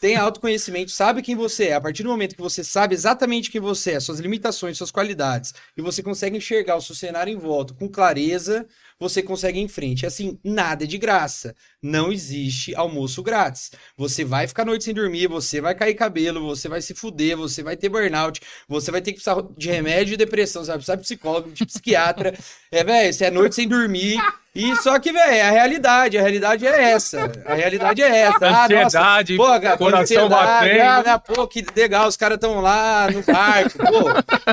tem 0.00 0.16
autoconhecimento, 0.16 0.90
sabe 0.90 1.20
quem 1.20 1.36
você 1.36 1.66
é. 1.66 1.74
A 1.74 1.80
partir 1.80 2.02
do 2.02 2.08
momento 2.08 2.34
que 2.34 2.40
você 2.40 2.64
sabe 2.64 2.94
exatamente 2.94 3.50
quem 3.50 3.60
você 3.60 3.92
é, 3.92 4.00
suas 4.00 4.18
limitações, 4.18 4.78
suas 4.78 4.90
qualidades, 4.90 5.52
e 5.76 5.82
você 5.82 6.02
consegue 6.02 6.38
enxergar 6.38 6.76
o 6.76 6.80
seu 6.80 6.94
cenário 6.94 7.32
em 7.32 7.36
volta 7.36 7.74
com 7.74 7.88
clareza, 7.88 8.66
você 9.00 9.22
consegue 9.22 9.58
ir 9.58 9.62
em 9.62 9.68
frente. 9.68 10.04
Assim, 10.04 10.38
nada 10.44 10.84
é 10.84 10.86
de 10.86 10.98
graça. 10.98 11.54
Não 11.82 12.12
existe 12.12 12.74
almoço 12.76 13.22
grátis. 13.22 13.72
Você 13.96 14.22
vai 14.22 14.46
ficar 14.46 14.66
noite 14.66 14.84
sem 14.84 14.92
dormir, 14.92 15.26
você 15.26 15.60
vai 15.60 15.74
cair 15.74 15.94
cabelo, 15.94 16.46
você 16.46 16.68
vai 16.68 16.82
se 16.82 16.94
fuder, 16.94 17.36
você 17.36 17.62
vai 17.62 17.76
ter 17.76 17.88
burnout, 17.88 18.40
você 18.68 18.90
vai 18.90 19.00
ter 19.00 19.12
que 19.12 19.22
precisar 19.22 19.42
de 19.56 19.70
remédio 19.70 20.10
de 20.12 20.18
depressão, 20.18 20.62
você 20.62 20.68
vai 20.68 20.76
precisar 20.76 20.96
de 20.96 21.02
psicólogo, 21.02 21.50
de 21.50 21.64
psiquiatra. 21.64 22.34
É, 22.72 22.84
velho, 22.84 23.12
você 23.12 23.24
é 23.24 23.30
noite 23.32 23.56
sem 23.56 23.66
dormir. 23.66 24.16
E 24.52 24.74
só 24.76 24.98
que, 24.98 25.12
velho, 25.12 25.32
é 25.32 25.42
a 25.42 25.50
realidade, 25.50 26.18
a 26.18 26.20
realidade 26.20 26.66
é 26.66 26.90
essa. 26.90 27.30
A 27.46 27.54
realidade 27.54 28.02
é 28.02 28.16
essa. 28.16 28.48
Ah, 28.48 28.64
ansiedade, 28.64 29.36
nossa, 29.36 29.76
pô, 29.76 29.76
coração 29.78 30.28
batendo. 30.28 30.82
Ah, 30.82 31.02
né, 31.04 31.18
pô, 31.18 31.46
que 31.46 31.64
legal, 31.74 32.08
os 32.08 32.16
caras 32.16 32.34
estão 32.34 32.60
lá 32.60 33.08
no 33.12 33.22
barco, 33.22 33.78
pô. 33.78 34.08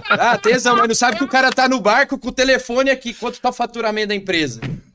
Ah, 0.10 0.38
tesão, 0.38 0.76
mas 0.76 0.88
não 0.88 0.94
sabe 0.94 1.18
que 1.18 1.24
o 1.24 1.28
cara 1.28 1.52
tá 1.52 1.68
no 1.68 1.80
barco 1.80 2.18
com 2.20 2.30
o 2.30 2.32
telefone 2.32 2.92
aqui, 2.92 3.12
quanto 3.12 3.42
tá 3.42 3.50
o 3.50 3.54
faturamento 3.54 4.10
da 4.10 4.16
empresa. 4.16 4.37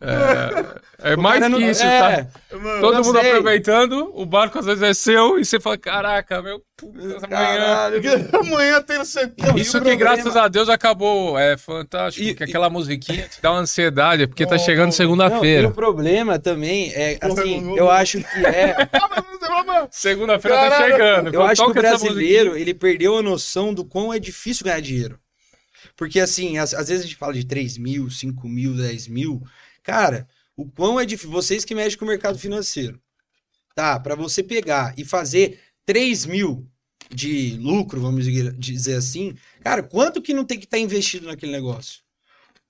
É, 0.01 1.13
é 1.13 1.17
mais 1.17 1.43
que 1.43 1.49
não, 1.49 1.61
isso, 1.61 1.83
é, 1.83 2.25
tá? 2.25 2.57
Mano, 2.57 2.81
Todo 2.81 3.05
mundo 3.05 3.21
sei. 3.21 3.31
aproveitando, 3.31 4.11
o 4.15 4.27
barco 4.27 4.59
às 4.59 4.67
vezes 4.67 4.83
é 4.83 4.93
seu 4.93 5.39
e 5.39 5.45
você 5.45 5.61
fala, 5.61 5.79
caraca, 5.79 6.43
meu, 6.43 6.61
puta, 6.77 7.25
amanhã... 7.25 7.91
amanhã 8.33 8.83
tem 8.87 8.99
o 8.99 9.05
seu... 9.05 9.31
Isso 9.55 9.81
que 9.81 9.95
graças 9.95 10.37
a 10.37 10.49
Deus 10.49 10.69
acabou, 10.69 11.39
é 11.39 11.57
fantástico, 11.57 12.27
e, 12.27 12.35
que 12.35 12.43
aquela 12.43 12.69
musiquinha 12.69 13.29
te 13.29 13.41
dá 13.41 13.53
uma 13.53 13.61
ansiedade, 13.61 14.27
porque 14.27 14.45
tá 14.45 14.59
chegando 14.59 14.91
segunda-feira. 14.91 15.69
o 15.69 15.73
problema 15.73 16.39
também 16.39 16.93
é, 16.95 17.19
assim, 17.21 17.77
eu 17.77 17.89
acho 17.89 18.19
que 18.19 18.47
é... 18.47 18.75
Segunda-feira 19.91 20.57
tá 20.57 20.83
chegando. 20.83 21.35
Eu 21.35 21.43
acho 21.43 21.65
que 21.65 21.71
o 21.71 21.75
brasileiro, 21.75 22.57
ele 22.57 22.75
perdeu 22.75 23.19
a 23.19 23.23
noção 23.23 23.73
do 23.73 23.85
quão 23.85 24.13
é 24.13 24.19
difícil 24.19 24.65
ganhar 24.65 24.81
dinheiro. 24.81 25.19
Porque, 25.97 26.21
assim, 26.21 26.59
às, 26.59 26.75
às 26.75 26.89
vezes 26.89 27.05
a 27.05 27.07
gente 27.07 27.17
fala 27.17 27.33
de 27.33 27.45
3 27.45 27.79
mil, 27.79 28.11
5 28.11 28.49
mil, 28.49 28.75
10 28.75 29.09
mil. 29.09 29.43
Cara, 29.83 30.29
o 30.57 30.67
quão 30.67 30.99
é 30.99 31.07
difícil. 31.07 31.31
Vocês 31.31 31.65
que 31.65 31.75
mexem 31.75 31.99
com 31.99 32.05
o 32.05 32.09
mercado 32.09 32.39
financeiro. 32.39 33.01
Tá, 33.75 33.99
para 33.99 34.15
você 34.15 34.43
pegar 34.43 34.95
e 34.99 35.05
fazer 35.05 35.59
3 35.87 36.27
mil 36.27 36.69
de 37.11 37.57
lucro, 37.59 38.01
vamos 38.01 38.27
dizer 38.59 38.97
assim, 38.97 39.35
cara, 39.63 39.83
quanto 39.83 40.21
que 40.21 40.35
não 40.35 40.45
tem 40.45 40.59
que 40.59 40.65
estar 40.65 40.77
tá 40.77 40.83
investido 40.83 41.27
naquele 41.27 41.53
negócio? 41.53 42.01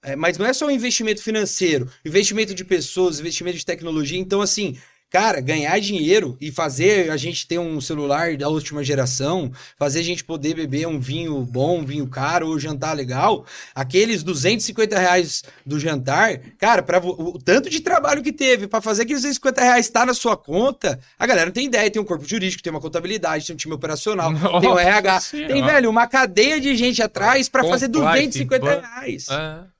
É, 0.02 0.16
mas 0.16 0.36
não 0.36 0.44
é 0.46 0.52
só 0.52 0.66
o 0.66 0.70
investimento 0.70 1.22
financeiro, 1.22 1.90
investimento 2.04 2.54
de 2.54 2.64
pessoas, 2.64 3.20
investimento 3.20 3.56
de 3.56 3.64
tecnologia. 3.64 4.18
Então, 4.18 4.40
assim, 4.40 4.76
Cara, 5.12 5.42
ganhar 5.42 5.78
dinheiro 5.78 6.38
e 6.40 6.50
fazer 6.50 7.10
a 7.10 7.18
gente 7.18 7.46
ter 7.46 7.58
um 7.58 7.82
celular 7.82 8.34
da 8.34 8.48
última 8.48 8.82
geração, 8.82 9.52
fazer 9.78 10.00
a 10.00 10.02
gente 10.02 10.24
poder 10.24 10.54
beber 10.54 10.88
um 10.88 10.98
vinho 10.98 11.38
bom, 11.44 11.80
um 11.80 11.84
vinho 11.84 12.06
caro 12.06 12.48
ou 12.48 12.58
jantar 12.58 12.96
legal, 12.96 13.44
aqueles 13.74 14.22
250 14.22 14.98
reais 14.98 15.42
do 15.66 15.78
jantar, 15.78 16.38
cara, 16.56 16.82
para 16.82 16.98
o, 17.04 17.34
o, 17.34 17.38
tanto 17.38 17.68
de 17.68 17.80
trabalho 17.80 18.22
que 18.22 18.32
teve 18.32 18.66
para 18.66 18.80
fazer 18.80 19.02
aqueles 19.02 19.20
250 19.20 19.60
reais 19.60 19.84
estar 19.84 20.00
tá 20.00 20.06
na 20.06 20.14
sua 20.14 20.34
conta, 20.34 20.98
a 21.18 21.26
galera 21.26 21.44
não 21.44 21.52
tem 21.52 21.66
ideia. 21.66 21.90
Tem 21.90 22.00
um 22.00 22.06
corpo 22.06 22.24
jurídico, 22.24 22.62
tem 22.62 22.70
uma 22.70 22.80
contabilidade, 22.80 23.46
tem 23.46 23.52
um 23.52 23.58
time 23.58 23.74
operacional, 23.74 24.30
Nossa 24.32 24.60
tem 24.60 24.70
o 24.70 24.78
RH, 24.78 25.20
senhora. 25.20 25.52
tem, 25.52 25.62
velho, 25.62 25.90
uma 25.90 26.06
cadeia 26.06 26.58
de 26.58 26.74
gente 26.74 27.02
atrás 27.02 27.50
para 27.50 27.64
fazer 27.64 27.88
250 27.88 28.80
reais. 28.80 29.26
É. 29.28 29.72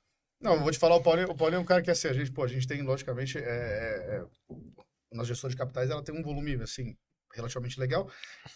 Não, 0.43 0.61
vou 0.61 0.72
te 0.72 0.78
falar, 0.78 0.97
o 0.97 1.01
Paulinho, 1.01 1.30
o 1.30 1.35
Paulinho 1.37 1.61
é 1.61 1.62
um 1.62 1.64
cara 1.64 1.80
que 1.80 1.91
assim, 1.91 2.09
a 2.09 2.12
gente, 2.12 2.30
pô, 2.33 2.43
a 2.43 2.49
gente 2.49 2.66
tem, 2.66 2.83
logicamente, 2.83 3.39
é, 3.39 3.41
é, 3.41 4.16
é 4.16 4.22
na 5.12 5.24
gestão 5.24 5.48
de 5.48 5.56
capitais, 5.56 5.90
ela 5.90 6.02
tem 6.02 6.14
um 6.14 6.22
volume, 6.22 6.54
assim, 6.62 6.96
relativamente 7.34 7.78
legal. 7.80 8.08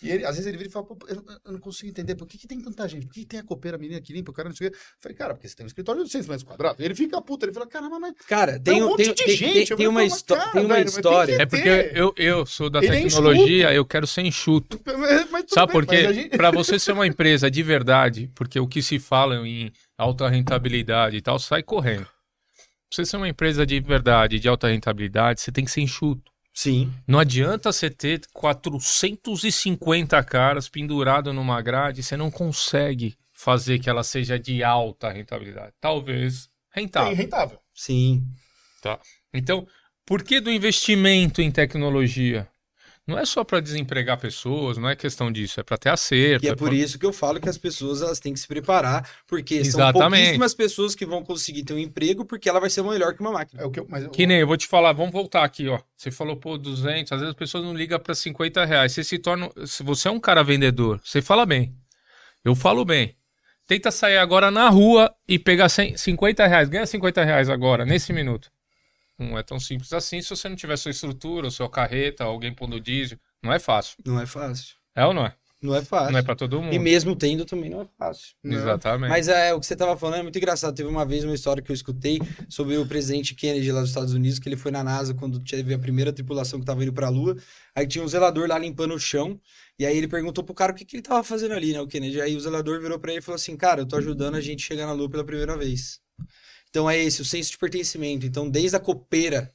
E 0.02 0.10
ele, 0.10 0.24
às 0.24 0.36
vezes 0.36 0.46
ele 0.46 0.56
vira 0.56 0.68
e 0.68 0.72
fala, 0.72 0.86
eu, 1.08 1.24
eu, 1.44 1.52
não 1.52 1.60
consigo 1.60 1.88
entender, 1.88 2.14
por 2.14 2.26
que, 2.26 2.38
que 2.38 2.46
tem 2.46 2.60
tanta 2.60 2.86
gente? 2.88 3.06
Por 3.06 3.14
que, 3.14 3.20
que 3.20 3.26
tem 3.26 3.40
a 3.40 3.42
copeira 3.42 3.78
menina 3.78 4.00
que 4.00 4.12
limpa, 4.12 4.30
o 4.30 4.34
cara 4.34 4.48
não 4.48 4.56
sei 4.56 4.68
o 4.68 4.70
quê? 4.70 4.76
Eu 4.76 4.80
falei, 5.00 5.16
cara, 5.16 5.34
porque 5.34 5.48
você 5.48 5.56
tem 5.56 5.64
um 5.64 5.66
escritório 5.66 6.04
de 6.04 6.10
6 6.10 6.26
metros 6.26 6.44
quadrados. 6.44 6.80
Ele 6.80 6.94
fica 6.94 7.20
puto, 7.20 7.46
ele 7.46 7.52
fala, 7.52 7.66
caramba, 7.66 7.98
mas... 7.98 8.14
Cara, 8.28 8.60
tem, 8.60 8.82
um, 8.82 8.94
tem, 8.96 9.14
tem, 9.14 9.36
gente. 9.36 9.68
Tem, 9.68 9.76
tem 9.76 9.88
uma, 9.88 10.02
cara, 10.08 10.52
tem 10.52 10.64
uma 10.64 10.74
velho, 10.74 10.88
história. 10.88 11.36
É 11.40 11.46
porque 11.46 11.92
eu, 11.94 12.12
eu 12.16 12.46
sou 12.46 12.68
da 12.68 12.80
ele 12.80 12.96
é 12.96 13.02
tecnologia, 13.02 13.70
é 13.70 13.78
eu 13.78 13.84
quero 13.84 14.06
ser 14.06 14.22
enxuto. 14.22 14.80
Sabe 15.48 15.72
por 15.72 15.86
quê? 15.86 16.12
Gente... 16.12 16.36
Para 16.36 16.50
você 16.50 16.78
ser 16.78 16.92
uma 16.92 17.06
empresa 17.06 17.50
de 17.50 17.62
verdade, 17.62 18.30
porque 18.34 18.60
o 18.60 18.68
que 18.68 18.82
se 18.82 18.98
fala 18.98 19.36
em 19.46 19.72
alta 19.96 20.28
rentabilidade 20.28 21.16
e 21.16 21.22
tal, 21.22 21.38
sai 21.38 21.62
correndo. 21.62 22.04
Pra 22.04 23.04
você 23.04 23.04
ser 23.04 23.16
uma 23.16 23.28
empresa 23.28 23.66
de 23.66 23.80
verdade, 23.80 24.38
de 24.38 24.48
alta 24.48 24.68
rentabilidade, 24.68 25.40
você 25.40 25.50
tem 25.50 25.64
que 25.64 25.70
ser 25.70 25.80
enxuto. 25.80 26.35
Sim. 26.56 26.90
Não 27.06 27.18
adianta 27.18 27.70
você 27.70 27.90
ter 27.90 28.22
450 28.32 30.24
caras 30.24 30.70
pendurado 30.70 31.30
numa 31.30 31.60
grade, 31.60 32.02
você 32.02 32.16
não 32.16 32.30
consegue 32.30 33.14
fazer 33.30 33.78
que 33.78 33.90
ela 33.90 34.02
seja 34.02 34.38
de 34.38 34.64
alta 34.64 35.10
rentabilidade. 35.10 35.74
Talvez 35.78 36.48
rentável. 36.70 37.10
Sim, 37.10 37.14
rentável. 37.14 37.58
Sim. 37.74 38.26
Tá. 38.80 38.98
Então, 39.34 39.68
por 40.06 40.22
que 40.22 40.40
do 40.40 40.50
investimento 40.50 41.42
em 41.42 41.50
tecnologia? 41.50 42.48
Não 43.06 43.16
é 43.16 43.24
só 43.24 43.44
para 43.44 43.60
desempregar 43.60 44.18
pessoas, 44.18 44.76
não 44.76 44.88
é 44.88 44.96
questão 44.96 45.30
disso, 45.30 45.60
é 45.60 45.62
para 45.62 45.78
ter 45.78 45.90
acerto. 45.90 46.44
E 46.44 46.48
é, 46.48 46.52
é 46.52 46.56
por 46.56 46.68
pra... 46.68 46.76
isso 46.76 46.98
que 46.98 47.06
eu 47.06 47.12
falo 47.12 47.40
que 47.40 47.48
as 47.48 47.56
pessoas 47.56 48.02
elas 48.02 48.18
têm 48.18 48.32
que 48.32 48.40
se 48.40 48.48
preparar, 48.48 49.08
porque 49.28 49.54
Exatamente. 49.54 50.00
são 50.00 50.10
pouquíssimas 50.10 50.54
pessoas 50.54 50.94
que 50.96 51.06
vão 51.06 51.22
conseguir 51.22 51.62
ter 51.62 51.72
um 51.72 51.78
emprego 51.78 52.24
porque 52.24 52.48
ela 52.48 52.58
vai 52.58 52.68
ser 52.68 52.82
melhor 52.82 53.14
que 53.14 53.20
uma 53.20 53.30
máquina. 53.30 53.62
É 53.62 53.64
o 53.64 53.70
que, 53.70 53.78
eu, 53.78 53.86
mas 53.88 54.02
eu... 54.02 54.10
que 54.10 54.26
nem, 54.26 54.40
eu 54.40 54.46
vou 54.46 54.56
te 54.56 54.66
falar, 54.66 54.92
vamos 54.92 55.12
voltar 55.12 55.44
aqui, 55.44 55.68
ó. 55.68 55.78
Você 55.96 56.10
falou, 56.10 56.36
pô, 56.36 56.58
200, 56.58 57.12
às 57.12 57.20
vezes 57.20 57.30
as 57.30 57.38
pessoas 57.38 57.62
não 57.62 57.74
ligam 57.74 57.98
para 58.00 58.14
50 58.14 58.64
reais. 58.64 58.92
Você 58.92 59.04
se 59.04 59.18
torna, 59.18 59.50
se 59.64 59.84
você 59.84 60.08
é 60.08 60.10
um 60.10 60.20
cara 60.20 60.42
vendedor, 60.42 61.00
você 61.04 61.22
fala 61.22 61.46
bem. 61.46 61.72
Eu 62.44 62.56
falo 62.56 62.84
bem. 62.84 63.16
Tenta 63.68 63.90
sair 63.90 64.18
agora 64.18 64.50
na 64.50 64.68
rua 64.68 65.12
e 65.28 65.38
pegar 65.38 65.68
100, 65.68 65.96
50 65.96 66.46
reais. 66.46 66.68
Ganha 66.68 66.86
50 66.86 67.24
reais 67.24 67.48
agora, 67.48 67.84
nesse 67.84 68.12
minuto. 68.12 68.50
Não 69.18 69.38
é 69.38 69.42
tão 69.42 69.58
simples 69.58 69.92
assim 69.92 70.20
se 70.20 70.30
você 70.30 70.48
não 70.48 70.56
tiver 70.56 70.76
sua 70.76 70.90
estrutura, 70.90 71.50
sua 71.50 71.70
carreta, 71.70 72.24
alguém 72.24 72.52
pondo 72.52 72.80
diesel. 72.80 73.18
Não 73.42 73.52
é 73.52 73.58
fácil. 73.58 73.96
Não 74.04 74.20
é 74.20 74.26
fácil. 74.26 74.76
É 74.94 75.04
ou 75.06 75.14
não 75.14 75.26
é? 75.26 75.34
Não 75.62 75.74
é 75.74 75.82
fácil. 75.82 76.12
Não 76.12 76.18
é 76.18 76.22
para 76.22 76.36
todo 76.36 76.60
mundo. 76.60 76.74
E 76.74 76.78
mesmo 76.78 77.16
tendo 77.16 77.44
também 77.44 77.70
não 77.70 77.80
é 77.80 77.86
fácil. 77.98 78.34
Não. 78.44 78.56
Exatamente. 78.56 79.08
Mas 79.08 79.26
é, 79.26 79.54
o 79.54 79.60
que 79.60 79.66
você 79.66 79.74
tava 79.74 79.96
falando 79.96 80.20
é 80.20 80.22
muito 80.22 80.36
engraçado. 80.36 80.74
Teve 80.74 80.88
uma 80.88 81.04
vez 81.04 81.24
uma 81.24 81.34
história 81.34 81.62
que 81.62 81.70
eu 81.70 81.74
escutei 81.74 82.20
sobre 82.48 82.76
o 82.76 82.86
presidente 82.86 83.34
Kennedy 83.34 83.72
lá 83.72 83.80
dos 83.80 83.88
Estados 83.88 84.12
Unidos, 84.12 84.38
que 84.38 84.48
ele 84.48 84.56
foi 84.56 84.70
na 84.70 84.84
NASA 84.84 85.14
quando 85.14 85.40
teve 85.40 85.72
a 85.72 85.78
primeira 85.78 86.12
tripulação 86.12 86.60
que 86.60 86.66
tava 86.66 86.82
indo 86.82 86.92
pra 86.92 87.08
Lua. 87.08 87.36
Aí 87.74 87.86
tinha 87.86 88.04
um 88.04 88.08
zelador 88.08 88.46
lá 88.46 88.58
limpando 88.58 88.94
o 88.94 88.98
chão. 88.98 89.40
E 89.78 89.86
aí 89.86 89.96
ele 89.96 90.08
perguntou 90.08 90.44
pro 90.44 90.54
cara 90.54 90.72
o 90.72 90.74
que, 90.74 90.84
que 90.84 90.96
ele 90.96 91.02
tava 91.02 91.22
fazendo 91.24 91.52
ali, 91.52 91.72
né, 91.72 91.80
o 91.80 91.86
Kennedy. 91.86 92.20
Aí 92.20 92.36
o 92.36 92.40
zelador 92.40 92.80
virou 92.80 92.98
para 92.98 93.12
ele 93.12 93.20
e 93.20 93.22
falou 93.22 93.36
assim: 93.36 93.56
Cara, 93.56 93.80
eu 93.80 93.86
tô 93.86 93.96
ajudando 93.96 94.34
a 94.34 94.40
gente 94.40 94.62
chegar 94.62 94.86
na 94.86 94.92
Lua 94.92 95.08
pela 95.08 95.24
primeira 95.24 95.56
vez. 95.56 96.00
Então 96.76 96.90
é 96.90 97.02
esse, 97.02 97.22
o 97.22 97.24
senso 97.24 97.52
de 97.52 97.56
pertencimento. 97.56 98.26
Então, 98.26 98.50
desde 98.50 98.76
a 98.76 98.80
copeira 98.80 99.50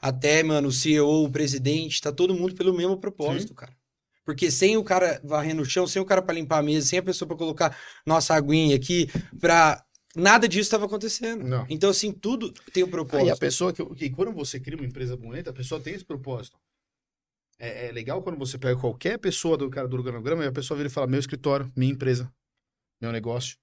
até, 0.00 0.44
mano, 0.44 0.68
o 0.68 0.72
CEO, 0.72 1.24
o 1.24 1.28
presidente, 1.28 2.00
tá 2.00 2.12
todo 2.12 2.36
mundo 2.36 2.54
pelo 2.54 2.72
mesmo 2.72 2.96
propósito, 2.96 3.48
Sim. 3.48 3.54
cara. 3.54 3.76
Porque 4.24 4.48
sem 4.48 4.76
o 4.76 4.84
cara 4.84 5.20
varrendo 5.24 5.62
o 5.62 5.64
chão, 5.64 5.88
sem 5.88 6.00
o 6.00 6.04
cara 6.04 6.22
para 6.22 6.36
limpar 6.36 6.58
a 6.58 6.62
mesa, 6.62 6.86
sem 6.86 7.00
a 7.00 7.02
pessoa 7.02 7.26
para 7.26 7.36
colocar 7.36 7.76
nossa 8.06 8.32
aguinha 8.32 8.76
aqui, 8.76 9.10
pra. 9.40 9.84
Nada 10.14 10.46
disso 10.46 10.62
estava 10.68 10.84
acontecendo. 10.84 11.42
Não. 11.42 11.66
Então, 11.68 11.90
assim, 11.90 12.12
tudo 12.12 12.52
tem 12.72 12.84
um 12.84 12.88
propósito. 12.88 13.24
Ah, 13.24 13.28
e 13.28 13.30
a 13.30 13.36
pessoa 13.36 13.72
que, 13.72 13.84
que, 13.96 14.10
quando 14.10 14.30
você 14.30 14.60
cria 14.60 14.76
uma 14.76 14.86
empresa 14.86 15.16
bonita, 15.16 15.50
a 15.50 15.54
pessoa 15.54 15.80
tem 15.80 15.94
esse 15.94 16.04
propósito. 16.04 16.56
É, 17.58 17.88
é 17.88 17.92
legal 17.92 18.22
quando 18.22 18.38
você 18.38 18.56
pega 18.56 18.78
qualquer 18.78 19.18
pessoa 19.18 19.56
do 19.56 19.68
cara 19.68 19.88
do 19.88 19.96
organograma 19.96 20.44
e 20.44 20.46
a 20.46 20.52
pessoa 20.52 20.76
vira 20.76 20.88
e 20.88 20.92
fala: 20.92 21.08
meu 21.08 21.18
escritório, 21.18 21.72
minha 21.74 21.92
empresa. 21.92 22.32
meu 23.00 23.10
negócio. 23.10 23.56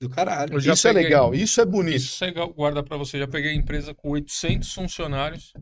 Do 0.00 0.10
caralho. 0.10 0.58
Isso 0.58 0.82
peguei, 0.82 1.02
é 1.02 1.04
legal, 1.04 1.34
isso 1.34 1.60
é 1.60 1.64
bonito. 1.64 1.96
Isso 1.96 2.22
é 2.22 2.28
legal, 2.28 2.52
guarda 2.52 2.82
para 2.82 2.96
você. 2.96 3.18
Já 3.18 3.26
peguei 3.26 3.54
empresa 3.54 3.94
com 3.94 4.10
800 4.10 4.72
funcionários 4.72 5.52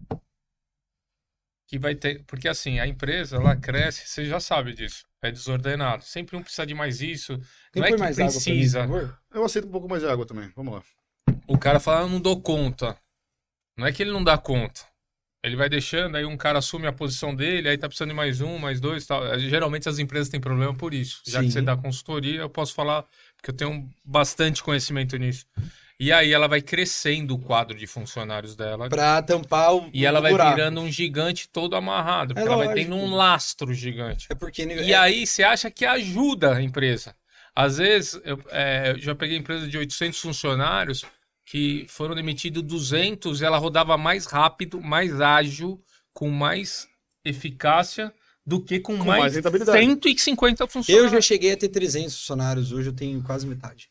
que 1.66 1.78
vai 1.78 1.94
ter, 1.94 2.24
porque 2.24 2.48
assim, 2.48 2.78
a 2.78 2.86
empresa 2.86 3.36
ela 3.36 3.56
cresce, 3.56 4.06
você 4.06 4.24
já 4.24 4.40
sabe 4.40 4.74
disso. 4.74 5.06
É 5.22 5.30
desordenado. 5.30 6.04
Sempre 6.04 6.36
um 6.36 6.42
precisa 6.42 6.66
de 6.66 6.74
mais 6.74 7.00
isso. 7.00 7.38
Quem 7.72 7.80
não 7.80 7.88
é 7.88 7.92
que 7.92 7.98
mais 7.98 8.16
precisa. 8.16 8.86
Mim, 8.86 9.10
Eu 9.32 9.44
aceito 9.44 9.68
um 9.68 9.70
pouco 9.70 9.88
mais 9.88 10.02
de 10.02 10.08
água 10.08 10.26
também. 10.26 10.50
Vamos 10.54 10.74
lá. 10.74 10.82
O 11.46 11.56
cara 11.56 11.80
fala, 11.80 12.02
eu 12.02 12.08
não 12.08 12.20
dou 12.20 12.40
conta. 12.40 12.96
Não 13.76 13.86
é 13.86 13.92
que 13.92 14.02
ele 14.02 14.12
não 14.12 14.22
dá 14.22 14.36
conta. 14.36 14.82
Ele 15.42 15.56
vai 15.56 15.68
deixando, 15.68 16.16
aí 16.16 16.24
um 16.24 16.38
cara 16.38 16.58
assume 16.58 16.86
a 16.86 16.92
posição 16.92 17.34
dele, 17.34 17.68
aí 17.68 17.76
tá 17.76 17.86
precisando 17.86 18.08
de 18.10 18.14
mais 18.14 18.40
um, 18.40 18.56
mais 18.56 18.80
dois 18.80 19.04
tal. 19.04 19.26
É, 19.26 19.38
geralmente 19.38 19.86
as 19.88 19.98
empresas 19.98 20.30
têm 20.30 20.40
problema 20.40 20.74
por 20.74 20.94
isso. 20.94 21.20
Já 21.26 21.40
Sim. 21.40 21.46
que 21.46 21.52
você 21.52 21.60
dá 21.60 21.76
consultoria, 21.76 22.40
eu 22.40 22.48
posso 22.48 22.72
falar, 22.72 23.04
porque 23.44 23.50
eu 23.50 23.54
tenho 23.54 23.90
bastante 24.02 24.62
conhecimento 24.62 25.16
nisso. 25.18 25.44
E 26.00 26.10
aí 26.10 26.32
ela 26.32 26.48
vai 26.48 26.62
crescendo 26.62 27.34
o 27.34 27.38
quadro 27.38 27.76
de 27.76 27.86
funcionários 27.86 28.56
dela. 28.56 28.88
Pra 28.88 29.22
tampar 29.22 29.74
o. 29.74 29.90
E 29.92 30.06
ela 30.06 30.20
vai 30.20 30.32
buraco. 30.32 30.56
virando 30.56 30.80
um 30.80 30.90
gigante 30.90 31.48
todo 31.48 31.76
amarrado. 31.76 32.34
Porque 32.34 32.48
é 32.48 32.50
ela 32.50 32.64
vai 32.64 32.74
tendo 32.74 32.96
um 32.96 33.14
lastro 33.14 33.72
gigante. 33.74 34.26
É 34.30 34.34
porque. 34.34 34.62
E 34.62 34.92
é... 34.92 34.96
aí 34.96 35.26
você 35.26 35.42
acha 35.42 35.70
que 35.70 35.84
ajuda 35.84 36.56
a 36.56 36.62
empresa. 36.62 37.14
Às 37.54 37.76
vezes, 37.76 38.20
eu, 38.24 38.42
é, 38.50 38.92
eu 38.92 38.98
já 38.98 39.14
peguei 39.14 39.36
empresa 39.36 39.68
de 39.68 39.78
800 39.78 40.20
funcionários 40.20 41.04
que 41.46 41.86
foram 41.88 42.14
demitidos 42.14 42.62
200, 42.62 43.42
ela 43.42 43.58
rodava 43.58 43.96
mais 43.96 44.26
rápido, 44.26 44.80
mais 44.80 45.20
ágil, 45.20 45.80
com 46.12 46.30
mais 46.30 46.88
eficácia 47.24 48.12
do 48.46 48.60
que 48.60 48.78
com, 48.80 48.98
com 48.98 49.04
mais, 49.04 49.34
mais 49.34 49.64
150 49.64 50.66
funcionários. 50.66 51.12
Eu 51.12 51.16
já 51.16 51.20
cheguei 51.20 51.52
a 51.52 51.56
ter 51.56 51.68
300 51.68 52.14
funcionários, 52.14 52.72
hoje 52.72 52.88
eu 52.88 52.92
tenho 52.92 53.22
quase 53.22 53.46
metade. 53.46 53.88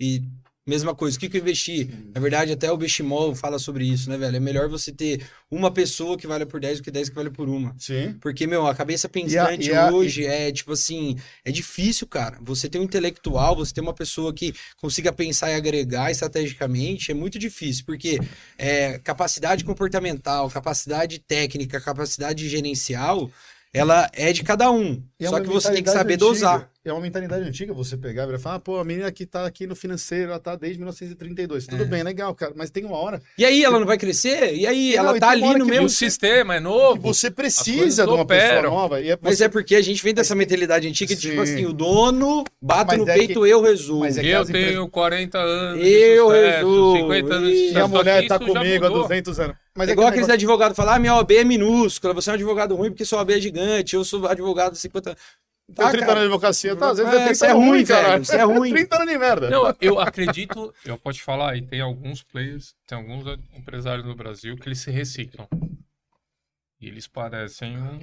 E 0.00 0.22
Mesma 0.68 0.96
coisa, 0.96 1.16
o 1.16 1.20
que, 1.20 1.28
que 1.28 1.36
eu 1.36 1.40
investi? 1.40 1.88
Na 2.12 2.20
verdade, 2.20 2.50
até 2.50 2.72
o 2.72 2.76
Beshimol 2.76 3.36
fala 3.36 3.56
sobre 3.56 3.84
isso, 3.84 4.10
né, 4.10 4.18
velho? 4.18 4.36
É 4.36 4.40
melhor 4.40 4.68
você 4.68 4.90
ter 4.90 5.24
uma 5.48 5.70
pessoa 5.70 6.18
que 6.18 6.26
vale 6.26 6.44
por 6.44 6.58
10 6.58 6.78
do 6.78 6.82
que 6.82 6.90
10 6.90 7.10
que 7.10 7.14
vale 7.14 7.30
por 7.30 7.48
uma. 7.48 7.72
Sim. 7.78 8.16
Porque, 8.20 8.48
meu, 8.48 8.66
a 8.66 8.74
cabeça 8.74 9.08
pensante 9.08 9.70
a, 9.70 9.74
e 9.74 9.76
a, 9.76 9.92
hoje 9.92 10.22
e... 10.22 10.26
é, 10.26 10.50
tipo 10.50 10.72
assim, 10.72 11.16
é 11.44 11.52
difícil, 11.52 12.04
cara. 12.08 12.36
Você 12.42 12.68
ter 12.68 12.80
um 12.80 12.82
intelectual, 12.82 13.54
você 13.54 13.72
ter 13.72 13.80
uma 13.80 13.94
pessoa 13.94 14.34
que 14.34 14.52
consiga 14.76 15.12
pensar 15.12 15.52
e 15.52 15.54
agregar 15.54 16.10
estrategicamente, 16.10 17.12
é 17.12 17.14
muito 17.14 17.38
difícil. 17.38 17.84
Porque 17.86 18.18
é, 18.58 18.98
capacidade 18.98 19.62
comportamental, 19.62 20.50
capacidade 20.50 21.20
técnica, 21.20 21.80
capacidade 21.80 22.48
gerencial 22.48 23.30
ela 23.76 24.10
é 24.12 24.32
de 24.32 24.42
cada 24.42 24.70
um. 24.70 25.02
É 25.20 25.28
só 25.28 25.40
que 25.40 25.48
você 25.48 25.72
tem 25.72 25.82
que 25.82 25.90
saber 25.90 26.14
antiga. 26.14 26.30
dosar. 26.30 26.70
É 26.86 26.92
uma 26.92 27.00
mentalidade 27.00 27.44
antiga 27.44 27.74
você 27.74 27.96
pegar 27.96 28.32
e 28.32 28.38
falar, 28.38 28.54
ah, 28.54 28.60
pô, 28.60 28.78
a 28.78 28.84
menina 28.84 29.10
que 29.10 29.26
tá 29.26 29.44
aqui 29.44 29.66
no 29.66 29.74
financeiro, 29.74 30.30
ela 30.30 30.38
tá 30.38 30.54
desde 30.54 30.78
1932. 30.78 31.66
Tudo 31.66 31.82
é. 31.82 31.84
bem, 31.84 32.02
legal, 32.04 32.32
cara, 32.32 32.52
mas 32.54 32.70
tem 32.70 32.84
uma 32.84 32.96
hora. 32.96 33.20
E 33.36 33.44
aí, 33.44 33.64
ela 33.64 33.80
não 33.80 33.86
vai 33.86 33.98
crescer? 33.98 34.54
E 34.54 34.64
aí, 34.68 34.94
não, 34.94 35.08
ela 35.08 35.18
tá 35.18 35.30
ali 35.30 35.58
no 35.58 35.66
mesmo. 35.66 35.86
O 35.86 35.88
sistema 35.88 36.54
é 36.54 36.60
novo. 36.60 37.00
você 37.00 37.28
precisa 37.28 38.04
de 38.04 38.10
uma 38.12 38.22
operam. 38.22 38.62
pessoa 38.62 38.70
nova. 38.70 39.04
É 39.04 39.18
Mas 39.20 39.40
é 39.40 39.48
porque 39.48 39.74
a 39.74 39.82
gente 39.82 40.00
vem 40.00 40.14
dessa 40.14 40.36
mentalidade 40.36 40.86
antiga, 40.86 41.12
Sim. 41.12 41.20
tipo 41.20 41.40
assim, 41.40 41.66
o 41.66 41.72
dono 41.72 42.44
bate 42.62 42.96
mas 42.96 42.98
no 42.98 43.10
é 43.10 43.14
peito, 43.14 43.42
que... 43.42 43.48
eu 43.48 43.60
resolvo. 43.60 44.04
Mas 44.04 44.16
é 44.16 44.24
eu 44.24 44.44
tenho 44.44 44.88
40 44.88 45.38
anos. 45.38 45.84
Eu 45.84 46.28
resolvo. 46.28 46.98
50 46.98 47.34
anos 47.34 47.50
de 47.50 47.72
E 47.72 47.78
a 47.80 47.88
mulher 47.88 48.28
tá 48.28 48.38
comigo 48.38 48.86
há 48.86 48.88
200 48.88 49.40
anos. 49.40 49.56
Mas 49.76 49.88
é, 49.88 49.90
é 49.90 49.92
igual 49.92 50.06
aqueles 50.06 50.28
negócio... 50.28 50.46
advogados 50.46 50.76
falar, 50.76 50.94
ah, 50.94 50.98
minha 51.00 51.16
OB 51.16 51.36
é 51.36 51.44
minúscula, 51.44 52.14
você 52.14 52.30
é 52.30 52.32
um 52.32 52.34
advogado 52.34 52.76
ruim 52.76 52.90
porque 52.90 53.04
sua 53.04 53.20
OB 53.22 53.34
é 53.34 53.40
gigante, 53.40 53.96
eu 53.96 54.04
sou 54.04 54.26
advogado 54.26 54.72
de 54.74 54.78
50 54.78 55.10
anos. 55.10 55.22
Tem 55.74 55.90
30 55.90 56.04
anos 56.04 56.14
de 56.14 56.26
advocacia, 56.26 56.76
tá? 56.76 56.90
Às 56.90 56.98
vezes 56.98 57.12
é, 57.12 57.28
é, 57.28 57.32
isso 57.32 57.44
é 57.44 57.52
ruim, 57.52 57.84
cara. 57.84 58.18
Isso 58.18 58.32
é 58.32 58.42
ruim. 58.44 58.70
30 58.72 58.96
anos 58.96 59.08
de 59.08 59.18
merda. 59.18 59.50
Não, 59.50 59.74
eu 59.80 59.98
acredito, 59.98 60.72
eu 60.84 60.96
posso 60.96 61.18
te 61.18 61.24
falar, 61.24 61.56
e 61.56 61.62
tem 61.62 61.80
alguns 61.80 62.22
players, 62.22 62.74
tem 62.86 62.96
alguns 62.96 63.26
empresários 63.56 64.06
no 64.06 64.14
Brasil 64.14 64.56
que 64.56 64.68
eles 64.68 64.78
se 64.78 64.90
reciclam. 64.92 65.48
E 66.80 66.86
eles 66.86 67.08
parecem 67.08 67.76
um. 67.76 67.98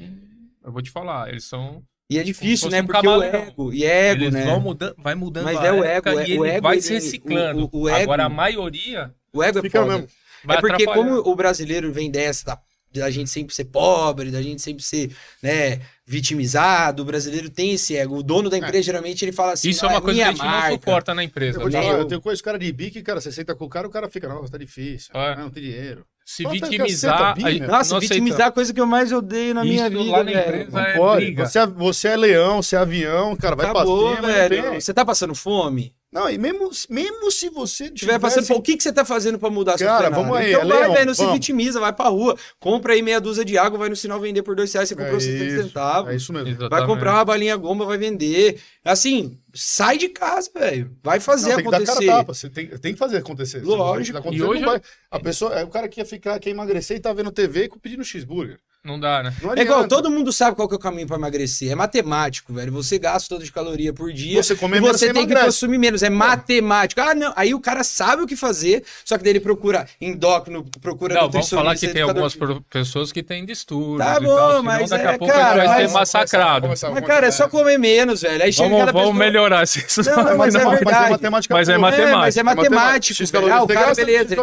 Eu 0.64 0.72
vou 0.72 0.82
te 0.82 0.92
falar, 0.92 1.30
eles 1.30 1.46
são. 1.46 1.82
E 2.10 2.20
é 2.20 2.24
difícil, 2.24 2.70
né? 2.70 2.82
Um 2.82 2.86
porque 2.86 3.08
o 3.08 3.24
ego. 3.24 3.74
E 3.74 3.86
é 3.86 4.10
ego, 4.10 4.24
eles 4.24 4.34
né? 4.34 4.46
Vão 4.46 4.60
mudando, 4.60 4.96
vai 4.98 5.16
mudando 5.16 5.46
Mas 5.46 5.64
é 5.64 5.72
o 5.72 5.84
ego. 5.84 6.10
É, 6.10 6.30
e 6.30 6.40
o 6.40 6.46
ego 6.46 6.68
vai 6.68 6.82
se 6.82 6.94
reciclando. 6.94 7.70
O, 7.72 7.78
o, 7.78 7.82
o 7.84 7.90
ego, 7.90 8.04
Agora, 8.04 8.26
a 8.26 8.30
maioria. 8.30 9.14
O 9.32 9.42
ego 9.42 9.66
é 9.66 9.70
foda. 9.70 10.00
Mesmo. 10.00 10.08
é 10.50 10.60
porque, 10.60 10.86
como 10.86 11.16
o 11.18 11.36
brasileiro 11.36 11.94
vem 11.94 12.12
dessa 12.12 12.46
da 12.46 12.62
da 13.00 13.10
gente 13.10 13.30
sempre 13.30 13.54
ser 13.54 13.66
pobre, 13.66 14.32
da 14.32 14.42
gente 14.42 14.62
sempre 14.62 14.84
ser, 14.84 15.16
né, 15.42 15.82
vitimizado. 16.06 17.04
O 17.04 17.06
brasileiro 17.06 17.50
tem 17.50 17.74
esse 17.74 17.96
ego. 17.96 18.18
O 18.18 18.24
dono 18.24 18.50
da 18.50 18.58
é. 18.58 18.60
empresa, 18.60 18.80
é. 18.80 18.84
geralmente, 18.84 19.24
ele 19.24 19.32
fala 19.32 19.54
assim: 19.54 19.70
Isso 19.70 19.86
é 19.86 19.90
uma 19.90 20.02
coisa 20.02 20.20
que 20.20 20.24
a 20.24 20.32
gente 20.32 20.40
marca. 20.40 20.70
não 20.70 20.76
suporta 20.76 21.14
na 21.14 21.24
empresa. 21.24 21.62
Eu, 21.62 21.72
falar, 21.72 22.00
eu 22.00 22.06
tenho 22.06 22.22
coisa, 22.22 22.42
cara 22.42 22.60
de 22.60 22.72
bique, 22.72 23.02
cara, 23.02 23.22
você 23.22 23.32
senta 23.32 23.56
com 23.56 23.66
o 23.66 23.70
cara, 23.70 23.88
o 23.88 23.92
cara 23.92 24.10
fica, 24.10 24.28
nossa, 24.28 24.52
tá 24.52 24.58
difícil, 24.58 25.12
é. 25.14 25.36
não 25.36 25.50
tem 25.50 25.64
dinheiro. 25.64 26.06
Se 26.26 26.46
vitimizar. 26.48 27.36
Nossa, 27.68 28.00
vitimizar 28.00 28.42
é 28.42 28.50
a 28.50 28.52
coisa 28.52 28.74
que 28.74 28.80
eu 28.80 28.86
mais 28.86 29.12
odeio 29.12 29.54
na 29.54 29.64
minha 29.64 29.90
vida. 29.90 30.04
Lá 30.04 30.24
na 30.24 30.32
velho. 30.32 30.72
não 30.72 30.80
é 30.80 30.98
pode. 30.98 31.36
Você 31.36 31.60
é, 31.60 31.68
você 31.68 32.08
é 32.08 32.16
leão, 32.16 32.62
você 32.62 32.78
é 32.78 32.80
avião, 32.80 33.36
cara, 33.36 33.56
vai 33.56 33.66
Acabou, 33.66 34.16
pra 34.16 34.16
cima. 34.16 34.28
Velho. 34.28 34.74
Você 34.76 34.94
tá 34.94 35.04
passando 35.04 35.36
fome? 35.36 35.94
Não, 36.14 36.30
e 36.30 36.38
mesmo, 36.38 36.70
mesmo 36.92 37.32
se 37.32 37.50
você 37.50 37.90
tiver 37.90 38.20
passando, 38.20 38.48
o 38.56 38.62
que, 38.62 38.78
que 38.78 38.84
você 38.84 38.94
tá 38.94 39.04
fazendo 39.04 39.40
para 39.40 39.50
mudar 39.50 39.80
Cara, 39.80 40.12
vamos 40.12 40.38
aí. 40.38 40.54
Então 40.54 40.62
é 40.62 40.66
vai, 40.68 40.92
velho, 40.92 41.06
não 41.08 41.14
vamos. 41.14 41.18
se 41.18 41.26
vitimiza, 41.32 41.80
vai 41.80 41.92
pra 41.92 42.08
rua, 42.08 42.38
compra 42.60 42.94
aí 42.94 43.02
meia 43.02 43.20
dúzia 43.20 43.44
de 43.44 43.58
água, 43.58 43.80
vai 43.80 43.90
no 43.90 43.96
sinal 43.96 44.20
vender 44.20 44.44
por 44.44 44.56
dois 44.56 44.72
reais, 44.72 44.88
você 44.88 44.96
comprou 44.96 45.18
é 45.18 45.20
70 45.20 45.64
centavos. 45.64 46.12
É 46.12 46.16
isso 46.16 46.32
mesmo. 46.32 46.50
Exatamente. 46.50 46.70
Vai 46.70 46.86
comprar 46.86 47.14
uma 47.16 47.26
balinha 47.26 47.56
goma, 47.56 47.84
vai 47.84 47.98
vender. 47.98 48.62
Assim, 48.86 49.40
sai 49.56 49.98
de 49.98 50.08
casa, 50.10 50.52
velho. 50.54 50.96
Vai 51.02 51.20
fazer 51.20 51.50
não, 51.50 51.56
tem 51.58 51.68
acontecer. 51.68 52.00
Que 52.00 52.06
dar 52.06 52.12
cara 52.12 52.20
tapa. 52.20 52.34
Você 52.36 52.50
tem, 52.50 52.68
tem 52.68 52.94
que 52.94 53.00
fazer 53.00 53.18
acontecer. 53.18 53.64
Lógico. 53.64 54.32
E 54.32 54.44
hoje... 54.44 54.64
Vai... 54.64 54.80
A 55.10 55.20
pessoa, 55.20 55.54
é 55.56 55.64
o 55.64 55.68
cara 55.68 55.88
que 55.88 56.00
ia 56.00 56.06
ficar, 56.06 56.40
quer 56.40 56.52
emagrecer 56.52 56.98
e 56.98 57.00
tá 57.00 57.12
vendo 57.12 57.32
TV 57.32 57.68
pedindo 57.82 58.04
cheeseburger. 58.04 58.60
Não 58.86 59.00
dá, 59.00 59.24
né? 59.24 59.34
Não 59.42 59.54
é 59.54 59.62
igual, 59.62 59.88
todo 59.88 60.12
mundo 60.12 60.34
sabe 60.34 60.58
qual 60.58 60.68
que 60.68 60.74
é 60.74 60.78
o 60.78 60.80
caminho 60.80 61.08
para 61.08 61.16
emagrecer. 61.16 61.72
É 61.72 61.76
matemático, 61.76 62.52
velho. 62.52 62.70
Você 62.74 63.00
gasta 63.00 63.30
todo 63.30 63.42
de 63.42 63.50
caloria 63.50 63.94
por 63.94 64.12
dia. 64.12 64.44
Você 64.44 64.58
come 64.58 64.74
menos, 64.74 65.00
você 65.00 65.06
tem 65.06 65.22
emagrece. 65.22 65.40
que 65.40 65.46
consumir 65.46 65.78
menos. 65.78 66.04
É 66.04 66.10
matemático. 66.10 67.00
Ah, 67.00 67.16
não. 67.16 67.32
Aí 67.34 67.54
o 67.54 67.62
cara 67.62 67.82
sabe 67.82 68.24
o 68.24 68.28
que 68.28 68.36
fazer, 68.36 68.84
só 69.06 69.18
que 69.18 69.24
daí 69.24 69.32
ele 69.32 69.40
procura 69.40 69.88
endócrino, 70.02 70.66
procura 70.82 71.16
Não, 71.16 71.30
vamos 71.30 71.50
falar 71.50 71.78
que 71.78 71.88
tem 71.88 72.02
algumas 72.02 72.36
pessoas 72.70 73.14
que 73.14 73.24
têm 73.24 73.46
distúrbios 73.46 74.06
Tá 74.06 74.20
bom, 74.20 74.36
tal, 74.36 74.64
mas 74.64 74.90
daqui 74.90 75.06
é, 75.06 75.16
a 75.16 75.18
pouco 75.18 75.34
cara, 75.34 75.66
vai 75.66 75.88
ser 75.88 75.94
massacrado. 75.94 76.68
Mas, 76.68 77.06
cara, 77.06 77.28
é 77.28 77.32
só 77.32 77.48
comer 77.48 77.80
menos, 77.80 78.22
velho. 78.22 78.44
Aí 78.44 78.52
chega 78.52 78.68
vamos, 78.68 78.86
vamos 78.88 79.02
pessoa... 79.02 79.14
melhorar 79.14 79.64
isso. 79.64 80.02
Não, 80.04 80.24
não, 80.26 80.38
mas, 80.38 80.56
é 80.56 80.60
verdade. 80.60 80.84
Mas 80.84 81.06
é 81.06 81.10
matemática. 81.10 81.54
Mas 81.54 81.70
é 81.70 81.78
matemática. 81.78 82.18
mas 82.18 82.38
é 82.38 82.44
matemático. 82.44 83.24
Ah, 83.50 83.64
o 83.64 83.68
cara, 83.68 83.96
beleza, 83.96 84.36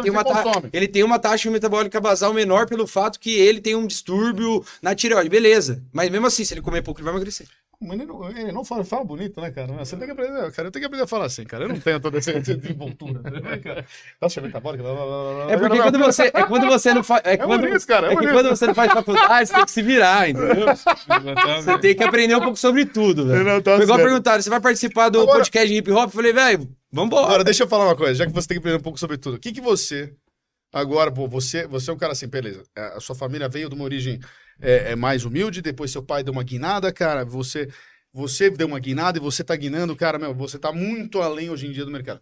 ele 0.73 0.89
tem 0.89 1.05
uma 1.05 1.19
taxa 1.19 1.51
metabólica 1.51 2.01
basal 2.01 2.33
menor 2.33 2.67
pelo 2.67 2.87
fato 2.87 3.21
que 3.21 3.39
ele 3.39 3.61
tem 3.61 3.75
um 3.75 3.87
distúrbio 3.87 4.30
na 4.83 4.95
tireoide 4.95 5.29
beleza. 5.29 5.83
Mas 5.93 6.11
mesmo 6.11 6.27
assim, 6.27 6.45
se 6.45 6.55
ele 6.55 6.63
comer 6.63 6.83
pouco, 6.83 7.01
ele 7.01 7.05
vai 7.05 7.15
emagrecer. 7.15 7.47
Ele 7.83 8.05
não, 8.05 8.29
ele 8.29 8.53
não 8.53 8.63
fala, 8.63 8.85
fala 8.85 9.03
bonito, 9.03 9.41
né, 9.41 9.51
cara? 9.51 9.73
Você 9.73 9.97
tem 9.97 10.05
que 10.05 10.13
aprender, 10.13 10.53
cara. 10.53 10.69
Eu 10.69 10.71
tenho 10.71 10.83
que 10.83 10.85
aprender 10.85 11.05
a 11.05 11.07
falar 11.07 11.25
assim, 11.25 11.45
cara. 11.45 11.65
Eu 11.65 11.71
não 11.71 11.81
tenho 11.81 11.99
toda 11.99 12.19
essa 12.19 12.39
desenvoltura. 12.39 13.23
Né, 13.23 13.85
Nossa, 14.21 14.39
metabólica. 14.43 14.85
É 15.49 15.57
porque 15.57 15.79
quando 15.79 15.99
você, 15.99 16.25
é 16.25 16.45
quando 16.45 16.67
você 16.67 16.93
não 16.93 17.03
faz. 17.03 17.23
É, 17.25 17.33
é 17.33 17.37
quando, 17.39 17.63
bonito, 17.63 17.87
cara. 17.87 18.09
É, 18.09 18.13
é 18.13 18.17
que 18.17 18.31
quando 18.31 18.51
você 18.51 18.67
não 18.67 18.75
faz 18.75 18.93
faculdade, 18.93 19.49
você 19.49 19.55
tem 19.55 19.65
que 19.65 19.71
se 19.71 19.81
virar, 19.81 20.29
entendeu? 20.29 20.67
Você 21.57 21.79
tem 21.79 21.95
que 21.95 22.05
aprender 22.05 22.35
um 22.35 22.41
pouco 22.41 22.59
sobre 22.59 22.85
tudo, 22.85 23.27
velho. 23.27 23.45
Não, 23.45 23.63
tá 23.63 23.79
Igual 23.79 23.99
perguntaram, 23.99 24.43
você 24.43 24.51
vai 24.51 24.61
participar 24.61 25.09
do 25.09 25.23
Agora, 25.23 25.39
podcast 25.39 25.67
de 25.67 25.79
hip 25.79 25.91
hop? 25.91 26.03
Eu 26.03 26.11
falei, 26.11 26.35
velho, 26.35 26.69
vambora. 26.93 27.25
Agora, 27.25 27.45
deixa 27.45 27.63
eu 27.63 27.69
falar 27.69 27.87
uma 27.87 27.97
coisa, 27.97 28.15
já 28.15 28.27
que 28.27 28.33
você 28.33 28.47
tem 28.47 28.57
que 28.57 28.61
aprender 28.61 28.77
um 28.77 28.83
pouco 28.83 29.01
sobre 29.01 29.17
tudo. 29.17 29.37
O 29.37 29.41
que, 29.41 29.53
que 29.53 29.61
você. 29.61 30.13
Agora, 30.73 31.11
pô, 31.11 31.27
você, 31.27 31.67
você 31.67 31.91
é 31.91 31.93
um 31.93 31.99
cara 31.99 32.13
assim, 32.13 32.29
beleza. 32.29 32.63
A 32.77 33.01
sua 33.01 33.15
família 33.15 33.49
veio 33.49 33.69
de 33.69 33.75
uma 33.75 33.85
origem 33.85 34.21
é, 34.61 34.93
é, 34.93 34.97
mais 34.97 35.25
humilde, 35.25 35.63
depois 35.63 35.91
seu 35.91 36.03
pai 36.03 36.23
deu 36.23 36.33
uma 36.33 36.45
guinada, 36.45 36.93
cara, 36.93 37.25
você 37.25 37.69
você 38.13 38.51
deu 38.51 38.67
uma 38.67 38.81
guinada 38.81 39.19
e 39.19 39.21
você 39.21 39.45
tá 39.45 39.55
guinando, 39.55 39.95
cara, 39.95 40.19
meu, 40.19 40.35
você 40.35 40.59
tá 40.59 40.73
muito 40.73 41.23
além 41.23 41.49
hoje 41.49 41.69
em 41.69 41.73
dia 41.73 41.85
do 41.85 41.93
mercado. 41.93 42.21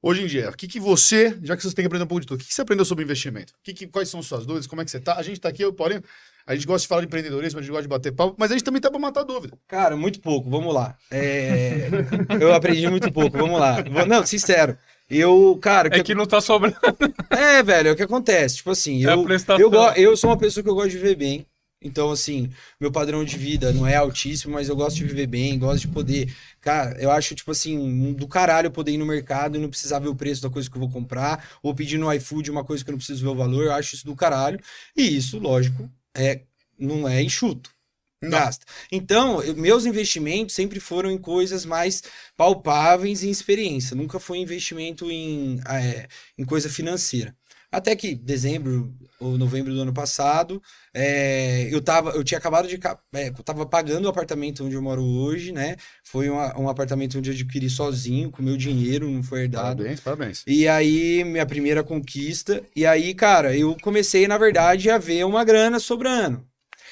Hoje 0.00 0.22
em 0.22 0.26
dia, 0.26 0.50
o 0.50 0.52
que, 0.52 0.68
que 0.68 0.78
você, 0.78 1.36
já 1.42 1.56
que 1.56 1.62
você 1.62 1.74
tem 1.74 1.82
que 1.82 1.86
aprender 1.86 2.04
um 2.04 2.06
pouco 2.06 2.20
de 2.20 2.26
tudo, 2.26 2.36
o 2.36 2.40
que, 2.40 2.46
que 2.46 2.54
você 2.54 2.60
aprendeu 2.60 2.84
sobre 2.84 3.02
investimento? 3.02 3.52
Que 3.62 3.72
que, 3.72 3.86
quais 3.86 4.08
são 4.08 4.22
suas 4.22 4.46
dúvidas? 4.46 4.66
Como 4.66 4.82
é 4.82 4.84
que 4.84 4.90
você 4.90 5.00
tá? 5.00 5.16
A 5.16 5.22
gente 5.22 5.40
tá 5.40 5.48
aqui, 5.48 5.62
eu 5.62 5.72
Paulinho, 5.72 6.02
a 6.46 6.54
gente 6.54 6.66
gosta 6.66 6.82
de 6.82 6.88
falar 6.88 7.00
de 7.00 7.06
empreendedorismo, 7.06 7.58
a 7.58 7.62
gente 7.62 7.70
gosta 7.70 7.82
de 7.82 7.88
bater 7.88 8.12
papo, 8.12 8.36
mas 8.38 8.50
a 8.50 8.54
gente 8.54 8.64
também 8.64 8.80
tá 8.80 8.90
pra 8.90 9.00
matar 9.00 9.22
dúvida. 9.24 9.56
Cara, 9.66 9.96
muito 9.96 10.20
pouco, 10.20 10.50
vamos 10.50 10.74
lá. 10.74 10.94
É... 11.10 11.88
eu 12.38 12.52
aprendi 12.52 12.86
muito 12.88 13.10
pouco, 13.10 13.36
vamos 13.36 13.58
lá. 13.58 13.76
Não, 14.06 14.26
sincero. 14.26 14.76
Eu, 15.08 15.58
cara. 15.60 15.88
É 15.88 15.90
que, 15.90 16.02
que 16.02 16.14
não 16.14 16.26
tá 16.26 16.40
sobrando. 16.40 16.76
É, 17.30 17.62
velho, 17.62 17.88
é 17.88 17.92
o 17.92 17.96
que 17.96 18.02
acontece. 18.02 18.56
Tipo 18.56 18.70
assim, 18.70 19.04
é 19.04 19.12
eu, 19.12 19.26
eu, 19.58 19.92
eu 19.96 20.16
sou 20.16 20.30
uma 20.30 20.38
pessoa 20.38 20.62
que 20.62 20.70
eu 20.70 20.74
gosto 20.74 20.90
de 20.90 20.98
viver 20.98 21.16
bem. 21.16 21.46
Então, 21.84 22.10
assim, 22.10 22.50
meu 22.80 22.90
padrão 22.90 23.22
de 23.22 23.36
vida 23.36 23.70
não 23.70 23.86
é 23.86 23.96
altíssimo, 23.96 24.54
mas 24.54 24.70
eu 24.70 24.74
gosto 24.74 24.96
de 24.96 25.04
viver 25.04 25.26
bem, 25.26 25.58
gosto 25.58 25.82
de 25.82 25.88
poder. 25.88 26.34
Cara, 26.58 26.98
eu 26.98 27.10
acho, 27.10 27.34
tipo 27.34 27.50
assim, 27.50 28.14
do 28.14 28.26
caralho 28.26 28.70
poder 28.70 28.92
ir 28.92 28.96
no 28.96 29.04
mercado 29.04 29.58
e 29.58 29.60
não 29.60 29.68
precisar 29.68 29.98
ver 29.98 30.08
o 30.08 30.14
preço 30.14 30.40
da 30.40 30.48
coisa 30.48 30.70
que 30.70 30.74
eu 30.74 30.80
vou 30.80 30.90
comprar, 30.90 31.46
ou 31.62 31.74
pedir 31.74 31.98
no 31.98 32.10
iFood 32.14 32.50
uma 32.50 32.64
coisa 32.64 32.82
que 32.82 32.88
eu 32.88 32.92
não 32.92 32.98
preciso 32.98 33.22
ver 33.22 33.28
o 33.28 33.34
valor. 33.34 33.64
Eu 33.64 33.72
acho 33.72 33.96
isso 33.96 34.06
do 34.06 34.16
caralho. 34.16 34.58
E 34.96 35.16
isso, 35.16 35.38
lógico, 35.38 35.90
é, 36.16 36.40
não 36.78 37.06
é 37.06 37.22
enxuto. 37.22 37.73
Gasta. 38.22 38.64
Então, 38.90 39.42
eu, 39.42 39.54
meus 39.54 39.84
investimentos 39.84 40.54
sempre 40.54 40.80
foram 40.80 41.10
em 41.10 41.18
coisas 41.18 41.64
mais 41.64 42.02
palpáveis 42.36 43.22
e 43.22 43.30
experiência. 43.30 43.96
Nunca 43.96 44.18
foi 44.18 44.38
investimento 44.38 45.10
em, 45.10 45.60
é, 45.68 46.06
em 46.38 46.44
coisa 46.44 46.68
financeira. 46.68 47.34
Até 47.74 47.96
que 47.96 48.14
dezembro 48.14 48.94
ou 49.18 49.36
novembro 49.36 49.74
do 49.74 49.80
ano 49.80 49.92
passado, 49.92 50.62
é, 50.94 51.68
eu, 51.72 51.80
tava, 51.80 52.10
eu 52.10 52.22
tinha 52.22 52.38
acabado 52.38 52.68
de. 52.68 52.78
É, 53.12 53.28
eu 53.28 53.42
tava 53.42 53.66
pagando 53.66 54.04
o 54.04 54.08
apartamento 54.08 54.64
onde 54.64 54.76
eu 54.76 54.82
moro 54.82 55.02
hoje, 55.02 55.50
né? 55.50 55.74
Foi 56.04 56.30
um, 56.30 56.36
um 56.36 56.68
apartamento 56.68 57.18
onde 57.18 57.30
eu 57.30 57.34
adquiri 57.34 57.68
sozinho, 57.68 58.30
com 58.30 58.44
meu 58.44 58.56
dinheiro, 58.56 59.10
não 59.10 59.24
foi 59.24 59.42
herdado. 59.42 59.78
Parabéns, 59.82 60.00
parabéns. 60.00 60.44
E 60.46 60.68
aí, 60.68 61.24
minha 61.24 61.44
primeira 61.44 61.82
conquista. 61.82 62.62
E 62.76 62.86
aí, 62.86 63.12
cara, 63.12 63.56
eu 63.56 63.76
comecei, 63.82 64.28
na 64.28 64.38
verdade, 64.38 64.88
a 64.88 64.96
ver 64.96 65.24
uma 65.26 65.42
grana 65.42 65.80
sobrando. 65.80 66.46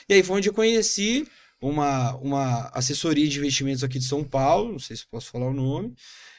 E 0.08 0.14
aí 0.14 0.22
foi 0.22 0.36
onde 0.36 0.48
eu 0.48 0.54
conheci 0.54 1.26
uma, 1.60 2.14
uma 2.16 2.70
assessoria 2.74 3.28
de 3.28 3.38
investimentos 3.38 3.84
aqui 3.84 3.98
de 3.98 4.04
São 4.04 4.24
Paulo, 4.24 4.72
não 4.72 4.78
sei 4.78 4.96
se 4.96 5.06
posso 5.06 5.30
falar 5.30 5.46
o 5.46 5.54
nome. 5.54 5.94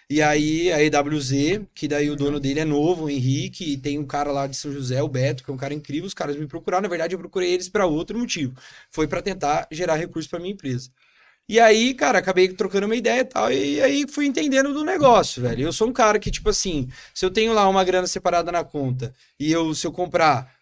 E 0.09 0.21
aí 0.21 0.71
a 0.71 0.83
EWZ, 0.83 1.61
que 1.73 1.87
daí 1.87 2.09
o 2.09 2.15
dono 2.15 2.39
dele 2.39 2.59
é 2.59 2.65
novo, 2.65 3.05
o 3.05 3.09
Henrique, 3.09 3.73
e 3.73 3.77
tem 3.77 3.97
um 3.97 4.05
cara 4.05 4.31
lá 4.31 4.45
de 4.45 4.55
São 4.55 4.71
José, 4.71 5.01
o 5.01 5.07
Beto, 5.07 5.43
que 5.43 5.49
é 5.49 5.53
um 5.53 5.57
cara 5.57 5.73
incrível. 5.73 6.05
Os 6.05 6.13
caras 6.13 6.35
me 6.35 6.45
procuraram, 6.45 6.83
na 6.83 6.89
verdade 6.89 7.15
eu 7.15 7.19
procurei 7.19 7.51
eles 7.51 7.69
para 7.69 7.85
outro 7.85 8.19
motivo. 8.19 8.53
Foi 8.91 9.07
para 9.07 9.21
tentar 9.21 9.67
gerar 9.71 9.95
recursos 9.95 10.29
para 10.29 10.39
minha 10.39 10.53
empresa. 10.53 10.91
E 11.47 11.59
aí, 11.59 11.93
cara, 11.93 12.19
acabei 12.19 12.47
trocando 12.49 12.85
uma 12.85 12.95
ideia 12.95 13.21
e 13.21 13.25
tal, 13.25 13.51
e 13.51 13.81
aí 13.81 14.05
fui 14.07 14.25
entendendo 14.25 14.73
do 14.73 14.83
negócio, 14.83 15.41
velho. 15.41 15.63
Eu 15.63 15.73
sou 15.73 15.89
um 15.89 15.93
cara 15.93 16.17
que, 16.17 16.31
tipo 16.31 16.49
assim, 16.49 16.87
se 17.13 17.25
eu 17.25 17.31
tenho 17.31 17.53
lá 17.53 17.67
uma 17.67 17.83
grana 17.83 18.07
separada 18.07 18.51
na 18.51 18.63
conta, 18.63 19.13
e 19.39 19.51
eu, 19.51 19.73
se 19.73 19.85
eu 19.85 19.91
comprar 19.91 20.53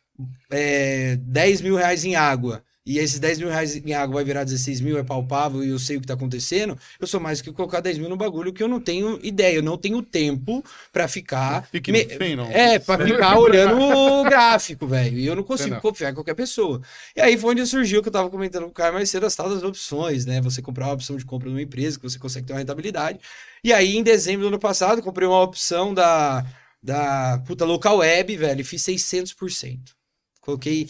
é, 0.49 1.17
10 1.17 1.61
mil 1.61 1.75
reais 1.75 2.03
em 2.03 2.15
água, 2.15 2.63
e 2.85 2.97
esses 2.97 3.19
10 3.19 3.39
mil 3.39 3.49
reais 3.49 3.75
em 3.75 3.93
água 3.93 4.15
vai 4.15 4.23
virar 4.23 4.43
16 4.43 4.81
mil, 4.81 4.97
é 4.97 5.03
palpável 5.03 5.63
e 5.63 5.69
eu 5.69 5.77
sei 5.77 5.97
o 5.97 6.01
que 6.01 6.07
tá 6.07 6.15
acontecendo, 6.15 6.77
eu 6.99 7.05
sou 7.05 7.19
mais 7.19 7.39
que 7.39 7.51
colocar 7.51 7.79
10 7.79 7.99
mil 7.99 8.09
no 8.09 8.17
bagulho 8.17 8.51
que 8.51 8.63
eu 8.63 8.67
não 8.67 8.79
tenho 8.79 9.19
ideia, 9.21 9.57
eu 9.57 9.63
não 9.63 9.77
tenho 9.77 10.01
tempo 10.01 10.63
para 10.91 11.07
ficar. 11.07 11.67
Fique 11.71 11.91
me... 11.91 12.05
fim, 12.05 12.35
não. 12.35 12.49
É, 12.51 12.79
pra 12.79 13.05
ficar 13.05 13.37
olhando 13.37 13.79
o 13.79 14.23
gráfico, 14.23 14.87
velho. 14.87 15.17
E 15.17 15.25
eu 15.25 15.35
não 15.35 15.43
consigo 15.43 15.75
não. 15.75 15.79
confiar 15.79 16.11
em 16.11 16.15
qualquer 16.15 16.33
pessoa. 16.33 16.81
E 17.15 17.21
aí 17.21 17.37
foi 17.37 17.51
onde 17.51 17.65
surgiu 17.67 18.01
que 18.01 18.07
eu 18.07 18.13
tava 18.13 18.29
comentando 18.29 18.63
com 18.63 18.69
o 18.69 18.73
cara 18.73 18.91
mais 18.91 19.09
cedo 19.09 19.25
as 19.25 19.35
tal 19.35 19.49
das 19.49 19.61
opções, 19.61 20.25
né? 20.25 20.41
Você 20.41 20.61
comprar 20.61 20.87
uma 20.87 20.93
opção 20.93 21.15
de 21.15 21.25
compra 21.25 21.49
numa 21.49 21.61
empresa 21.61 21.97
que 21.97 22.03
você 22.03 22.17
consegue 22.17 22.47
ter 22.47 22.53
uma 22.53 22.59
rentabilidade. 22.59 23.19
E 23.63 23.71
aí, 23.71 23.95
em 23.95 24.01
dezembro 24.01 24.41
do 24.41 24.47
ano 24.47 24.59
passado, 24.59 25.03
comprei 25.03 25.27
uma 25.27 25.41
opção 25.41 25.93
da, 25.93 26.43
da 26.81 27.41
puta 27.45 27.63
local 27.63 27.97
web, 27.97 28.35
velho, 28.35 28.61
e 28.61 28.63
fiz 28.63 28.81
600%. 28.83 29.79
Coloquei 30.41 30.89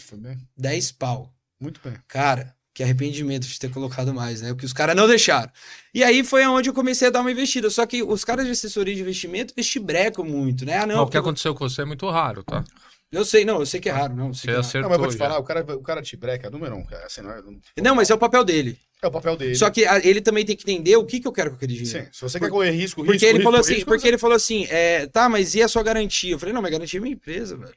10 0.56 0.92
pau. 0.92 1.31
Muito 1.62 1.80
bem. 1.82 1.94
Cara, 2.08 2.54
que 2.74 2.82
arrependimento 2.82 3.46
de 3.46 3.58
ter 3.58 3.70
colocado 3.70 4.12
mais, 4.12 4.40
né? 4.40 4.50
O 4.50 4.56
que 4.56 4.64
os 4.64 4.72
caras 4.72 4.96
não 4.96 5.06
deixaram. 5.06 5.50
E 5.94 6.02
aí 6.02 6.24
foi 6.24 6.42
aonde 6.42 6.70
eu 6.70 6.74
comecei 6.74 7.08
a 7.08 7.10
dar 7.10 7.20
uma 7.20 7.30
investida. 7.30 7.70
Só 7.70 7.86
que 7.86 8.02
os 8.02 8.24
caras 8.24 8.46
de 8.46 8.52
assessoria 8.52 8.94
de 8.94 9.00
investimento 9.00 9.54
estibrecam 9.56 10.24
muito, 10.24 10.64
né? 10.64 10.78
Ah, 10.78 10.86
não, 10.86 11.02
o 11.02 11.08
que 11.08 11.16
aconteceu 11.16 11.54
com 11.54 11.68
você 11.68 11.82
é 11.82 11.84
muito 11.84 12.08
raro, 12.08 12.42
tá? 12.42 12.64
Eu 13.12 13.26
sei, 13.26 13.44
não, 13.44 13.60
eu 13.60 13.66
sei 13.66 13.78
que 13.78 13.90
é 13.90 13.92
raro, 13.92 14.16
não. 14.16 14.32
Você 14.32 14.50
é 14.50 14.56
acertou. 14.56 14.82
Não, 14.82 14.88
mas 14.88 14.98
vou 14.98 15.08
te 15.08 15.18
falar, 15.18 15.38
o 15.38 15.44
cara, 15.44 15.60
o 15.76 15.82
cara 15.82 16.00
te 16.00 16.16
breca, 16.16 16.48
número 16.48 16.74
um, 16.74 16.84
cara. 16.84 17.04
Assim, 17.04 17.20
não, 17.20 17.30
é, 17.30 17.42
não... 17.42 17.60
não, 17.82 17.94
mas 17.94 18.08
é 18.08 18.14
o 18.14 18.18
papel 18.18 18.42
dele. 18.42 18.78
É 19.02 19.06
o 19.06 19.10
papel 19.10 19.36
dele. 19.36 19.54
Só 19.54 19.68
que 19.68 19.82
ele 20.02 20.22
também 20.22 20.46
tem 20.46 20.56
que 20.56 20.62
entender 20.62 20.96
o 20.96 21.04
que, 21.04 21.20
que 21.20 21.28
eu 21.28 21.32
quero 21.32 21.50
com 21.50 21.56
aquele 21.56 21.74
dinheiro. 21.74 22.06
Sim, 22.06 22.08
se 22.10 22.22
você 22.22 22.38
Por... 22.38 22.46
quer 22.46 22.50
correr 22.50 22.70
risco, 22.70 23.02
risco, 23.02 23.04
porque 23.04 23.26
ele 23.26 23.32
risco, 23.38 23.44
falou 23.44 23.58
risco, 23.58 23.72
assim, 23.74 23.84
Porque 23.84 24.08
ele 24.08 24.16
falou 24.16 24.36
assim, 24.36 24.66
é, 24.70 25.06
tá, 25.08 25.28
mas 25.28 25.54
e 25.54 25.62
a 25.62 25.68
sua 25.68 25.82
garantia? 25.82 26.32
Eu 26.32 26.38
falei, 26.38 26.54
não, 26.54 26.62
minha 26.62 26.70
garantia 26.70 26.98
é 26.98 27.02
minha 27.02 27.12
empresa, 27.12 27.54
velho. 27.54 27.74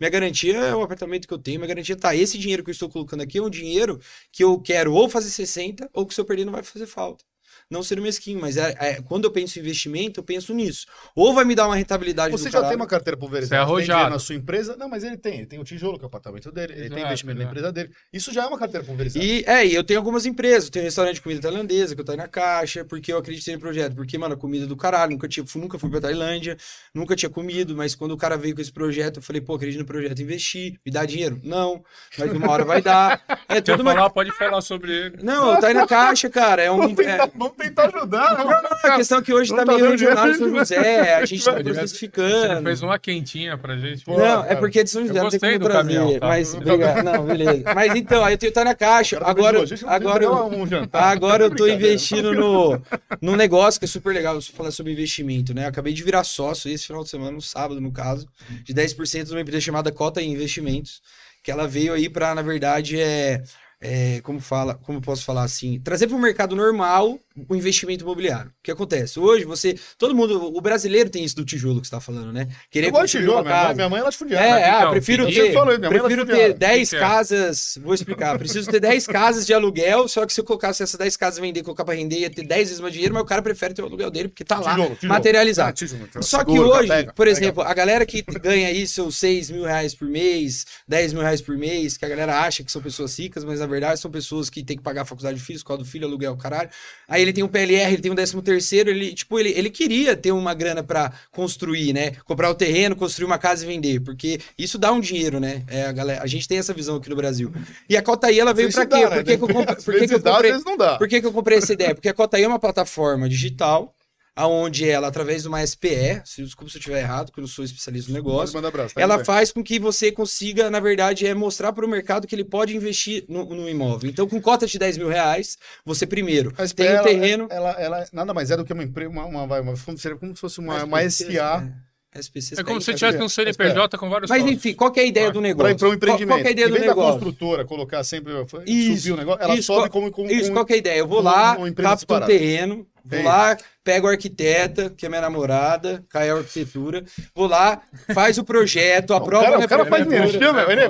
Minha 0.00 0.10
garantia 0.10 0.56
é 0.56 0.74
o 0.74 0.82
apartamento 0.82 1.28
que 1.28 1.34
eu 1.34 1.38
tenho, 1.38 1.60
minha 1.60 1.68
garantia 1.68 1.96
tá. 1.96 2.14
Esse 2.16 2.38
dinheiro 2.38 2.64
que 2.64 2.70
eu 2.70 2.72
estou 2.72 2.88
colocando 2.88 3.22
aqui 3.22 3.38
é 3.38 3.42
um 3.42 3.50
dinheiro 3.50 4.00
que 4.32 4.42
eu 4.42 4.60
quero 4.60 4.92
ou 4.94 5.08
fazer 5.08 5.30
60 5.30 5.88
ou 5.92 6.06
que 6.06 6.14
se 6.14 6.20
eu 6.20 6.24
perder 6.24 6.44
não 6.44 6.52
vai 6.52 6.62
fazer 6.62 6.86
falta 6.86 7.24
não 7.70 7.82
ser 7.82 8.00
mesquinho, 8.00 8.40
mas 8.40 8.56
é, 8.56 8.74
é, 8.80 9.02
quando 9.02 9.24
eu 9.24 9.30
penso 9.30 9.58
em 9.58 9.62
investimento, 9.62 10.18
eu 10.18 10.24
penso 10.24 10.52
nisso. 10.52 10.86
Ou 11.14 11.32
vai 11.32 11.44
me 11.44 11.54
dar 11.54 11.66
uma 11.66 11.76
rentabilidade 11.76 12.32
Você 12.32 12.44
já 12.44 12.52
caralho. 12.52 12.68
tem 12.68 12.76
uma 12.76 12.86
carteira 12.86 13.16
pulverizada, 13.16 13.48
Você 13.48 13.54
é 13.54 13.58
arrojado. 13.58 14.10
na 14.10 14.18
sua 14.18 14.34
empresa? 14.34 14.76
Não, 14.76 14.88
mas 14.88 15.04
ele 15.04 15.16
tem, 15.16 15.38
ele 15.38 15.46
tem 15.46 15.60
o 15.60 15.64
tijolo, 15.64 15.96
que 15.96 16.04
é 16.04 16.06
o 16.06 16.08
apartamento 16.08 16.50
dele, 16.50 16.72
ele 16.76 16.90
tem 16.90 17.04
investimento 17.04 17.38
na 17.38 17.44
empresa 17.44 17.70
dele. 17.70 17.90
Isso 18.12 18.32
já 18.32 18.42
é 18.42 18.46
uma 18.46 18.58
carteira 18.58 18.84
pulverizada. 18.84 19.24
E, 19.24 19.44
é, 19.46 19.64
e 19.66 19.74
eu 19.74 19.84
tenho 19.84 20.00
algumas 20.00 20.26
empresas, 20.26 20.64
eu 20.64 20.72
tenho 20.72 20.84
um 20.84 20.86
restaurante 20.86 21.14
de 21.14 21.20
comida 21.20 21.40
tailandesa, 21.40 21.94
que 21.94 22.00
eu 22.00 22.04
tô 22.04 22.10
aí 22.10 22.18
na 22.18 22.26
caixa, 22.26 22.84
porque 22.84 23.12
eu 23.12 23.18
acreditei 23.18 23.54
no 23.54 23.60
projeto, 23.60 23.94
porque, 23.94 24.18
mano, 24.18 24.36
comida 24.36 24.66
do 24.66 24.76
caralho, 24.76 25.12
nunca, 25.12 25.28
tinha, 25.28 25.46
nunca 25.54 25.78
fui 25.78 25.88
pra 25.90 26.00
Tailândia, 26.00 26.56
nunca 26.92 27.14
tinha 27.14 27.30
comido, 27.30 27.76
mas 27.76 27.94
quando 27.94 28.12
o 28.12 28.16
cara 28.16 28.36
veio 28.36 28.54
com 28.54 28.60
esse 28.60 28.72
projeto, 28.72 29.18
eu 29.18 29.22
falei, 29.22 29.40
pô, 29.40 29.54
acredito 29.54 29.80
no 29.80 29.86
projeto, 29.86 30.20
investi, 30.20 30.80
me 30.84 30.90
dá 30.90 31.04
dinheiro? 31.04 31.40
Não, 31.44 31.84
mas 32.18 32.32
uma 32.32 32.50
hora 32.50 32.64
vai 32.64 32.82
dar. 32.82 33.22
É 33.48 33.60
tudo 33.60 33.82
uma... 33.82 33.92
falar, 33.92 34.10
pode 34.10 34.32
falar 34.36 34.60
sobre 34.60 34.92
ele. 34.92 35.22
Não, 35.22 35.60
tá 35.60 35.68
aí 35.68 35.74
na 35.74 35.86
caixa, 35.86 36.28
cara, 36.28 36.62
é 36.62 36.70
um... 36.70 36.84
É... 37.00 37.30
tentar 37.60 37.86
ajudar, 37.86 38.38
não, 38.38 38.44
não, 38.46 38.70
a 38.84 38.96
questão 38.96 39.18
é 39.18 39.22
que 39.22 39.32
hoje 39.32 39.54
tá, 39.54 39.64
tá 39.64 39.74
meio 39.74 39.90
regional 39.90 40.30
de 40.30 40.38
São 40.38 40.50
José, 40.50 41.14
a 41.14 41.24
gente 41.24 41.44
tá 41.44 41.52
precificando. 41.52 42.54
Você 42.54 42.62
fez 42.62 42.82
uma 42.82 42.98
quentinha 42.98 43.58
pra 43.58 43.76
gente. 43.76 44.04
Pô, 44.04 44.12
não, 44.12 44.42
cara. 44.42 44.52
é 44.52 44.56
porque 44.56 44.80
é 44.80 44.84
de 44.84 44.90
São 44.90 45.06
José, 45.06 45.22
não 45.22 45.30
tem 45.30 45.38
como 45.38 45.58
trazer. 45.58 45.94
Caminhão, 45.94 46.18
tá? 46.18 46.28
Mas, 46.28 46.54
obrigado. 46.54 47.04
Não, 47.04 47.24
beleza. 47.24 47.62
Mas 47.74 47.94
então, 47.94 48.24
aí 48.24 48.34
eu 48.34 48.38
tenho, 48.38 48.52
tá 48.52 48.64
na 48.64 48.74
caixa. 48.74 49.18
Agora, 49.22 49.64
agora, 49.86 50.24
eu, 50.24 50.50
agora 50.92 51.44
eu 51.44 51.54
tô 51.54 51.66
investindo 51.66 52.32
no, 52.32 52.80
no 53.20 53.36
negócio 53.36 53.78
que 53.78 53.84
é 53.84 53.88
super 53.88 54.14
legal. 54.14 54.34
Eu 54.34 54.42
falar 54.42 54.70
sobre 54.70 54.92
investimento, 54.92 55.54
né? 55.54 55.64
Eu 55.64 55.68
acabei 55.68 55.92
de 55.92 56.02
virar 56.02 56.24
sócio 56.24 56.70
esse 56.70 56.86
final 56.86 57.02
de 57.02 57.10
semana, 57.10 57.32
no 57.32 57.42
sábado, 57.42 57.80
no 57.80 57.92
caso, 57.92 58.26
de 58.62 58.74
10% 58.74 59.24
de 59.24 59.32
uma 59.32 59.40
empresa 59.40 59.60
chamada 59.60 59.92
Cota 59.92 60.20
em 60.20 60.32
Investimentos, 60.32 61.02
que 61.42 61.50
ela 61.50 61.66
veio 61.66 61.92
aí 61.92 62.08
para, 62.08 62.34
na 62.34 62.42
verdade, 62.42 63.00
é 63.00 63.42
é, 63.80 64.20
como 64.20 64.40
fala, 64.40 64.74
como 64.74 65.00
posso 65.00 65.24
falar 65.24 65.42
assim, 65.42 65.80
trazer 65.80 66.06
para 66.06 66.16
o 66.16 66.20
mercado 66.20 66.54
normal 66.54 67.18
o 67.48 67.56
investimento 67.56 68.04
imobiliário. 68.04 68.50
O 68.50 68.62
que 68.62 68.70
acontece? 68.70 69.18
Hoje 69.18 69.46
você, 69.46 69.74
todo 69.96 70.14
mundo, 70.14 70.54
o 70.54 70.60
brasileiro 70.60 71.08
tem 71.08 71.24
isso 71.24 71.34
do 71.36 71.44
tijolo 71.44 71.80
que 71.80 71.86
você 71.86 71.94
está 71.94 72.00
falando, 72.00 72.30
né? 72.30 72.48
Querer 72.70 72.88
eu 72.88 72.92
gosto 72.92 73.12
de 73.12 73.18
tijolo, 73.20 73.42
minha, 73.42 73.72
minha 73.72 73.88
mãe 73.88 74.00
ela 74.00 74.12
fundiar. 74.12 74.44
É, 74.44 74.70
ah, 74.70 74.78
então, 74.80 74.90
prefiro 74.90 75.26
ter, 75.26 75.54
falou, 75.54 75.78
prefiro 75.78 76.26
ter 76.26 76.52
10 76.52 76.90
casas, 76.90 77.78
vou 77.82 77.94
explicar, 77.94 78.38
preciso 78.38 78.70
ter 78.70 78.80
10 78.80 79.06
casas 79.06 79.46
de 79.46 79.54
aluguel, 79.54 80.06
só 80.08 80.26
que 80.26 80.32
se 80.34 80.40
eu 80.40 80.44
colocasse 80.44 80.82
essas 80.82 80.98
10 80.98 81.16
casas 81.16 81.40
vender, 81.40 81.62
colocar 81.62 81.84
para 81.84 81.94
render, 81.94 82.18
ia 82.18 82.30
ter 82.30 82.44
10 82.44 82.68
vezes 82.68 82.80
mais 82.80 82.92
dinheiro, 82.92 83.14
mas 83.14 83.22
o 83.22 83.26
cara 83.26 83.40
prefere 83.40 83.72
ter 83.72 83.80
o 83.80 83.86
aluguel 83.86 84.10
dele 84.10 84.28
porque 84.28 84.44
tá 84.44 84.58
lá 84.58 84.74
tijolo, 84.74 84.94
tijolo. 84.96 85.12
materializado. 85.14 85.70
Ah, 85.70 85.72
tijolo, 85.72 86.04
então, 86.04 86.22
só 86.22 86.38
seguro, 86.40 86.62
que 86.62 86.78
hoje, 86.78 86.88
pega, 86.88 87.12
por 87.14 87.26
exemplo, 87.26 87.62
pega. 87.62 87.70
a 87.70 87.74
galera 87.74 88.04
que 88.04 88.22
ganha 88.22 88.68
aí 88.68 88.86
seus 88.86 89.16
6 89.16 89.50
mil 89.50 89.64
reais 89.64 89.94
por 89.94 90.06
mês, 90.06 90.66
10 90.86 91.14
mil 91.14 91.22
reais 91.22 91.40
por 91.40 91.56
mês, 91.56 91.96
que 91.96 92.04
a 92.04 92.08
galera 92.08 92.40
acha 92.40 92.62
que 92.62 92.70
são 92.70 92.82
pessoas 92.82 93.18
ricas, 93.18 93.42
mas 93.44 93.60
na 93.60 93.69
verdade 93.70 94.00
são 94.00 94.10
pessoas 94.10 94.50
que 94.50 94.62
tem 94.62 94.76
que 94.76 94.82
pagar 94.82 95.02
a 95.02 95.04
faculdade 95.04 95.38
de 95.38 95.44
filho, 95.44 95.56
escola 95.56 95.78
do 95.78 95.84
filho, 95.84 96.06
aluguel, 96.06 96.36
caralho. 96.36 96.68
Aí 97.08 97.22
ele 97.22 97.32
tem 97.32 97.42
um 97.42 97.48
PLR, 97.48 97.92
ele 97.92 98.02
tem 98.02 98.12
um 98.12 98.14
13 98.14 98.42
terceiro, 98.42 98.90
ele, 98.90 99.14
tipo, 99.14 99.38
ele, 99.38 99.50
ele 99.50 99.70
queria 99.70 100.16
ter 100.16 100.32
uma 100.32 100.52
grana 100.52 100.82
para 100.82 101.12
construir, 101.30 101.92
né? 101.92 102.12
Comprar 102.24 102.50
o 102.50 102.54
terreno, 102.54 102.94
construir 102.96 103.26
uma 103.26 103.38
casa 103.38 103.64
e 103.64 103.66
vender, 103.66 104.00
porque 104.00 104.40
isso 104.58 104.78
dá 104.78 104.92
um 104.92 105.00
dinheiro, 105.00 105.40
né? 105.40 105.62
É, 105.68 105.84
a, 105.86 105.92
galera, 105.92 106.22
a 106.22 106.26
gente 106.26 106.46
tem 106.46 106.58
essa 106.58 106.74
visão 106.74 106.96
aqui 106.96 107.08
no 107.08 107.16
Brasil. 107.16 107.52
E 107.88 107.96
a 107.96 108.02
Cotaí, 108.02 108.38
ela 108.38 108.52
veio 108.52 108.72
para 108.72 108.86
quê? 108.86 109.02
Dá, 109.02 109.10
por 109.10 109.24
que, 109.24 109.30
né? 109.30 109.36
que 109.36 109.44
eu, 109.44 109.48
comp... 109.48 109.66
por 109.84 109.94
que, 109.94 110.08
que 110.08 110.14
eu 110.14 110.20
comprei... 110.22 110.52
Por 110.98 111.08
que, 111.08 111.20
que 111.20 111.26
eu 111.26 111.32
comprei 111.32 111.58
essa 111.58 111.72
ideia? 111.72 111.94
Porque 111.94 112.08
a 112.08 112.14
Cotaí 112.14 112.42
é 112.42 112.48
uma 112.48 112.58
plataforma 112.58 113.28
digital 113.28 113.94
aonde 114.40 114.88
ela, 114.88 115.08
através 115.08 115.42
de 115.42 115.48
uma 115.48 115.64
SPE, 115.64 116.22
se, 116.24 116.42
desculpa 116.42 116.70
se 116.70 116.78
eu 116.78 116.80
estiver 116.80 117.00
errado, 117.00 117.26
porque 117.26 117.40
eu 117.40 117.42
não 117.42 117.48
sou 117.48 117.62
especialista 117.62 118.10
no 118.10 118.16
negócio, 118.16 118.58
abraço, 118.58 118.94
tá 118.94 119.00
ela 119.00 119.16
bem. 119.16 119.26
faz 119.26 119.52
com 119.52 119.62
que 119.62 119.78
você 119.78 120.10
consiga, 120.10 120.70
na 120.70 120.80
verdade, 120.80 121.26
é 121.26 121.34
mostrar 121.34 121.72
para 121.74 121.84
o 121.84 121.88
mercado 121.88 122.26
que 122.26 122.34
ele 122.34 122.44
pode 122.44 122.74
investir 122.74 123.24
no, 123.28 123.44
no, 123.44 123.68
imóvel. 123.68 124.08
Então, 124.08 124.26
com 124.26 124.40
cota 124.40 124.66
de 124.66 124.78
10 124.78 124.96
mil 124.96 125.08
reais, 125.08 125.58
você 125.84 126.06
primeiro 126.06 126.54
a 126.56 126.66
tem 126.66 126.96
o 126.96 127.00
um 127.00 127.02
terreno... 127.02 127.48
Ela, 127.50 127.70
ela, 127.72 127.98
ela, 127.98 128.08
nada 128.12 128.32
mais 128.32 128.50
é 128.50 128.56
do 128.56 128.64
que 128.64 128.72
uma 128.72 128.82
empresa, 128.82 129.10
uma, 129.10 129.26
uma, 129.26 129.42
uma, 129.42 129.60
uma, 129.60 129.76
seria 129.98 130.16
como 130.16 130.34
se 130.34 130.40
fosse 130.40 130.58
uma, 130.58 130.84
uma 130.84 131.10
SA... 131.10 131.62
É. 131.86 131.90
SPC 132.12 132.60
é 132.60 132.64
como 132.64 132.80
se 132.80 132.92
tivesse 132.92 133.22
um 133.22 133.28
CNPJ 133.28 133.96
com 133.96 134.10
vários 134.10 134.28
Mas 134.28 134.44
enfim, 134.44 134.74
qual 134.74 134.92
é 134.96 135.00
a 135.00 135.04
ideia 135.04 135.30
do 135.30 135.40
negócio? 135.40 135.76
Para 135.76 135.88
um 135.88 135.94
empreendimento. 135.94 136.28
Qual, 136.28 136.40
qual 136.40 136.44
é 136.44 136.48
a 136.48 136.50
ideia 136.50 136.68
do 136.68 136.74
negócio? 136.74 136.96
da 136.96 137.12
construtora 137.12 137.64
colocar 137.64 138.02
sempre, 138.02 138.32
isso, 138.66 138.96
subir 138.96 139.12
o 139.12 139.16
negócio, 139.16 139.44
ela 139.44 139.54
isso, 139.54 139.62
sobe 139.72 139.88
como, 139.90 140.10
como 140.10 140.28
Isso, 140.28 140.50
qual 140.50 140.66
é 140.68 140.72
a 140.72 140.76
ideia? 140.76 140.98
Eu 140.98 141.06
vou 141.06 141.20
lá, 141.20 141.56
capto 141.76 142.12
um 142.12 142.20
terreno, 142.26 142.84
vou 143.04 143.22
lá, 143.22 143.56
pego 143.82 144.06
a 144.06 144.10
arquiteta, 144.10 144.90
que 144.90 145.06
é 145.06 145.08
minha 145.08 145.22
namorada, 145.22 146.04
cai 146.08 146.28
a 146.28 146.34
arquitetura, 146.34 147.02
vou 147.34 147.46
lá, 147.46 147.80
faz 148.14 148.36
o 148.36 148.44
projeto, 148.44 149.14
aprova 149.14 149.42
o 149.42 149.46
cara, 149.46 149.58
na 149.58 149.64
o 149.64 149.68
cara 149.68 149.86
faz 149.86 150.06
energia, 150.06 150.52
meu, 150.52 150.70
ele 150.70 150.82
é, 150.82 150.88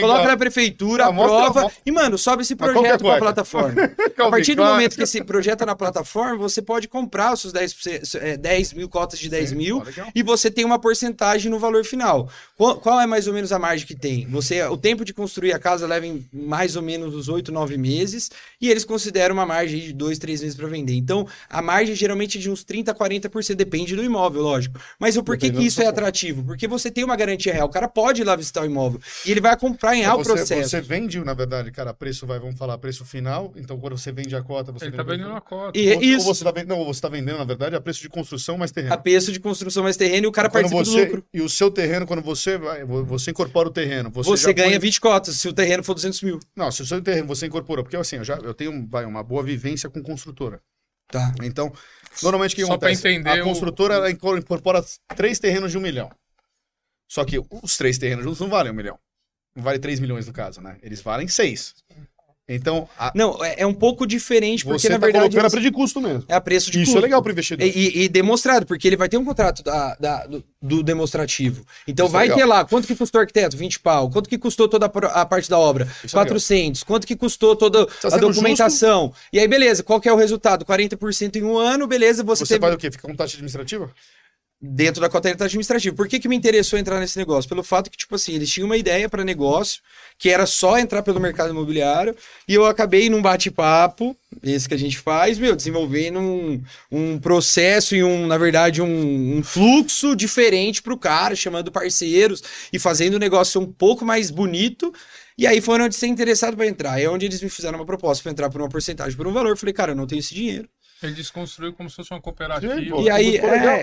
coloca 0.00 0.28
na 0.28 0.36
prefeitura, 0.36 1.06
aprova, 1.06 1.70
e, 1.84 1.90
mano, 1.90 2.18
sobe 2.18 2.42
esse 2.42 2.54
projeto 2.54 3.02
para 3.02 3.16
a 3.16 3.18
plataforma. 3.18 3.90
a 4.18 4.30
partir 4.30 4.54
do 4.54 4.62
momento 4.62 4.96
que 4.96 5.02
esse 5.02 5.22
projeto 5.24 5.62
é 5.62 5.66
na 5.66 5.74
plataforma, 5.74 6.36
você 6.36 6.60
pode 6.60 6.88
comprar 6.88 7.32
os 7.32 7.40
seus 7.40 7.52
10, 7.52 8.38
10 8.38 8.72
mil 8.74 8.88
cotas 8.88 9.18
de 9.18 9.28
10 9.28 9.50
Sim, 9.50 9.54
mil 9.56 9.82
e 10.14 10.22
você 10.22 10.50
tem 10.50 10.64
uma 10.64 10.78
porcentagem 10.78 11.50
no 11.50 11.58
valor 11.58 11.84
final. 11.84 12.28
Qual, 12.56 13.00
é 13.00 13.06
mais 13.06 13.26
ou 13.26 13.32
menos 13.32 13.52
a 13.52 13.58
margem 13.58 13.86
que 13.86 13.94
tem? 13.94 14.26
Você, 14.28 14.62
o 14.64 14.76
tempo 14.76 15.04
de 15.04 15.14
construir 15.14 15.52
a 15.52 15.58
casa 15.58 15.86
leva 15.86 16.06
em 16.06 16.28
mais 16.32 16.76
ou 16.76 16.82
menos 16.82 17.14
uns 17.14 17.28
8, 17.28 17.50
9 17.50 17.78
meses 17.78 18.30
e 18.60 18.70
eles 18.70 18.84
consideram 18.84 19.34
uma 19.34 19.46
margem 19.46 19.69
aí 19.74 19.80
de 19.80 19.92
dois, 19.92 20.18
três 20.18 20.40
meses 20.42 20.56
para 20.56 20.68
vender. 20.68 20.94
Então, 20.94 21.26
a 21.48 21.62
margem 21.62 21.94
geralmente 21.94 22.38
é 22.38 22.40
de 22.40 22.50
uns 22.50 22.64
30% 22.64 22.88
a 22.88 22.94
40%, 22.94 23.54
depende 23.54 23.96
do 23.96 24.04
imóvel, 24.04 24.42
lógico. 24.42 24.78
Mas 24.98 25.16
o 25.16 25.22
porquê 25.22 25.50
que 25.50 25.64
isso 25.64 25.82
é 25.82 25.86
atrativo? 25.86 26.44
Porque 26.44 26.66
você 26.68 26.90
tem 26.90 27.04
uma 27.04 27.16
garantia 27.16 27.52
real. 27.52 27.66
O 27.66 27.70
cara 27.70 27.88
pode 27.88 28.22
ir 28.22 28.24
lá 28.24 28.36
visitar 28.36 28.62
o 28.62 28.66
imóvel 28.66 29.00
e 29.24 29.30
ele 29.30 29.40
vai 29.40 29.52
acompanhar 29.52 30.10
então, 30.10 30.20
o 30.20 30.24
processo. 30.24 30.70
Você 30.70 30.80
vende, 30.80 31.18
na 31.20 31.34
verdade, 31.34 31.70
cara, 31.70 31.92
preço 31.92 32.26
vai, 32.26 32.38
vamos 32.38 32.58
falar, 32.58 32.78
preço 32.78 33.04
final. 33.04 33.52
Então, 33.56 33.78
quando 33.78 33.96
você 33.96 34.12
vende 34.12 34.34
a 34.34 34.42
cota, 34.42 34.72
você 34.72 34.86
ele 34.86 34.96
tá 34.96 35.02
vendendo 35.02 35.32
a 35.32 35.40
cota. 35.40 35.78
E, 35.78 35.94
ou, 35.94 36.02
isso. 36.02 36.28
Ou 36.28 36.34
você 36.34 36.44
tá 36.44 36.50
vendendo, 36.50 36.76
não, 36.76 36.84
você 36.84 37.00
tá 37.00 37.08
vendendo, 37.08 37.38
na 37.38 37.44
verdade, 37.44 37.76
a 37.76 37.80
preço 37.80 38.00
de 38.00 38.08
construção 38.08 38.56
mais 38.56 38.70
terreno. 38.70 38.94
A 38.94 38.98
preço 38.98 39.32
de 39.32 39.40
construção 39.40 39.82
mais 39.82 39.96
terreno 39.96 40.26
e 40.26 40.28
o 40.28 40.32
cara 40.32 40.48
quando 40.48 40.70
participa 40.70 40.84
você, 40.84 41.06
do 41.06 41.06
lucro. 41.06 41.24
E 41.32 41.40
o 41.40 41.48
seu 41.48 41.70
terreno, 41.70 42.06
quando 42.06 42.22
você 42.22 42.58
vai, 42.58 42.84
você 42.84 43.30
incorpora 43.30 43.68
o 43.68 43.72
terreno. 43.72 44.10
Você, 44.10 44.30
você 44.30 44.52
ganha 44.52 44.70
põe... 44.70 44.78
20 44.78 45.00
cotas 45.00 45.36
se 45.36 45.48
o 45.48 45.52
terreno 45.52 45.82
for 45.82 45.94
200 45.94 46.22
mil. 46.22 46.40
Não, 46.54 46.70
se 46.70 46.82
o 46.82 46.86
seu 46.86 47.00
terreno 47.00 47.26
você 47.26 47.46
incorporou, 47.46 47.84
porque 47.84 47.96
assim, 47.96 48.16
eu 48.16 48.24
já 48.24 48.36
eu 48.36 48.54
tenho 48.54 48.86
vai, 48.88 49.04
uma 49.04 49.22
boa 49.22 49.42
vivência 49.42 49.59
com 49.90 50.02
construtora. 50.02 50.60
Tá. 51.08 51.34
Então, 51.42 51.72
normalmente 52.22 52.52
o 52.52 52.56
que 52.56 52.64
Só 52.64 52.72
acontece? 52.72 53.08
Entender 53.08 53.40
a 53.40 53.42
construtora 53.42 53.94
o... 53.94 53.96
ela 53.96 54.10
incorpora 54.10 54.84
três 55.16 55.38
terrenos 55.38 55.72
de 55.72 55.78
um 55.78 55.80
milhão. 55.80 56.10
Só 57.08 57.24
que 57.24 57.38
os 57.62 57.76
três 57.76 57.98
terrenos 57.98 58.24
juntos 58.24 58.40
não 58.40 58.48
valem 58.48 58.72
um 58.72 58.76
milhão. 58.76 58.98
Não 59.54 59.64
vale 59.64 59.78
3 59.78 59.98
milhões 59.98 60.26
no 60.26 60.32
caso, 60.32 60.60
né? 60.60 60.78
Eles 60.82 61.00
valem 61.00 61.26
6. 61.26 61.74
Então. 62.54 62.88
A... 62.98 63.12
Não, 63.14 63.42
é, 63.44 63.54
é, 63.58 63.66
um 63.66 63.72
pouco 63.72 64.06
diferente, 64.06 64.64
porque 64.64 64.80
você 64.80 64.88
na 64.88 64.98
tá 64.98 65.06
verdade. 65.06 65.22
Colocando 65.24 65.46
a 65.46 65.50
preço 65.50 65.62
de 65.62 65.70
custo 65.70 66.00
mesmo. 66.00 66.24
É 66.28 66.34
a 66.34 66.40
preço 66.40 66.70
de 66.70 66.82
Isso 66.82 66.92
custo. 66.92 66.98
é 66.98 67.02
legal 67.02 67.22
para 67.22 67.30
o 67.30 67.32
investidor. 67.32 67.66
E, 67.66 68.04
e, 68.04 68.08
demonstrado, 68.08 68.66
porque 68.66 68.88
ele 68.88 68.96
vai 68.96 69.08
ter 69.08 69.16
um 69.16 69.24
contrato 69.24 69.62
da, 69.62 69.94
da 69.94 70.26
do, 70.26 70.44
do, 70.60 70.82
demonstrativo. 70.82 71.64
Então 71.86 72.06
Isso 72.06 72.16
é 72.16 72.18
vai 72.18 72.28
é 72.28 72.34
ter 72.34 72.44
lá 72.44 72.64
quanto 72.64 72.86
que 72.86 72.96
custou 72.96 73.20
o 73.20 73.22
arquiteto? 73.22 73.56
20 73.56 73.80
pau. 73.80 74.10
Quanto 74.10 74.28
que 74.28 74.36
custou 74.36 74.68
toda 74.68 74.86
a, 74.86 75.20
a 75.20 75.26
parte 75.26 75.48
da 75.48 75.58
obra? 75.58 75.88
Isso 76.04 76.14
400. 76.14 76.82
É 76.82 76.84
quanto 76.84 77.06
que 77.06 77.14
custou 77.14 77.54
toda 77.54 77.86
tá 77.86 78.08
a 78.12 78.16
documentação? 78.16 79.06
Justo? 79.06 79.20
E 79.32 79.38
aí, 79.38 79.46
beleza, 79.46 79.82
qual 79.82 80.00
que 80.00 80.08
é 80.08 80.12
o 80.12 80.16
resultado? 80.16 80.64
40% 80.64 81.36
em 81.36 81.44
um 81.44 81.56
ano, 81.56 81.86
beleza. 81.86 82.24
Você, 82.24 82.44
você 82.44 82.54
teve... 82.54 82.62
faz 82.62 82.74
o 82.74 82.78
quê? 82.78 82.90
Fica 82.90 83.06
com 83.06 83.14
taxa 83.14 83.34
administrativa? 83.34 83.90
Dentro 84.60 85.00
da 85.00 85.08
cota 85.08 85.30
administrativa. 85.30 85.96
Por 85.96 86.06
que, 86.06 86.20
que 86.20 86.28
me 86.28 86.36
interessou 86.36 86.78
entrar 86.78 87.00
nesse 87.00 87.16
negócio? 87.16 87.48
Pelo 87.48 87.62
fato 87.62 87.90
que, 87.90 87.96
tipo 87.96 88.14
assim, 88.14 88.34
eles 88.34 88.50
tinham 88.50 88.66
uma 88.66 88.76
ideia 88.76 89.08
para 89.08 89.24
negócio, 89.24 89.80
que 90.18 90.28
era 90.28 90.44
só 90.44 90.78
entrar 90.78 91.02
pelo 91.02 91.18
mercado 91.18 91.50
imobiliário, 91.50 92.14
e 92.46 92.54
eu 92.54 92.66
acabei 92.66 93.08
num 93.08 93.22
bate-papo, 93.22 94.14
esse 94.42 94.68
que 94.68 94.74
a 94.74 94.78
gente 94.78 94.98
faz, 94.98 95.38
meu, 95.38 95.56
desenvolvendo 95.56 96.18
um, 96.18 96.62
um 96.90 97.18
processo 97.18 97.96
e 97.96 98.04
um, 98.04 98.26
na 98.26 98.36
verdade, 98.36 98.82
um, 98.82 99.38
um 99.38 99.42
fluxo 99.42 100.14
diferente 100.14 100.82
para 100.82 100.92
o 100.92 100.98
cara, 100.98 101.34
chamando 101.34 101.72
parceiros 101.72 102.42
e 102.70 102.78
fazendo 102.78 103.14
o 103.14 103.18
negócio 103.18 103.60
um 103.60 103.66
pouco 103.66 104.04
mais 104.04 104.30
bonito. 104.30 104.92
E 105.38 105.46
aí 105.46 105.62
foram 105.62 105.86
onde 105.86 105.94
ser 105.94 106.06
interessado 106.06 106.54
para 106.54 106.66
entrar. 106.66 107.00
É 107.00 107.08
onde 107.08 107.24
eles 107.24 107.40
me 107.42 107.48
fizeram 107.48 107.78
uma 107.78 107.86
proposta 107.86 108.22
para 108.22 108.32
entrar 108.32 108.50
por 108.50 108.60
uma 108.60 108.68
porcentagem, 108.68 109.16
por 109.16 109.26
um 109.26 109.32
valor. 109.32 109.48
Eu 109.48 109.56
falei, 109.56 109.72
cara, 109.72 109.92
eu 109.92 109.96
não 109.96 110.06
tenho 110.06 110.18
esse 110.18 110.34
dinheiro. 110.34 110.68
Ele 111.02 111.14
desconstruiu 111.14 111.72
como 111.72 111.88
se 111.88 111.96
fosse 111.96 112.10
uma 112.10 112.20
cooperativa. 112.20 112.74
Sim, 112.74 113.02
e 113.02 113.10
aí, 113.10 113.38
é, 113.38 113.82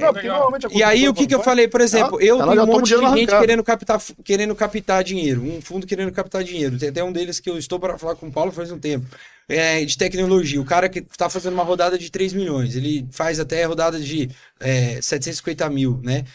e 0.72 0.84
aí 0.84 1.10
o 1.10 1.14
que, 1.14 1.26
que 1.26 1.34
eu 1.34 1.42
falei, 1.42 1.68
por 1.68 1.82
exemplo, 1.82 2.22
eu 2.22 2.38
tenho 2.38 2.64
um 2.64 2.66
monte 2.68 2.96
de 2.96 3.20
gente 3.20 3.40
querendo 3.40 3.64
captar, 3.64 4.00
querendo 4.24 4.56
captar 4.56 5.04
dinheiro, 5.04 5.42
um 5.42 5.60
fundo 5.60 5.88
querendo 5.88 6.12
captar 6.12 6.44
dinheiro. 6.44 6.78
Tem 6.78 6.90
até 6.90 7.04
um 7.04 7.12
deles 7.12 7.40
que 7.40 7.50
eu 7.50 7.58
estou 7.58 7.80
para 7.80 7.98
falar 7.98 8.16
com 8.16 8.28
o 8.28 8.32
Paulo 8.32 8.52
faz 8.52 8.72
um 8.72 8.78
tempo. 8.78 9.08
É, 9.50 9.86
de 9.86 9.98
tecnologia. 9.98 10.60
O 10.60 10.66
cara 10.66 10.90
que 10.90 11.00
está 11.00 11.30
fazendo 11.30 11.54
uma 11.54 11.64
rodada 11.64 11.98
de 11.98 12.12
3 12.12 12.34
milhões, 12.34 12.76
ele 12.76 13.08
faz 13.12 13.40
até 13.40 13.64
rodada 13.64 13.98
de 13.98 14.30
é, 14.60 15.02
750 15.02 15.70
mil, 15.70 16.02
né? 16.04 16.26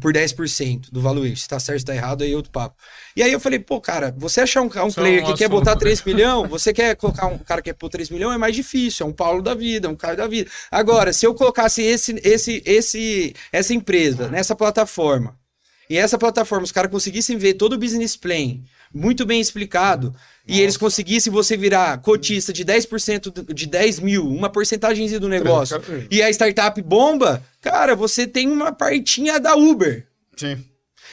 Por 0.00 0.12
10% 0.12 0.88
do 0.92 1.00
valuation. 1.00 1.34
Se 1.34 1.48
tá 1.48 1.58
certo, 1.58 1.80
se 1.80 1.84
tá 1.84 1.96
errado, 1.96 2.22
aí 2.22 2.32
é 2.32 2.36
outro 2.36 2.52
papo. 2.52 2.76
E 3.16 3.24
aí 3.24 3.32
eu 3.32 3.40
falei, 3.40 3.58
pô, 3.58 3.80
cara, 3.80 4.14
você 4.16 4.42
achar 4.42 4.62
um, 4.62 4.66
um 4.66 4.92
player 4.92 5.24
que 5.24 5.34
quer 5.34 5.48
botar 5.48 5.74
3 5.74 6.02
milhões, 6.06 6.48
você 6.48 6.72
quer 6.72 6.94
colocar 6.94 7.26
um 7.26 7.38
cara 7.38 7.60
que 7.60 7.70
quer 7.70 7.74
pôr 7.74 7.88
3 7.88 8.08
milhões, 8.10 8.36
é 8.36 8.38
mais 8.38 8.54
difícil. 8.54 9.04
É 9.04 9.08
um 9.08 9.12
Paulo 9.12 9.42
da 9.42 9.52
vida, 9.52 9.88
é 9.88 9.90
um 9.90 9.96
Caio 9.96 10.16
da 10.16 10.28
vida. 10.28 10.48
Agora, 10.70 11.12
se 11.12 11.26
eu 11.26 11.34
colocasse 11.34 11.82
esse, 11.82 12.20
esse, 12.22 12.62
esse, 12.64 13.34
essa 13.50 13.74
empresa 13.74 14.28
nessa 14.28 14.54
plataforma, 14.54 15.36
e 15.90 15.98
essa 15.98 16.16
plataforma, 16.16 16.64
os 16.64 16.70
caras 16.70 16.88
conseguissem 16.88 17.36
ver 17.36 17.54
todo 17.54 17.72
o 17.72 17.78
business 17.78 18.14
plan 18.14 18.60
muito 18.92 19.24
bem 19.24 19.40
explicado, 19.40 20.14
e 20.46 20.60
eles 20.60 20.76
conseguissem 20.76 21.32
você 21.32 21.56
virar 21.56 21.98
cotista 21.98 22.52
de 22.52 22.64
10% 22.64 23.52
de 23.54 23.66
10 23.66 24.00
mil, 24.00 24.26
uma 24.26 24.50
porcentagem 24.50 25.08
do 25.18 25.28
negócio, 25.28 25.80
e 26.10 26.22
a 26.22 26.30
startup 26.30 26.80
bomba, 26.82 27.42
cara, 27.60 27.94
você 27.94 28.26
tem 28.26 28.48
uma 28.48 28.72
partinha 28.72 29.38
da 29.38 29.54
Uber. 29.54 30.06
Sim. 30.36 30.64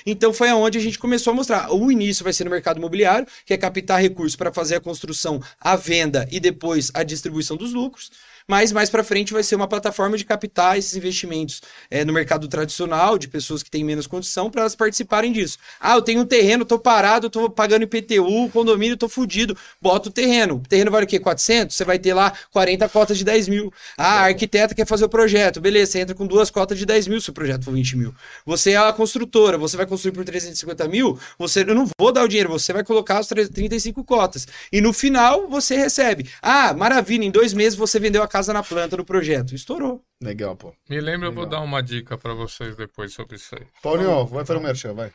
Então 0.06 0.32
foi 0.32 0.50
aonde 0.50 0.78
a 0.78 0.82
gente 0.82 0.98
começou 0.98 1.32
a 1.32 1.36
mostrar. 1.36 1.74
O 1.74 1.92
início 1.92 2.24
vai 2.24 2.32
ser 2.32 2.46
no 2.46 2.50
mercado 2.50 2.78
imobiliário, 2.78 3.28
que 3.46 3.54
é 3.54 3.58
captar 3.58 4.00
recursos 4.00 4.36
para 4.36 4.54
fazer 4.54 4.76
a 4.76 4.80
construção, 4.80 5.42
a 5.60 5.76
venda 5.76 6.28
e 6.32 6.40
depois 6.40 6.92
a 6.94 7.04
distribuição 7.04 7.58
dos 7.58 7.74
lucros 7.74 8.10
mas 8.48 8.72
mais 8.72 8.90
para 8.90 9.04
frente 9.04 9.34
vai 9.34 9.44
ser 9.44 9.56
uma 9.56 9.68
plataforma 9.68 10.18
de 10.18 10.24
captar 10.24 10.78
esses 10.78 10.96
investimentos 10.96 11.62
é, 11.92 12.06
no 12.06 12.14
mercado 12.14 12.48
tradicional, 12.48 13.18
de 13.18 13.28
pessoas 13.28 13.62
que 13.62 13.70
têm 13.70 13.84
menos 13.84 14.08
condição, 14.08 14.50
para 14.50 14.62
elas 14.62 14.74
participarem 14.74 15.34
disso. 15.34 15.58
Ah, 15.80 15.96
eu 15.96 16.02
tenho 16.02 16.22
um 16.22 16.26
terreno, 16.26 16.64
tô 16.64 16.80
parado, 16.80 17.30
tô 17.30 17.50
pagando 17.50 17.84
IPTU, 17.84 18.50
condomínio, 18.54 18.96
tô 18.96 19.10
fudido. 19.10 19.58
Bota 19.82 20.08
o 20.08 20.12
terreno. 20.12 20.56
O 20.56 20.68
terreno 20.68 20.90
vale 20.90 21.06
o 21.06 21.08
quê? 21.08 21.20
400? 21.20 21.76
Você 21.76 21.84
vai 21.84 22.00
ter 22.00 22.14
lá 22.14 22.32
40 22.52 22.88
cotas 22.88 23.18
de 23.18 23.26
10 23.26 23.50
mil. 23.50 23.74
Ah, 23.98 24.22
a 24.22 24.26
arquiteta 24.28 24.74
quer 24.74 24.88
fazer 24.88 25.04
o 25.04 25.10
projeto. 25.10 25.60
Beleza, 25.60 25.92
você 25.92 26.00
entra 26.00 26.16
com 26.16 26.26
duas 26.26 26.50
cotas 26.50 26.80
de 26.80 26.86
10 26.86 27.08
mil 27.08 27.20
se 27.20 27.30
o 27.30 27.34
projeto 27.34 27.66
for 27.66 27.74
20 27.74 27.98
mil. 27.98 28.16
Você 28.46 28.72
é 28.72 28.78
a 28.78 28.94
construtora, 28.94 29.58
você 29.58 29.76
vai 29.76 29.86
construir 29.86 30.14
por 30.14 30.24
350 30.24 30.88
mil, 30.88 31.20
você, 31.38 31.62
eu 31.62 31.76
não 31.76 31.86
vou 32.00 32.14
dar 32.14 32.24
o 32.24 32.28
dinheiro, 32.30 32.50
você 32.50 32.72
vai 32.72 32.84
colocar 32.84 33.18
as 33.18 33.28
35 33.28 34.04
cotas. 34.06 34.48
E 34.72 34.80
no 34.80 34.94
final, 34.94 35.50
você 35.50 35.76
recebe. 35.76 36.30
Ah, 36.42 36.74
maravilha, 36.74 37.26
em 37.26 37.32
dois 37.32 37.54
meses 37.54 37.78
você 37.78 38.00
vendeu 38.00 38.24
a 38.24 38.28
casa 38.28 38.37
na 38.46 38.62
planta 38.62 38.98
do 38.98 39.04
projeto. 39.04 39.56
Estourou. 39.56 40.06
Legal, 40.22 40.56
pô. 40.56 40.76
Me 40.88 41.02
lembra, 41.02 41.28
Legal. 41.28 41.32
eu 41.32 41.36
vou 41.36 41.46
dar 41.48 41.62
uma 41.62 41.82
dica 41.82 42.16
para 42.18 42.36
vocês 42.36 42.76
depois 42.76 43.14
sobre 43.14 43.38
isso 43.38 43.56
aí. 43.56 43.66
Paulinho, 43.82 44.26
vai 44.28 44.46
para 44.46 44.60
o 44.60 44.62
merchan, 44.62 44.94
vai. 44.94 45.12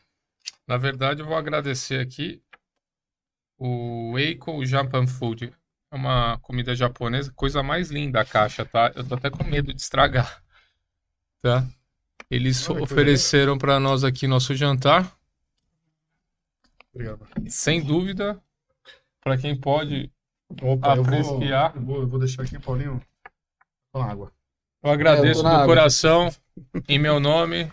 Na 0.67 0.77
verdade, 0.77 1.21
eu 1.21 1.27
vou 1.27 1.37
agradecer 1.37 2.01
aqui 2.01 2.43
o 3.57 4.19
Eiko 4.19 4.65
Japan 4.67 5.07
Food. 5.07 5.53
É 5.91 5.95
uma 5.95 6.39
comida 6.39 6.75
japonesa, 6.75 7.33
coisa 7.37 7.63
mais 7.63 7.91
linda 7.91 8.21
a 8.21 8.25
caixa, 8.25 8.65
tá? 8.65 8.91
Eu 8.97 9.07
tô 9.07 9.15
até 9.15 9.31
com 9.31 9.45
medo 9.45 9.73
de 9.73 9.81
estragar. 9.81 10.43
Tá? 11.43 11.67
Eles 12.31 12.69
ofereceram 12.71 13.59
para 13.59 13.79
nós 13.79 14.05
aqui 14.05 14.27
nosso 14.27 14.55
jantar. 14.55 15.15
Obrigado. 16.95 17.27
Sem 17.49 17.83
dúvida, 17.83 18.43
para 19.21 19.37
quem 19.37 19.55
pode 19.55 20.11
Opa, 20.63 20.95
apreciar. 20.95 21.75
Eu 21.77 21.83
vou, 21.83 22.01
eu 22.01 22.09
vou 22.09 22.19
deixar 22.19 22.43
aqui, 22.43 22.59
Paulinho, 22.59 23.03
com 23.93 24.03
água. 24.03 24.33
Eu 24.83 24.91
agradeço 24.91 25.47
é, 25.47 25.55
eu 25.55 25.59
do 25.59 25.65
coração, 25.67 26.31
em 26.89 26.99
meu 26.99 27.21
nome, 27.21 27.71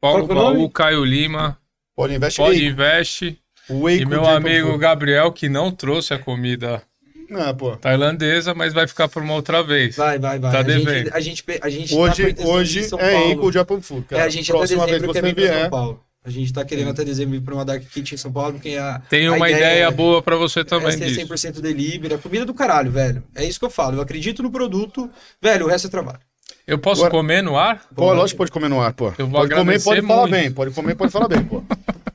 Paulo 0.00 0.26
Baú, 0.26 0.68
Caio 0.70 1.04
Lima, 1.04 1.58
Pode 1.94 2.14
Invest, 2.14 2.36
Pode 2.38 2.66
Invest 2.66 3.38
e 3.70 4.04
meu 4.06 4.26
amigo 4.26 4.76
Gabriel, 4.78 5.30
que 5.30 5.48
não 5.48 5.70
trouxe 5.70 6.14
a 6.14 6.18
comida 6.18 6.82
não, 7.28 7.54
pô. 7.54 7.76
tailandesa, 7.76 8.54
mas 8.54 8.72
vai 8.72 8.88
ficar 8.88 9.08
por 9.08 9.22
uma 9.22 9.34
outra 9.34 9.62
vez. 9.62 9.96
Vai, 9.96 10.18
vai, 10.18 10.38
vai. 10.38 10.52
Tá 10.52 10.60
a 10.60 10.62
devendo. 10.62 10.90
Gente, 10.90 11.14
a 11.14 11.20
gente, 11.20 11.44
a 11.62 11.68
gente 11.68 11.94
hoje 11.94 12.34
tá 12.34 12.44
hoje 12.44 12.88
é 12.98 13.30
Eco 13.30 13.52
Japan 13.52 13.80
Food, 13.80 14.06
cara. 14.08 14.22
É, 14.22 14.26
a 14.26 14.28
gente 14.28 14.50
Próxima 14.50 14.86
vez 14.86 15.00
que 15.00 15.06
você 15.06 15.32
vier. 15.32 15.60
São 15.60 15.70
Paulo. 15.70 16.04
A 16.24 16.30
gente 16.30 16.52
tá 16.52 16.64
querendo 16.64 16.88
até 16.88 17.04
dezembro 17.04 17.34
ir 17.34 17.40
pra 17.40 17.52
uma 17.52 17.64
Dark 17.64 17.82
Kitchen 17.82 18.14
em 18.14 18.18
São 18.18 18.32
Paulo, 18.32 18.52
porque 18.52 18.76
a. 18.76 19.00
Tem 19.08 19.28
uma 19.28 19.50
ideia, 19.50 19.72
ideia, 19.72 19.90
boa 19.90 20.22
para 20.22 20.36
você 20.36 20.64
também. 20.64 20.92
É 20.92 21.08
100% 21.08 21.60
delivery, 21.60 22.14
a 22.14 22.18
comida 22.18 22.44
do 22.44 22.54
caralho, 22.54 22.92
velho. 22.92 23.24
É 23.34 23.44
isso 23.44 23.58
que 23.58 23.64
eu 23.64 23.70
falo. 23.70 23.96
Eu 23.96 24.02
acredito 24.02 24.40
no 24.40 24.50
produto, 24.50 25.10
velho, 25.40 25.66
o 25.66 25.68
resto 25.68 25.88
é 25.88 25.90
trabalho. 25.90 26.20
Eu 26.64 26.78
posso 26.78 27.00
Agora, 27.00 27.10
comer 27.10 27.42
no 27.42 27.56
ar? 27.56 27.84
Pô, 27.94 28.12
lógico 28.12 28.30
que 28.30 28.36
pode 28.36 28.52
comer 28.52 28.68
no 28.68 28.80
ar, 28.80 28.92
pô. 28.92 29.12
Eu 29.18 29.26
vou 29.26 29.40
pode 29.40 29.52
comer, 29.52 29.82
pode 29.82 30.00
muito. 30.00 30.14
falar 30.14 30.28
bem. 30.28 30.52
Pode 30.52 30.70
comer, 30.72 30.94
pode 30.94 31.12
falar 31.12 31.26
bem, 31.28 31.44
pô. 31.44 31.64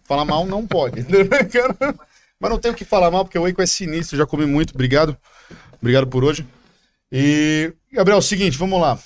falar 0.06 0.24
mal 0.24 0.46
não 0.46 0.66
pode. 0.66 1.06
Mas 2.40 2.52
não 2.52 2.58
tenho 2.58 2.74
o 2.74 2.78
que 2.78 2.86
falar 2.86 3.12
mal, 3.12 3.26
porque 3.26 3.38
o 3.38 3.46
Eiko 3.46 3.62
é 3.62 3.66
sinistro, 3.66 4.18
já 4.18 4.26
comi 4.26 4.46
muito. 4.46 4.74
Obrigado. 4.74 5.18
Obrigado 5.82 6.08
por 6.08 6.24
hoje. 6.24 6.46
E, 7.12 7.74
Gabriel, 7.92 8.22
seguinte, 8.22 8.58
vamos 8.58 8.80
lá. 8.80 8.98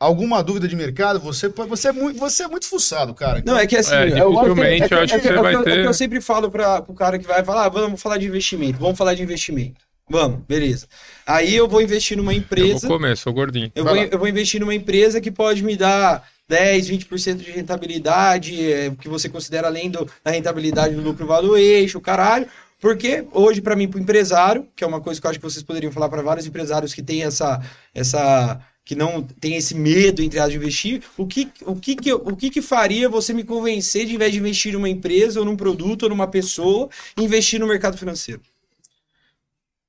Alguma 0.00 0.44
dúvida 0.44 0.68
de 0.68 0.76
mercado? 0.76 1.18
Você, 1.18 1.48
você, 1.48 1.88
é, 1.88 1.92
muito, 1.92 2.20
você 2.20 2.44
é 2.44 2.48
muito 2.48 2.66
fuçado, 2.66 3.12
cara. 3.14 3.40
Então... 3.40 3.54
Não, 3.54 3.60
é 3.60 3.66
que 3.66 3.76
assim, 3.76 3.94
é, 3.94 4.06
dificilmente 4.06 4.84
é 4.84 4.88
que, 4.88 4.94
eu 4.94 4.98
acho 5.00 5.14
que, 5.14 5.20
você 5.20 5.32
vai 5.34 5.62
ter. 5.64 5.70
É 5.70 5.82
que 5.82 5.88
eu 5.88 5.94
sempre 5.94 6.20
falo 6.20 6.50
para 6.50 6.84
o 6.86 6.94
cara 6.94 7.18
que 7.18 7.26
vai 7.26 7.44
falar, 7.44 7.64
ah, 7.64 7.68
vamos 7.68 8.00
falar 8.00 8.16
de 8.16 8.26
investimento, 8.26 8.78
vamos 8.78 8.96
falar 8.96 9.14
de 9.14 9.22
investimento. 9.24 9.88
Vamos, 10.08 10.40
beleza. 10.46 10.86
Aí 11.26 11.54
eu 11.54 11.68
vou 11.68 11.82
investir 11.82 12.16
numa 12.16 12.32
empresa. 12.32 12.86
Eu 12.86 12.88
vou 12.88 12.98
comer, 12.98 13.16
sou 13.16 13.32
gordinho. 13.32 13.70
Eu, 13.74 13.84
vou, 13.84 13.96
eu 13.96 14.18
vou, 14.18 14.28
investir 14.28 14.60
numa 14.60 14.74
empresa 14.74 15.20
que 15.20 15.30
pode 15.30 15.62
me 15.62 15.76
dar 15.76 16.26
10, 16.48 16.90
20% 16.90 17.36
de 17.36 17.50
rentabilidade, 17.50 18.72
é, 18.72 18.90
que 18.90 19.08
você 19.08 19.28
considera 19.28 19.66
além 19.66 19.90
do, 19.90 20.08
da 20.24 20.30
rentabilidade 20.30 20.94
do 20.94 21.02
lucro 21.02 21.26
valuation, 21.26 22.00
caralho. 22.00 22.46
Porque 22.80 23.26
hoje, 23.32 23.60
para 23.60 23.74
mim, 23.74 23.88
para 23.88 23.98
o 23.98 24.02
empresário, 24.02 24.68
que 24.74 24.84
é 24.84 24.86
uma 24.86 25.00
coisa 25.00 25.20
que 25.20 25.26
eu 25.26 25.30
acho 25.30 25.38
que 25.38 25.44
vocês 25.44 25.64
poderiam 25.64 25.92
falar 25.92 26.08
para 26.08 26.22
vários 26.22 26.46
empresários 26.46 26.94
que 26.94 27.02
têm 27.02 27.24
essa, 27.24 27.60
essa 27.92 28.60
que 28.88 28.94
não 28.94 29.22
tem 29.22 29.54
esse 29.54 29.74
medo 29.74 30.22
entre 30.22 30.38
as 30.38 30.50
de 30.50 30.56
investir, 30.56 31.02
o 31.18 31.26
que, 31.26 31.52
o 31.66 31.76
que, 31.76 31.94
que, 31.94 32.10
o 32.10 32.34
que, 32.34 32.48
que 32.48 32.62
faria 32.62 33.06
você 33.06 33.34
me 33.34 33.44
convencer 33.44 34.06
de, 34.06 34.12
ao 34.12 34.14
invés 34.14 34.32
de 34.32 34.38
investir 34.38 34.72
numa 34.72 34.88
empresa, 34.88 35.38
ou 35.38 35.44
num 35.44 35.58
produto, 35.58 36.04
ou 36.04 36.08
numa 36.08 36.26
pessoa, 36.26 36.88
investir 37.18 37.60
no 37.60 37.66
mercado 37.66 37.98
financeiro? 37.98 38.40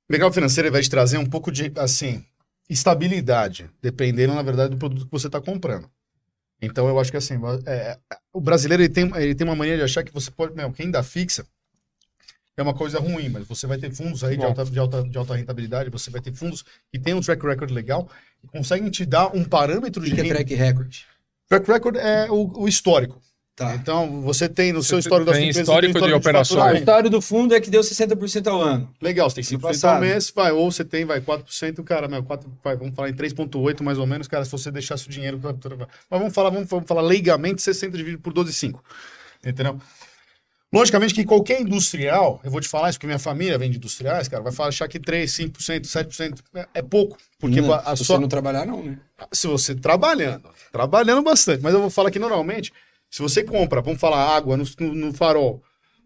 O 0.06 0.12
mercado 0.12 0.34
financeiro 0.34 0.70
vai 0.70 0.82
te 0.82 0.90
trazer 0.90 1.16
um 1.16 1.24
pouco 1.24 1.50
de, 1.50 1.72
assim, 1.76 2.22
estabilidade, 2.68 3.70
dependendo, 3.80 4.34
na 4.34 4.42
verdade, 4.42 4.72
do 4.72 4.76
produto 4.76 5.06
que 5.06 5.12
você 5.12 5.28
está 5.28 5.40
comprando. 5.40 5.90
Então, 6.60 6.86
eu 6.86 7.00
acho 7.00 7.10
que 7.10 7.16
assim, 7.16 7.36
é, 7.64 7.98
o 8.34 8.38
brasileiro 8.38 8.82
ele 8.82 8.92
tem, 8.92 9.10
ele 9.16 9.34
tem 9.34 9.46
uma 9.46 9.56
mania 9.56 9.78
de 9.78 9.82
achar 9.82 10.04
que 10.04 10.12
você 10.12 10.30
pode. 10.30 10.54
Meu, 10.54 10.70
quem 10.72 10.90
dá 10.90 11.02
fixa 11.02 11.46
é 12.60 12.62
uma 12.62 12.74
coisa 12.74 12.98
ruim, 13.00 13.28
mas 13.28 13.46
você 13.46 13.66
vai 13.66 13.78
ter 13.78 13.90
fundos 13.90 14.22
aí 14.22 14.36
de 14.36 14.44
alta, 14.44 14.64
de, 14.64 14.78
alta, 14.78 15.02
de 15.02 15.18
alta 15.18 15.34
rentabilidade, 15.34 15.90
você 15.90 16.10
vai 16.10 16.20
ter 16.20 16.34
fundos 16.34 16.64
que 16.92 16.98
tem 16.98 17.14
um 17.14 17.20
track 17.20 17.44
record 17.44 17.70
legal 17.70 18.08
e 18.44 18.48
conseguem 18.48 18.90
te 18.90 19.04
dar 19.04 19.34
um 19.34 19.44
parâmetro 19.44 20.04
de. 20.04 20.12
O 20.12 20.14
que 20.14 20.20
é 20.20 20.24
track 20.24 20.54
record? 20.54 20.94
Track 21.48 21.66
record 21.70 21.96
é 21.96 22.30
o, 22.30 22.62
o 22.62 22.68
histórico. 22.68 23.20
Tá. 23.56 23.74
Então, 23.74 24.22
você 24.22 24.48
tem 24.48 24.72
no 24.72 24.82
você 24.82 24.88
seu 24.88 24.98
histórico 24.98 25.30
das 25.30 25.36
empresas... 25.36 25.62
Histórico 25.62 25.92
tem 25.92 26.00
histórico 26.00 26.06
de, 26.06 26.22
de 26.22 26.28
operações. 26.28 26.72
O 26.72 26.76
histórico 26.78 27.10
do 27.10 27.20
fundo 27.20 27.54
é 27.54 27.60
que 27.60 27.68
deu 27.68 27.82
60% 27.82 28.46
ao 28.46 28.62
ano. 28.62 28.90
Legal, 29.02 29.28
você 29.28 29.42
tem 29.42 29.58
5% 29.58 29.84
ao 29.84 30.00
mês, 30.00 30.32
vai, 30.34 30.50
ou 30.50 30.72
você 30.72 30.82
tem, 30.82 31.04
vai, 31.04 31.20
4%, 31.20 31.84
cara, 31.84 32.08
meu, 32.08 32.22
4, 32.22 32.50
vai, 32.64 32.74
vamos 32.74 32.94
falar 32.94 33.10
em 33.10 33.12
3,8 33.12 33.82
mais 33.82 33.98
ou 33.98 34.06
menos, 34.06 34.26
cara, 34.26 34.46
se 34.46 34.50
você 34.50 34.70
deixasse 34.70 35.06
o 35.06 35.10
dinheiro... 35.10 35.38
Mas 35.42 36.20
vamos 36.20 36.32
falar, 36.32 36.48
vamos, 36.48 36.70
vamos 36.70 36.86
falar 36.86 37.02
leigamente, 37.02 37.60
60 37.60 37.98
dividido 37.98 38.22
por 38.22 38.32
12,5. 38.32 38.80
Entendeu? 39.44 39.78
Logicamente 40.72 41.12
que 41.12 41.24
qualquer 41.24 41.60
industrial, 41.60 42.40
eu 42.44 42.50
vou 42.50 42.60
te 42.60 42.68
falar 42.68 42.90
isso, 42.90 42.98
porque 42.98 43.06
minha 43.06 43.18
família 43.18 43.58
vem 43.58 43.70
de 43.70 43.76
industriais, 43.76 44.28
cara, 44.28 44.42
vai 44.42 44.68
achar 44.68 44.86
que 44.86 45.00
3, 45.00 45.30
5%, 45.30 45.80
7% 45.82 46.38
é 46.72 46.80
pouco. 46.80 47.18
Porque 47.40 47.60
não, 47.60 47.72
a, 47.72 47.96
se 47.96 48.04
sua... 48.04 48.16
você 48.16 48.20
não 48.20 48.28
trabalhar, 48.28 48.64
não, 48.64 48.82
né? 48.82 48.98
Se 49.32 49.48
você 49.48 49.74
trabalhando, 49.74 50.48
trabalhando 50.70 51.22
bastante, 51.22 51.60
mas 51.62 51.74
eu 51.74 51.80
vou 51.80 51.90
falar 51.90 52.10
que 52.10 52.20
normalmente 52.20 52.72
se 53.10 53.20
você 53.20 53.42
compra, 53.42 53.82
vamos 53.82 54.00
falar, 54.00 54.36
água 54.36 54.56
no, 54.56 54.64
no, 54.78 54.94
no 54.94 55.12
farol 55.12 55.62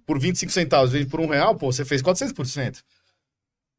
por 0.07 0.19
25 0.19 0.51
centavos, 0.51 0.93
vende 0.93 1.07
por 1.07 1.21
um 1.21 1.27
real, 1.27 1.55
pô, 1.55 1.71
você 1.71 1.85
fez 1.85 2.03
400%. 2.03 2.83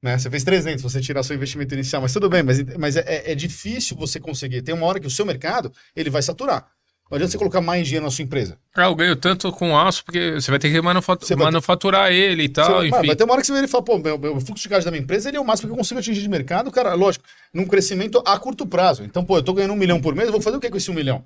Né? 0.02 0.20
Você 0.20 0.30
fez 0.30 0.44
300 0.44 0.84
você 0.84 1.02
tirar 1.02 1.24
seu 1.24 1.36
investimento 1.36 1.74
inicial, 1.74 2.02
mas 2.02 2.14
tudo 2.14 2.30
bem, 2.30 2.44
mas, 2.44 2.62
mas 2.78 2.96
é, 2.96 3.04
é, 3.08 3.32
é, 3.32 3.36
difícil 3.36 3.98
você 3.98 4.20
conseguir. 4.20 4.62
Tem 4.62 4.76
uma 4.76 4.86
hora 4.86 5.00
que 5.00 5.08
o 5.08 5.12
seu 5.12 5.26
mercado 5.26 5.74
ele 5.96 6.12
vai 6.12 6.22
saturar. 6.22 6.70
Não 7.10 7.18
adianta 7.18 7.32
você 7.32 7.38
colocar 7.38 7.62
mais 7.62 7.86
dinheiro 7.86 8.04
na 8.04 8.12
sua 8.12 8.24
empresa. 8.24 8.58
Ah, 8.74 8.86
eu 8.86 8.96
ganho 8.96 9.16
tanto 9.16 9.52
com 9.52 9.78
aço 9.78 10.04
porque 10.04 10.32
você 10.32 10.50
vai 10.50 10.60
ter 10.60 10.72
que 10.72 10.82
manufatu 10.82 11.38
manufaturar 11.38 12.10
ter... 12.10 12.16
ele 12.16 12.44
e 12.44 12.50
tal, 12.50 12.78
vai, 12.78 12.88
enfim. 12.88 13.08
Vai 13.08 13.16
ter 13.16 13.24
uma 13.24 13.34
hora 13.34 13.42
que 13.42 13.48
você 13.48 13.54
vai 13.54 13.68
falar, 13.68 13.84
pô, 13.84 14.00
meu, 14.00 14.18
meu 14.18 14.42
fluxo 14.42 14.64
de 14.64 14.70
caixa 14.70 14.86
da 14.86 14.92
minha 14.92 15.04
empresa 15.04 15.30
ele 15.30 15.38
é 15.38 15.40
o 15.40 15.46
máximo 15.46 15.70
que 15.70 15.74
eu 15.74 15.78
consigo 15.78 16.00
atingir 16.00 16.22
de 16.22 16.28
mercado, 16.30 16.72
cara, 16.72 16.96
lógico, 16.96 17.24
num 17.54 17.68
crescimento 17.68 18.24
a 18.26 18.40
curto 18.40 18.66
prazo. 18.66 19.04
Então, 19.04 19.24
pô, 19.24 19.38
eu 19.38 19.44
tô 19.44 19.54
ganhando 19.54 19.74
um 19.74 19.78
milhão 19.78 20.02
por 20.02 20.16
mês, 20.16 20.28
eu 20.28 20.32
vou 20.32 20.42
fazer 20.42 20.58
o 20.58 20.60
que 20.60 20.70
com 20.70 20.78
esse 20.78 20.90
um 20.90 20.96
milhão? 20.96 21.24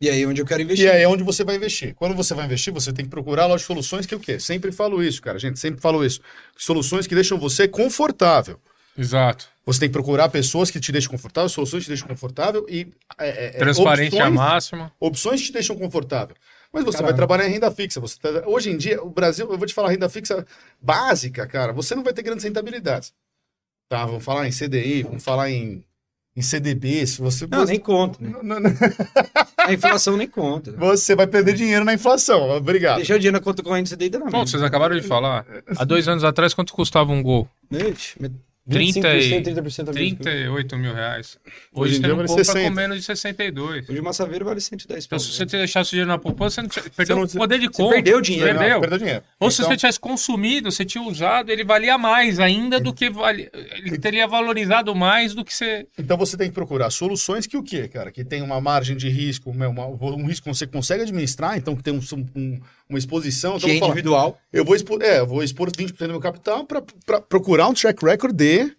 E 0.00 0.08
aí 0.08 0.22
é 0.22 0.26
onde 0.26 0.40
eu 0.40 0.46
quero 0.46 0.62
investir. 0.62 0.86
E 0.86 0.90
aí 0.90 1.02
é 1.02 1.08
onde 1.08 1.22
você 1.22 1.42
vai 1.42 1.56
investir. 1.56 1.94
Quando 1.94 2.14
você 2.14 2.34
vai 2.34 2.44
investir, 2.44 2.72
você 2.72 2.92
tem 2.92 3.04
que 3.04 3.10
procurar 3.10 3.46
lojas 3.46 3.62
de 3.62 3.66
soluções 3.66 4.06
que 4.06 4.14
o 4.14 4.20
quê? 4.20 4.38
Sempre 4.38 4.70
falo 4.70 5.02
isso, 5.02 5.22
cara. 5.22 5.38
Gente, 5.38 5.58
sempre 5.58 5.80
falo 5.80 6.04
isso. 6.04 6.20
Soluções 6.56 7.06
que 7.06 7.14
deixam 7.14 7.38
você 7.38 7.66
confortável. 7.66 8.60
Exato. 8.96 9.48
Você 9.66 9.80
tem 9.80 9.88
que 9.88 9.92
procurar 9.92 10.28
pessoas 10.28 10.70
que 10.70 10.78
te 10.78 10.92
deixam 10.92 11.10
confortável, 11.10 11.48
soluções 11.48 11.82
que 11.82 11.86
te 11.86 11.88
deixam 11.88 12.08
confortável 12.08 12.66
e. 12.68 12.92
É, 13.18 13.28
é, 13.28 13.46
é 13.46 13.50
Transparente 13.58 14.14
opções, 14.14 14.26
a 14.26 14.30
máxima. 14.30 14.92
Opções 15.00 15.40
que 15.40 15.46
te 15.46 15.52
deixam 15.52 15.76
confortável. 15.76 16.36
Mas 16.72 16.84
você 16.84 16.98
Caramba. 16.98 17.12
vai 17.12 17.16
trabalhar 17.16 17.48
em 17.48 17.52
renda 17.52 17.70
fixa. 17.70 18.00
Você 18.00 18.18
tá... 18.18 18.28
Hoje 18.46 18.70
em 18.70 18.76
dia, 18.76 19.02
o 19.02 19.08
Brasil, 19.08 19.50
eu 19.50 19.56
vou 19.56 19.66
te 19.66 19.72
falar, 19.72 19.90
renda 19.90 20.08
fixa 20.08 20.44
básica, 20.80 21.46
cara, 21.46 21.72
você 21.72 21.94
não 21.94 22.02
vai 22.02 22.12
ter 22.12 22.22
grandes 22.22 22.44
rentabilidades. 22.44 23.12
Tá? 23.88 24.04
Vamos 24.04 24.24
falar 24.24 24.46
em 24.46 24.50
CDI, 24.50 25.02
vamos 25.02 25.22
falar 25.22 25.50
em 25.50 25.84
em 26.36 26.42
CDB, 26.42 27.06
se 27.06 27.20
você. 27.20 27.46
Não, 27.46 27.64
nem 27.64 27.78
conta. 27.78 28.18
Né? 28.20 28.34
Não, 28.42 28.58
não... 28.58 28.70
a 29.56 29.72
inflação 29.72 30.16
nem 30.16 30.26
conta. 30.26 30.72
Você 30.72 31.14
vai 31.14 31.28
perder 31.28 31.54
dinheiro 31.54 31.84
na 31.84 31.94
inflação. 31.94 32.50
Obrigado. 32.50 32.96
Deixar 32.96 33.14
o 33.14 33.18
dinheiro 33.18 33.38
na 33.38 33.42
conta 33.42 33.62
corrente, 33.62 33.88
você 33.88 33.96
deita 33.96 34.18
na 34.18 34.28
Bom, 34.28 34.44
vocês 34.44 34.62
acabaram 34.62 34.96
de 34.96 35.06
falar. 35.06 35.46
Há 35.76 35.84
dois 35.84 36.08
anos 36.08 36.24
atrás, 36.24 36.52
quanto 36.52 36.72
custava 36.72 37.12
um 37.12 37.22
gol? 37.22 37.48
30 38.68 39.14
e... 39.16 39.42
30% 39.42 39.92
38 39.92 40.76
mil 40.78 40.94
reais. 40.94 41.38
Hoje, 41.72 41.94
Hoje 41.94 42.00
você 42.00 42.08
não 42.08 42.16
vale 42.16 42.28
compra 42.28 42.44
60. 42.44 42.68
com 42.68 42.74
menos 42.74 42.96
de 42.98 43.04
62. 43.04 43.88
Hoje 43.88 44.00
o 44.00 44.04
Massaveiro 44.04 44.44
vale 44.44 44.60
110 44.60 45.04
Então, 45.04 45.18
se 45.18 45.32
você 45.32 45.44
deixasse 45.44 45.90
o 45.90 45.92
dinheiro 45.92 46.08
na 46.08 46.18
poupança, 46.18 46.62
você, 46.62 46.80
não 46.80 46.90
perdeu 46.96 47.20
o 47.20 47.28
poder 47.28 47.58
de 47.58 47.68
compra. 47.68 47.96
Perdeu 47.96 48.18
o 48.18 48.22
dinheiro. 48.22 48.58
Perdeu. 48.58 48.74
Não, 48.74 48.80
perdeu 48.80 48.98
dinheiro. 48.98 49.22
Ou 49.38 49.48
então... 49.48 49.50
se 49.50 49.62
você 49.62 49.76
tivesse 49.76 50.00
consumido, 50.00 50.72
você 50.72 50.84
tinha 50.84 51.04
usado, 51.04 51.50
ele 51.50 51.62
valia 51.62 51.98
mais 51.98 52.40
ainda 52.40 52.80
do 52.80 52.94
que... 52.94 53.10
Vale... 53.10 53.50
Ele 53.52 53.98
teria 53.98 54.26
valorizado 54.26 54.94
mais 54.94 55.34
do 55.34 55.44
que 55.44 55.52
você... 55.52 55.86
Então, 55.98 56.16
você 56.16 56.36
tem 56.36 56.48
que 56.48 56.54
procurar 56.54 56.88
soluções 56.88 57.46
que 57.46 57.58
o 57.58 57.62
quê, 57.62 57.86
cara? 57.86 58.10
Que 58.10 58.24
tem 58.24 58.40
uma 58.40 58.60
margem 58.60 58.96
de 58.96 59.10
risco, 59.10 59.50
uma, 59.50 59.68
um 59.68 60.26
risco 60.26 60.48
que 60.48 60.56
você 60.56 60.66
consegue 60.66 61.02
administrar, 61.02 61.58
então 61.58 61.76
que 61.76 61.82
tem 61.82 61.92
um, 61.92 62.00
um 62.34 62.60
uma 62.94 62.98
exposição. 62.98 63.56
Então, 63.56 63.68
que 63.68 63.74
é 63.74 63.78
individual. 63.78 64.32
Falar, 64.32 64.42
eu 64.52 64.64
vou 64.64 64.74
expor, 64.76 65.02
é, 65.02 65.20
eu 65.20 65.26
vou 65.26 65.42
expor 65.42 65.70
20% 65.70 65.96
do 65.96 66.08
meu 66.08 66.20
capital 66.20 66.64
para 66.64 67.20
procurar 67.20 67.68
um 67.68 67.74
track 67.74 68.04
record 68.04 68.34
de 68.34 68.72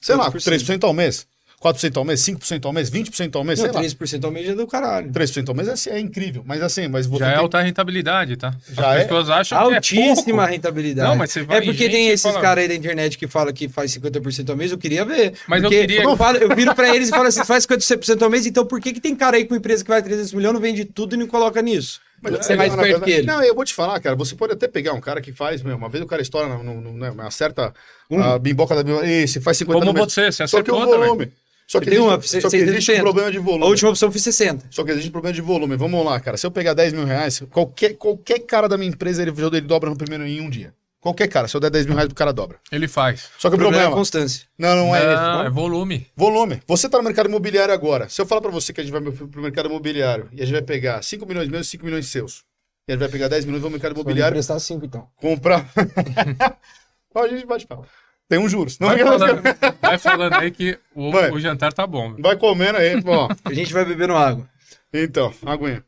sei 0.00 0.16
lá, 0.16 0.30
3% 0.30 0.84
ao 0.84 0.92
mês. 0.92 1.28
4% 1.62 1.94
ao 1.98 2.04
mês, 2.06 2.20
5% 2.22 2.64
ao 2.64 2.72
mês, 2.72 2.90
20% 2.90 3.36
ao 3.36 3.44
mês, 3.44 3.60
não, 3.60 3.70
sei 3.70 3.90
3% 3.90 4.22
lá. 4.22 4.28
ao 4.28 4.32
mês 4.32 4.48
é 4.48 4.54
do 4.54 4.66
caralho. 4.66 5.10
3% 5.10 5.46
ao 5.46 5.54
mês 5.54 5.86
é, 5.86 5.90
é, 5.90 6.00
incrível, 6.00 6.42
mas 6.46 6.62
assim, 6.62 6.88
mas 6.88 7.06
você 7.06 7.18
Já 7.18 7.26
é 7.26 7.28
tem... 7.32 7.36
é 7.38 7.42
alta 7.42 7.60
rentabilidade, 7.60 8.36
tá? 8.38 8.54
Já 8.72 8.94
As 8.94 9.00
é 9.00 9.02
pessoas 9.02 9.28
acham 9.28 9.58
Altíssima 9.58 10.14
que 10.14 10.30
é 10.30 10.34
pouco. 10.34 10.50
rentabilidade. 10.50 11.08
Não, 11.10 11.16
mas 11.16 11.30
você 11.30 11.42
vai 11.42 11.58
é 11.58 11.60
porque 11.60 11.90
tem 11.90 12.08
esses 12.08 12.22
fala... 12.22 12.40
caras 12.40 12.62
aí 12.62 12.68
da 12.68 12.74
internet 12.74 13.18
que 13.18 13.26
falam 13.26 13.52
que 13.52 13.68
faz 13.68 13.94
50% 13.94 14.48
ao 14.48 14.56
mês, 14.56 14.72
eu 14.72 14.78
queria 14.78 15.04
ver. 15.04 15.34
Mas 15.46 15.62
eu 15.62 15.68
queria... 15.68 16.02
Eu, 16.02 16.16
falo, 16.16 16.38
eu 16.38 16.56
viro 16.56 16.74
pra 16.74 16.96
eles 16.96 17.08
e 17.08 17.10
falo 17.10 17.26
assim, 17.26 17.44
faz 17.44 17.66
50% 17.66 18.22
ao 18.22 18.30
mês, 18.30 18.46
então 18.46 18.64
por 18.64 18.80
que 18.80 18.94
que 18.94 19.00
tem 19.00 19.14
cara 19.14 19.36
aí 19.36 19.44
com 19.44 19.54
empresa 19.54 19.84
que 19.84 19.90
vai 19.90 20.02
300 20.02 20.32
milhões, 20.32 20.54
não 20.54 20.62
vende 20.62 20.86
tudo 20.86 21.14
e 21.14 21.18
não 21.18 21.26
coloca 21.26 21.60
nisso? 21.60 22.00
Mas 22.22 22.36
você 22.36 22.52
é 22.52 22.56
mais 22.56 22.74
perto 22.74 22.84
verdade, 22.84 23.04
que 23.04 23.10
ele. 23.10 23.26
Não, 23.26 23.42
eu 23.42 23.54
vou 23.54 23.64
te 23.64 23.74
falar, 23.74 23.98
cara. 24.00 24.14
Você 24.16 24.34
pode 24.34 24.52
até 24.52 24.68
pegar 24.68 24.92
um 24.92 25.00
cara 25.00 25.20
que 25.20 25.32
faz, 25.32 25.62
meu, 25.62 25.76
uma 25.76 25.88
vez 25.88 26.04
o 26.04 26.06
cara 26.06 26.20
estoura 26.20 26.48
numa 26.48 27.12
né, 27.14 27.30
certa 27.30 27.72
um. 28.10 28.20
a 28.20 28.38
bimboca 28.38 28.74
da 28.74 28.82
bimboca. 28.82 29.06
Esse 29.06 29.40
faz 29.40 29.56
50 29.58 29.86
Como 29.86 29.98
você, 29.98 30.30
você 30.30 30.46
Só 30.46 30.62
que 30.62 30.70
o 30.70 30.74
volume. 30.74 31.26
Também. 31.26 31.32
Só 31.66 31.78
que, 31.78 31.88
existe, 31.88 32.02
uma, 32.02 32.20
só 32.20 32.50
que 32.50 32.56
existe 32.56 32.92
um 32.92 32.98
problema 32.98 33.30
de 33.30 33.38
volume. 33.38 33.64
A 33.64 33.68
última 33.68 33.90
opção 33.90 34.10
foi 34.10 34.20
60. 34.20 34.66
Só 34.70 34.82
que 34.82 34.90
existe 34.90 35.08
um 35.08 35.12
problema 35.12 35.32
de 35.32 35.40
volume. 35.40 35.76
Vamos 35.76 36.04
lá, 36.04 36.18
cara. 36.18 36.36
Se 36.36 36.44
eu 36.44 36.50
pegar 36.50 36.74
10 36.74 36.94
mil 36.94 37.04
reais, 37.04 37.44
qualquer, 37.48 37.94
qualquer 37.94 38.40
cara 38.40 38.68
da 38.68 38.76
minha 38.76 38.90
empresa, 38.90 39.22
ele, 39.22 39.30
ele 39.30 39.60
dobra 39.60 39.88
no 39.88 39.96
primeiro 39.96 40.26
em 40.26 40.40
um 40.40 40.50
dia. 40.50 40.74
Qualquer 41.00 41.28
cara, 41.28 41.48
se 41.48 41.56
eu 41.56 41.60
der 41.60 41.70
10 41.70 41.86
mil 41.86 41.94
reais, 41.94 42.10
o 42.10 42.14
cara 42.14 42.30
dobra. 42.30 42.58
Ele 42.70 42.86
faz. 42.86 43.30
Só 43.38 43.48
que 43.48 43.54
o, 43.54 43.56
o 43.56 43.58
problema, 43.58 43.84
problema 43.84 43.92
é 43.92 43.94
constância. 43.94 44.46
Não, 44.58 44.76
não 44.76 44.94
é. 44.94 45.16
Não, 45.16 45.44
é 45.44 45.50
volume. 45.50 46.06
Volume. 46.14 46.62
Você 46.66 46.90
tá 46.90 46.98
no 46.98 47.04
mercado 47.04 47.26
imobiliário 47.26 47.72
agora. 47.72 48.06
Se 48.08 48.20
eu 48.20 48.26
falar 48.26 48.42
para 48.42 48.50
você 48.50 48.70
que 48.72 48.82
a 48.82 48.84
gente 48.84 48.92
vai 48.92 49.00
pro 49.00 49.40
mercado 49.40 49.70
imobiliário 49.70 50.28
e 50.32 50.42
a 50.42 50.44
gente 50.44 50.52
vai 50.52 50.62
pegar 50.62 51.02
5 51.02 51.24
milhões 51.24 51.48
meus 51.48 51.66
e 51.66 51.70
5 51.70 51.84
milhões 51.86 52.06
seus. 52.06 52.44
E 52.86 52.92
a 52.92 52.94
gente 52.94 53.00
vai 53.00 53.08
pegar 53.08 53.28
10 53.28 53.46
milhões 53.46 53.62
no 53.62 53.70
mercado 53.70 53.92
imobiliário. 53.92 54.34
Vai 54.34 54.40
prestar 54.40 54.58
5 54.58 54.84
então. 54.84 55.08
Comprar. 55.16 55.66
a 57.14 57.28
gente 57.28 57.46
bate 57.46 57.66
papo. 57.66 57.86
Tem 58.28 58.38
um 58.38 58.48
juros. 58.48 58.78
Não 58.78 58.88
vai, 58.88 58.98
falando, 58.98 59.42
vai 59.80 59.98
falando 59.98 60.34
aí 60.34 60.50
que 60.50 60.78
o, 60.94 61.10
o, 61.10 61.40
jantar 61.40 61.72
tá 61.72 61.86
bom. 61.86 62.14
Vai 62.18 62.36
comendo 62.36 62.78
aí, 62.78 63.02
ó. 63.04 63.28
a 63.44 63.54
gente 63.54 63.72
vai 63.72 63.84
bebendo 63.84 64.14
água. 64.14 64.48
Então, 64.92 65.32
aguinha. 65.44 65.82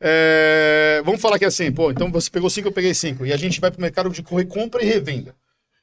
É, 0.00 1.02
vamos 1.04 1.20
falar 1.20 1.38
que 1.38 1.44
assim, 1.44 1.70
pô, 1.72 1.90
então 1.90 2.10
você 2.10 2.30
pegou 2.30 2.50
5, 2.50 2.68
eu 2.68 2.72
peguei 2.72 2.94
5. 2.94 3.26
E 3.26 3.32
a 3.32 3.36
gente 3.36 3.60
vai 3.60 3.70
pro 3.70 3.80
mercado 3.80 4.10
de 4.10 4.22
correr 4.22 4.44
compra 4.44 4.82
e 4.82 4.86
revenda. 4.86 5.34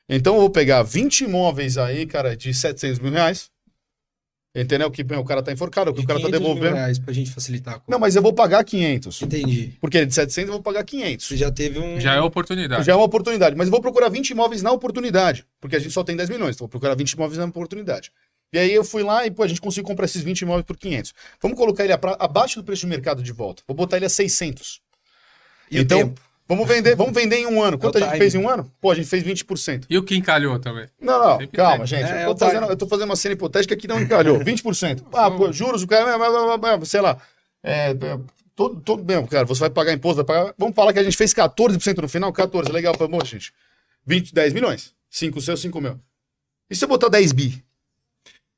Então 0.08 0.36
eu 0.36 0.42
vou 0.42 0.50
pegar 0.50 0.84
20 0.84 1.22
imóveis 1.22 1.78
aí, 1.78 2.06
cara, 2.06 2.36
de 2.36 2.54
700 2.54 3.00
mil 3.00 3.12
reais. 3.12 3.50
Entendeu? 4.54 4.92
Que 4.92 5.02
o 5.02 5.24
cara 5.24 5.42
tá 5.42 5.54
enforcado, 5.54 5.94
que 5.94 6.02
o 6.02 6.06
cara 6.06 6.20
tá 6.20 6.28
devolvendo. 6.28 6.66
Mil 6.66 6.76
reais 6.76 7.00
pra 7.00 7.14
gente 7.14 7.32
facilitar. 7.32 7.76
A 7.76 7.82
Não, 7.88 7.98
mas 7.98 8.18
eu 8.18 8.22
vou 8.22 8.34
pagar 8.34 8.62
500. 8.66 9.22
Entendi. 9.22 9.78
Porque 9.80 10.06
de 10.06 10.14
700 10.14 10.50
eu 10.50 10.54
vou 10.56 10.62
pagar 10.62 10.84
500. 10.84 11.26
Você 11.26 11.38
já 11.38 11.50
teve 11.50 11.80
um. 11.80 11.98
Já 12.02 12.16
é 12.16 12.22
oportunidade. 12.22 12.86
Já 12.86 12.92
é 12.92 12.96
uma 12.96 13.06
oportunidade. 13.06 13.56
Mas 13.56 13.68
eu 13.68 13.72
vou 13.72 13.80
procurar 13.80 14.10
20 14.10 14.32
imóveis 14.32 14.62
na 14.62 14.74
oportunidade. 14.74 15.46
Porque 15.62 15.78
a 15.78 15.80
gente 15.80 15.94
só 15.94 16.04
tem 16.04 16.18
10 16.18 16.30
milhões. 16.30 16.56
Então 16.56 16.66
eu 16.66 16.68
vou 16.68 16.70
procurar 16.70 16.96
20 16.96 17.14
imóveis 17.14 17.38
na 17.38 17.46
oportunidade. 17.46 18.12
E 18.53 18.60
aí 18.60 18.73
eu 18.73 18.84
fui 18.84 19.03
lá 19.03 19.26
e 19.26 19.32
pô, 19.32 19.44
a 19.44 19.48
gente 19.48 19.61
conseguiu 19.61 19.88
comprar 19.88 20.06
esses 20.06 20.22
20 20.22 20.41
imóveis 20.41 20.65
por 20.65 20.78
500. 20.78 21.14
Vamos 21.41 21.57
colocar 21.57 21.84
ele 21.84 21.94
abaixo 21.94 22.60
do 22.60 22.65
preço 22.65 22.82
de 22.82 22.88
mercado 22.88 23.23
de 23.23 23.32
volta. 23.32 23.64
Vou 23.68 23.76
botar 23.76 23.98
ele 23.98 24.06
a 24.06 24.10
600. 24.10 24.82
E 25.69 25.80
então, 25.80 26.14
Vamos 26.52 26.68
vender, 26.68 26.98
vamos 26.98 27.14
vender 27.14 27.38
em 27.38 27.45
um 27.45 27.64
ano. 27.64 27.78
Quanto 27.78 27.98
a 27.98 28.02
gente 28.02 28.18
fez 28.18 28.36
em 28.36 28.38
um 28.38 28.49
ano? 28.49 28.69
Pô, 28.82 28.91
a 28.91 28.95
gente 28.95 29.07
fez 29.07 29.23
20%. 29.23 29.86
E 29.90 29.98
o 29.98 30.03
que 30.03 30.18
encalhou 30.18 30.60
também? 30.60 30.86
Não, 30.99 31.18
não, 31.18 31.40
Sempre 31.40 31.56
calma, 31.56 31.78
tem. 31.78 31.88
gente. 31.88 32.11
É, 32.11 32.26
eu, 32.26 32.36
tô 32.36 32.45
fazendo, 32.45 32.65
eu 32.65 32.76
tô 32.76 32.88
fazendo 32.88 33.06
uma 33.10 33.15
cena 33.15 33.34
hipotética 33.36 33.73
que 33.78 33.88
não 33.88 34.02
encalhou. 34.02 34.38
20%. 34.44 35.02
Ah, 35.14 35.32
pô, 35.32 35.49
juros, 35.53 35.82
o 35.82 35.88
cara, 35.88 36.11
sei 36.84 36.99
lá. 36.99 37.18
É, 37.64 37.94
todo, 38.53 38.82
todo 38.82 39.02
mesmo, 39.02 39.30
cara, 39.30 39.45
você 39.45 39.61
vai 39.61 39.69
pagar 39.69 39.94
imposto, 39.94 40.26
vai 40.26 40.26
pagar. 40.26 40.53
Vamos 40.57 40.76
falar 40.76 40.91
que 40.91 40.99
a 40.99 41.03
gente 41.03 41.15
fez 41.15 41.34
14% 41.34 42.02
no 42.02 42.10
final, 42.10 42.34
14, 42.34 42.69
legal, 42.69 42.94
pô, 42.98 43.07
gente. 43.23 43.53
20, 44.06 44.34
10 44.34 44.52
milhões. 44.52 44.94
5 45.10 45.40
seus, 45.40 45.61
5 45.61 45.80
mil. 45.80 45.98
E 46.69 46.76
se 46.76 46.84
eu 46.84 46.90
botar 46.90 47.07
10 47.07 47.32
bi? 47.32 47.64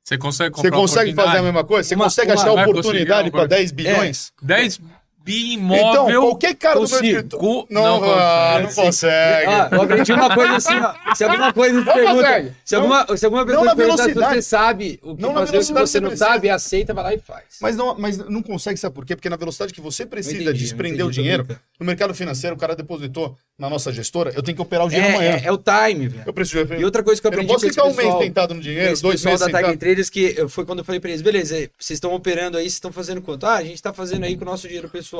Você 0.03 0.17
consegue 0.17 0.53
comprar 0.53 0.69
Você 0.69 0.75
consegue 0.75 1.13
fazer 1.13 1.37
a 1.37 1.41
mesma 1.41 1.63
coisa? 1.63 1.87
Você 1.87 1.95
uma, 1.95 2.05
consegue 2.05 2.31
uma, 2.31 2.41
achar 2.41 2.51
oportunidade 2.51 3.31
para 3.31 3.45
10 3.47 3.71
bilhões? 3.71 4.33
É, 4.41 4.45
10 4.45 4.81
imóvel. 5.27 6.09
Então, 6.09 6.21
qualquer 6.21 6.55
cara 6.55 6.79
do 6.79 6.87
meu 6.87 7.03
escritório. 7.03 7.67
Não, 7.69 8.01
não, 8.01 8.13
ah, 8.13 8.59
não 8.61 8.73
consegue. 8.73 9.47
Ah, 9.47 9.69
eu 9.71 9.81
aprendi 9.81 10.13
uma 10.13 10.35
coisa 10.35 10.55
assim, 10.55 10.75
ó. 10.75 11.15
Se 11.15 11.23
alguma 11.23 11.53
coisa 11.53 11.81
te 11.81 11.93
pergunta. 11.93 12.55
Se 12.65 12.75
alguma, 12.75 13.17
se 13.17 13.25
alguma 13.25 13.45
pessoa 13.45 13.69
te 13.69 13.75
perguntar 13.75 14.03
se 14.03 14.13
você 14.13 14.41
sabe 14.41 14.99
o 15.01 15.15
que 15.15 15.21
não 15.21 15.33
fazer, 15.33 15.57
o 15.57 15.65
que 15.65 15.73
você 15.73 15.99
não 15.99 16.17
sabe, 16.17 16.49
aceita, 16.49 16.93
vai 16.93 17.03
lá 17.03 17.13
e 17.13 17.19
faz. 17.19 17.45
Mas 17.61 17.75
não, 17.75 17.97
mas 17.97 18.17
não 18.17 18.41
consegue, 18.41 18.77
sabe 18.77 18.93
por 18.93 19.05
quê? 19.05 19.15
Porque 19.15 19.29
na 19.29 19.35
velocidade 19.35 19.73
que 19.73 19.81
você 19.81 20.05
precisa 20.05 20.41
entendi, 20.41 20.59
desprender 20.59 21.05
o 21.05 21.11
dinheiro, 21.11 21.47
no 21.79 21.85
mercado 21.85 22.13
financeiro, 22.13 22.55
o 22.55 22.59
cara 22.59 22.75
depositou 22.75 23.37
na 23.57 23.69
nossa 23.69 23.91
gestora, 23.91 24.31
eu 24.35 24.41
tenho 24.41 24.55
que 24.55 24.61
operar 24.61 24.87
o 24.87 24.89
dinheiro 24.89 25.09
é, 25.09 25.15
amanhã. 25.15 25.31
É, 25.43 25.45
é, 25.45 25.51
o 25.51 25.57
time, 25.57 26.07
velho. 26.07 26.23
Eu 26.25 26.33
preciso. 26.33 26.73
E 26.73 26.83
outra 26.83 27.03
coisa 27.03 27.21
que 27.21 27.27
eu 27.27 27.29
aprendi. 27.29 27.47
Eu 27.47 27.53
não 27.53 27.59
posso 27.59 27.67
ficar 27.69 27.85
um 27.85 27.93
mês 27.93 28.15
tentado 28.15 28.53
no 28.53 28.61
dinheiro, 28.61 28.99
dois 28.99 29.23
meses. 29.23 29.39
da 29.39 29.59
Tiger 29.59 29.77
Traders, 29.77 30.09
que 30.09 30.47
foi 30.49 30.65
quando 30.65 30.79
eu 30.79 30.85
falei 30.85 30.99
pra 30.99 31.09
eles, 31.09 31.21
beleza, 31.21 31.55
vocês 31.77 31.97
estão 31.97 32.13
operando 32.13 32.57
aí, 32.57 32.63
vocês 32.63 32.73
estão 32.73 32.91
fazendo 32.91 33.21
quanto? 33.21 33.45
Ah, 33.45 33.55
a 33.55 33.63
gente 33.63 33.81
tá 33.81 33.93
fazendo 33.93 34.23
aí 34.23 34.35
com 34.35 34.43
o 34.43 34.45
nosso 34.45 34.67
dinheiro 34.67 34.89
pessoal, 34.89 35.12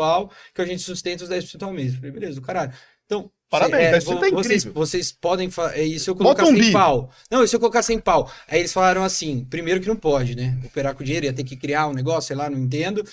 que 0.53 0.61
a 0.61 0.65
gente 0.65 0.81
sustenta 0.81 1.23
os 1.23 1.29
10% 1.29 1.63
ao 1.63 1.73
mês. 1.73 1.93
Eu 1.93 1.97
falei, 1.97 2.11
beleza, 2.11 2.39
do 2.39 2.45
caralho. 2.45 2.73
Então, 3.05 3.29
Parabéns, 3.49 4.07
é, 4.07 4.31
vocês, 4.31 4.63
vocês 4.63 5.11
podem 5.11 5.47
é, 5.73 5.83
isso 5.83 6.09
eu 6.09 6.15
colocar 6.15 6.43
um 6.43 6.57
sem 6.57 6.71
pau. 6.71 7.11
Não, 7.29 7.43
isso 7.43 7.55
eu 7.55 7.59
colocar 7.59 7.83
sem 7.83 7.99
pau. 7.99 8.31
Aí 8.47 8.59
eles 8.59 8.73
falaram 8.73 9.03
assim: 9.03 9.45
primeiro 9.45 9.79
que 9.79 9.87
não 9.87 9.95
pode, 9.95 10.35
né? 10.35 10.57
Operar 10.65 10.95
com 10.95 11.03
dinheiro, 11.03 11.27
ia 11.27 11.33
ter 11.33 11.43
que 11.43 11.55
criar 11.55 11.87
um 11.87 11.93
negócio, 11.93 12.29
sei 12.29 12.35
lá, 12.35 12.49
não 12.49 12.57
entendo. 12.57 13.03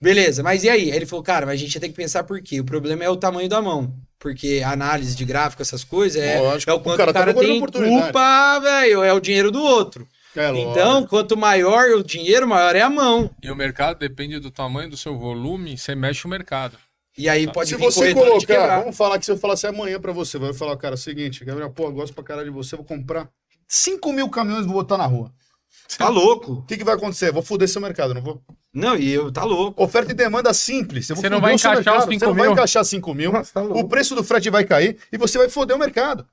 Beleza, 0.00 0.42
mas 0.42 0.64
e 0.64 0.70
aí? 0.70 0.90
Aí 0.90 0.96
ele 0.96 1.04
falou, 1.04 1.22
cara, 1.22 1.44
mas 1.44 1.60
a 1.60 1.62
gente 1.62 1.74
ia 1.74 1.80
ter 1.80 1.88
que 1.88 1.94
pensar 1.94 2.24
por 2.24 2.40
quê? 2.40 2.58
O 2.58 2.64
problema 2.64 3.04
é 3.04 3.10
o 3.10 3.16
tamanho 3.16 3.50
da 3.50 3.60
mão. 3.60 3.94
Porque 4.18 4.62
a 4.64 4.72
análise 4.72 5.14
de 5.14 5.26
gráfico, 5.26 5.60
essas 5.60 5.84
coisas, 5.84 6.20
é, 6.22 6.40
Lógico, 6.40 6.70
é 6.70 6.74
o 6.74 6.80
quanto 6.80 6.94
o 6.94 6.98
cara, 6.98 7.10
o 7.10 7.14
cara 7.14 7.34
tá 7.34 7.40
tem 7.40 7.60
culpa, 7.60 8.60
velho, 8.60 9.04
é 9.04 9.12
o 9.12 9.20
dinheiro 9.20 9.50
do 9.50 9.62
outro. 9.62 10.08
É 10.34 10.48
então, 10.48 11.06
quanto 11.06 11.36
maior 11.36 11.90
o 11.90 12.02
dinheiro, 12.02 12.48
maior 12.48 12.74
é 12.74 12.80
a 12.80 12.88
mão. 12.88 13.30
E 13.42 13.50
o 13.50 13.56
mercado 13.56 13.98
depende 13.98 14.38
do 14.38 14.50
tamanho 14.50 14.88
do 14.88 14.96
seu 14.96 15.16
volume, 15.18 15.76
você 15.76 15.94
mexe 15.94 16.26
o 16.26 16.30
mercado. 16.30 16.78
E 17.16 17.28
aí 17.28 17.50
pode 17.50 17.68
se 17.68 17.76
você 17.76 18.14
colocar, 18.14 18.80
vamos 18.80 18.96
falar 18.96 19.18
que 19.18 19.26
se 19.26 19.30
eu 19.30 19.36
falasse 19.36 19.66
amanhã 19.66 20.00
para 20.00 20.12
você, 20.12 20.38
vai 20.38 20.54
falar, 20.54 20.76
cara, 20.78 20.94
é 20.94 20.96
o 20.96 20.98
seguinte, 20.98 21.44
Gabriel, 21.44 21.70
pô, 21.70 21.84
eu 21.84 21.92
gosto 21.92 22.14
pra 22.14 22.24
caralho 22.24 22.48
de 22.48 22.54
você, 22.54 22.74
vou 22.74 22.84
comprar 22.84 23.28
5 23.68 24.12
mil 24.12 24.30
caminhões 24.30 24.64
e 24.64 24.68
vou 24.68 24.76
botar 24.76 24.96
na 24.96 25.06
rua. 25.06 25.30
Tá 25.98 26.08
louco. 26.08 26.52
O 26.52 26.62
que, 26.62 26.78
que 26.78 26.84
vai 26.84 26.94
acontecer? 26.94 27.30
Vou 27.30 27.42
foder 27.42 27.68
seu 27.68 27.82
mercado, 27.82 28.14
não 28.14 28.22
vou? 28.22 28.42
Não, 28.72 28.96
e 28.96 29.10
eu, 29.10 29.30
tá 29.30 29.44
louco. 29.44 29.82
Oferta 29.82 30.12
e 30.12 30.14
demanda 30.14 30.54
simples. 30.54 31.08
Você 31.08 31.28
não 31.28 31.40
vai 31.40 31.54
encaixar 31.54 31.98
os 31.98 32.04
5 32.04 32.08
mil. 32.08 32.18
Você 32.18 32.26
não 32.26 32.34
vai 32.34 32.48
encaixar 32.50 32.84
5 32.84 33.14
mil. 33.14 33.32
Nossa, 33.32 33.52
tá 33.52 33.62
o 33.62 33.86
preço 33.86 34.14
do 34.14 34.24
frete 34.24 34.48
vai 34.48 34.64
cair 34.64 34.98
e 35.12 35.18
você 35.18 35.36
vai 35.36 35.50
foder 35.50 35.76
o 35.76 35.78
mercado. 35.78 36.26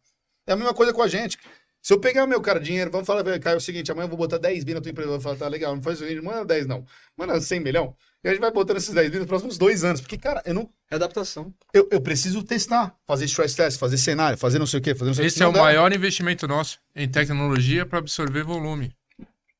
É 0.47 0.53
a 0.53 0.55
mesma 0.55 0.73
coisa 0.73 0.93
com 0.93 1.01
a 1.01 1.07
gente. 1.07 1.37
Se 1.81 1.93
eu 1.93 1.99
pegar 1.99 2.27
meu 2.27 2.41
cara 2.41 2.59
dinheiro, 2.59 2.91
vamos 2.91 3.07
falar, 3.07 3.23
Caio, 3.39 3.55
é 3.55 3.57
o 3.57 3.61
seguinte, 3.61 3.91
amanhã 3.91 4.05
eu 4.05 4.09
vou 4.09 4.17
botar 4.17 4.37
10 4.37 4.65
mil 4.65 4.75
na 4.75 4.81
tua 4.81 4.91
empresa. 4.91 5.09
Eu 5.09 5.13
vou 5.13 5.21
falar, 5.21 5.35
tá 5.37 5.47
legal, 5.47 5.75
não 5.75 5.81
faz 5.81 6.01
o 6.01 6.05
seguinte, 6.05 6.23
manda 6.23 6.43
10 6.45 6.67
não. 6.67 6.85
Manda 7.17 7.39
100 7.39 7.59
milhão. 7.59 7.95
E 8.23 8.27
a 8.27 8.31
gente 8.31 8.41
vai 8.41 8.51
botando 8.51 8.77
esses 8.77 8.93
10 8.93 9.09
mil 9.11 9.19
nos 9.19 9.27
próximos 9.27 9.57
dois 9.57 9.83
anos. 9.83 10.01
Porque, 10.01 10.17
cara, 10.17 10.41
eu 10.45 10.53
não. 10.53 10.69
É 10.91 10.95
adaptação. 10.95 11.53
Eu, 11.73 11.87
eu 11.91 12.01
preciso 12.01 12.43
testar, 12.43 12.93
fazer 13.07 13.25
stress 13.25 13.55
test, 13.55 13.79
fazer 13.79 13.97
cenário, 13.97 14.37
fazer 14.37 14.59
não 14.59 14.65
sei 14.65 14.79
o 14.79 14.83
quê, 14.83 14.93
fazer 14.93 15.09
não 15.09 15.15
sei 15.15 15.25
Esse 15.25 15.35
o 15.35 15.37
que. 15.37 15.49
Esse 15.49 15.57
é 15.57 15.61
o 15.61 15.63
maior 15.63 15.93
investimento 15.93 16.47
nosso 16.47 16.79
em 16.95 17.07
tecnologia 17.07 17.85
para 17.85 17.99
absorver 17.99 18.43
volume. 18.43 18.93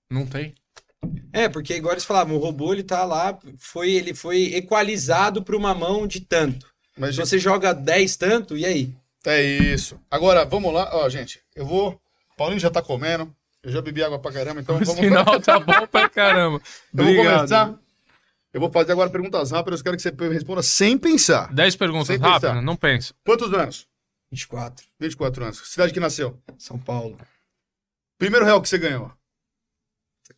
Não 0.10 0.26
tem. 0.26 0.54
É, 1.32 1.48
porque 1.48 1.74
agora 1.76 1.94
eles 1.94 2.06
falavam, 2.06 2.36
o 2.36 2.40
robô 2.40 2.74
ele 2.74 2.84
tá 2.84 3.06
lá, 3.06 3.38
foi, 3.58 3.92
ele 3.92 4.14
foi 4.14 4.56
equalizado 4.56 5.44
para 5.44 5.56
uma 5.56 5.74
mão 5.74 6.06
de 6.06 6.20
tanto. 6.20 6.68
Mas, 6.98 7.16
Se 7.16 7.22
você 7.22 7.40
joga 7.40 7.74
10 7.74 8.18
tanto, 8.18 8.58
e 8.58 8.66
aí? 8.66 8.94
É 9.26 9.42
isso. 9.42 10.00
Agora, 10.12 10.44
vamos 10.44 10.74
lá, 10.74 10.90
ó, 10.94 11.08
gente, 11.08 11.40
eu 11.56 11.66
vou. 11.66 12.00
Paulinho 12.40 12.60
já 12.62 12.70
tá 12.70 12.82
comendo. 12.82 13.36
Eu 13.62 13.70
já 13.70 13.82
bebi 13.82 14.02
água 14.02 14.18
pra 14.18 14.32
caramba, 14.32 14.62
então 14.62 14.78
o 14.78 14.80
vamos. 14.80 14.96
Sinal 14.96 15.42
tá 15.42 15.60
bom 15.60 15.86
pra 15.88 16.08
caramba. 16.08 16.62
Obrigado. 16.94 17.18
Eu 17.18 17.26
vou 17.26 17.36
começar. 17.36 17.80
Eu 18.54 18.62
vou 18.62 18.72
fazer 18.72 18.94
agora 18.94 19.10
perguntas 19.10 19.52
rápidas, 19.52 19.82
eu 19.82 19.84
quero 19.84 19.98
que 19.98 20.02
você 20.02 20.30
responda 20.30 20.64
sem 20.64 20.98
pensar. 20.98 21.54
10 21.54 21.76
perguntas 21.76 22.08
sem 22.08 22.18
rápidas, 22.18 22.52
pensar. 22.52 22.62
não 22.62 22.78
pensa. 22.78 23.14
Quantos 23.26 23.54
anos? 23.54 23.86
24. 24.32 24.88
24 24.98 25.44
anos. 25.44 25.58
Cidade 25.66 25.92
que 25.92 26.00
nasceu? 26.00 26.42
São 26.58 26.80
Paulo. 26.80 27.18
Primeiro 28.18 28.46
real 28.46 28.62
que 28.62 28.70
você 28.70 28.78
ganhou? 28.78 29.12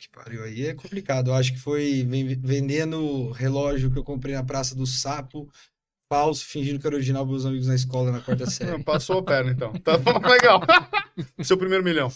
que 0.01 0.09
pariu, 0.09 0.43
aí 0.43 0.65
é 0.65 0.73
complicado. 0.73 1.29
Eu 1.29 1.35
acho 1.35 1.53
que 1.53 1.59
foi 1.59 2.03
vendendo 2.39 3.29
relógio 3.31 3.91
que 3.91 3.99
eu 3.99 4.03
comprei 4.03 4.33
na 4.33 4.43
Praça 4.43 4.73
do 4.73 4.87
Sapo, 4.87 5.47
falso, 6.11 6.43
fingindo 6.45 6.77
que 6.77 6.85
era 6.85 6.97
original 6.97 7.25
para 7.25 7.35
os 7.35 7.45
amigos 7.45 7.67
na 7.67 7.75
escola 7.75 8.11
na 8.11 8.19
quarta 8.19 8.45
série. 8.51 8.83
Passou 8.83 9.19
a 9.19 9.23
perna, 9.23 9.51
então. 9.51 9.71
Tá 9.71 9.97
bom, 9.97 10.19
legal. 10.27 10.59
Seu 11.41 11.57
primeiro 11.57 11.81
milhão. 11.81 12.11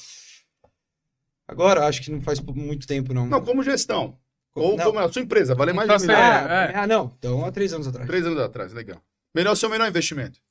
Agora, 1.48 1.88
acho 1.88 2.02
que 2.02 2.12
não 2.12 2.22
faz 2.22 2.42
muito 2.42 2.86
tempo, 2.86 3.14
não. 3.14 3.26
Não, 3.26 3.42
como 3.42 3.64
gestão. 3.64 4.20
Ou 4.54 4.76
não. 4.76 4.86
como 4.86 5.00
é 5.00 5.06
a 5.06 5.12
sua 5.12 5.22
empresa, 5.22 5.56
vale 5.56 5.72
mais 5.72 5.88
de 5.88 5.96
um 5.96 6.00
milhão. 6.00 6.18
É, 6.18 6.72
é. 6.72 6.76
Ah, 6.76 6.88
não. 6.88 7.14
Então, 7.18 7.46
há 7.46 7.52
três 7.52 7.72
anos 7.72 7.88
atrás. 7.88 8.06
Três 8.08 8.26
anos 8.26 8.40
atrás, 8.40 8.74
legal. 8.74 9.02
Melhor 9.34 9.56
seu 9.56 9.70
melhor 9.70 9.88
investimento? 9.88 10.42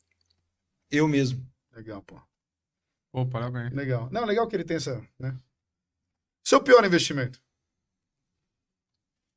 Eu 0.91 1.07
mesmo. 1.07 1.47
Legal, 1.75 2.03
pô. 2.03 2.17
Pô, 3.13 3.27
parabéns. 3.27 3.73
Legal. 3.73 4.09
Não, 4.11 4.25
legal 4.25 4.47
que 4.47 4.57
ele 4.57 4.65
tem 4.65 4.77
essa, 4.77 5.03
né? 5.19 5.37
Seu 6.43 6.63
pior 6.63 6.85
investimento? 6.85 7.41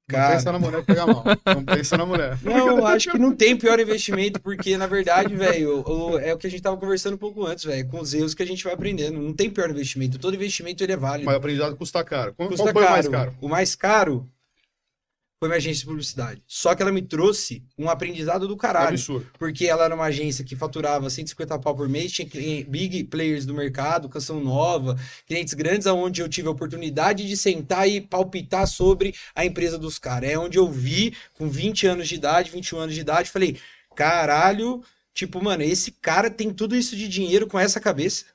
Cara... 0.10 0.30
Não 0.30 0.36
pensa 0.36 0.52
na 0.54 0.60
mulher 0.60 0.86
pegar 0.86 1.06
mal. 1.06 1.24
Não 1.46 1.66
pensa 1.66 1.98
na 1.98 2.06
mulher. 2.06 2.38
Não, 2.44 2.86
acho 2.86 3.12
que 3.12 3.18
não 3.18 3.36
tem 3.36 3.58
pior 3.58 3.78
investimento, 3.78 4.40
porque, 4.40 4.78
na 4.78 4.88
verdade, 4.88 5.36
velho, 5.36 5.84
é 6.22 6.34
o 6.34 6.38
que 6.38 6.48
a 6.48 6.50
gente 6.50 6.62
tava 6.62 6.78
conversando 6.78 7.16
um 7.16 7.18
pouco 7.18 7.46
antes, 7.46 7.66
velho. 7.66 7.86
Com 7.90 8.00
os 8.00 8.14
erros 8.14 8.34
que 8.34 8.42
a 8.42 8.46
gente 8.46 8.64
vai 8.64 8.74
aprendendo. 8.74 9.20
Não 9.20 9.34
tem 9.34 9.50
pior 9.50 9.70
investimento. 9.70 10.18
Todo 10.18 10.36
investimento 10.36 10.82
ele 10.82 10.94
é 10.94 10.98
válido. 10.98 11.26
Mas 11.26 11.36
o 11.36 11.38
aprendizado 11.38 11.76
custa 11.76 12.04
caro. 12.06 12.34
Qual, 12.34 12.48
custa 12.48 12.72
qual 12.72 12.86
caro. 12.86 12.88
o 12.88 12.92
mais 12.92 13.08
caro? 13.08 13.36
O 13.42 13.50
mais 13.50 13.76
caro 13.76 14.30
foi 15.40 15.50
minha 15.50 15.58
agência 15.58 15.82
de 15.82 15.86
publicidade. 15.86 16.42
Só 16.48 16.74
que 16.74 16.82
ela 16.82 16.92
me 16.92 17.02
trouxe 17.02 17.64
um 17.78 17.90
aprendizado 17.90 18.48
do 18.48 18.58
caralho. 18.58 18.90
Absurdo. 18.90 19.28
Porque 19.38 19.68
ela 19.68 19.86
era 19.86 19.94
uma 19.94 20.06
agência 20.06 20.44
que 20.44 20.56
faturava 20.56 21.10
150 21.10 21.60
pau 21.60 21.76
por 21.76 21.88
mês, 21.88 22.12
tinha 22.12 22.28
big 22.68 23.04
players 23.06 23.46
do 23.46 23.54
mercado, 23.54 24.10
canção 24.10 24.40
nova, 24.44 24.98
clientes 25.28 25.54
grandes, 25.54 25.86
aonde 25.86 26.22
eu 26.22 26.30
tive 26.30 26.48
a 26.48 26.52
oportunidade 26.52 27.28
de 27.28 27.38
sentar 27.38 27.88
e 27.88 28.02
palpitar 28.02 28.68
sobre 28.68 29.14
a 29.36 29.46
empresa 29.46 29.78
dos 29.78 30.00
caras. 30.00 30.32
É 30.32 30.40
onde 30.40 30.58
eu 30.58 30.70
vi, 30.72 31.16
com 31.38 31.48
20 31.48 31.86
anos 31.86 32.08
de 32.08 32.16
idade, 32.16 32.52
21 32.52 32.80
anos 32.80 32.96
de 32.96 33.02
idade, 33.02 33.30
falei, 33.30 33.58
caralho, 33.96 34.82
tipo, 35.14 35.44
mano, 35.44 35.62
esse 35.62 35.92
cara 35.92 36.32
tem 36.32 36.52
tudo 36.52 36.76
isso 36.76 36.96
de 36.96 37.08
dinheiro 37.08 37.46
com 37.46 37.60
essa 37.60 37.80
cabeça. 37.80 38.26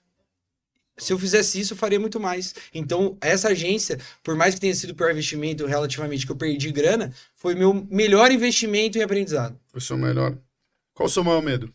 Se 0.99 1.13
eu 1.13 1.19
fizesse 1.19 1.59
isso, 1.59 1.73
eu 1.73 1.77
faria 1.77 1.99
muito 1.99 2.21
mais. 2.21 2.55
Então, 2.73 3.17
essa 3.21 3.49
agência, 3.49 3.99
por 4.23 4.37
mais 4.37 4.55
que 4.55 4.61
tenha 4.61 4.75
sido 4.75 4.91
o 4.91 4.95
pior 4.95 5.11
investimento 5.11 5.67
relativamente 5.67 6.27
que 6.27 6.33
eu 6.33 6.37
perdi 6.37 6.71
grana, 6.71 7.13
foi 7.35 7.55
meu 7.55 7.73
melhor 7.91 8.31
investimento 8.31 8.99
em 8.99 9.03
aprendizado. 9.03 9.59
Foi 9.69 9.79
o 9.79 9.83
seu 9.83 9.97
melhor. 9.97 10.37
Qual 10.95 11.07
o 11.07 11.11
seu 11.11 11.25
maior 11.25 11.43
medo? 11.43 11.73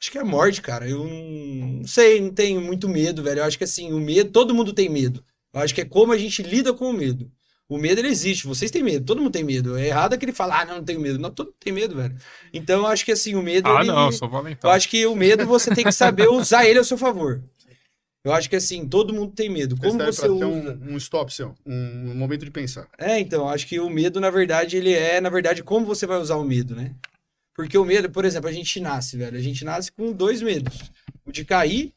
Acho 0.00 0.10
que 0.10 0.16
é 0.16 0.22
a 0.22 0.24
morte, 0.24 0.62
cara. 0.62 0.88
Eu 0.88 1.04
não 1.04 1.86
sei, 1.86 2.20
não 2.20 2.32
tenho 2.32 2.60
muito 2.60 2.88
medo, 2.88 3.22
velho. 3.22 3.40
Eu 3.40 3.44
acho 3.44 3.58
que 3.58 3.64
assim, 3.64 3.92
o 3.92 4.00
medo, 4.00 4.30
todo 4.30 4.54
mundo 4.54 4.72
tem 4.72 4.88
medo. 4.88 5.22
Eu 5.52 5.60
acho 5.60 5.74
que 5.74 5.82
é 5.82 5.84
como 5.84 6.12
a 6.12 6.18
gente 6.18 6.42
lida 6.42 6.72
com 6.72 6.88
o 6.88 6.92
medo. 6.92 7.30
O 7.70 7.78
medo 7.78 8.00
ele 8.00 8.08
existe, 8.08 8.48
vocês 8.48 8.68
têm 8.68 8.82
medo, 8.82 9.06
todo 9.06 9.22
mundo 9.22 9.30
tem 9.30 9.44
medo. 9.44 9.78
É 9.78 9.86
errado 9.86 10.14
é 10.14 10.18
que 10.18 10.24
ele 10.24 10.32
fala, 10.32 10.60
ah, 10.60 10.64
não, 10.64 10.76
não 10.78 10.84
tenho 10.84 10.98
medo. 10.98 11.20
Não, 11.20 11.30
todo 11.30 11.46
mundo 11.46 11.56
tem 11.60 11.72
medo, 11.72 11.94
velho. 11.94 12.16
Então 12.52 12.80
eu 12.80 12.86
acho 12.88 13.04
que 13.04 13.12
assim, 13.12 13.36
o 13.36 13.42
medo. 13.42 13.68
Ah, 13.68 13.78
ele... 13.78 13.92
não, 13.92 14.06
eu 14.06 14.12
sou 14.12 14.28
valentão. 14.28 14.68
Eu 14.68 14.74
acho 14.74 14.88
que 14.88 15.06
o 15.06 15.14
medo 15.14 15.46
você 15.46 15.72
tem 15.72 15.84
que 15.84 15.92
saber 15.92 16.26
usar 16.34 16.66
ele 16.66 16.80
ao 16.80 16.84
seu 16.84 16.98
favor. 16.98 17.40
Eu 18.24 18.32
acho 18.32 18.50
que 18.50 18.56
assim, 18.56 18.88
todo 18.88 19.14
mundo 19.14 19.32
tem 19.32 19.48
medo. 19.48 19.76
Como 19.76 19.96
você 19.98 20.28
usa... 20.28 20.46
Um, 20.46 20.94
um, 20.94 20.96
stop 20.96 21.32
seu, 21.32 21.54
um, 21.64 22.10
um 22.10 22.14
momento 22.16 22.44
de 22.44 22.50
pensar. 22.50 22.88
É, 22.98 23.20
então, 23.20 23.48
acho 23.48 23.68
que 23.68 23.78
o 23.78 23.88
medo, 23.88 24.20
na 24.20 24.30
verdade, 24.30 24.76
ele 24.76 24.92
é, 24.92 25.20
na 25.20 25.30
verdade, 25.30 25.62
como 25.62 25.86
você 25.86 26.08
vai 26.08 26.18
usar 26.18 26.36
o 26.36 26.44
medo, 26.44 26.74
né? 26.74 26.96
Porque 27.54 27.78
o 27.78 27.84
medo, 27.84 28.10
por 28.10 28.24
exemplo, 28.24 28.50
a 28.50 28.52
gente 28.52 28.80
nasce, 28.80 29.16
velho. 29.16 29.38
A 29.38 29.40
gente 29.40 29.64
nasce 29.64 29.92
com 29.92 30.12
dois 30.12 30.42
medos: 30.42 30.90
o 31.24 31.30
de 31.30 31.44
cair, 31.44 31.92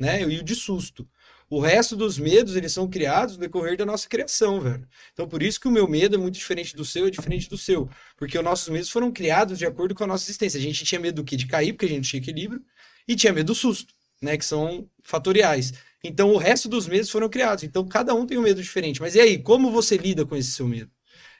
né? 0.00 0.22
E 0.22 0.38
o 0.38 0.44
de 0.44 0.54
susto. 0.54 1.06
O 1.48 1.60
resto 1.60 1.94
dos 1.94 2.18
medos, 2.18 2.56
eles 2.56 2.72
são 2.72 2.88
criados 2.88 3.36
no 3.36 3.40
decorrer 3.40 3.76
da 3.76 3.86
nossa 3.86 4.08
criação, 4.08 4.60
velho. 4.60 4.86
Então, 5.12 5.28
por 5.28 5.42
isso 5.42 5.60
que 5.60 5.68
o 5.68 5.70
meu 5.70 5.86
medo 5.86 6.16
é 6.16 6.18
muito 6.18 6.34
diferente 6.34 6.74
do 6.74 6.84
seu, 6.84 7.06
é 7.06 7.10
diferente 7.10 7.48
do 7.48 7.56
seu. 7.56 7.88
Porque 8.16 8.36
os 8.36 8.42
nossos 8.42 8.68
medos 8.68 8.90
foram 8.90 9.12
criados 9.12 9.56
de 9.56 9.64
acordo 9.64 9.94
com 9.94 10.02
a 10.02 10.06
nossa 10.08 10.24
existência. 10.24 10.58
A 10.58 10.62
gente 10.62 10.84
tinha 10.84 11.00
medo 11.00 11.16
do 11.16 11.24
quê? 11.24 11.36
De 11.36 11.46
cair, 11.46 11.72
porque 11.72 11.86
a 11.86 11.88
gente 11.88 12.08
tinha 12.08 12.20
equilíbrio, 12.20 12.60
e 13.06 13.14
tinha 13.14 13.32
medo 13.32 13.46
do 13.46 13.54
susto, 13.54 13.94
né? 14.20 14.36
Que 14.36 14.44
são 14.44 14.88
fatoriais. 15.04 15.72
Então, 16.02 16.32
o 16.32 16.36
resto 16.36 16.68
dos 16.68 16.88
medos 16.88 17.10
foram 17.10 17.28
criados. 17.28 17.62
Então, 17.62 17.86
cada 17.86 18.12
um 18.12 18.26
tem 18.26 18.36
um 18.38 18.42
medo 18.42 18.60
diferente. 18.60 19.00
Mas 19.00 19.14
e 19.14 19.20
aí, 19.20 19.38
como 19.38 19.70
você 19.70 19.96
lida 19.96 20.26
com 20.26 20.34
esse 20.34 20.50
seu 20.50 20.66
medo? 20.66 20.90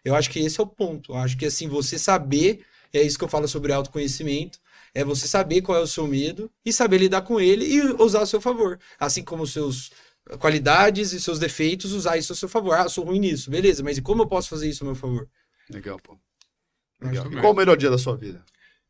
Eu 0.05 0.15
acho 0.15 0.31
que 0.31 0.39
esse 0.39 0.61
é 0.61 0.63
o 0.63 0.67
ponto. 0.69 1.13
Eu 1.13 1.17
acho 1.17 1.37
que, 1.37 1.47
assim, 1.47 1.67
você 1.67 1.99
saber, 1.99 2.65
é 2.93 3.03
isso 3.03 3.19
que 3.19 3.25
eu 3.25 3.29
falo 3.29 3.49
sobre 3.49 3.73
autoconhecimento, 3.73 4.61
é 4.97 5.05
você 5.05 5.29
saber 5.29 5.61
qual 5.61 5.77
é 5.77 5.81
o 5.83 5.87
seu 5.87 6.07
medo 6.07 6.51
e 6.65 6.73
saber 6.73 6.99
lidar 6.99 7.21
com 7.23 7.39
ele 7.39 7.67
e 7.67 7.83
usar 8.03 8.23
a 8.23 8.27
seu 8.27 8.41
favor. 8.41 8.79
Assim 8.99 9.23
como 9.23 9.43
os 9.43 9.53
seus 9.53 9.91
qualidades 10.39 11.13
e 11.13 11.21
seus 11.21 11.39
defeitos, 11.39 11.93
usar 11.93 12.17
isso 12.17 12.33
a 12.33 12.37
seu 12.37 12.49
favor. 12.49 12.75
Ah, 12.75 12.85
eu 12.85 12.89
sou 12.89 13.05
ruim 13.05 13.19
nisso, 13.21 13.51
beleza, 13.51 13.83
mas 13.83 13.99
e 13.99 14.03
como 14.03 14.23
eu 14.23 14.27
posso 14.27 14.49
fazer 14.49 14.69
isso 14.69 14.83
a 14.85 14.87
meu 14.87 14.95
favor? 14.97 15.29
Legal, 15.71 15.99
pô. 16.03 16.17
Legal. 17.03 17.31
E 17.31 17.37
qual 17.41 17.53
o 17.53 17.57
melhor 17.57 17.77
dia 17.77 17.91
da 17.91 17.99
sua 17.99 18.17
vida? 18.17 18.43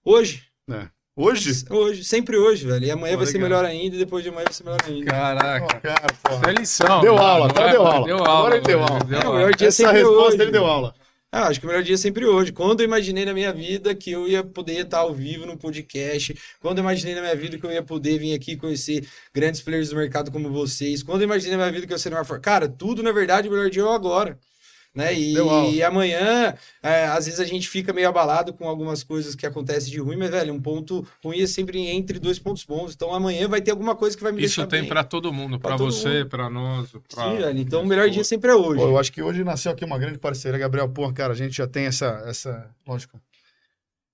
Hoje. 0.05 0.45
É. 0.71 0.89
Hoje? 1.19 1.65
Hoje, 1.71 2.05
sempre 2.05 2.37
hoje, 2.37 2.67
velho. 2.67 2.85
E 2.85 2.91
amanhã 2.91 3.15
pô, 3.15 3.25
vai 3.25 3.27
legal. 3.27 3.33
ser 3.33 3.39
melhor 3.39 3.65
ainda, 3.65 3.97
e 3.97 3.99
depois 3.99 4.23
de 4.23 4.29
amanhã 4.29 4.45
vai 4.45 4.53
ser 4.55 4.65
melhor 4.65 4.81
ainda. 4.87 5.07
Caraca. 5.11 5.65
Oh, 5.65 5.81
cara, 5.81 6.51
É 6.51 6.53
lição. 6.61 7.01
Deu 7.01 7.17
aula, 7.19 7.53
tá? 7.53 7.69
Deu 7.69 7.87
aula. 7.87 8.07
Deu 8.07 8.19
aula. 8.19 8.39
Agora 8.39 8.57
ele 8.57 8.65
deu 8.67 8.83
aula. 8.83 9.05
Deu 9.05 9.21
aula. 9.23 9.51
É, 9.51 9.65
Essa 9.65 9.91
resposta 9.93 10.35
hoje. 10.35 10.43
ele 10.43 10.51
deu 10.53 10.67
aula. 10.67 10.95
Ah, 11.33 11.49
acho 11.49 11.61
que 11.61 11.67
o 11.67 11.69
melhor 11.69 11.83
dia 11.83 11.95
é 11.95 11.99
sempre 11.99 12.25
hoje. 12.25 12.53
Quando 12.53 12.81
eu 12.81 12.85
imaginei 12.85 13.25
na 13.25 13.35
minha 13.35 13.53
vida 13.53 13.95
que 13.95 14.11
eu 14.11 14.27
ia 14.27 14.43
poder 14.43 14.85
estar 14.85 14.99
ao 15.01 15.15
vivo 15.15 15.45
no 15.45 15.57
podcast, 15.59 16.35
quando 16.61 16.79
eu 16.79 16.83
imaginei 16.83 17.15
na 17.15 17.21
minha 17.21 17.37
vida 17.37 17.59
que 17.59 17.67
eu 17.67 17.73
ia 17.73 17.83
poder 17.83 18.19
vir 18.19 18.33
aqui 18.35 18.57
conhecer 18.57 19.07
grandes 19.35 19.61
players 19.61 19.91
do 19.91 19.97
mercado 19.97 20.31
como 20.33 20.51
vocês, 20.51 21.03
quando 21.03 21.23
eu 21.23 21.25
imaginei 21.27 21.57
na 21.57 21.65
minha 21.65 21.73
vida 21.73 21.87
que 21.87 21.93
eu 21.93 21.99
seria 21.99 22.19
uma. 22.21 22.41
Cara, 22.41 22.69
tudo 22.69 23.03
na 23.03 23.13
verdade 23.13 23.49
o 23.49 23.51
melhor 23.51 23.69
dia 23.69 23.83
é 23.83 23.95
agora 23.95 24.39
né? 24.97 25.13
E, 25.15 25.35
e 25.75 25.83
amanhã, 25.83 26.55
é, 26.83 27.05
às 27.05 27.27
vezes 27.27 27.39
a 27.39 27.45
gente 27.45 27.69
fica 27.69 27.93
meio 27.93 28.09
abalado 28.09 28.55
com 28.55 28.67
algumas 28.67 29.05
coisas 29.05 29.35
que 29.35 29.45
acontecem 29.45 29.93
de 29.93 30.01
ruim, 30.01 30.17
mas, 30.17 30.31
velho, 30.31 30.55
um 30.55 30.61
ponto 30.61 31.07
ruim 31.23 31.43
é 31.43 31.47
sempre 31.47 31.87
entre 31.87 32.19
dois 32.19 32.39
pontos 32.39 32.65
bons. 32.65 32.95
Então 32.95 33.13
amanhã 33.13 33.47
vai 33.47 33.61
ter 33.61 33.73
alguma 33.73 33.95
coisa 33.95 34.17
que 34.17 34.23
vai 34.23 34.33
me 34.33 34.43
Isso 34.43 34.57
deixar 34.57 34.67
tem 34.67 34.89
para 34.89 35.05
todo 35.05 35.31
mundo, 35.31 35.61
para 35.61 35.77
você, 35.77 36.25
para 36.25 36.49
nós. 36.49 36.91
Pra... 37.15 37.25
Sim, 37.25 37.37
velho. 37.37 37.59
Então 37.59 37.83
o 37.83 37.87
melhor 37.87 38.09
dia 38.09 38.25
sempre 38.25 38.51
é 38.51 38.55
hoje. 38.55 38.81
Pô, 38.81 38.89
eu 38.89 38.99
acho 38.99 39.13
que 39.13 39.23
hoje 39.23 39.45
nasceu 39.45 39.71
aqui 39.71 39.85
uma 39.85 39.99
grande 39.99 40.19
parceria, 40.19 40.59
Gabriel. 40.59 40.89
Pô, 40.89 41.13
cara, 41.13 41.35
a 41.35 41.37
gente 41.37 41.55
já 41.55 41.67
tem 41.67 41.85
essa, 41.85 42.25
essa 42.27 42.71
lógico, 42.89 43.21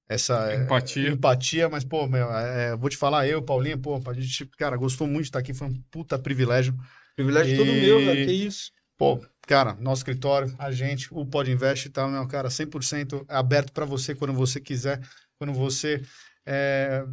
essa 0.09 0.53
é, 0.53 0.57
empatia. 0.57 1.09
É, 1.09 1.13
empatia, 1.13 1.69
mas, 1.69 1.85
pô, 1.85 2.09
meu, 2.09 2.29
é, 2.33 2.77
vou 2.77 2.91
te 2.91 2.97
falar, 2.97 3.29
eu, 3.29 3.41
Paulinho, 3.41 3.79
pô, 3.79 4.03
a 4.05 4.13
gente, 4.15 4.47
cara, 4.59 4.77
gostou 4.77 5.07
muito 5.07 5.23
de 5.23 5.29
estar 5.29 5.39
aqui, 5.39 5.55
foi 5.55 5.69
um 5.69 5.75
puta 5.93 6.19
privilégio. 6.19 6.75
Privilégio 7.15 7.55
e... 7.55 7.57
todo 7.57 7.73
meu, 7.73 7.99
velho, 8.01 8.27
que 8.27 8.33
isso. 8.33 8.73
Pô, 8.99 9.21
cara, 9.47 9.77
nosso 9.81 10.01
escritório, 10.01 10.55
a 10.59 10.71
gente, 10.71 11.09
o 11.11 11.25
Pod 11.27 11.51
Invest 11.51 11.91
tá, 11.91 12.07
meu 12.07 12.27
cara, 12.27 12.49
100% 12.49 13.25
aberto 13.29 13.73
para 13.73 13.85
você 13.85 14.15
quando 14.15 14.33
você 14.33 14.61
quiser, 14.61 15.01
quando 15.39 15.53
você 15.53 16.03
é... 16.47 17.05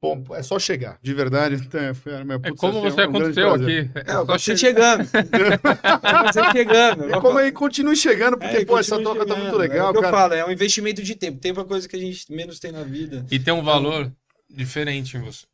Bom, 0.00 0.20
é 0.34 0.42
só 0.42 0.58
chegar, 0.58 0.98
de 1.00 1.14
verdade. 1.14 1.54
É, 1.72 2.24
meu, 2.24 2.40
putz, 2.40 2.52
é 2.52 2.56
como 2.56 2.80
você 2.80 3.02
é 3.02 3.06
um 3.06 3.10
aconteceu 3.10 3.54
aqui. 3.54 3.88
É, 3.94 4.10
é 4.10 4.24
você 4.26 4.56
chegando. 4.56 5.04
você 5.04 6.50
chegando. 6.50 7.08
E 7.08 7.20
como 7.20 7.38
aí 7.38 7.52
continue 7.52 7.94
chegando, 7.94 8.36
porque, 8.36 8.56
é, 8.56 8.64
pô, 8.64 8.80
essa 8.80 9.00
troca 9.00 9.20
chegando. 9.20 9.28
tá 9.28 9.40
muito 9.40 9.56
legal, 9.56 9.86
é 9.86 9.90
o 9.90 9.94
que 9.94 10.00
cara. 10.00 10.08
eu 10.08 10.18
falo, 10.18 10.34
é 10.34 10.44
um 10.44 10.50
investimento 10.50 11.04
de 11.04 11.14
tempo. 11.14 11.38
Tempo 11.38 11.60
é 11.60 11.64
coisa 11.64 11.88
que 11.88 11.94
a 11.94 12.00
gente 12.00 12.32
menos 12.32 12.58
tem 12.58 12.72
na 12.72 12.82
vida. 12.82 13.24
E 13.30 13.38
tem 13.38 13.54
um 13.54 13.62
valor 13.62 14.00
então... 14.00 14.16
diferente 14.50 15.16
em 15.16 15.20
você. 15.20 15.46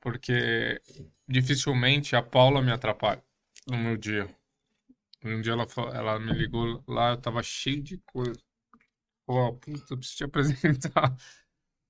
Porque 0.00 0.80
dificilmente 1.28 2.14
a 2.14 2.22
Paula 2.22 2.62
me 2.62 2.70
atrapalha 2.70 3.20
no 3.66 3.76
meu 3.76 3.96
dia. 3.96 4.28
Um 5.26 5.40
dia 5.40 5.52
ela, 5.52 5.66
ela 5.94 6.18
me 6.20 6.32
ligou 6.32 6.82
lá, 6.88 7.10
eu 7.12 7.20
tava 7.20 7.42
cheio 7.42 7.82
de 7.82 7.98
coisa. 7.98 8.40
Ó, 9.28 9.48
oh, 9.48 9.54
puta, 9.56 9.94
eu 9.94 9.98
preciso 9.98 10.16
te 10.18 10.24
apresentar. 10.26 11.16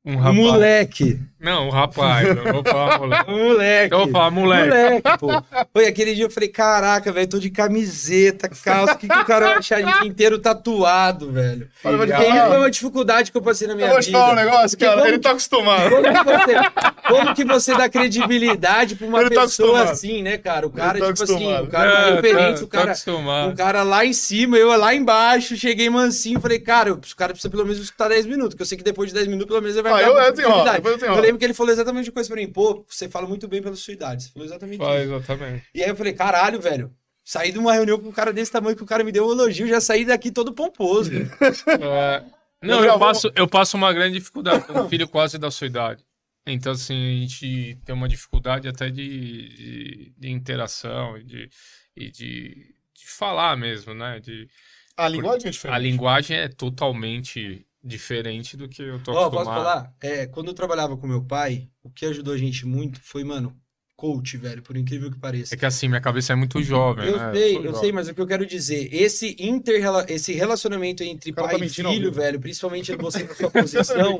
Um 0.06 0.16
rapaz. 0.16 0.36
Moleque. 0.36 1.20
Não, 1.40 1.66
um 1.66 1.70
rapaz. 1.70 2.28
Eu 2.28 2.52
vou 2.52 2.62
falar 2.64 2.98
moleque. 3.00 3.30
moleque. 3.30 3.94
Eu 3.94 3.98
vou 3.98 4.08
falar 4.08 4.30
moleque. 4.30 4.68
Moleque, 4.68 5.18
pô. 5.18 5.28
Foi 5.72 5.86
aquele 5.86 6.14
dia 6.14 6.24
eu 6.24 6.30
falei, 6.30 6.48
caraca, 6.48 7.10
velho, 7.12 7.28
tô 7.28 7.38
de 7.40 7.50
camiseta, 7.50 8.48
calça. 8.48 8.94
O 8.94 8.98
que, 8.98 9.08
que 9.08 9.18
o 9.18 9.24
cara 9.24 9.46
vai 9.48 9.58
achar 9.58 9.82
de 9.82 9.92
dia 9.92 10.06
inteiro 10.06 10.38
tatuado, 10.38 11.32
velho? 11.32 11.68
Olha, 11.84 12.04
e 12.04 12.48
foi 12.48 12.56
uma 12.56 12.70
dificuldade 12.70 13.32
que 13.32 13.36
eu 13.36 13.42
passei 13.42 13.66
na 13.66 13.74
minha 13.74 13.88
vida. 13.88 13.98
Eu 13.98 14.02
vou 14.02 14.06
te 14.06 14.12
falar 14.12 14.32
um 14.32 14.36
negócio, 14.36 14.78
cara. 14.78 14.96
Como, 14.96 15.08
ele 15.08 15.18
tá 15.18 15.30
acostumado. 15.30 15.90
Como 15.90 16.02
que, 16.02 16.24
você, 16.24 16.54
como 17.08 17.34
que 17.34 17.44
você 17.44 17.74
dá 17.76 17.88
credibilidade 17.88 18.94
pra 18.94 19.06
uma 19.08 19.20
ele 19.20 19.30
tá 19.30 19.42
pessoa 19.42 19.84
tá 19.84 19.90
assim, 19.90 20.22
né, 20.22 20.38
cara? 20.38 20.66
O 20.68 20.70
cara, 20.70 20.98
tá 21.00 21.12
tipo 21.12 21.22
assim, 21.24 21.54
o 21.58 21.66
cara 21.66 21.90
é, 21.90 22.14
referente, 22.14 22.60
tá, 22.60 22.64
o 22.64 22.68
cara. 22.68 22.94
Tá 22.94 23.46
o 23.48 23.56
cara 23.56 23.82
lá 23.82 24.06
em 24.06 24.12
cima, 24.12 24.56
eu 24.56 24.68
lá 24.76 24.94
embaixo, 24.94 25.56
cheguei 25.56 25.90
mansinho, 25.90 26.40
falei, 26.40 26.60
cara, 26.60 26.92
o 26.92 27.00
cara 27.16 27.32
precisa 27.32 27.50
pelo 27.50 27.64
menos 27.64 27.78
escutar 27.80 28.08
10 28.08 28.26
minutos, 28.26 28.50
porque 28.50 28.62
eu 28.62 28.66
sei 28.66 28.78
que 28.78 28.84
depois 28.84 29.08
de 29.10 29.14
10 29.14 29.26
minutos, 29.26 29.48
pelo 29.48 29.60
menos 29.60 29.76
ele 29.76 29.88
vai 29.88 29.95
eu, 29.98 30.18
eu, 30.18 30.34
tenho, 30.34 30.50
ó, 30.50 30.66
eu, 30.66 30.98
tenho, 30.98 31.12
eu 31.12 31.20
lembro 31.20 31.38
que 31.38 31.44
ele 31.44 31.54
falou 31.54 31.72
exatamente 31.72 32.08
uma 32.08 32.14
coisa 32.14 32.28
pra 32.28 32.36
mim. 32.36 32.50
Pô, 32.50 32.84
você 32.88 33.08
fala 33.08 33.26
muito 33.26 33.46
bem 33.48 33.62
pela 33.62 33.76
sua 33.76 33.92
idade. 33.92 34.24
Você 34.24 34.30
falou 34.30 34.46
exatamente 34.46 34.82
isso. 34.82 34.90
Exatamente. 34.90 35.64
E 35.74 35.82
aí 35.82 35.88
eu 35.88 35.96
falei, 35.96 36.12
caralho, 36.12 36.60
velho. 36.60 36.92
Saí 37.24 37.50
de 37.50 37.58
uma 37.58 37.72
reunião 37.72 37.98
com 37.98 38.08
um 38.08 38.12
cara 38.12 38.32
desse 38.32 38.52
tamanho 38.52 38.76
que 38.76 38.82
o 38.82 38.86
cara 38.86 39.02
me 39.02 39.10
deu 39.10 39.26
um 39.26 39.32
elogio, 39.32 39.66
já 39.66 39.80
saí 39.80 40.04
daqui 40.04 40.30
todo 40.30 40.52
pomposo. 40.52 41.10
é... 41.10 42.24
Não, 42.62 42.84
eu 42.84 42.98
passo, 42.98 43.30
eu 43.34 43.48
passo 43.48 43.76
uma 43.76 43.92
grande 43.92 44.18
dificuldade 44.18 44.64
com 44.64 44.80
um 44.80 44.88
filho 44.88 45.08
quase 45.08 45.36
da 45.38 45.50
sua 45.50 45.66
idade. 45.66 46.04
Então, 46.46 46.72
assim, 46.72 46.94
a 46.94 47.20
gente 47.20 47.78
tem 47.84 47.94
uma 47.94 48.08
dificuldade 48.08 48.68
até 48.68 48.88
de, 48.88 49.48
de, 49.48 50.14
de 50.16 50.30
interação 50.30 51.18
e 51.18 51.24
de, 51.24 51.50
e 51.96 52.10
de, 52.10 52.74
de 52.94 53.06
falar 53.08 53.56
mesmo, 53.56 53.92
né? 53.92 54.20
De, 54.20 54.48
a 54.96 55.08
linguagem 55.08 55.48
é 55.48 55.50
diferente. 55.50 55.76
A 55.76 55.78
linguagem 55.78 56.36
é 56.36 56.48
totalmente 56.48 57.66
diferente 57.86 58.56
do 58.56 58.68
que 58.68 58.82
eu 58.82 59.02
tô 59.02 59.12
oh, 59.12 59.18
acostumado. 59.18 59.44
Posso 59.44 59.56
falar? 59.56 59.94
É, 60.02 60.26
quando 60.26 60.48
eu 60.48 60.54
trabalhava 60.54 60.96
com 60.96 61.06
meu 61.06 61.24
pai, 61.24 61.68
o 61.82 61.90
que 61.90 62.04
ajudou 62.04 62.34
a 62.34 62.38
gente 62.38 62.66
muito 62.66 63.00
foi, 63.00 63.22
mano, 63.22 63.56
coach, 63.96 64.36
velho, 64.36 64.62
por 64.62 64.76
incrível 64.76 65.10
que 65.10 65.18
pareça. 65.18 65.54
É 65.54 65.58
que 65.58 65.64
assim, 65.64 65.88
minha 65.88 66.00
cabeça 66.00 66.34
é 66.34 66.36
muito 66.36 66.62
jovem, 66.62 67.08
eu 67.08 67.16
né? 67.16 67.32
Sei, 67.32 67.56
eu, 67.56 67.64
eu 67.64 67.74
sei, 67.74 67.92
mas 67.92 68.08
o 68.08 68.14
que 68.14 68.20
eu 68.20 68.26
quero 68.26 68.44
dizer, 68.44 68.92
esse 68.92 69.34
inter 69.38 69.82
esse 70.08 70.34
relacionamento 70.34 71.02
entre 71.02 71.32
pai 71.32 71.58
tá 71.58 71.64
e 71.64 71.68
filho, 71.68 72.12
velho, 72.12 72.38
principalmente 72.38 72.94
você 72.96 73.24
na 73.24 73.34
sua 73.34 73.50
posição, 73.50 74.18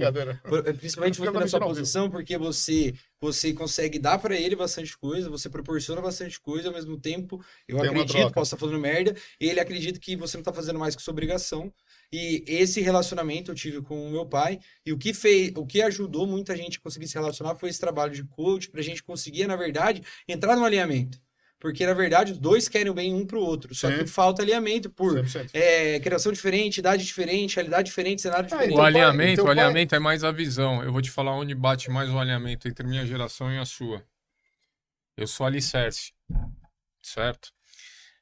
principalmente 0.79 1.19
você 1.19 1.31
na 1.31 1.49
sua 1.49 1.61
posição, 1.61 2.11
porque 2.11 2.39
você 2.39 2.95
você 3.21 3.53
consegue 3.53 3.99
dar 3.99 4.19
para 4.19 4.37
ele 4.37 4.55
bastante 4.55 4.97
coisa, 4.97 5.31
você 5.31 5.49
proporciona 5.49 6.01
bastante 6.01 6.39
coisa, 6.41 6.69
ao 6.69 6.75
mesmo 6.75 6.99
tempo, 6.99 7.43
eu 7.67 7.79
Tem 7.79 7.89
acredito, 7.89 8.31
posso 8.33 8.55
estar 8.55 8.57
falando 8.57 8.81
merda, 8.81 9.15
e 9.41 9.49
ele 9.49 9.61
acredita 9.61 9.99
que 9.99 10.17
você 10.17 10.37
não 10.37 10.45
tá 10.45 10.53
fazendo 10.53 10.79
mais 10.79 10.95
que 10.95 11.03
sua 11.03 11.13
obrigação. 11.13 11.73
E 12.12 12.45
esse 12.47 12.81
relacionamento 12.81 13.51
eu 13.51 13.55
tive 13.55 13.83
com 13.83 14.07
o 14.07 14.11
meu 14.11 14.27
pai, 14.27 14.59
e 14.85 14.93
o 14.93 14.99
que 14.99 15.12
fez, 15.12 15.53
o 15.57 15.66
que 15.66 15.83
ajudou 15.83 16.27
muita 16.27 16.57
gente 16.57 16.78
a 16.78 16.81
conseguir 16.81 17.09
se 17.09 17.15
relacionar 17.15 17.57
foi 17.57 17.69
esse 17.69 17.81
trabalho 17.81 18.12
de 18.12 18.24
coach, 18.24 18.70
pra 18.70 18.83
gente 18.83 19.03
conseguir, 19.03 19.47
na 19.47 19.57
verdade, 19.57 20.03
entrar 20.28 20.57
no 20.57 20.65
alinhamento. 20.65 21.20
Porque, 21.59 21.87
na 21.87 21.95
verdade, 21.95 22.33
os 22.33 22.39
dois 22.39 22.69
querem 22.69 22.91
o 22.91 22.95
bem 22.95 23.15
um 23.15 23.27
pro 23.27 23.41
outro. 23.41 23.74
Só 23.74 23.91
Sim. 23.91 23.99
que 23.99 24.07
falta 24.07 24.43
alinhamento 24.43 24.91
por 24.91 25.24
é, 25.55 25.99
criação 26.01 26.31
diferente, 26.31 26.78
idade 26.78 27.05
diferente, 27.05 27.57
realidade 27.57 27.87
diferente, 27.87 28.23
cenário 28.23 28.45
ah, 28.45 28.49
diferente. 28.49 28.77
o 28.77 28.83
alinhamento, 28.83 29.43
pai, 29.43 29.49
o 29.49 29.51
alinhamento 29.51 29.91
pai... 29.91 29.97
é 29.97 30.01
mais 30.01 30.23
a 30.23 30.31
visão. 30.31 30.83
Eu 30.83 30.93
vou 30.93 31.01
te 31.01 31.11
falar 31.11 31.33
onde 31.33 31.55
bate 31.55 31.91
mais 31.91 32.11
o 32.11 32.19
alinhamento 32.19 32.69
entre 32.69 32.87
minha 32.87 33.07
geração 33.07 33.51
e 33.51 33.59
a 33.59 33.65
sua. 33.65 34.05
Eu 35.16 35.27
sou 35.27 35.47
alicerce, 35.47 36.12
certo? 37.03 37.56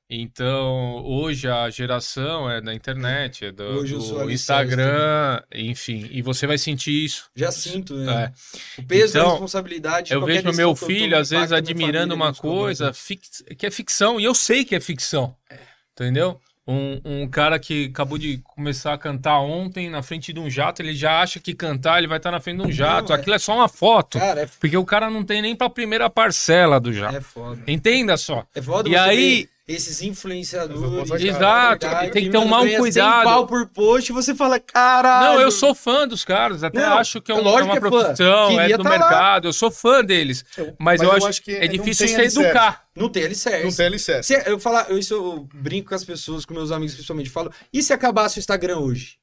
Então, 0.08 1.02
hoje 1.02 1.48
a 1.48 1.70
geração 1.70 2.50
é 2.50 2.60
da 2.60 2.74
internet, 2.74 3.46
é 3.46 3.52
do, 3.52 3.64
hoje 3.64 3.94
do 3.96 4.30
Instagram, 4.30 5.40
enfim, 5.52 6.06
e 6.10 6.20
você 6.20 6.46
vai 6.46 6.58
sentir 6.58 7.06
isso. 7.06 7.30
Já 7.34 7.50
sinto, 7.50 7.94
né? 7.96 8.30
É. 8.78 8.80
O 8.80 8.84
peso 8.84 9.16
então, 9.16 9.24
da 9.24 9.30
responsabilidade. 9.32 10.12
Eu 10.12 10.24
vejo 10.24 10.52
meu 10.52 10.76
filho, 10.76 11.16
às 11.16 11.30
vezes, 11.30 11.52
admirando 11.52 12.14
uma 12.14 12.34
coisa 12.34 12.92
fix, 12.92 13.42
que 13.56 13.66
é 13.66 13.70
ficção, 13.70 14.20
e 14.20 14.24
eu 14.24 14.34
sei 14.34 14.62
que 14.62 14.74
é 14.74 14.80
ficção, 14.80 15.34
é. 15.50 15.56
entendeu? 15.94 16.38
Um, 16.66 17.00
um 17.04 17.28
cara 17.28 17.58
que 17.58 17.86
acabou 17.86 18.16
de 18.16 18.38
começar 18.38 18.94
a 18.94 18.98
cantar 18.98 19.38
ontem 19.40 19.90
na 19.90 20.02
frente 20.02 20.32
de 20.32 20.40
um 20.40 20.48
jato, 20.48 20.80
ele 20.80 20.94
já 20.94 21.20
acha 21.20 21.38
que 21.38 21.54
cantar 21.54 21.98
ele 21.98 22.06
vai 22.06 22.16
estar 22.16 22.30
na 22.30 22.40
frente 22.40 22.62
de 22.62 22.66
um 22.68 22.72
jato. 22.72 23.10
Não, 23.10 23.16
é... 23.16 23.20
Aquilo 23.20 23.36
é 23.36 23.38
só 23.38 23.54
uma 23.54 23.68
foto. 23.68 24.18
Cara, 24.18 24.42
é... 24.42 24.46
Porque 24.46 24.76
o 24.76 24.84
cara 24.84 25.10
não 25.10 25.22
tem 25.22 25.42
nem 25.42 25.54
pra 25.54 25.68
primeira 25.68 26.08
parcela 26.08 26.80
do 26.80 26.90
jato. 26.90 27.16
É 27.16 27.20
foda. 27.20 27.62
Entenda 27.66 28.16
só. 28.16 28.46
É 28.54 28.62
foda 28.62 28.88
e 28.88 28.96
aí. 28.96 29.48
Esses 29.66 30.02
influenciadores. 30.02 31.10
Exato, 31.22 31.86
verdade, 31.86 32.12
tem 32.12 32.24
que 32.24 32.30
ter 32.30 32.36
um 32.36 32.44
mau 32.44 32.66
cuidado. 32.76 33.24
pau 33.24 33.46
por 33.46 33.66
post 33.68 34.12
e 34.12 34.14
você 34.14 34.34
fala, 34.34 34.60
caralho. 34.60 35.36
Não, 35.36 35.40
eu 35.40 35.50
sou 35.50 35.74
fã 35.74 36.06
dos 36.06 36.22
caras, 36.22 36.62
até 36.62 36.80
não, 36.80 36.98
acho 36.98 37.18
que 37.22 37.32
é, 37.32 37.34
um, 37.34 37.38
é 37.38 37.62
uma 37.62 37.76
é 37.76 37.80
profissão, 37.80 38.60
é 38.60 38.76
do 38.76 38.82
tá 38.82 38.90
mercado, 38.90 39.44
lá. 39.44 39.48
eu 39.48 39.52
sou 39.54 39.70
fã 39.70 40.04
deles. 40.04 40.44
Eu, 40.54 40.74
mas, 40.78 41.00
mas, 41.00 41.02
eu, 41.02 41.16
eu 41.16 41.26
acho, 41.26 41.42
que 41.42 41.52
é 41.52 41.66
difícil 41.66 42.06
você 42.06 42.24
educar. 42.24 42.84
Não 42.94 43.08
tem 43.08 43.24
alicerce. 43.24 43.64
Não 43.64 43.72
tem 43.72 43.86
alicerce. 43.86 44.34
Se, 44.34 44.50
eu, 44.50 44.60
falar, 44.60 44.90
eu, 44.90 44.98
isso 44.98 45.14
eu 45.14 45.48
brinco 45.54 45.88
com 45.88 45.94
as 45.94 46.04
pessoas, 46.04 46.44
com 46.44 46.52
meus 46.52 46.70
amigos 46.70 46.92
principalmente, 46.92 47.30
falo, 47.30 47.50
e 47.72 47.82
se 47.82 47.94
acabasse 47.94 48.38
o 48.38 48.40
Instagram 48.40 48.80
hoje? 48.80 49.16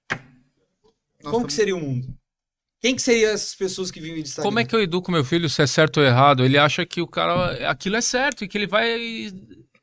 Nossa, 1.24 1.36
Como 1.36 1.46
que 1.46 1.54
seria 1.54 1.76
o 1.76 1.80
mundo? 1.80 2.08
Quem 2.82 2.96
que 2.96 3.02
seriam 3.04 3.32
essas 3.32 3.54
pessoas 3.54 3.92
que 3.92 4.00
vivem 4.00 4.24
de 4.24 4.30
Instagram? 4.30 4.50
Como 4.50 4.60
é 4.60 4.66
que 4.66 4.76
eu 4.76 4.82
educo 4.82 5.12
meu 5.12 5.24
filho 5.24 5.48
se 5.48 5.62
é 5.62 5.68
certo 5.68 6.00
ou 6.00 6.04
errado? 6.04 6.44
Ele 6.44 6.58
acha 6.58 6.84
que 6.84 7.00
o 7.00 7.06
cara, 7.06 7.70
aquilo 7.70 7.96
é 7.96 8.02
certo 8.02 8.44
e 8.44 8.48
que 8.48 8.58
ele 8.58 8.66
vai 8.66 9.32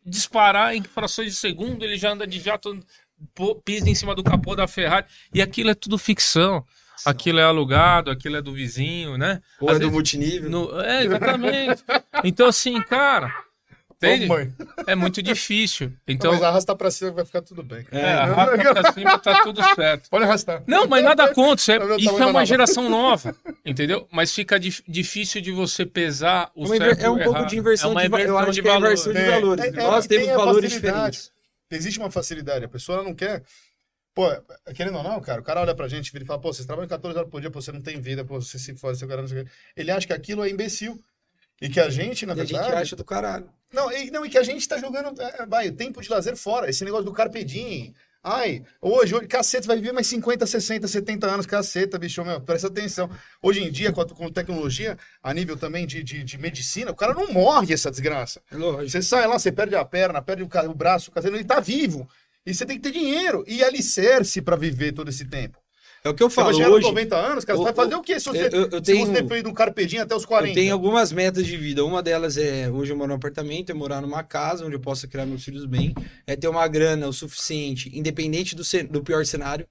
disparar 0.08 0.74
em 0.74 0.82
frações 0.82 1.32
de 1.32 1.38
segundo, 1.38 1.84
ele 1.84 1.96
já 1.96 2.12
anda 2.12 2.26
de 2.26 2.40
jato, 2.40 2.80
pisa 3.64 3.88
em 3.88 3.94
cima 3.94 4.14
do 4.14 4.24
capô 4.24 4.56
da 4.56 4.66
Ferrari. 4.66 5.06
E 5.32 5.42
aquilo 5.42 5.70
é 5.70 5.74
tudo 5.74 5.98
ficção. 5.98 6.64
Aquilo 7.04 7.38
é 7.38 7.44
alugado, 7.44 8.10
aquilo 8.10 8.36
é 8.36 8.42
do 8.42 8.52
vizinho, 8.52 9.16
né? 9.16 9.40
Ou 9.60 9.70
é 9.70 9.78
do 9.78 9.90
multinível. 9.90 10.50
No... 10.50 10.80
É, 10.80 11.04
exatamente. 11.04 11.84
então, 12.24 12.48
assim, 12.48 12.82
cara. 12.82 13.32
Entende? 14.00 14.54
É 14.86 14.94
muito 14.94 15.20
difícil. 15.20 15.92
Então... 16.06 16.32
Mas 16.32 16.42
arrastar 16.42 16.76
pra 16.76 16.88
cima 16.88 17.10
vai 17.10 17.24
ficar 17.24 17.42
tudo 17.42 17.64
bem. 17.64 17.84
É, 17.90 18.12
arrasta 18.12 18.74
pra 18.74 18.92
cima 18.92 19.18
tá 19.18 19.42
tudo 19.42 19.60
certo. 19.74 20.08
Pode 20.08 20.24
arrastar. 20.24 20.62
Não, 20.68 20.86
mas 20.86 21.02
nada 21.02 21.34
contra. 21.34 21.60
Isso 21.60 21.72
é, 21.72 21.76
isso 21.98 22.22
é 22.22 22.26
uma 22.26 22.46
geração 22.46 22.88
nova, 22.88 23.34
entendeu? 23.66 24.06
Mas 24.12 24.32
fica 24.32 24.58
dif 24.58 24.84
difícil 24.86 25.40
de 25.40 25.50
você 25.50 25.84
pesar 25.84 26.50
o 26.54 26.68
certo 26.68 27.04
É 27.04 27.10
um 27.10 27.18
pouco 27.18 27.44
de 27.46 27.58
inversão, 27.58 27.98
é 27.98 28.04
de, 28.04 28.08
valor. 28.08 28.26
eu 28.26 28.38
acho 28.38 28.52
de 28.52 28.62
que 28.62 28.68
é 28.68 28.76
inversão 28.76 29.12
de 29.12 29.24
valores. 29.26 29.64
É, 29.64 29.68
é, 29.68 29.72
Nós 29.72 30.06
temos 30.06 30.28
valores 30.28 30.70
diferentes. 30.72 31.32
Existe 31.68 31.98
uma 31.98 32.10
facilidade. 32.10 32.64
A 32.64 32.68
pessoa 32.68 33.02
não 33.02 33.14
quer... 33.14 33.42
Pô, 34.14 34.28
querendo 34.74 34.96
ou 34.96 35.02
não, 35.02 35.20
cara, 35.20 35.40
o 35.40 35.44
cara 35.44 35.60
olha 35.60 35.74
pra 35.74 35.86
gente 35.86 36.12
e 36.16 36.24
fala, 36.24 36.40
pô, 36.40 36.52
vocês 36.52 36.66
trabalham 36.66 36.88
14 36.88 37.16
horas 37.18 37.30
por 37.30 37.40
dia, 37.40 37.50
pô, 37.50 37.60
você 37.60 37.70
não 37.70 37.80
tem 37.80 38.00
vida, 38.00 38.24
pô, 38.24 38.40
você 38.40 38.58
se 38.58 38.74
fode, 38.74 38.98
seu 38.98 39.06
cara 39.06 39.20
não 39.20 39.28
sei 39.28 39.42
o 39.42 39.44
quê. 39.44 39.50
Ele 39.76 39.90
acha 39.92 40.06
que 40.06 40.12
aquilo 40.12 40.44
é 40.44 40.50
imbecil. 40.50 41.00
E 41.60 41.68
que 41.68 41.80
a 41.80 41.90
gente, 41.90 42.24
na 42.24 42.32
e 42.34 42.36
verdade. 42.36 42.56
A 42.56 42.62
gente 42.62 42.74
acha 42.74 42.96
do 42.96 43.04
caralho. 43.04 43.48
Não, 43.72 43.92
e, 43.92 44.10
não, 44.10 44.24
e 44.24 44.30
que 44.30 44.38
a 44.38 44.42
gente 44.42 44.66
tá 44.66 44.78
jogando. 44.78 45.20
É, 45.20 45.46
vai, 45.46 45.70
tempo 45.70 46.00
de 46.00 46.08
lazer 46.08 46.36
fora. 46.36 46.70
Esse 46.70 46.84
negócio 46.84 47.04
do 47.04 47.12
Carpe 47.12 47.44
Diem. 47.44 47.94
Ai, 48.22 48.64
hoje, 48.80 49.14
hoje, 49.14 49.26
caceta, 49.28 49.66
vai 49.66 49.76
viver 49.76 49.92
mais 49.92 50.06
50, 50.08 50.44
60, 50.44 50.88
70 50.88 51.26
anos, 51.26 51.46
caceta, 51.46 51.98
bicho, 51.98 52.24
meu, 52.24 52.40
presta 52.40 52.66
atenção. 52.66 53.08
Hoje 53.40 53.62
em 53.62 53.70
dia, 53.70 53.92
com, 53.92 54.00
a, 54.00 54.06
com 54.06 54.30
tecnologia, 54.30 54.98
a 55.22 55.32
nível 55.32 55.56
também 55.56 55.86
de, 55.86 56.02
de, 56.02 56.24
de, 56.24 56.36
medicina, 56.36 56.90
o 56.90 56.96
cara 56.96 57.14
não 57.14 57.32
morre 57.32 57.72
essa 57.72 57.90
desgraça. 57.90 58.42
É 58.50 58.56
você 58.56 59.00
sai 59.00 59.26
lá, 59.26 59.38
você 59.38 59.52
perde 59.52 59.76
a 59.76 59.84
perna, 59.84 60.20
perde 60.20 60.42
o, 60.42 60.48
o 60.68 60.74
braço, 60.74 61.10
o 61.10 61.12
caseiro, 61.14 61.36
ele 61.36 61.44
tá 61.44 61.60
vivo. 61.60 62.08
E 62.44 62.52
você 62.52 62.66
tem 62.66 62.76
que 62.76 62.82
ter 62.82 62.92
dinheiro 62.92 63.44
e 63.46 63.62
alicerce 63.62 64.42
para 64.42 64.56
viver 64.56 64.92
todo 64.92 65.08
esse 65.08 65.24
tempo. 65.24 65.58
É 66.04 66.08
o 66.08 66.14
que 66.14 66.22
eu 66.22 66.30
falo 66.30 66.52
você 66.52 66.66
hoje. 66.66 66.86
90 66.86 67.16
anos, 67.16 67.44
cara, 67.44 67.58
o, 67.58 67.62
você 67.62 67.72
vai 67.72 67.74
fazer 67.74 67.94
o 67.96 68.02
quê 68.02 68.20
se 68.20 68.26
você, 68.26 68.48
eu, 68.52 68.68
eu 68.70 68.80
tenho, 68.80 69.06
se 69.06 69.12
você 69.12 69.26
fez 69.26 69.44
um 69.44 69.52
carpedinho 69.52 70.02
até 70.02 70.14
os 70.14 70.24
40? 70.24 70.50
Eu 70.50 70.54
tenho 70.54 70.72
algumas 70.72 71.12
metas 71.12 71.44
de 71.44 71.56
vida. 71.56 71.84
Uma 71.84 72.02
delas 72.02 72.36
é, 72.36 72.70
hoje 72.70 72.92
eu 72.92 72.96
moro 72.96 73.08
num 73.08 73.16
apartamento, 73.16 73.70
é 73.70 73.74
morar 73.74 74.00
numa 74.00 74.22
casa 74.22 74.64
onde 74.64 74.76
eu 74.76 74.80
possa 74.80 75.08
criar 75.08 75.26
meus 75.26 75.44
filhos 75.44 75.66
bem, 75.66 75.94
é 76.26 76.36
ter 76.36 76.48
uma 76.48 76.66
grana 76.68 77.08
o 77.08 77.12
suficiente, 77.12 77.90
independente 77.96 78.54
do, 78.54 78.62
do 78.90 79.02
pior 79.02 79.24
cenário, 79.26 79.66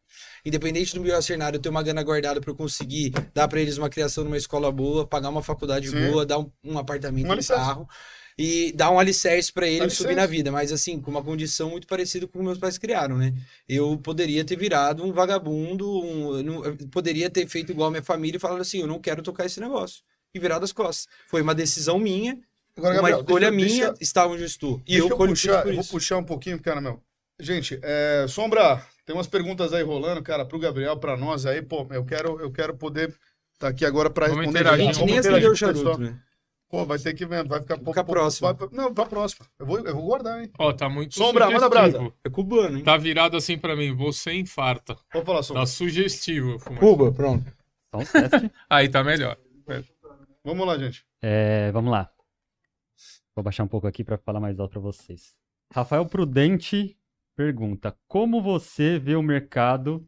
independente 0.45 0.93
do 0.93 1.01
pior 1.01 1.21
cenário, 1.21 1.57
eu 1.57 1.61
ter 1.61 1.69
uma 1.69 1.81
grana 1.81 2.03
guardada 2.03 2.41
para 2.41 2.51
eu 2.51 2.55
conseguir 2.55 3.13
dar 3.33 3.47
para 3.47 3.61
eles 3.61 3.77
uma 3.77 3.89
criação 3.89 4.23
numa 4.23 4.37
escola 4.37 4.71
boa, 4.71 5.07
pagar 5.07 5.29
uma 5.29 5.41
faculdade 5.41 5.89
Sim. 5.89 6.07
boa, 6.07 6.25
dar 6.25 6.39
um, 6.39 6.51
um 6.63 6.77
apartamento, 6.77 7.31
um, 7.31 7.37
carro 7.43 7.87
e 8.37 8.71
dar 8.73 8.91
um 8.91 8.99
alicerce 8.99 9.51
para 9.51 9.65
ele 9.65 9.81
alicerce. 9.81 10.03
subir 10.03 10.15
na 10.15 10.25
vida, 10.25 10.51
mas 10.51 10.71
assim, 10.71 11.01
com 11.01 11.09
uma 11.09 11.23
condição 11.23 11.71
muito 11.71 11.87
parecida 11.87 12.27
com 12.27 12.37
o 12.37 12.41
que 12.41 12.45
meus 12.45 12.59
pais 12.59 12.77
criaram, 12.77 13.17
né? 13.17 13.33
Eu 13.67 13.97
poderia 13.97 14.45
ter 14.45 14.55
virado 14.55 15.03
um 15.03 15.11
vagabundo, 15.11 15.89
um, 16.03 16.63
eu 16.63 16.77
poderia 16.91 17.29
ter 17.29 17.47
feito 17.47 17.71
igual 17.71 17.87
a 17.87 17.91
minha 17.91 18.03
família 18.03 18.37
e 18.37 18.39
falado 18.39 18.61
assim, 18.61 18.81
eu 18.81 18.87
não 18.87 18.99
quero 18.99 19.23
tocar 19.23 19.45
esse 19.45 19.59
negócio. 19.59 20.03
E 20.33 20.39
virado 20.39 20.63
as 20.63 20.71
costas. 20.71 21.07
Foi 21.27 21.41
uma 21.41 21.55
decisão 21.55 21.97
minha, 21.97 22.37
Agora, 22.77 22.93
Gabriel, 22.93 23.17
uma 23.17 23.21
escolha 23.23 23.51
deixa, 23.51 23.65
minha, 23.65 23.87
deixa, 23.87 24.03
estar 24.03 24.27
onde 24.27 24.43
eu 24.43 24.45
estou. 24.45 24.81
E 24.87 24.97
eu, 24.97 25.09
eu 25.09 25.17
puxar, 25.17 25.67
eu 25.67 25.75
vou 25.75 25.83
puxar 25.83 26.17
um 26.17 26.23
pouquinho, 26.23 26.61
cara, 26.61 26.79
meu. 26.79 27.01
Gente, 27.39 27.79
é, 27.81 28.25
Sombra, 28.27 28.83
tem 29.05 29.15
umas 29.15 29.27
perguntas 29.27 29.73
aí 29.73 29.83
rolando, 29.83 30.21
cara, 30.21 30.45
pro 30.45 30.59
Gabriel, 30.59 30.97
para 30.97 31.17
nós 31.17 31.45
aí, 31.45 31.61
pô, 31.61 31.87
eu 31.89 32.05
quero, 32.05 32.39
eu 32.39 32.51
quero 32.51 32.75
poder 32.75 33.09
estar 33.09 33.19
tá 33.59 33.67
aqui 33.69 33.83
agora 33.83 34.09
para 34.11 34.27
responder. 34.27 34.67
A 34.67 34.77
gente 34.77 35.03
nem 35.03 35.17
acendeu 35.17 35.51
o 35.51 35.55
charuto, 35.55 35.97
né? 35.97 36.19
Pô, 36.69 36.85
vai 36.85 36.99
ter 36.99 37.13
que 37.13 37.25
ver, 37.25 37.47
vai 37.47 37.61
ficar 37.61 37.77
pouco. 37.77 38.03
próximo. 38.03 38.53
Vai, 38.53 38.69
não, 38.73 38.93
pra 38.93 39.05
próxima. 39.05 39.45
Eu 39.57 39.65
vou, 39.65 39.79
eu 39.79 39.95
vou 39.95 40.05
guardar, 40.05 40.41
hein? 40.41 40.51
Ó, 40.59 40.73
tá 40.73 40.89
muito 40.89 41.15
Sombra, 41.15 41.49
manda 41.49 41.69
brasa. 41.69 42.13
É 42.25 42.29
cubano, 42.29 42.77
hein? 42.77 42.83
Tá 42.83 42.97
virado 42.97 43.37
assim 43.37 43.57
pra 43.57 43.75
mim, 43.75 43.95
você 43.95 44.33
infarta. 44.33 44.97
Vou 45.13 45.23
falar, 45.23 45.43
Sombra. 45.43 45.61
Tá 45.61 45.65
sugestivo. 45.65 46.59
Cuba, 46.77 47.11
pronto. 47.11 47.45
Então, 47.87 48.01
Aí 48.69 48.89
tá 48.89 49.01
melhor. 49.01 49.37
Vamos 50.43 50.67
lá, 50.67 50.77
gente. 50.77 51.05
É, 51.21 51.71
vamos 51.71 51.91
lá. 51.91 52.11
Vou 53.33 53.43
baixar 53.43 53.63
um 53.63 53.67
pouco 53.67 53.87
aqui 53.87 54.03
para 54.03 54.17
falar 54.17 54.39
mais 54.39 54.59
alto 54.59 54.71
para 54.71 54.81
vocês. 54.81 55.35
Rafael 55.73 56.05
Prudente 56.05 56.97
pergunta: 57.35 57.95
Como 58.07 58.41
você 58.41 58.99
vê 58.99 59.15
o 59.15 59.23
mercado 59.23 60.05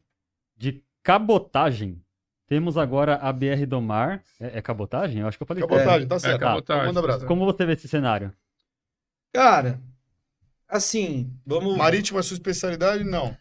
de 0.58 0.84
cabotagem 1.04 2.04
temos 2.50 2.78
agora 2.78 3.16
a 3.18 3.32
BR 3.32 3.68
do 3.68 3.80
Mar. 3.80 4.24
É, 4.40 4.58
é 4.58 4.62
cabotagem? 4.62 5.22
Eu 5.22 5.28
acho 5.28 5.38
que 5.38 5.44
eu 5.44 5.48
falei 5.48 5.62
Cabotagem, 5.62 6.08
tá 6.08 6.20
certo. 6.20 6.36
É 6.36 6.40
cabotagem. 6.40 6.94
Tá, 6.94 7.02
manda 7.02 7.26
Como 7.28 7.46
você 7.46 7.64
vê 7.64 7.74
esse 7.74 7.88
cenário? 7.88 8.34
Cara, 9.32 9.80
assim, 10.68 11.32
vamos. 11.46 11.78
Marítimo 11.78 12.18
é 12.18 12.24
sua 12.24 12.34
especialidade? 12.34 13.04
Não. 13.04 13.38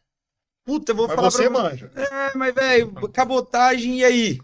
Puta, 0.62 0.92
eu 0.92 0.96
vou 0.96 1.06
mas 1.06 1.16
falar 1.16 1.30
você 1.30 1.50
pra 1.50 1.62
manja. 1.62 1.90
É, 1.96 2.36
mas, 2.36 2.54
velho, 2.54 2.92
cabotagem, 3.10 4.00
e 4.00 4.04
aí? 4.04 4.38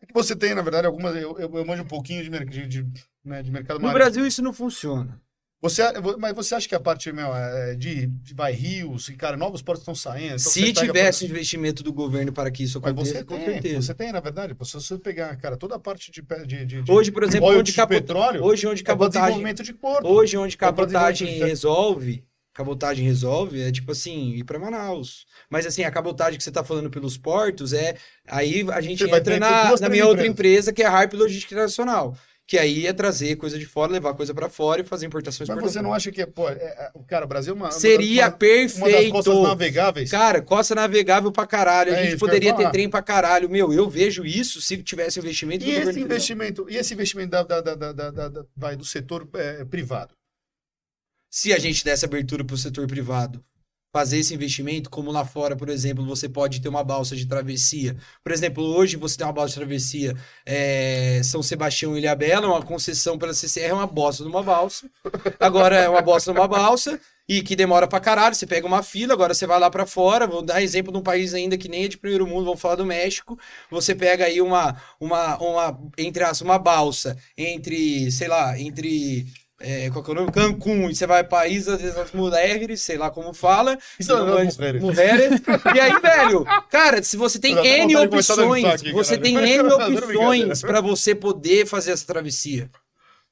É 0.00 0.06
que 0.06 0.14
você 0.14 0.34
tem, 0.34 0.54
na 0.54 0.62
verdade, 0.62 0.86
algumas. 0.86 1.14
Eu, 1.14 1.38
eu, 1.38 1.54
eu 1.54 1.66
manjo 1.66 1.82
um 1.82 1.86
pouquinho 1.86 2.24
de, 2.24 2.44
de, 2.46 2.66
de, 2.66 3.04
né, 3.22 3.42
de 3.42 3.50
mercado 3.50 3.78
marítimo. 3.78 3.88
No 3.88 3.92
Brasil 3.92 4.26
isso 4.26 4.42
não 4.42 4.54
funciona. 4.54 5.20
Você, 5.62 5.82
mas 6.18 6.34
você 6.34 6.54
acha 6.54 6.66
que 6.66 6.74
a 6.74 6.80
parte 6.80 7.12
meu, 7.12 7.36
é, 7.36 7.74
de, 7.74 8.06
de 8.06 8.32
vai 8.32 8.52
rios, 8.52 9.10
e, 9.10 9.14
cara, 9.14 9.36
novos 9.36 9.60
portos 9.60 9.82
estão 9.82 9.94
saindo? 9.94 10.36
Então 10.36 10.38
Se 10.38 10.72
tivesse 10.72 11.20
pega... 11.20 11.32
investimento 11.32 11.82
do 11.82 11.92
governo 11.92 12.32
para 12.32 12.50
que 12.50 12.62
isso 12.62 12.78
aconteça, 12.78 13.12
você 13.12 13.24
com 13.24 13.36
tem, 13.36 13.44
certeza. 13.44 13.82
Você 13.82 13.94
tem, 13.94 14.10
na 14.10 14.20
verdade. 14.20 14.56
Se 14.64 14.72
você 14.72 14.98
pegar, 14.98 15.36
cara, 15.36 15.58
toda 15.58 15.74
a 15.74 15.78
parte 15.78 16.10
de, 16.10 16.22
de, 16.46 16.82
de 16.82 16.90
hoje, 16.90 17.10
por 17.10 17.24
exemplo, 17.24 17.48
onde 17.48 17.72
de 17.72 17.86
petróleo, 17.86 18.42
hoje 18.42 18.66
onde 18.66 18.82
cabotagem, 18.82 19.46
é 19.46 19.52
de 19.52 19.74
porto. 19.74 20.06
hoje 20.06 20.36
onde 20.38 20.54
é 20.54 20.58
cabotagem 20.58 21.42
é 21.42 21.46
resolve, 21.46 22.24
cabotagem 22.54 23.04
resolve 23.04 23.60
é 23.60 23.70
tipo 23.70 23.92
assim 23.92 24.30
ir 24.30 24.44
para 24.44 24.58
Manaus. 24.58 25.26
Mas 25.50 25.66
assim 25.66 25.84
a 25.84 25.90
cabotagem 25.90 26.38
que 26.38 26.42
você 26.42 26.50
está 26.50 26.64
falando 26.64 26.88
pelos 26.88 27.18
portos 27.18 27.74
é 27.74 27.96
aí 28.26 28.64
a 28.72 28.80
gente 28.80 29.04
você 29.06 29.14
entra 29.14 29.38
na, 29.38 29.78
na 29.78 29.88
minha 29.90 30.06
outra 30.06 30.26
empresa 30.26 30.72
que 30.72 30.82
é 30.82 30.86
a 30.86 30.90
Harp 30.90 31.12
Logística 31.12 31.54
Internacional 31.54 32.16
que 32.50 32.58
aí 32.58 32.84
é 32.84 32.92
trazer 32.92 33.36
coisa 33.36 33.56
de 33.56 33.64
fora, 33.64 33.92
levar 33.92 34.12
coisa 34.12 34.34
para 34.34 34.48
fora 34.48 34.80
e 34.80 34.84
fazer 34.84 35.06
exportação. 35.06 35.46
Mas 35.46 35.62
você 35.62 35.80
não 35.80 35.94
acha 35.94 36.10
que, 36.10 36.26
pô, 36.26 36.48
é, 36.48 36.54
é, 36.54 36.90
cara, 37.06 37.24
o 37.24 37.28
Brasil 37.28 37.54
é 37.54 37.56
uma... 37.56 37.70
Seria 37.70 38.24
uma, 38.24 38.30
perfeito. 38.32 38.88
Uma 38.88 38.90
das 38.90 39.08
costas 39.12 39.42
navegáveis. 39.42 40.10
Cara, 40.10 40.42
costa 40.42 40.74
navegável 40.74 41.30
pra 41.30 41.46
caralho. 41.46 41.94
A 41.94 41.98
é 41.98 42.06
gente 42.06 42.18
poderia 42.18 42.52
ter 42.52 42.68
trem 42.72 42.90
pra 42.90 43.00
caralho. 43.02 43.48
Meu, 43.48 43.72
eu 43.72 43.88
vejo 43.88 44.26
isso 44.26 44.60
se 44.60 44.82
tivesse 44.82 45.20
investimento... 45.20 45.64
E 45.64 45.70
esse 45.70 46.00
investimento, 46.00 46.66
e 46.68 46.76
esse 46.76 46.92
investimento 46.92 47.30
da, 47.30 47.44
da, 47.44 47.60
da, 47.60 47.92
da, 47.92 48.10
da 48.10 48.44
vai, 48.56 48.74
do 48.74 48.84
setor 48.84 49.28
é, 49.34 49.64
privado? 49.64 50.12
Se 51.30 51.52
a 51.52 51.58
gente 51.60 51.84
desse 51.84 52.04
abertura 52.04 52.44
pro 52.44 52.58
setor 52.58 52.84
privado, 52.88 53.44
fazer 53.92 54.18
esse 54.18 54.34
investimento, 54.34 54.88
como 54.88 55.10
lá 55.10 55.24
fora, 55.24 55.56
por 55.56 55.68
exemplo, 55.68 56.04
você 56.04 56.28
pode 56.28 56.60
ter 56.60 56.68
uma 56.68 56.84
balsa 56.84 57.16
de 57.16 57.26
travessia. 57.26 57.96
Por 58.22 58.32
exemplo, 58.32 58.62
hoje 58.62 58.96
você 58.96 59.16
tem 59.16 59.26
uma 59.26 59.32
balsa 59.32 59.54
de 59.54 59.56
travessia 59.56 60.16
é, 60.46 61.20
São 61.24 61.42
Sebastião 61.42 61.96
e 61.96 62.00
Ilhabela, 62.00 62.46
uma 62.46 62.62
concessão 62.62 63.18
pela 63.18 63.34
CCR, 63.34 63.70
é 63.70 63.74
uma 63.74 63.86
bosta 63.86 64.22
numa 64.24 64.42
balsa. 64.42 64.88
Agora 65.40 65.76
é 65.76 65.88
uma 65.88 66.02
bosta 66.02 66.32
numa 66.32 66.46
balsa 66.46 67.00
e 67.28 67.42
que 67.42 67.54
demora 67.54 67.86
pra 67.86 68.00
caralho, 68.00 68.34
você 68.34 68.44
pega 68.46 68.66
uma 68.66 68.82
fila, 68.82 69.14
agora 69.14 69.32
você 69.32 69.46
vai 69.46 69.58
lá 69.58 69.70
para 69.70 69.86
fora, 69.86 70.26
vou 70.26 70.42
dar 70.42 70.62
exemplo 70.62 70.92
de 70.92 70.98
um 70.98 71.02
país 71.02 71.32
ainda 71.32 71.56
que 71.56 71.68
nem 71.68 71.84
é 71.84 71.88
de 71.88 71.96
primeiro 71.96 72.26
mundo, 72.26 72.44
vamos 72.44 72.60
falar 72.60 72.74
do 72.74 72.84
México, 72.84 73.38
você 73.70 73.94
pega 73.94 74.24
aí 74.24 74.40
uma, 74.40 74.76
uma, 74.98 75.38
uma 75.38 75.80
entre 75.96 76.24
as 76.24 76.40
uma 76.40 76.58
balsa 76.58 77.16
entre, 77.38 78.10
sei 78.10 78.26
lá, 78.26 78.58
entre 78.58 79.26
é, 79.62 79.90
qual 79.90 80.02
que 80.02 80.10
é 80.10 80.12
o 80.12 80.16
nome? 80.16 80.32
Cancún, 80.32 80.88
e 80.88 80.94
você 80.94 81.06
vai 81.06 81.22
para 81.22 81.46
Isla 81.46 81.76
das 81.76 82.12
Mulheres, 82.12 82.80
sei 82.80 82.96
lá 82.96 83.10
como 83.10 83.34
fala. 83.34 83.78
Isla 83.98 84.24
das 84.24 84.56
Mulheres. 84.56 84.82
mulheres. 84.82 85.42
e 85.74 85.80
aí, 85.80 86.00
velho, 86.00 86.46
cara, 86.70 87.02
se 87.02 87.14
você 87.18 87.38
tem 87.38 87.54
N 87.58 87.94
opções, 87.96 88.64
aqui, 88.64 88.90
você 88.90 89.18
tem 89.18 89.36
N 89.36 89.68
opções 89.70 90.62
para 90.62 90.80
você 90.80 91.14
poder 91.14 91.66
fazer 91.66 91.92
essa 91.92 92.06
travessia. 92.06 92.70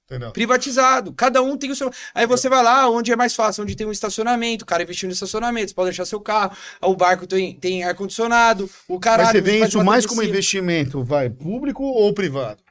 Entendeu? 0.04 0.30
Privatizado. 0.30 1.12
Cada 1.14 1.42
um 1.42 1.56
tem 1.56 1.70
o 1.70 1.76
seu. 1.76 1.90
Aí 2.14 2.26
você 2.26 2.48
vai 2.48 2.62
lá 2.62 2.88
onde 2.90 3.10
é 3.10 3.16
mais 3.16 3.34
fácil, 3.34 3.62
onde 3.62 3.74
tem 3.74 3.86
um 3.86 3.92
estacionamento, 3.92 4.64
o 4.64 4.66
cara 4.66 4.82
investindo 4.82 5.10
em 5.10 5.12
estacionamento, 5.14 5.68
você 5.68 5.74
pode 5.74 5.90
deixar 5.90 6.04
seu 6.04 6.20
carro, 6.20 6.54
o 6.82 6.94
barco 6.94 7.26
tem, 7.26 7.54
tem 7.54 7.84
ar-condicionado, 7.84 8.68
o 8.86 9.00
caralho. 9.00 9.28
Mas 9.28 9.32
você 9.32 9.40
vê 9.40 9.64
isso 9.64 9.82
mais 9.82 10.04
como 10.04 10.22
investimento, 10.22 11.02
vai, 11.02 11.30
público 11.30 11.84
ou 11.84 12.12
privado? 12.12 12.62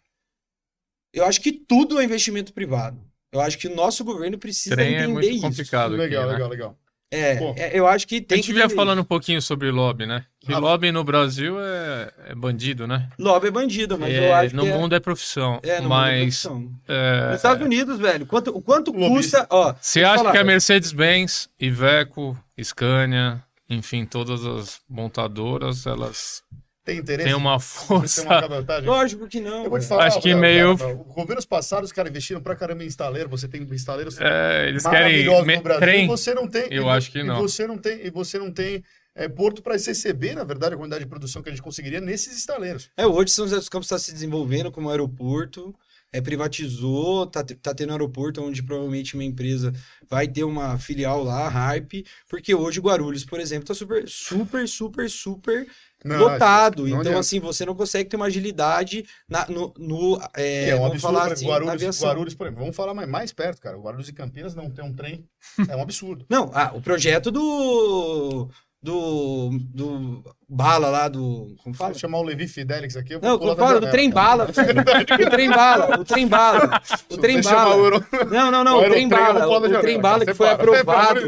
Eu 1.11 1.25
acho 1.25 1.41
que 1.41 1.51
tudo 1.51 1.99
é 1.99 2.03
investimento 2.03 2.53
privado. 2.53 3.07
Eu 3.38 3.41
acho 3.41 3.57
que 3.57 3.68
o 3.68 3.76
nosso 3.76 4.03
governo 4.03 4.38
precisa 4.38 4.76
Trem 4.76 4.88
é 4.88 4.91
entender 4.91 5.03
é 5.03 5.14
muito 5.14 5.30
isso. 5.30 5.41
complicado. 5.41 5.93
Aqui, 5.93 6.01
legal, 6.01 6.26
né? 6.26 6.34
legal, 6.34 6.49
legal. 6.49 6.77
É, 7.09 7.38
é, 7.55 7.80
eu 7.80 7.88
acho 7.88 8.05
que 8.05 8.19
tem 8.19 8.38
A 8.38 8.41
gente 8.41 8.51
vinha 8.51 8.68
falando 8.68 8.99
um 8.99 9.03
pouquinho 9.03 9.41
sobre 9.41 9.72
lobby, 9.72 10.05
né? 10.05 10.26
Que 10.41 10.53
ah, 10.53 10.57
lobby 10.57 10.91
no 10.91 11.05
Brasil 11.05 11.57
é, 11.57 12.11
é, 12.27 12.35
bandido, 12.35 12.85
né? 12.85 13.07
Lobby 13.18 13.47
é 13.47 13.51
bandido, 13.51 13.97
mas 13.97 14.14
é, 14.14 14.27
eu 14.27 14.34
acho 14.35 14.55
no 14.55 14.64
que. 14.64 14.69
No 14.69 14.77
mundo 14.77 14.93
é, 14.93 14.99
profissão. 14.99 15.59
É, 15.64 15.80
no 15.80 15.88
mas. 15.88 16.09
Mundo 16.11 16.18
é 16.18 16.23
profissão. 16.23 16.72
É, 16.88 17.27
Nos 17.27 17.35
Estados 17.38 17.65
Unidos, 17.65 17.97
velho, 17.97 18.26
quanto, 18.26 18.49
o 18.49 18.61
quanto 18.61 18.91
custa. 18.91 19.47
Ó, 19.49 19.73
Você 19.80 20.03
acha 20.03 20.18
falar, 20.18 20.31
que 20.34 20.38
a 20.38 20.43
Mercedes-Benz, 20.43 21.47
Iveco, 21.57 22.38
Scania, 22.61 23.41
enfim, 23.69 24.05
todas 24.05 24.45
as 24.45 24.81
montadoras, 24.89 25.85
elas 25.85 26.43
tem 26.88 26.99
interesse? 26.99 27.27
Tem 27.27 27.35
uma 27.35 27.59
força. 27.59 28.23
Uma 28.23 28.80
Lógico 28.80 29.27
que 29.27 29.41
não. 29.41 29.65
Eu 29.65 29.69
vou 29.69 29.77
te 29.77 29.85
falar, 29.85 30.05
Acho 30.05 30.22
que 30.22 30.34
meio. 30.34 30.77
Cara, 30.77 30.93
governos 30.93 31.45
passados, 31.45 31.89
os 31.89 31.93
caras 31.93 32.09
investiram 32.09 32.41
pra 32.41 32.55
caramba 32.55 32.81
em 32.81 32.88
estaleiro. 32.88 33.27
Você 33.27 33.45
tem 33.45 33.61
instaleiros 33.64 34.18
é, 34.22 34.69
eles 34.69 34.84
querem 34.84 35.26
no 35.26 35.61
Brasil. 35.61 35.81
Trem. 35.81 36.05
E 36.05 36.07
você 36.07 36.34
não 36.34 36.47
tem. 36.47 36.68
Eu 36.72 36.84
e, 36.84 36.89
acho 36.89 37.11
que 37.11 37.22
não. 37.23 37.39
E 37.39 37.41
você 37.41 37.68
não 37.68 37.77
tem. 37.77 38.05
E 38.05 38.09
você 38.09 38.39
não 38.39 38.49
tem 38.49 38.81
é, 39.14 39.27
porto 39.27 39.61
para 39.61 39.73
receber, 39.73 40.34
na 40.34 40.45
verdade, 40.45 40.76
a 40.76 40.77
quantidade 40.77 41.03
de 41.03 41.09
produção 41.09 41.41
que 41.41 41.49
a 41.49 41.51
gente 41.51 41.61
conseguiria 41.61 41.99
nesses 41.99 42.38
estaleiros. 42.38 42.89
É, 42.95 43.05
hoje 43.05 43.31
São 43.31 43.45
José 43.45 43.57
dos 43.57 43.68
Campos 43.68 43.88
está 43.88 43.99
se 43.99 44.14
desenvolvendo 44.14 44.72
como 44.72 44.89
aeroporto, 44.89 45.76
é, 46.14 46.22
privatizou, 46.22 47.27
tá, 47.27 47.43
tá 47.43 47.73
tendo 47.73 47.91
aeroporto 47.91 48.41
onde 48.41 48.64
provavelmente 48.64 49.15
uma 49.15 49.26
empresa 49.26 49.73
vai 50.09 50.26
ter 50.26 50.45
uma 50.45 50.80
filial 50.80 51.22
lá, 51.22 51.49
Hype, 51.49 52.05
porque 52.30 52.55
hoje 52.55 52.80
Guarulhos, 52.80 53.26
por 53.26 53.41
exemplo, 53.41 53.68
tá 53.68 53.73
super, 53.73 54.07
super, 54.07 54.68
super, 54.69 55.09
super 55.09 55.68
não, 56.03 56.17
lotado. 56.19 56.87
Então, 56.87 56.99
adianta. 56.99 57.19
assim, 57.19 57.39
você 57.39 57.65
não 57.65 57.75
consegue 57.75 58.09
ter 58.09 58.15
uma 58.15 58.27
agilidade 58.27 59.05
na, 59.27 59.47
no. 59.47 59.73
no 59.77 60.21
é, 60.35 60.69
é 60.69 60.75
um 60.75 60.85
absurdo, 60.85 61.01
falar 61.01 61.31
assim, 61.31 61.47
Guarulhos, 61.47 62.01
Guarulhos, 62.01 62.35
por 62.35 62.47
exemplo, 62.47 62.61
vamos 62.61 62.75
falar 62.75 62.93
mais, 62.93 63.09
mais 63.09 63.33
perto, 63.33 63.61
cara. 63.61 63.77
Guarulhos 63.77 64.07
e 64.09 64.13
Campinas 64.13 64.55
não 64.55 64.69
tem 64.69 64.85
um 64.85 64.93
trem. 64.93 65.27
É 65.67 65.75
um 65.75 65.81
absurdo. 65.81 66.25
não, 66.29 66.51
ah, 66.53 66.71
o 66.73 66.81
projeto 66.81 67.31
do. 67.31 68.49
Do, 68.81 69.49
do 69.73 70.23
bala 70.47 70.89
lá 70.89 71.07
do. 71.07 71.55
Como 71.63 71.75
fala? 71.75 71.91
Vou 71.91 71.99
chamar 71.99 72.19
o 72.19 72.23
Levi 72.23 72.47
Fidelix 72.47 72.95
aqui. 72.95 73.13
Eu 73.13 73.21
não, 73.21 73.37
como 73.37 73.55
fala? 73.55 73.81
Do 73.81 73.89
trem 73.89 74.09
bala. 74.09 74.45
o 74.47 75.29
trem 75.29 75.49
bala. 75.49 75.99
O 75.99 76.05
trem 76.05 76.27
bala. 76.27 76.81
O 77.09 77.17
trem 77.17 77.41
bala. 77.41 77.75
Euro... 77.75 78.05
Não, 78.31 78.51
não, 78.51 78.63
não. 78.63 78.79
O 78.79 78.89
trem 78.89 79.09
bala. 79.09 79.47
O 79.47 79.81
trem 79.81 79.99
bala 79.99 80.25
que 80.25 80.33
foi 80.33 80.49
aprovado. 80.49 81.21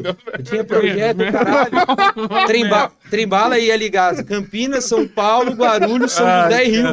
Tinha 0.43 0.63
projeto, 0.63 1.19
caralho. 1.31 2.47
Trem, 2.47 2.69
ba... 2.69 2.91
trem 3.09 3.27
bala 3.27 3.57
ia 3.57 3.75
ligar 3.75 4.23
Campinas, 4.23 4.85
São 4.85 5.07
Paulo, 5.07 5.51
Guarulhos, 5.51 6.11
São 6.11 6.25
José 6.43 6.65
e 6.65 6.69
Rio. 6.69 6.85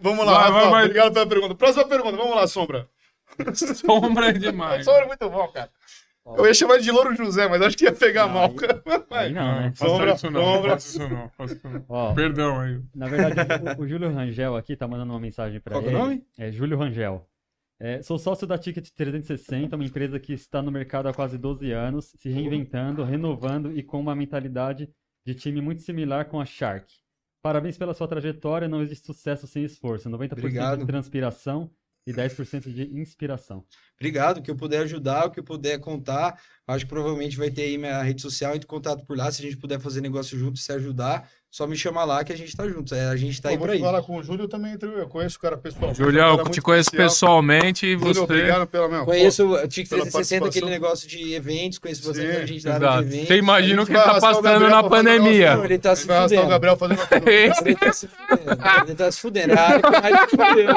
Vamos 0.00 0.24
lá, 0.24 0.48
Rafael. 0.48 0.84
Obrigado 0.84 1.12
pela 1.12 1.26
pergunta. 1.26 1.54
Próxima 1.54 1.86
pergunta. 1.86 2.16
Vamos 2.16 2.36
lá, 2.36 2.46
Sombra. 2.46 2.88
Sombra 3.54 4.28
é 4.28 4.32
demais. 4.32 4.84
Sombra 4.84 5.02
é 5.02 5.06
muito 5.08 5.28
bom, 5.28 5.48
cara. 5.48 5.68
Eu 6.36 6.44
ia 6.44 6.54
chamar 6.54 6.78
de 6.78 6.90
Louro 6.90 7.14
José, 7.14 7.48
mas 7.48 7.62
acho 7.62 7.76
que 7.76 7.84
ia 7.84 7.92
pegar 7.92 8.26
não, 8.26 8.34
mal. 8.34 8.54
Aí, 9.12 9.30
não, 9.32 9.60
né? 9.60 9.72
Sombra, 9.76 10.14
isso 10.14 10.30
não, 10.30 10.42
sombra. 10.42 10.70
Faça 10.72 10.88
isso 10.88 11.08
não, 11.08 11.28
faça 11.30 11.54
isso 11.54 11.68
não. 11.68 11.84
Ó, 11.88 12.14
Perdão 12.14 12.60
aí. 12.60 12.80
Na 12.94 13.06
verdade, 13.06 13.78
o, 13.78 13.82
o, 13.82 13.88
Júlio 13.88 14.12
Rangel 14.12 14.56
aqui 14.56 14.74
tá 14.74 14.88
mandando 14.88 15.12
uma 15.12 15.20
mensagem 15.20 15.60
para 15.60 15.76
ele. 15.76 15.84
Qual 15.84 15.94
é 15.94 15.96
o 15.96 15.98
nome? 15.98 16.26
É 16.36 16.50
Júlio 16.50 16.76
Rangel. 16.76 17.24
É, 17.78 18.02
sou 18.02 18.18
sócio 18.18 18.46
da 18.46 18.58
Ticket 18.58 18.88
360, 18.88 19.76
uma 19.76 19.84
empresa 19.84 20.18
que 20.18 20.32
está 20.32 20.62
no 20.62 20.72
mercado 20.72 21.08
há 21.08 21.14
quase 21.14 21.36
12 21.36 21.70
anos, 21.72 22.06
se 22.16 22.30
reinventando, 22.30 23.04
renovando 23.04 23.70
e 23.76 23.82
com 23.82 24.00
uma 24.00 24.16
mentalidade 24.16 24.88
de 25.26 25.34
time 25.34 25.60
muito 25.60 25.82
similar 25.82 26.24
com 26.24 26.40
a 26.40 26.44
Shark. 26.44 26.86
Parabéns 27.42 27.76
pela 27.76 27.94
sua 27.94 28.08
trajetória, 28.08 28.66
não 28.66 28.82
existe 28.82 29.06
sucesso 29.06 29.46
sem 29.46 29.62
esforço. 29.62 30.08
90% 30.08 30.32
Obrigado. 30.32 30.78
de 30.80 30.86
transpiração 30.86 31.70
e 32.06 32.12
10% 32.12 32.72
de 32.72 32.98
inspiração. 32.98 33.64
Obrigado, 33.98 34.42
que 34.42 34.50
eu 34.50 34.56
puder 34.56 34.82
ajudar, 34.82 35.26
o 35.26 35.30
que 35.30 35.40
eu 35.40 35.44
puder 35.44 35.78
contar. 35.80 36.38
Acho 36.66 36.84
que 36.84 36.90
provavelmente 36.90 37.36
vai 37.36 37.50
ter 37.50 37.62
aí 37.62 37.78
minha 37.78 38.02
rede 38.02 38.20
social, 38.20 38.54
entre 38.54 38.66
contato 38.66 39.04
por 39.06 39.16
lá, 39.16 39.30
se 39.30 39.40
a 39.40 39.44
gente 39.44 39.56
puder 39.56 39.78
fazer 39.80 40.00
negócio 40.00 40.36
junto, 40.36 40.58
se 40.58 40.72
ajudar, 40.72 41.28
só 41.48 41.66
me 41.66 41.76
chamar 41.76 42.04
lá 42.04 42.22
que 42.22 42.32
a 42.32 42.36
gente 42.36 42.54
tá 42.54 42.68
junto. 42.68 42.94
É, 42.94 43.06
a 43.06 43.16
gente 43.16 43.40
tá 43.40 43.48
Pô, 43.48 43.54
aí 43.54 43.58
por 43.58 43.70
aí. 43.70 43.80
falar 43.80 44.02
com 44.02 44.16
o 44.18 44.22
Júlio 44.22 44.46
também, 44.46 44.76
eu 44.78 45.08
conheço 45.08 45.38
o 45.38 45.40
cara 45.40 45.56
pessoalmente. 45.56 45.96
Júlio, 45.96 46.20
eu 46.20 46.44
te 46.50 46.60
conheço 46.60 46.88
especial. 46.88 47.08
pessoalmente 47.08 47.86
e 47.86 47.96
você... 47.96 48.20
obrigado 48.20 48.66
pela 48.66 48.88
minha... 48.88 49.04
Conheço, 49.04 49.54
o 49.54 49.68
TIC 49.68 49.88
360, 49.88 50.48
aquele 50.48 50.68
negócio 50.68 51.08
de 51.08 51.32
eventos, 51.32 51.78
conheço 51.78 52.02
você 52.02 52.32
Sim, 52.32 52.42
a 52.42 52.46
gente 52.46 52.64
da 52.64 52.74
área 52.74 53.02
de 53.02 53.08
eventos. 53.08 53.28
Você 53.28 53.36
imagina 53.36 53.82
o 53.82 53.86
que 53.86 53.92
ele 53.92 54.02
tá 54.02 54.20
passando 54.20 54.68
na 54.68 54.82
pandemia. 54.82 55.56
Não, 55.56 55.64
ele 55.64 55.78
tá 55.78 55.96
se 55.96 56.04
fudendo. 56.06 56.42
o 56.42 56.48
Gabriel 56.48 56.76
fazendo 56.76 57.00
Ele 57.64 57.74
tá 57.76 57.92
se 57.92 58.08
fudendo. 58.08 58.50
Ele 58.86 58.94
tá 58.94 59.12
se 59.12 59.20
fudendo. 59.20 59.52
É 59.54 59.80
que 59.80 60.02
mais 60.02 60.30
se 60.30 60.36
fudeu, 60.36 60.74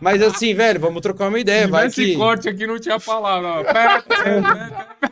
Mas 0.00 0.22
assim, 0.22 0.54
velho, 0.54 0.80
vamos 0.80 1.02
trocar 1.02 1.28
uma 1.28 1.38
ideia. 1.38 1.68
Vai 1.68 1.88
que... 1.90 2.07
corte 2.16 2.48
aqui 2.48 2.66
não 2.66 2.78
tinha 2.78 2.98
palavra. 2.98 3.64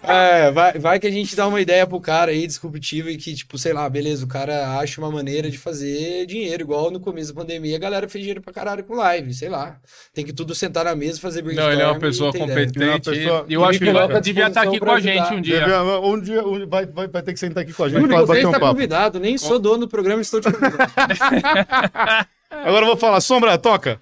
é, 0.02 0.51
vai, 0.51 0.78
vai 0.78 0.98
que 0.98 1.06
a 1.06 1.10
gente 1.10 1.35
dá 1.35 1.47
uma 1.47 1.60
ideia 1.60 1.86
pro 1.86 2.01
cara 2.01 2.31
aí, 2.31 2.47
disruptiva, 2.47 3.10
e 3.10 3.16
que, 3.16 3.35
tipo, 3.35 3.59
sei 3.59 3.73
lá, 3.73 3.89
beleza, 3.89 4.24
o 4.24 4.28
cara 4.28 4.78
acha 4.78 5.01
uma 5.01 5.10
maneira 5.10 5.51
de 5.51 5.59
fazer 5.59 6.27
dinheiro, 6.27 6.62
igual 6.62 6.90
no 6.90 7.01
começo 7.01 7.35
da 7.35 7.40
pandemia, 7.40 7.77
a 7.77 7.81
galera 7.81 8.09
fez 8.09 8.23
dinheiro 8.23 8.40
pra 8.40 8.52
caralho 8.52 8.85
com 8.85 8.94
live, 8.94 9.32
sei 9.35 9.48
lá. 9.48 9.78
Tem 10.14 10.24
que 10.24 10.32
tudo 10.32 10.55
sentar 10.55 10.85
na 10.85 10.94
mesa, 10.94 11.20
fazer 11.20 11.43
brainstorm. 11.43 11.66
Não, 11.66 11.73
ele 11.73 11.82
é 11.82 11.86
uma 11.86 11.98
pessoa 11.98 12.32
competente. 12.32 12.82
É 12.82 12.90
uma 12.90 13.01
pessoa... 13.01 13.47
Eu 13.48 13.64
acho 13.64 13.78
que 13.78 13.85
ele 13.89 14.20
devia 14.20 14.48
estar 14.48 14.62
aqui 14.62 14.78
com 14.78 14.90
a 14.90 15.01
gente 15.01 15.35
um 15.35 15.40
dia. 15.40 15.60
Devia, 15.60 15.82
um 16.01 16.20
dia 16.20 16.43
vai, 16.66 16.86
vai, 16.86 17.09
vai 17.09 17.23
ter 17.23 17.32
que 17.32 17.40
sentar 17.40 17.62
aqui 17.62 17.73
com 17.73 17.85
a 17.85 17.89
gente. 17.89 18.01
Júlio, 18.01 18.27
você 18.27 18.39
está 18.39 18.56
um 18.56 18.60
convidado, 18.60 19.18
nem 19.20 19.36
sou 19.39 19.59
dono 19.59 19.81
do 19.81 19.89
programa, 19.89 20.20
estou 20.20 20.40
te 20.40 20.51
convidando. 20.51 20.77
Agora 22.51 22.82
eu 22.82 22.86
vou 22.86 22.97
falar, 22.97 23.20
Sombra, 23.20 23.59
toca. 23.59 24.01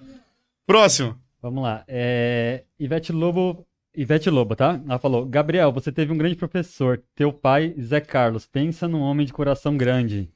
Próximo. 0.65 1.24
Vamos 1.45 1.61
lá. 1.61 1.85
É... 1.87 2.63
Ivete 2.79 3.11
Lobo 3.11 3.67
Ivete 3.95 4.31
Lobo, 4.31 4.55
tá? 4.55 4.81
Ela 4.83 4.97
falou: 4.97 5.27
Gabriel, 5.27 5.71
você 5.71 5.91
teve 5.91 6.11
um 6.11 6.17
grande 6.17 6.35
professor, 6.35 7.03
teu 7.13 7.31
pai, 7.31 7.75
Zé 7.79 8.01
Carlos. 8.01 8.47
Pensa 8.47 8.87
num 8.87 9.01
homem 9.01 9.27
de 9.27 9.31
coração 9.31 9.77
grande. 9.77 10.27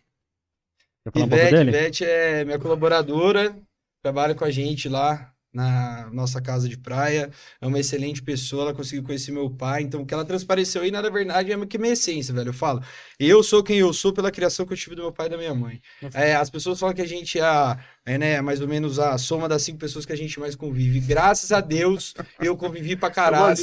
Ivete, 1.15 1.55
Ivete 1.55 2.05
é 2.05 2.45
minha 2.45 2.59
colaboradora, 2.59 3.57
trabalha 4.03 4.35
com 4.35 4.45
a 4.45 4.51
gente 4.51 4.87
lá 4.87 5.33
na 5.59 6.09
nossa 6.13 6.41
casa 6.41 6.69
de 6.69 6.77
praia, 6.77 7.29
é 7.59 7.67
uma 7.67 7.79
excelente 7.79 8.23
pessoa, 8.23 8.63
ela 8.63 8.73
conseguiu 8.73 9.03
conhecer 9.03 9.31
meu 9.31 9.49
pai, 9.49 9.81
então 9.81 10.01
o 10.01 10.05
que 10.05 10.13
ela 10.13 10.23
transpareceu 10.23 10.81
aí, 10.81 10.89
na 10.89 11.01
verdade, 11.01 11.51
é 11.51 11.65
que 11.65 11.77
minha 11.77 11.93
essência, 11.93 12.33
velho, 12.33 12.49
eu 12.49 12.53
falo, 12.53 12.81
eu 13.19 13.43
sou 13.43 13.61
quem 13.61 13.77
eu 13.77 13.91
sou 13.91 14.13
pela 14.13 14.31
criação 14.31 14.65
que 14.65 14.71
eu 14.71 14.77
tive 14.77 14.95
do 14.95 15.01
meu 15.01 15.11
pai 15.11 15.27
e 15.27 15.29
da 15.29 15.37
minha 15.37 15.53
mãe. 15.53 15.81
É, 16.13 16.35
as 16.35 16.49
pessoas 16.49 16.79
falam 16.79 16.95
que 16.95 17.01
a 17.01 17.07
gente 17.07 17.37
é, 17.37 17.43
a, 17.43 17.77
é, 18.05 18.17
né, 18.17 18.41
mais 18.41 18.61
ou 18.61 18.67
menos 18.67 18.99
a 18.99 19.17
soma 19.17 19.49
das 19.49 19.61
cinco 19.61 19.77
pessoas 19.77 20.05
que 20.05 20.13
a 20.13 20.17
gente 20.17 20.39
mais 20.39 20.55
convive. 20.55 20.99
Graças 21.01 21.51
a 21.51 21.59
Deus, 21.59 22.13
eu 22.39 22.55
convivi 22.55 22.95
pra 22.95 23.09
caralho 23.09 23.57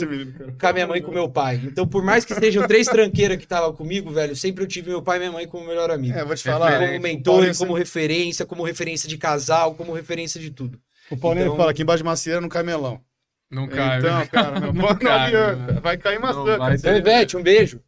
com 0.60 0.66
a 0.66 0.72
minha 0.72 0.86
mãe 0.86 0.98
e 0.98 1.02
com 1.02 1.10
meu 1.10 1.28
pai. 1.28 1.60
Então, 1.64 1.86
por 1.86 2.04
mais 2.04 2.24
que 2.24 2.32
estejam 2.32 2.66
três 2.66 2.86
tranqueiras 2.86 3.38
que 3.38 3.44
estavam 3.44 3.72
comigo, 3.72 4.10
velho, 4.10 4.36
sempre 4.36 4.62
eu 4.62 4.68
tive 4.68 4.90
meu 4.90 5.02
pai 5.02 5.16
e 5.16 5.20
minha 5.20 5.32
mãe 5.32 5.48
como 5.48 5.66
melhor 5.66 5.90
amigo. 5.90 6.16
É, 6.16 6.24
vou 6.24 6.36
te 6.36 6.42
falar. 6.42 6.78
Como 6.78 7.00
mentor, 7.00 7.56
como 7.56 7.72
referência, 7.72 8.44
como 8.44 8.62
referência 8.62 9.08
de 9.08 9.16
casal, 9.16 9.74
como 9.74 9.94
referência 9.94 10.40
de 10.40 10.50
tudo. 10.50 10.78
O 11.10 11.16
Paulinho 11.16 11.46
então... 11.46 11.56
fala 11.56 11.72
que 11.72 11.82
embaixo 11.82 12.02
de 12.02 12.04
macieira 12.04 12.40
não 12.40 12.48
cai 12.48 12.62
melão. 12.62 13.00
Não 13.50 13.68
cai. 13.68 13.98
Então, 13.98 14.18
né? 14.18 14.26
cara, 14.26 14.58
não, 14.60 14.72
não, 14.72 14.96
cai, 14.96 15.32
não 15.32 15.80
Vai 15.80 15.96
cair 15.96 16.18
maçã. 16.18 16.58
Vai 16.58 16.74
então, 16.74 16.96
Ivete, 16.96 17.36
um 17.36 17.42
beijo. 17.42 17.80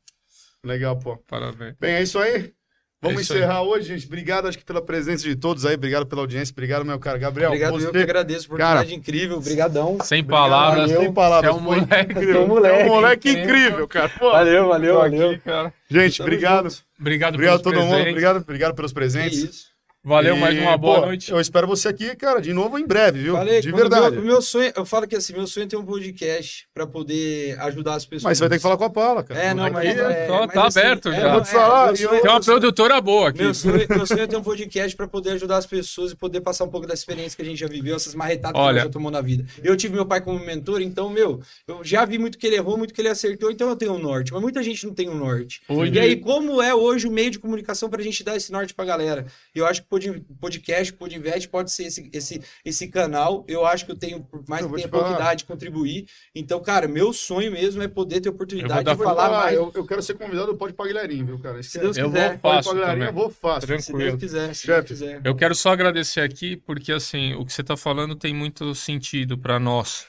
Legal, 0.64 0.96
pô. 0.98 1.16
Parabéns. 1.26 1.74
Bem, 1.78 1.94
é 1.94 2.02
isso 2.02 2.18
aí. 2.18 2.52
Vamos 3.00 3.20
é 3.20 3.22
isso 3.22 3.32
encerrar 3.32 3.60
aí. 3.60 3.66
hoje, 3.66 3.88
gente. 3.88 4.06
Obrigado, 4.06 4.48
acho 4.48 4.58
que 4.58 4.64
pela 4.64 4.82
presença 4.82 5.22
de 5.22 5.36
todos 5.36 5.64
aí. 5.64 5.74
Obrigado 5.74 6.06
pela 6.06 6.20
audiência. 6.20 6.52
Obrigado, 6.52 6.84
meu 6.84 6.98
cara. 6.98 7.16
Gabriel, 7.16 7.50
Obrigado, 7.50 7.72
você... 7.72 7.86
eu 7.86 7.92
que 7.92 7.98
agradeço. 7.98 8.46
Oportunidade 8.46 8.88
cara, 8.88 8.98
incrível. 8.98 9.36
Obrigadão. 9.36 9.98
Sem 10.02 10.24
palavras. 10.24 10.90
Sem 10.90 11.12
palavras. 11.12 11.48
É 11.48 11.52
um 11.52 11.60
moleque. 11.60 12.12
Incrível. 12.12 12.40
É 12.40 12.44
um 12.44 12.48
moleque, 12.48 12.80
é 12.80 12.84
um 12.84 12.88
moleque 12.88 13.30
incrível, 13.30 13.88
cara. 13.88 14.08
Pô, 14.08 14.32
valeu, 14.32 14.68
valeu, 14.68 14.94
valeu. 14.96 15.30
Aqui, 15.30 15.40
cara. 15.40 15.72
Gente, 15.88 16.20
obrigado. 16.22 16.70
Junto. 16.70 16.84
Obrigado, 17.00 17.34
obrigado 17.34 17.54
a 17.54 17.62
todo 17.62 17.74
presentes. 17.74 17.98
mundo. 17.98 18.08
Obrigado, 18.08 18.36
obrigado 18.38 18.74
pelos 18.74 18.92
presentes. 18.92 19.38
Que 19.38 19.50
isso. 19.50 19.77
Valeu, 20.08 20.36
e, 20.36 20.40
mais 20.40 20.58
uma 20.58 20.74
boa 20.78 21.00
pô, 21.00 21.06
noite. 21.06 21.30
Eu 21.30 21.38
espero 21.38 21.66
você 21.66 21.88
aqui, 21.88 22.16
cara, 22.16 22.40
de 22.40 22.54
novo 22.54 22.78
em 22.78 22.86
breve, 22.86 23.20
viu? 23.20 23.34
Falei, 23.34 23.60
de 23.60 23.70
verdade. 23.70 24.16
Meu, 24.16 24.24
meu, 24.24 24.42
sonho, 24.42 24.72
eu 24.74 24.86
falo 24.86 25.06
que 25.06 25.14
assim, 25.14 25.34
meu 25.34 25.46
sonho 25.46 25.64
é 25.64 25.66
ter 25.68 25.76
um 25.76 25.84
podcast 25.84 26.66
pra 26.72 26.86
poder 26.86 27.60
ajudar 27.60 27.94
as 27.96 28.06
pessoas. 28.06 28.22
Mas 28.22 28.38
você 28.38 28.44
vai 28.44 28.48
ter 28.48 28.56
que 28.56 28.62
falar 28.62 28.78
com 28.78 28.84
a 28.84 28.90
Paula, 28.90 29.22
cara. 29.22 29.38
É, 29.38 29.52
não, 29.52 29.70
mas. 29.70 29.86
É, 29.86 30.26
tá, 30.26 30.38
mas 30.38 30.52
tá 30.54 30.66
assim, 30.66 30.80
aberto 30.80 31.08
é, 31.10 31.20
já. 31.20 31.32
vou 31.34 31.42
te 31.42 31.50
falar. 31.50 31.92
É, 31.92 31.92
tem 31.92 32.30
uma 32.30 32.40
produtora 32.40 33.00
boa 33.02 33.28
aqui. 33.28 33.42
Meu 33.42 33.52
sonho, 33.52 33.86
meu 33.86 34.06
sonho 34.06 34.22
é 34.22 34.26
ter 34.26 34.36
um 34.38 34.42
podcast 34.42 34.96
pra 34.96 35.06
poder 35.06 35.32
ajudar 35.32 35.58
as 35.58 35.66
pessoas 35.66 36.12
e 36.12 36.16
poder 36.16 36.40
passar 36.40 36.64
um 36.64 36.70
pouco 36.70 36.86
da 36.86 36.94
experiência 36.94 37.36
que 37.36 37.42
a 37.42 37.44
gente 37.44 37.60
já 37.60 37.68
viveu, 37.68 37.94
essas 37.94 38.14
marretadas 38.14 38.58
Olha, 38.58 38.64
que 38.64 38.70
a 38.70 38.82
gente 38.84 38.88
já 38.88 38.92
tomou 38.92 39.10
na 39.10 39.20
vida. 39.20 39.44
Eu 39.62 39.76
tive 39.76 39.92
meu 39.92 40.06
pai 40.06 40.22
como 40.22 40.38
mentor, 40.38 40.80
então, 40.80 41.10
meu, 41.10 41.42
eu 41.66 41.84
já 41.84 42.06
vi 42.06 42.16
muito 42.16 42.38
que 42.38 42.46
ele 42.46 42.56
errou, 42.56 42.78
muito 42.78 42.94
que 42.94 43.00
ele 43.02 43.08
acertou, 43.08 43.50
então 43.50 43.68
eu 43.68 43.76
tenho 43.76 43.92
um 43.92 43.98
norte. 43.98 44.32
Mas 44.32 44.40
muita 44.40 44.62
gente 44.62 44.86
não 44.86 44.94
tem 44.94 45.10
um 45.10 45.14
norte. 45.14 45.60
Hoje... 45.68 45.92
E 45.92 45.98
aí, 45.98 46.16
como 46.16 46.62
é 46.62 46.74
hoje 46.74 47.06
o 47.06 47.10
meio 47.10 47.30
de 47.30 47.38
comunicação 47.38 47.90
pra 47.90 48.02
gente 48.02 48.24
dar 48.24 48.36
esse 48.36 48.50
norte 48.50 48.72
pra 48.72 48.86
galera? 48.86 49.26
Eu 49.54 49.66
acho 49.66 49.82
que 49.82 49.97
podcast 50.40 50.88
podcast 50.88 50.92
Podinvest 50.92 51.48
pode 51.48 51.72
ser 51.72 51.84
esse, 51.84 52.10
esse, 52.12 52.42
esse 52.64 52.88
canal. 52.88 53.44
Eu 53.48 53.66
acho 53.66 53.84
que 53.84 53.92
eu 53.92 53.96
tenho, 53.96 54.26
mais 54.48 54.62
eu 54.62 54.70
que 54.70 54.76
tenha 54.76 54.88
oportunidade 54.88 55.38
de 55.40 55.44
contribuir. 55.44 56.06
Então, 56.34 56.60
cara, 56.60 56.86
meu 56.88 57.12
sonho 57.12 57.50
mesmo 57.50 57.82
é 57.82 57.88
poder 57.88 58.20
ter 58.20 58.28
oportunidade 58.28 58.84
de 58.84 58.96
falar, 58.96 59.14
falar 59.14 59.44
mais. 59.44 59.56
Eu, 59.56 59.72
eu, 59.74 59.86
quero 59.86 60.02
ser 60.02 60.14
convidado 60.14 60.52
do 60.52 60.58
Pode 60.58 60.74
Paguilharinho, 60.74 61.26
viu, 61.26 61.38
cara? 61.38 61.62
Se 61.62 61.78
Deus 61.78 61.96
eu 61.96 62.10
quiser. 62.10 62.30
Vou 62.30 62.52
fácil 62.52 62.78
eu 62.78 63.12
vou 63.12 63.30
fácil. 63.30 63.66
Tranquilo. 63.66 63.82
Se 63.82 63.92
Deus 63.92 64.20
quiser. 64.20 64.54
Se 64.54 64.66
Deus 64.66 64.86
quiser. 64.86 65.20
Eu 65.24 65.34
quero 65.34 65.54
só 65.54 65.70
agradecer 65.70 66.20
aqui, 66.20 66.56
porque 66.56 66.92
assim, 66.92 67.34
o 67.34 67.44
que 67.44 67.52
você 67.52 67.62
está 67.62 67.76
falando 67.76 68.14
tem 68.14 68.34
muito 68.34 68.74
sentido 68.74 69.36
para 69.36 69.58
nós. 69.58 70.06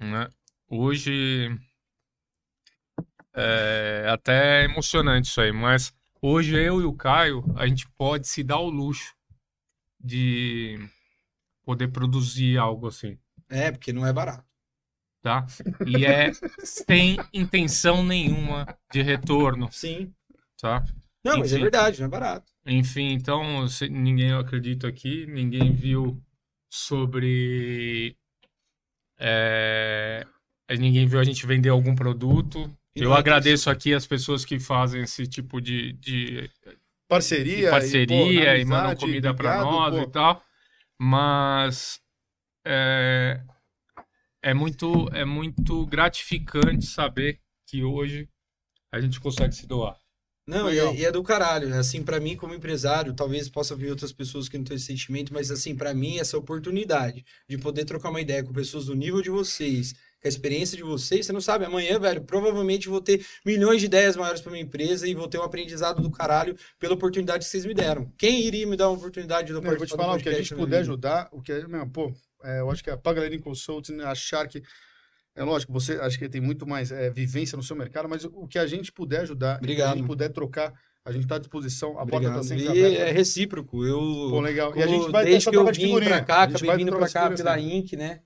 Né? 0.00 0.28
Hoje. 0.70 1.50
É 3.40 4.06
até 4.08 4.64
emocionante 4.64 5.28
isso 5.28 5.40
aí, 5.40 5.52
mas 5.52 5.92
hoje 6.20 6.56
eu 6.56 6.80
e 6.80 6.84
o 6.84 6.92
Caio, 6.92 7.44
a 7.56 7.66
gente 7.66 7.88
pode 7.90 8.26
se 8.26 8.42
dar 8.42 8.58
o 8.58 8.70
luxo 8.70 9.14
de 9.98 10.78
poder 11.64 11.88
produzir 11.88 12.56
algo 12.58 12.86
assim. 12.86 13.18
É, 13.48 13.70
porque 13.70 13.92
não 13.92 14.06
é 14.06 14.12
barato. 14.12 14.46
Tá? 15.20 15.46
E 15.86 16.06
é 16.06 16.30
sem 16.62 17.16
intenção 17.32 18.04
nenhuma 18.04 18.66
de 18.92 19.02
retorno. 19.02 19.68
Sim. 19.72 20.12
Tá? 20.60 20.84
Não, 21.24 21.32
Enfim, 21.32 21.40
mas 21.40 21.52
é 21.52 21.58
verdade, 21.58 21.98
não 22.00 22.06
é 22.06 22.10
barato. 22.10 22.52
Enfim, 22.64 23.12
então, 23.12 23.66
ninguém 23.90 24.32
acredita 24.32 24.86
aqui, 24.86 25.26
ninguém 25.26 25.72
viu 25.72 26.22
sobre. 26.70 28.16
É, 29.18 30.26
ninguém 30.78 31.06
viu 31.06 31.18
a 31.18 31.24
gente 31.24 31.46
vender 31.46 31.70
algum 31.70 31.94
produto. 31.94 32.70
Eu 33.00 33.14
agradeço 33.14 33.70
aqui 33.70 33.94
as 33.94 34.06
pessoas 34.06 34.44
que 34.44 34.58
fazem 34.58 35.02
esse 35.02 35.26
tipo 35.26 35.60
de, 35.60 35.92
de 35.94 36.50
parceria, 37.08 37.70
parceria 37.70 38.56
e, 38.56 38.56
pô, 38.56 38.62
e 38.62 38.64
mandam 38.64 38.96
comida 38.96 39.34
para 39.34 39.62
nós 39.62 39.94
pô. 39.94 40.02
e 40.02 40.06
tal. 40.10 40.42
Mas 41.00 42.00
é, 42.66 43.40
é 44.42 44.54
muito 44.54 45.08
é 45.12 45.24
muito 45.24 45.86
gratificante 45.86 46.86
saber 46.86 47.40
que 47.66 47.82
hoje 47.82 48.28
a 48.92 49.00
gente 49.00 49.20
consegue 49.20 49.54
se 49.54 49.66
doar. 49.66 49.96
Não, 50.48 50.72
e 50.72 50.78
é, 50.78 50.94
e 50.94 51.04
é, 51.04 51.12
do 51.12 51.22
caralho, 51.22 51.68
né? 51.68 51.78
Assim, 51.78 52.02
para 52.02 52.18
mim, 52.18 52.34
como 52.34 52.54
empresário, 52.54 53.12
talvez 53.12 53.50
possa 53.50 53.76
vir 53.76 53.90
outras 53.90 54.14
pessoas 54.14 54.48
que 54.48 54.56
não 54.56 54.64
têm 54.64 54.76
esse 54.76 54.86
sentimento, 54.86 55.30
mas 55.30 55.50
assim, 55.50 55.76
para 55.76 55.92
mim, 55.92 56.18
essa 56.18 56.38
oportunidade 56.38 57.22
de 57.46 57.58
poder 57.58 57.84
trocar 57.84 58.08
uma 58.08 58.20
ideia 58.22 58.42
com 58.42 58.50
pessoas 58.50 58.86
do 58.86 58.94
nível 58.94 59.20
de 59.20 59.28
vocês, 59.28 59.94
com 60.20 60.26
a 60.26 60.28
experiência 60.28 60.76
de 60.76 60.82
vocês, 60.82 61.26
você 61.26 61.32
não 61.32 61.40
sabe, 61.40 61.64
amanhã, 61.64 61.98
velho, 61.98 62.22
provavelmente 62.22 62.88
vou 62.88 63.00
ter 63.00 63.24
milhões 63.44 63.80
de 63.80 63.86
ideias 63.86 64.16
maiores 64.16 64.40
para 64.40 64.50
minha 64.50 64.64
empresa 64.64 65.06
e 65.06 65.14
vou 65.14 65.28
ter 65.28 65.38
um 65.38 65.42
aprendizado 65.42 66.02
do 66.02 66.10
caralho 66.10 66.56
pela 66.78 66.94
oportunidade 66.94 67.44
que 67.44 67.50
vocês 67.50 67.64
me 67.64 67.74
deram. 67.74 68.12
Quem 68.18 68.42
iria 68.44 68.66
me 68.66 68.76
dar 68.76 68.88
uma 68.88 68.98
oportunidade 68.98 69.46
de 69.46 69.52
eu 69.52 69.62
vou 69.62 69.86
te 69.86 69.96
falar, 69.96 70.16
o 70.16 70.18
que 70.18 70.28
a 70.28 70.32
gente 70.32 70.54
puder 70.54 70.80
ajudar, 70.80 71.28
o 71.30 71.40
que 71.40 71.52
é, 71.52 71.66
meu, 71.68 71.88
pô, 71.88 72.12
é, 72.42 72.60
eu 72.60 72.70
acho 72.70 72.82
que 72.82 72.90
a 72.90 72.96
Pagaleirin 72.96 73.38
Consulting, 73.38 74.00
achar 74.00 74.46
que 74.48 74.62
é 75.36 75.44
lógico, 75.44 75.72
você 75.72 75.94
acho 75.94 76.18
que 76.18 76.28
tem 76.28 76.40
muito 76.40 76.66
mais 76.66 76.90
é, 76.90 77.10
vivência 77.10 77.56
no 77.56 77.62
seu 77.62 77.76
mercado, 77.76 78.08
mas 78.08 78.24
o 78.24 78.48
que 78.48 78.58
a 78.58 78.66
gente 78.66 78.90
puder 78.90 79.20
ajudar, 79.20 79.58
Obrigado. 79.58 79.92
a 79.92 79.96
gente 79.96 80.06
puder 80.06 80.30
trocar, 80.30 80.74
a 81.04 81.12
gente 81.12 81.22
está 81.22 81.36
à 81.36 81.38
disposição, 81.38 81.96
a 81.96 82.02
Obrigado. 82.02 82.32
porta 82.32 82.40
está 82.40 82.56
sempre 82.56 82.64
e 82.64 82.68
aberta. 82.68 83.02
É 83.04 83.12
recíproco. 83.12 83.84
Eu, 83.84 83.98
Pô, 84.30 84.40
legal. 84.40 84.76
E 84.76 84.82
a 84.82 84.86
gente 84.88 85.10
vai 85.12 85.24
desde 85.24 85.48
que 85.48 85.56
eu 85.56 85.64
vim 85.72 86.00
para 86.00 86.24
cá, 86.24 86.42
acabei 86.42 86.76
vindo 86.76 86.90
para 86.90 87.08
cá 87.08 87.30
pela 87.30 87.58
Inc, 87.60 87.92
né? 87.96 88.20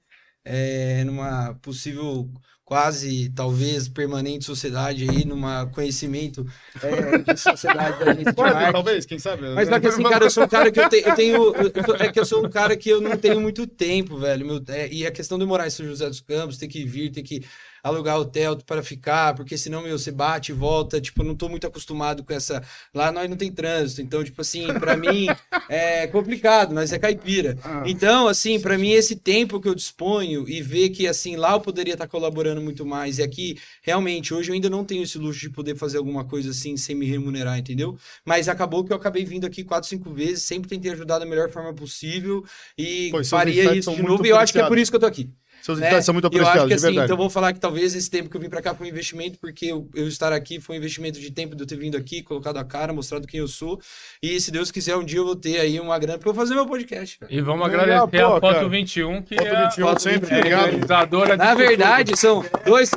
É, 0.44 1.04
numa 1.04 1.54
possível 1.62 2.28
quase, 2.64 3.28
talvez, 3.34 3.86
permanente 3.86 4.46
sociedade 4.46 5.06
aí, 5.08 5.26
numa 5.26 5.66
conhecimento 5.66 6.46
é, 6.82 7.18
de 7.18 7.38
sociedade 7.38 8.02
da 8.02 8.14
gente 8.14 8.32
Quase, 8.32 8.72
talvez, 8.72 9.04
quem 9.04 9.18
sabe. 9.18 9.42
Mas 9.54 9.68
só 9.68 9.78
que 9.78 9.88
assim, 9.88 10.02
cara, 10.02 10.24
eu 10.24 10.30
sou 10.30 10.44
um 10.44 10.48
cara 10.48 10.70
que 10.72 10.80
eu, 10.80 10.88
te, 10.88 11.02
eu 11.06 11.14
tenho. 11.14 11.54
Eu, 11.54 11.96
é 11.98 12.10
que 12.10 12.18
eu 12.18 12.24
sou 12.24 12.46
um 12.46 12.48
cara 12.48 12.74
que 12.74 12.88
eu 12.88 13.00
não 13.00 13.16
tenho 13.16 13.40
muito 13.40 13.66
tempo, 13.66 14.16
velho. 14.16 14.46
Meu, 14.46 14.64
é, 14.68 14.88
e 14.88 15.06
a 15.06 15.10
questão 15.10 15.38
de 15.38 15.44
morar 15.44 15.66
em 15.66 15.70
São 15.70 15.84
José 15.84 16.08
dos 16.08 16.20
Campos, 16.20 16.56
ter 16.56 16.66
que 16.66 16.84
vir, 16.84 17.10
ter 17.10 17.22
que 17.22 17.44
alugar 17.82 18.18
hotel 18.18 18.56
para 18.64 18.82
ficar, 18.82 19.34
porque 19.34 19.58
senão, 19.58 19.82
meu, 19.82 19.98
você 19.98 20.12
bate 20.12 20.52
e 20.52 20.54
volta. 20.54 21.00
Tipo, 21.00 21.24
não 21.24 21.34
tô 21.34 21.48
muito 21.48 21.66
acostumado 21.66 22.22
com 22.22 22.32
essa. 22.32 22.62
Lá 22.94 23.10
nós 23.10 23.28
não 23.28 23.36
tem 23.36 23.50
trânsito. 23.50 24.00
Então, 24.00 24.22
tipo 24.22 24.40
assim, 24.40 24.66
para 24.74 24.96
mim 24.96 25.26
é 25.68 26.06
complicado, 26.06 26.74
mas 26.74 26.92
é 26.92 26.98
caipira. 26.98 27.58
Ah. 27.64 27.82
Então, 27.86 28.28
assim, 28.28 28.60
para 28.60 28.78
mim, 28.78 28.90
esse 28.90 29.16
tempo 29.16 29.60
que 29.60 29.68
eu 29.68 29.74
disponho 29.74 30.48
e 30.48 30.62
ver 30.62 30.90
que, 30.90 31.08
assim, 31.08 31.36
lá 31.36 31.52
eu 31.52 31.60
poderia 31.60 31.94
estar 31.94 32.06
tá 32.06 32.10
colaborando 32.10 32.60
muito 32.60 32.86
mais. 32.86 33.18
E 33.18 33.22
aqui, 33.22 33.58
realmente, 33.82 34.32
hoje 34.32 34.50
eu 34.50 34.54
ainda 34.54 34.70
não 34.70 34.84
tenho 34.84 35.02
esse 35.02 35.18
luxo 35.18 35.40
de 35.40 35.50
poder 35.50 35.76
fazer 35.76 35.98
alguma 35.98 36.24
coisa 36.24 36.50
assim 36.50 36.76
sem 36.76 36.94
me 36.94 37.06
remunerar, 37.06 37.58
entendeu? 37.58 37.98
Mas 38.24 38.48
acabou 38.48 38.84
que 38.84 38.92
eu 38.92 38.96
acabei 38.96 39.24
vindo 39.24 39.46
aqui 39.46 39.64
quatro, 39.64 39.88
cinco 39.88 40.12
vezes, 40.12 40.44
sempre 40.44 40.68
tentei 40.68 40.92
ajudar 40.92 41.18
da 41.18 41.26
melhor 41.26 41.50
forma 41.50 41.74
possível 41.74 42.44
e 42.76 43.08
Pois, 43.10 43.28
faria 43.28 43.74
isso 43.74 43.94
de 43.94 44.02
novo. 44.02 44.24
E 44.24 44.28
eu 44.28 44.36
acho 44.36 44.52
que 44.52 44.60
é 44.60 44.66
por 44.66 44.78
isso 44.78 44.90
que 44.90 44.96
eu 44.96 45.00
tô 45.00 45.06
aqui. 45.06 45.30
Seus 45.62 45.78
né? 45.78 46.00
são 46.02 46.12
muito 46.12 46.26
apreciados, 46.26 46.56
eu 46.56 46.62
acho 46.62 46.68
que, 46.68 46.86
assim, 46.86 46.98
Então 46.98 47.16
vou 47.16 47.30
falar 47.30 47.52
que 47.52 47.60
talvez 47.60 47.94
esse 47.94 48.10
tempo 48.10 48.28
que 48.28 48.36
eu 48.36 48.40
vim 48.40 48.48
para 48.48 48.60
cá 48.60 48.74
foi 48.74 48.88
um 48.88 48.90
investimento, 48.90 49.38
porque 49.38 49.66
eu, 49.66 49.88
eu, 49.94 50.08
estar 50.08 50.32
aqui 50.32 50.60
foi 50.60 50.74
um 50.74 50.78
investimento 50.78 51.20
de 51.20 51.30
tempo 51.30 51.54
de 51.54 51.62
eu 51.62 51.66
ter 51.66 51.76
vindo 51.76 51.96
aqui, 51.96 52.20
colocado 52.20 52.56
a 52.56 52.64
cara, 52.64 52.92
mostrado 52.92 53.28
quem 53.28 53.38
eu 53.38 53.46
sou. 53.46 53.80
E 54.20 54.40
se 54.40 54.50
Deus 54.50 54.72
quiser, 54.72 54.96
um 54.96 55.04
dia 55.04 55.20
eu 55.20 55.24
vou 55.24 55.36
ter 55.36 55.60
aí 55.60 55.78
uma 55.78 55.96
grana 56.00 56.18
para 56.18 56.28
eu 56.28 56.34
fazer 56.34 56.54
meu 56.54 56.66
podcast. 56.66 57.20
E 57.30 57.40
vamos 57.40 57.64
agradecer 57.64 58.08
pô, 58.08 58.34
a 58.34 58.40
Foto 58.40 58.68
21, 58.68 59.22
que 59.22 59.36
Foto 59.36 59.46
é 59.46 59.66
21, 59.68 59.88
a 59.88 59.98
sempre, 60.00 60.34
é 60.34 60.42
realizadora 60.42 61.36
Na 61.36 61.54
verdade, 61.54 62.18
são 62.18 62.44
dois 62.66 62.90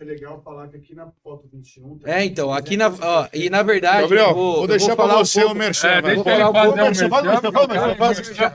é 0.00 0.04
legal 0.04 0.40
falar 0.42 0.68
que 0.68 0.76
aqui 0.76 0.94
na 0.94 1.10
foto 1.22 1.48
21. 1.52 2.00
É, 2.04 2.24
então, 2.24 2.52
aqui 2.52 2.76
na. 2.76 2.88
Ó, 2.88 3.28
e 3.32 3.48
na 3.48 3.62
verdade. 3.62 4.02
Gabriel, 4.02 4.34
vou, 4.34 4.56
vou 4.58 4.66
deixar 4.66 4.94
para 4.94 5.16
você 5.16 5.44
um 5.44 5.52
o 5.52 5.54
merchan. 5.54 5.88
É, 5.88 6.14
vou 6.14 6.24
falar 6.24 6.50
um 6.50 6.52
pouco. 6.52 6.78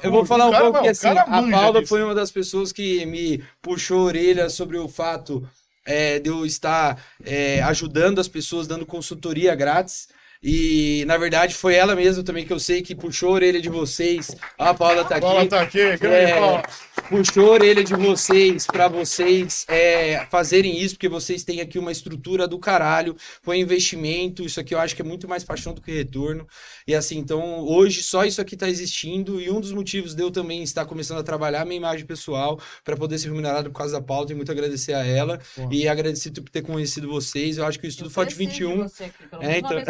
Eu 0.03 0.11
vou 0.11 0.25
falar 0.25 0.47
um 0.47 0.51
pouco 0.51 0.81
que 0.81 0.89
assim, 0.89 1.07
a 1.07 1.25
Paula 1.25 1.85
foi 1.85 2.03
uma 2.03 2.13
das 2.13 2.31
pessoas 2.31 2.71
que 2.71 3.05
me 3.05 3.43
puxou 3.61 4.01
a 4.01 4.03
orelha 4.03 4.49
sobre 4.49 4.77
o 4.77 4.87
fato 4.87 5.47
é, 5.85 6.19
de 6.19 6.29
eu 6.29 6.45
estar 6.45 7.03
é, 7.23 7.61
ajudando 7.63 8.19
as 8.19 8.27
pessoas, 8.27 8.67
dando 8.67 8.85
consultoria 8.85 9.55
grátis. 9.55 10.09
E, 10.43 11.03
na 11.05 11.17
verdade, 11.17 11.53
foi 11.53 11.75
ela 11.75 11.95
mesma 11.95 12.23
também 12.23 12.45
que 12.45 12.51
eu 12.51 12.59
sei 12.59 12.81
que 12.81 12.95
puxou 12.95 13.29
a 13.29 13.33
orelha 13.33 13.61
de 13.61 13.69
vocês. 13.69 14.35
a 14.57 14.73
Paula 14.73 15.05
tá 15.05 15.15
aqui. 15.15 15.21
Paula 15.21 15.47
tá 15.47 15.61
aqui, 15.61 15.97
grande 15.97 16.31
é, 16.31 16.39
Paula 16.39 16.63
puxou 17.11 17.49
a 17.49 17.51
orelha 17.51 17.83
de 17.83 17.93
vocês 17.93 18.65
para 18.65 18.87
vocês 18.87 19.65
é, 19.67 20.25
fazerem 20.31 20.79
isso, 20.79 20.95
porque 20.95 21.09
vocês 21.09 21.43
têm 21.43 21.59
aqui 21.59 21.77
uma 21.77 21.91
estrutura 21.91 22.47
do 22.47 22.57
caralho, 22.57 23.17
foi 23.41 23.57
investimento, 23.59 24.45
isso 24.45 24.61
aqui 24.61 24.73
eu 24.73 24.79
acho 24.79 24.95
que 24.95 25.01
é 25.01 25.05
muito 25.05 25.27
mais 25.27 25.43
paixão 25.43 25.73
do 25.73 25.81
que 25.81 25.91
retorno. 25.91 26.47
E 26.87 26.95
assim, 26.95 27.17
então 27.17 27.59
hoje 27.65 28.01
só 28.01 28.23
isso 28.23 28.39
aqui 28.39 28.55
tá 28.55 28.69
existindo 28.69 29.41
e 29.41 29.51
um 29.51 29.59
dos 29.59 29.73
motivos 29.73 30.15
de 30.15 30.23
eu 30.23 30.31
também 30.31 30.63
estar 30.63 30.85
começando 30.85 31.19
a 31.19 31.23
trabalhar 31.23 31.63
a 31.63 31.65
minha 31.65 31.75
imagem 31.75 32.05
pessoal 32.05 32.57
para 32.81 32.95
poder 32.95 33.17
ser 33.17 33.27
remunerado 33.27 33.69
por 33.69 33.77
causa 33.79 33.99
da 33.99 34.01
pauta 34.01 34.31
e 34.31 34.35
muito 34.35 34.51
agradecer 34.51 34.93
a 34.93 35.05
ela 35.05 35.37
e 35.69 35.89
agradecer 35.89 36.31
por 36.31 36.49
ter 36.49 36.61
conhecido 36.61 37.09
vocês. 37.09 37.57
Eu 37.57 37.65
acho 37.65 37.77
que 37.77 37.87
o 37.87 37.89
Estudo 37.89 38.09
Forte 38.09 38.33
21. 38.35 38.83
Você, 38.83 39.03
aqui, 39.03 39.13
é, 39.41 39.57
então... 39.57 39.83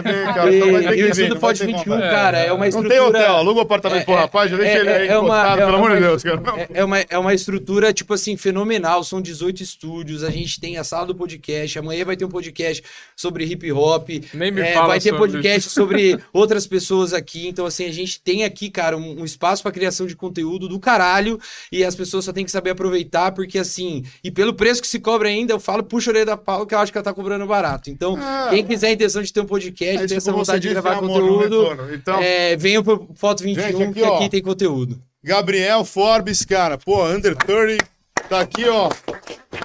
Vai 0.00 0.12
ver, 0.12 0.24
cara. 0.26 0.52
E, 0.52 0.56
então 0.56 0.72
vai 0.72 0.82
ter 0.82 0.98
e 0.98 1.02
o 1.02 1.08
Estudo 1.08 1.40
Forte 1.40 1.66
21, 1.66 1.84
cara, 1.84 2.38
é 2.38 2.52
uma 2.52 2.68
estrutura. 2.68 2.96
Não 2.96 3.12
tem 3.12 3.20
hotel, 3.20 3.36
aluga 3.36 3.60
o 3.60 3.62
apartamento 3.62 4.02
é, 4.02 4.04
pro 4.04 4.14
rapaz, 4.14 4.50
já 4.50 4.56
deixa 4.56 4.78
é, 4.78 4.80
ele 4.80 4.90
aí 4.90 5.08
é 5.08 5.18
uma, 5.18 5.52
é 5.52 5.56
pelo 5.56 5.76
amor 5.76 5.94
de 5.94 6.00
Deus, 6.00 6.22
cara. 6.22 6.42
É, 6.72 6.84
uma, 6.84 6.98
é 6.98 7.18
uma 7.18 7.34
estrutura, 7.34 7.92
tipo 7.92 8.14
assim, 8.14 8.36
fenomenal. 8.36 9.02
São 9.04 9.20
18 9.20 9.62
estúdios, 9.62 10.22
a 10.22 10.30
gente 10.30 10.60
tem 10.60 10.76
a 10.78 10.84
sala 10.84 11.06
do 11.06 11.14
podcast. 11.14 11.78
Amanhã 11.78 12.04
vai 12.04 12.16
ter 12.16 12.24
um 12.24 12.28
podcast 12.28 12.82
sobre 13.14 13.44
hip 13.44 13.70
hop. 13.72 14.08
Nem 14.34 14.50
me 14.50 14.60
é, 14.60 14.74
fala 14.74 14.88
Vai 14.88 15.00
ter 15.00 15.10
sobre 15.10 15.26
podcast 15.26 15.70
sobre 15.70 16.18
outras 16.32 16.66
pessoas 16.66 17.12
aqui. 17.12 17.48
Então, 17.48 17.66
assim, 17.66 17.86
a 17.86 17.92
gente 17.92 18.20
tem 18.20 18.44
aqui, 18.44 18.70
cara, 18.70 18.96
um, 18.96 19.20
um 19.20 19.24
espaço 19.24 19.62
para 19.62 19.72
criação 19.72 20.06
de 20.06 20.16
conteúdo 20.16 20.68
do 20.68 20.78
caralho. 20.78 21.38
E 21.70 21.84
as 21.84 21.94
pessoas 21.94 22.24
só 22.24 22.32
tem 22.32 22.44
que 22.44 22.50
saber 22.50 22.70
aproveitar, 22.70 23.32
porque 23.32 23.58
assim, 23.58 24.04
e 24.22 24.30
pelo 24.30 24.54
preço 24.54 24.80
que 24.80 24.88
se 24.88 24.98
cobra 24.98 25.28
ainda, 25.28 25.52
eu 25.52 25.60
falo, 25.60 25.82
puxa 25.82 26.10
a 26.10 26.12
orelha 26.12 26.26
da 26.26 26.36
Paula, 26.36 26.66
que 26.66 26.74
eu 26.74 26.78
acho 26.78 26.92
que 26.92 26.98
ela 26.98 27.04
tá 27.04 27.12
cobrando 27.12 27.46
barato. 27.46 27.90
Então, 27.90 28.16
ah, 28.18 28.48
quem 28.50 28.64
quiser 28.64 28.88
a 28.88 28.92
intenção 28.92 29.22
de 29.22 29.32
ter 29.32 29.40
um 29.40 29.46
podcast, 29.46 29.85
é, 29.86 30.06
ter 30.06 30.14
essa 30.16 30.32
vontade 30.32 30.60
de 30.60 30.68
gravar 30.68 30.96
conteúdo, 30.96 31.94
então... 31.94 32.20
é, 32.20 32.56
venham 32.56 32.82
pro 32.82 33.08
Foto 33.14 33.42
21, 33.42 33.62
gente, 33.62 33.82
aqui, 33.82 33.92
que 33.92 34.04
aqui 34.04 34.24
ó, 34.24 34.28
tem 34.28 34.42
conteúdo. 34.42 35.00
Gabriel 35.22 35.84
Forbes, 35.84 36.44
cara, 36.44 36.78
pô, 36.78 37.04
under 37.04 37.34
30, 37.34 37.84
tá 38.28 38.40
aqui, 38.40 38.68
ó. 38.68 38.88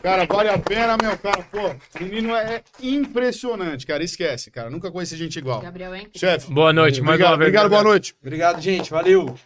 Cara, 0.02 0.26
vale 0.26 0.49
a 0.49 0.57
pena, 0.57 0.98
meu, 1.02 1.18
cara, 1.18 1.43
pô. 1.52 1.68
O 1.99 2.03
menino 2.03 2.35
é 2.35 2.61
impressionante, 2.81 3.85
cara, 3.85 4.03
esquece, 4.03 4.49
cara. 4.49 4.69
Nunca 4.69 4.91
conheci 4.91 5.15
gente 5.15 5.38
igual. 5.38 5.61
Gabriel, 5.61 5.93
hein? 5.95 6.07
Chefe. 6.15 6.52
Boa 6.52 6.73
noite, 6.73 7.02
mais 7.02 7.15
obrigado, 7.15 7.31
uma 7.31 7.38
vez. 7.38 7.48
Obrigado, 7.49 7.69
boa 7.69 7.84
noite. 7.84 8.15
Obrigado, 8.22 8.61
gente, 8.61 8.89
valeu. 8.89 9.35